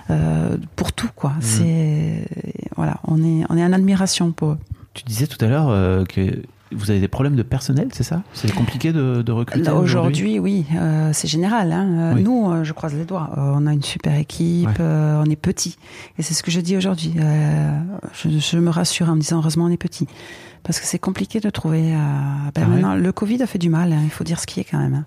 euh, 0.09 0.57
pour 0.75 0.93
tout 0.93 1.09
quoi. 1.15 1.31
Mhm. 1.31 1.41
C'est 1.41 2.27
voilà, 2.75 2.99
on 3.05 3.23
est 3.23 3.43
on 3.49 3.57
est 3.57 3.63
en 3.65 3.73
admiration 3.73 4.31
pour 4.31 4.49
eux. 4.51 4.57
Tu 4.93 5.03
disais 5.03 5.25
tout 5.27 5.43
à 5.43 5.47
l'heure 5.47 5.69
euh, 5.69 6.05
que 6.05 6.41
vous 6.75 6.91
avez 6.91 6.99
des 6.99 7.07
problèmes 7.07 7.35
de 7.35 7.43
personnel, 7.43 7.89
c'est 7.91 8.03
ça? 8.03 8.23
C'est 8.33 8.53
compliqué 8.53 8.91
de, 8.93 9.21
de 9.21 9.31
recruter 9.31 9.69
Aujourd'hui, 9.69 10.39
oui, 10.39 10.65
euh, 10.75 11.09
c'est 11.13 11.27
général. 11.27 11.71
Hein. 11.71 11.87
Euh, 12.11 12.13
Oui. 12.15 12.23
Nous, 12.23 12.51
euh, 12.51 12.63
je 12.63 12.73
croise 12.73 12.93
les 12.93 13.05
doigts. 13.05 13.29
Euh, 13.37 13.53
on 13.55 13.65
a 13.67 13.73
une 13.73 13.81
super 13.83 14.15
équipe, 14.17 14.67
Ouais. 14.67 14.73
euh, 14.79 15.21
on 15.25 15.29
est 15.29 15.35
petit, 15.35 15.77
et 16.17 16.21
c'est 16.23 16.33
ce 16.33 16.43
que 16.43 16.51
je 16.51 16.59
dis 16.61 16.75
aujourd'hui. 16.77 17.13
Euh, 17.19 17.79
je, 18.13 18.29
je 18.29 18.57
me 18.57 18.69
rassure 18.69 19.09
en 19.09 19.15
me 19.15 19.21
disant 19.21 19.37
heureusement 19.39 19.65
on 19.65 19.69
est 19.71 19.77
petit, 19.77 20.07
parce 20.63 20.79
que 20.79 20.85
c'est 20.85 20.99
compliqué 20.99 21.39
de 21.39 21.49
trouver. 21.49 21.93
euh, 21.93 21.97
ben 21.97 22.51
Ah 22.55 22.59
ouais 22.61 22.67
maintenant, 22.67 22.95
le 22.95 23.11
Covid 23.11 23.41
a 23.43 23.47
fait 23.47 23.59
du 23.59 23.69
mal. 23.69 23.91
hein, 23.93 24.01
il 24.03 24.09
faut 24.09 24.23
dire 24.23 24.39
ce 24.39 24.47
qui 24.47 24.59
est 24.59 24.63
quand 24.63 24.79
même. 24.79 24.93
hein. 24.95 25.05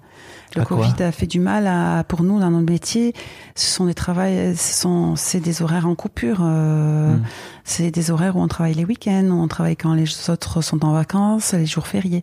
Le 0.55 0.63
À 0.63 0.65
Covid 0.65 1.03
a 1.03 1.13
fait 1.13 1.27
du 1.27 1.39
mal 1.41 1.67
à, 1.67 2.03
pour 2.05 2.23
nous 2.23 2.39
dans 2.41 2.51
notre 2.51 2.71
métier. 2.71 3.13
Ce 3.57 3.67
sont 3.71 3.85
des 3.87 3.95
travails, 3.95 4.57
ce 4.57 4.81
sont 4.81 5.15
c'est 5.17 5.41
des 5.41 5.61
horaires 5.63 5.87
en 5.87 5.95
coupure. 5.95 6.39
euh, 6.43 7.17
Mm. 7.17 7.23
C'est 7.65 7.91
des 7.91 8.11
horaires 8.13 8.37
où 8.37 8.41
on 8.41 8.47
travaille 8.49 8.75
les 8.75 8.85
week-ends, 8.85 9.27
où 9.29 9.35
on 9.43 9.49
travaille 9.49 9.77
quand 9.77 9.93
les 9.95 10.31
autres 10.31 10.63
sont 10.63 10.85
en 10.85 10.93
vacances, 10.93 11.53
les 11.53 11.67
jours 11.67 11.87
fériés. 11.89 12.23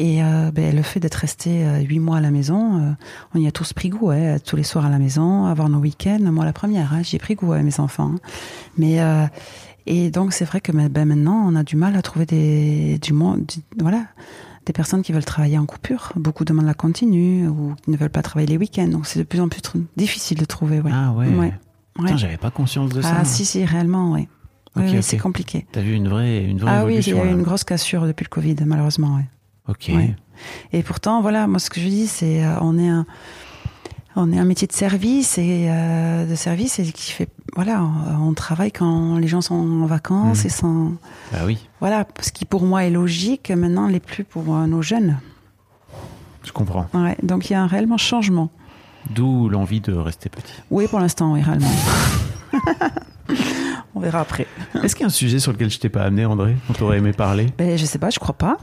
Et 0.00 0.22
euh, 0.22 0.50
ben, 0.50 0.74
le 0.74 0.82
fait 0.82 0.98
d'être 1.00 1.14
resté 1.14 1.64
euh, 1.64 1.78
huit 1.78 2.00
mois 2.00 2.16
à 2.18 2.20
la 2.20 2.30
maison, 2.32 2.80
euh, 2.80 2.90
on 3.34 3.40
y 3.40 3.46
a 3.46 3.52
tous 3.52 3.72
pris 3.72 3.88
goût, 3.90 4.10
hein, 4.10 4.38
tous 4.44 4.56
les 4.56 4.64
soirs 4.64 4.84
à 4.86 4.88
la 4.90 4.98
maison, 4.98 5.46
avoir 5.46 5.68
nos 5.68 5.78
week-ends. 5.78 6.18
Moi, 6.20 6.44
la 6.44 6.52
première, 6.52 6.92
hein, 6.92 7.02
j'y 7.02 7.16
ai 7.16 7.18
pris 7.20 7.34
goût 7.36 7.52
à 7.52 7.62
mes 7.62 7.78
enfants. 7.78 8.12
hein. 8.16 8.20
Mais 8.76 9.00
euh, 9.00 9.26
et 9.86 10.10
donc 10.10 10.32
c'est 10.32 10.44
vrai 10.44 10.60
que 10.60 10.72
ben, 10.72 11.04
maintenant, 11.04 11.44
on 11.46 11.54
a 11.56 11.62
du 11.62 11.76
mal 11.76 11.96
à 11.96 12.02
trouver 12.02 12.26
des 12.26 12.98
du 12.98 13.12
monde, 13.12 13.44
du- 13.46 13.60
voilà, 13.82 14.04
des 14.66 14.72
personnes 14.72 15.02
qui 15.02 15.12
veulent 15.12 15.24
travailler 15.24 15.58
en 15.58 15.66
coupure. 15.66 16.12
Beaucoup 16.16 16.44
demandent 16.44 16.66
la 16.66 16.74
continue 16.74 17.46
ou 17.48 17.74
qui 17.82 17.90
ne 17.90 17.96
veulent 17.96 18.10
pas 18.10 18.22
travailler 18.22 18.46
les 18.48 18.56
week-ends. 18.56 18.88
Donc 18.88 19.06
c'est 19.06 19.18
de 19.18 19.24
plus 19.24 19.40
en 19.40 19.48
plus 19.48 19.60
difficile 19.96 20.38
de 20.38 20.44
trouver. 20.44 20.80
Ouais. 20.80 20.90
Ah 20.92 21.12
ouais. 21.12 21.28
Ouais. 21.28 21.52
Ouais. 21.98 22.16
j'avais 22.16 22.38
pas 22.38 22.50
conscience 22.50 22.90
de 22.90 23.02
ça. 23.02 23.16
Ah 23.20 23.24
si 23.24 23.44
si 23.44 23.64
réellement, 23.64 24.12
oui. 24.12 24.28
Ok, 24.76 24.82
Oui, 24.82 24.90
oui, 24.90 24.96
ok. 24.98 25.04
c'est 25.04 25.18
compliqué. 25.18 25.66
T'as 25.70 25.82
vu 25.82 25.94
une 25.94 26.08
vraie, 26.08 26.42
une 26.44 26.58
vraie 26.58 26.70
Ah 26.74 26.84
oui, 26.84 26.96
il 26.96 27.08
y 27.08 27.12
a 27.12 27.24
eu 27.24 27.30
une 27.30 27.42
grosse 27.42 27.62
cassure 27.62 28.06
depuis 28.06 28.24
le 28.24 28.28
Covid, 28.30 28.56
malheureusement. 28.66 29.14
Ouais. 29.16 29.24
Ok. 29.68 29.90
Ouais. 29.94 30.16
Et 30.72 30.82
pourtant, 30.82 31.22
voilà, 31.22 31.46
moi, 31.46 31.60
ce 31.60 31.70
que 31.70 31.80
je 31.80 31.86
dis, 31.86 32.08
c'est, 32.08 32.44
euh, 32.44 32.56
on 32.60 32.76
est 32.76 32.88
un, 32.88 33.06
on 34.16 34.30
est 34.32 34.38
un 34.38 34.44
métier 34.44 34.66
de 34.68 34.72
service 34.72 35.38
et 35.38 35.66
euh, 35.68 36.24
de 36.26 36.34
service 36.34 36.78
et 36.78 36.84
qui 36.84 37.10
fait, 37.12 37.28
voilà, 37.56 37.82
on, 37.82 38.28
on 38.28 38.34
travaille 38.34 38.70
quand 38.72 39.18
les 39.18 39.26
gens 39.28 39.40
sont 39.40 39.54
en 39.54 39.86
vacances 39.86 40.40
Mhm. 40.40 40.46
et 40.46 40.48
sans, 40.50 40.92
Bah 41.32 41.38
oui, 41.46 41.68
voilà, 41.80 42.06
ce 42.20 42.30
qui 42.32 42.44
pour 42.44 42.62
moi 42.64 42.84
est 42.84 42.90
logique, 42.90 43.50
maintenant 43.50 43.88
l'est 43.88 44.00
plus 44.00 44.24
pour 44.24 44.54
euh, 44.56 44.66
nos 44.66 44.82
jeunes. 44.82 45.18
je 46.44 46.52
comprends. 46.52 46.86
Ouais, 46.94 47.16
donc 47.22 47.50
il 47.50 47.54
y 47.54 47.56
a 47.56 47.62
un 47.62 47.66
réellement 47.66 47.98
changement. 47.98 48.50
D'où 49.10 49.48
l'envie 49.50 49.80
de 49.80 49.92
rester 49.92 50.28
petit. 50.30 50.54
Oui, 50.70 50.86
pour 50.88 50.98
l'instant, 51.00 51.32
oui, 51.32 51.42
réellement. 51.42 51.68
on 53.94 54.00
verra 54.00 54.20
après. 54.20 54.46
Est-ce 54.82 54.94
qu'il 54.94 55.02
y 55.02 55.04
a 55.04 55.08
un 55.08 55.10
sujet 55.10 55.38
sur 55.38 55.52
lequel 55.52 55.70
je 55.70 55.78
t'ai 55.78 55.88
pas 55.88 56.02
amené, 56.04 56.24
André, 56.24 56.56
dont 56.68 56.74
t'aurais 56.74 56.98
aimé 56.98 57.12
parler? 57.12 57.46
Ben, 57.58 57.76
je 57.76 57.84
sais 57.84 57.98
pas, 57.98 58.10
je 58.10 58.18
crois 58.18 58.34
pas. 58.34 58.56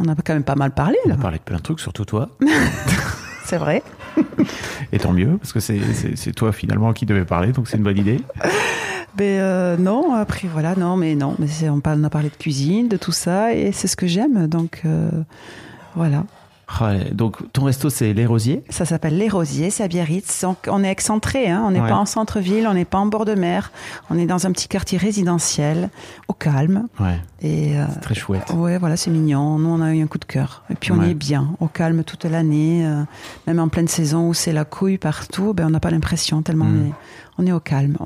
On 0.00 0.08
a 0.08 0.14
quand 0.14 0.34
même 0.34 0.44
pas 0.44 0.56
mal 0.56 0.72
parlé 0.72 0.96
On 1.06 1.10
là. 1.10 1.14
a 1.14 1.18
parlé 1.18 1.38
de 1.38 1.42
plein 1.42 1.56
de 1.56 1.62
trucs, 1.62 1.80
surtout 1.80 2.04
toi. 2.04 2.28
C'est 3.46 3.56
vrai. 3.58 3.82
Et 4.92 4.98
tant 4.98 5.12
mieux, 5.12 5.36
parce 5.38 5.52
que 5.52 5.60
c'est- 5.60 6.32
toi 6.34 6.52
finalement 6.52 6.92
qui 6.92 7.06
devais 7.06 7.24
parler, 7.24 7.52
donc 7.52 7.68
c'est 7.68 7.76
une 7.76 7.82
bonne 7.82 7.98
idée. 7.98 8.20
Ben 9.16 9.40
euh, 9.40 9.76
non, 9.78 10.12
après 10.14 10.46
voilà, 10.46 10.74
non, 10.76 10.96
mais 10.96 11.14
non, 11.14 11.36
mais 11.38 11.48
on 11.68 11.80
a 12.04 12.10
parlé 12.10 12.28
de 12.28 12.34
cuisine, 12.36 12.88
de 12.88 12.96
tout 12.96 13.12
ça, 13.12 13.54
et 13.54 13.72
c'est 13.72 13.88
ce 13.88 13.96
que 13.96 14.06
j'aime, 14.06 14.46
donc 14.46 14.82
euh, 14.84 15.08
voilà. 15.94 16.24
Donc 17.12 17.36
ton 17.52 17.64
resto 17.64 17.90
c'est 17.90 18.12
Les 18.12 18.26
Rosiers? 18.26 18.62
Ça 18.70 18.84
s'appelle 18.84 19.16
Les 19.16 19.28
Rosiers, 19.28 19.70
c'est 19.70 19.84
à 19.84 19.88
Biarritz. 19.88 20.42
Donc, 20.42 20.58
on 20.68 20.82
est 20.82 20.90
excentré, 20.90 21.48
hein, 21.48 21.62
on 21.64 21.70
n'est 21.70 21.80
Ouais. 21.80 21.88
pas 21.88 21.94
en 21.96 22.06
centre-ville, 22.06 22.66
on 22.68 22.74
n'est 22.74 22.84
pas 22.84 22.98
en 22.98 23.06
bord 23.06 23.24
de 23.24 23.34
mer, 23.34 23.70
on 24.10 24.18
est 24.18 24.26
dans 24.26 24.46
un 24.46 24.52
petit 24.52 24.66
quartier 24.68 24.98
résidentiel, 24.98 25.90
au 26.28 26.32
calme, 26.32 26.86
Ouais, 27.00 27.18
et 27.40 27.78
euh, 27.78 27.84
très 28.02 28.14
chouette. 28.14 28.52
ouais, 28.54 28.78
voilà, 28.78 28.96
c'est 28.96 29.10
mignon. 29.10 29.58
Nous, 29.58 29.68
on 29.70 29.80
a 29.80 29.94
eu 29.94 30.02
un 30.02 30.06
coup 30.08 30.18
de 30.18 30.24
cœur, 30.24 30.64
et 30.68 30.74
puis 30.74 30.90
on 30.92 30.98
Ouais. 30.98 31.08
y 31.08 31.10
est 31.12 31.14
bien, 31.14 31.50
au 31.60 31.68
calme 31.68 32.02
toute 32.04 32.24
l'année, 32.24 32.84
euh, 32.86 33.02
même 33.46 33.60
en 33.60 33.68
pleine 33.68 33.88
saison 33.88 34.28
où 34.28 34.34
c'est 34.34 34.52
la 34.52 34.64
couille 34.64 34.98
partout, 34.98 35.54
ben 35.54 35.66
on 35.66 35.70
n'a 35.70 35.80
pas 35.80 35.90
l'impression 35.90 36.42
tellement 36.42 36.64
Mm. 36.66 36.76
on, 36.76 36.88
est, 36.88 36.92
on 37.38 37.46
est 37.46 37.52
au 37.52 37.60
calme. 37.60 37.96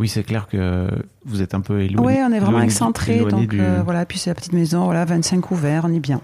Oui, 0.00 0.08
c'est 0.08 0.24
clair 0.24 0.48
que 0.48 0.88
vous 1.26 1.42
êtes 1.42 1.54
un 1.54 1.60
peu 1.60 1.80
éloigné. 1.82 2.18
Oui, 2.18 2.24
on 2.26 2.32
est 2.32 2.40
vraiment 2.40 2.60
excentré. 2.62 3.20
Donc 3.24 3.48
du- 3.50 3.60
euh, 3.60 3.82
voilà, 3.84 4.04
puis 4.06 4.18
c'est 4.18 4.30
la 4.30 4.34
petite 4.34 4.52
maison, 4.54 4.84
voilà, 4.84 5.04
25 5.04 5.50
ouverts, 5.52 5.84
on 5.86 5.92
est 5.94 6.00
bien. 6.00 6.20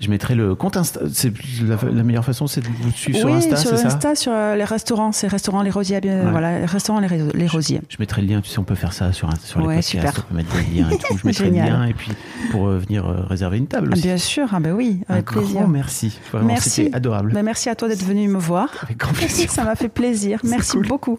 Je 0.00 0.10
mettrai 0.10 0.34
le 0.34 0.54
compte 0.54 0.76
Insta. 0.76 1.00
C'est 1.12 1.32
la, 1.66 1.76
la 1.90 2.02
meilleure 2.02 2.24
façon, 2.24 2.46
c'est 2.46 2.60
de 2.60 2.66
vous 2.68 2.90
suivre 2.92 3.18
sur 3.18 3.28
Insta, 3.34 3.56
sur 3.56 3.76
ça 3.78 3.86
Insta, 3.86 4.14
sur 4.14 4.32
euh, 4.32 4.54
les 4.56 4.64
restaurants, 4.64 5.12
c'est 5.12 5.26
restaurant 5.28 5.62
Les 5.62 5.70
Rosiers, 5.70 6.00
Ouais. 6.02 6.30
voilà, 6.30 6.66
restaurants 6.66 7.00
Les, 7.00 7.46
Rosiers. 7.46 7.80
Je 7.88 7.96
mettrai 7.98 8.22
le 8.22 8.28
lien, 8.28 8.40
tu 8.40 8.50
sais, 8.50 8.58
on 8.58 8.64
peut 8.64 8.74
faire 8.74 8.92
ça 8.92 9.12
sur, 9.12 9.28
sur 9.42 9.60
les 9.60 9.66
Ouais, 9.66 9.74
podcasts, 9.76 9.88
super. 9.90 10.12
on 10.18 10.32
peut 10.32 10.36
mettre 10.36 10.54
des 10.56 10.74
liens 10.80 10.90
et 10.90 10.98
tout. 10.98 11.16
Je 11.18 11.26
mettrai 11.26 11.50
le 11.50 11.56
lien 11.56 11.84
et 11.86 11.94
puis 11.94 12.12
pour 12.50 12.68
euh, 12.68 12.78
venir 12.78 13.06
euh, 13.06 13.22
réserver 13.26 13.58
une 13.58 13.66
table 13.66 13.92
aussi. 13.92 14.02
bien 14.02 14.18
sûr, 14.18 14.48
ah 14.52 14.60
ben 14.60 14.72
oui, 14.72 15.00
un 15.08 15.14
avec 15.14 15.26
grand 15.26 15.40
plaisir. 15.40 15.68
merci. 15.68 16.18
Vraiment, 16.32 16.46
Merci. 16.48 16.70
c'était 16.70 16.94
adorable. 16.94 17.32
Ben, 17.32 17.42
merci 17.42 17.68
à 17.68 17.74
toi 17.74 17.88
d'être 17.88 18.04
venu 18.04 18.28
me 18.28 18.38
voir. 18.38 18.68
Avec 18.82 18.98
grand 18.98 19.12
plaisir. 19.12 19.50
Ça 19.56 19.64
m'a 19.64 19.74
fait 19.76 19.88
plaisir. 19.88 20.40
Merci 20.44 20.72
cool. 20.72 20.86
beaucoup. 20.88 21.18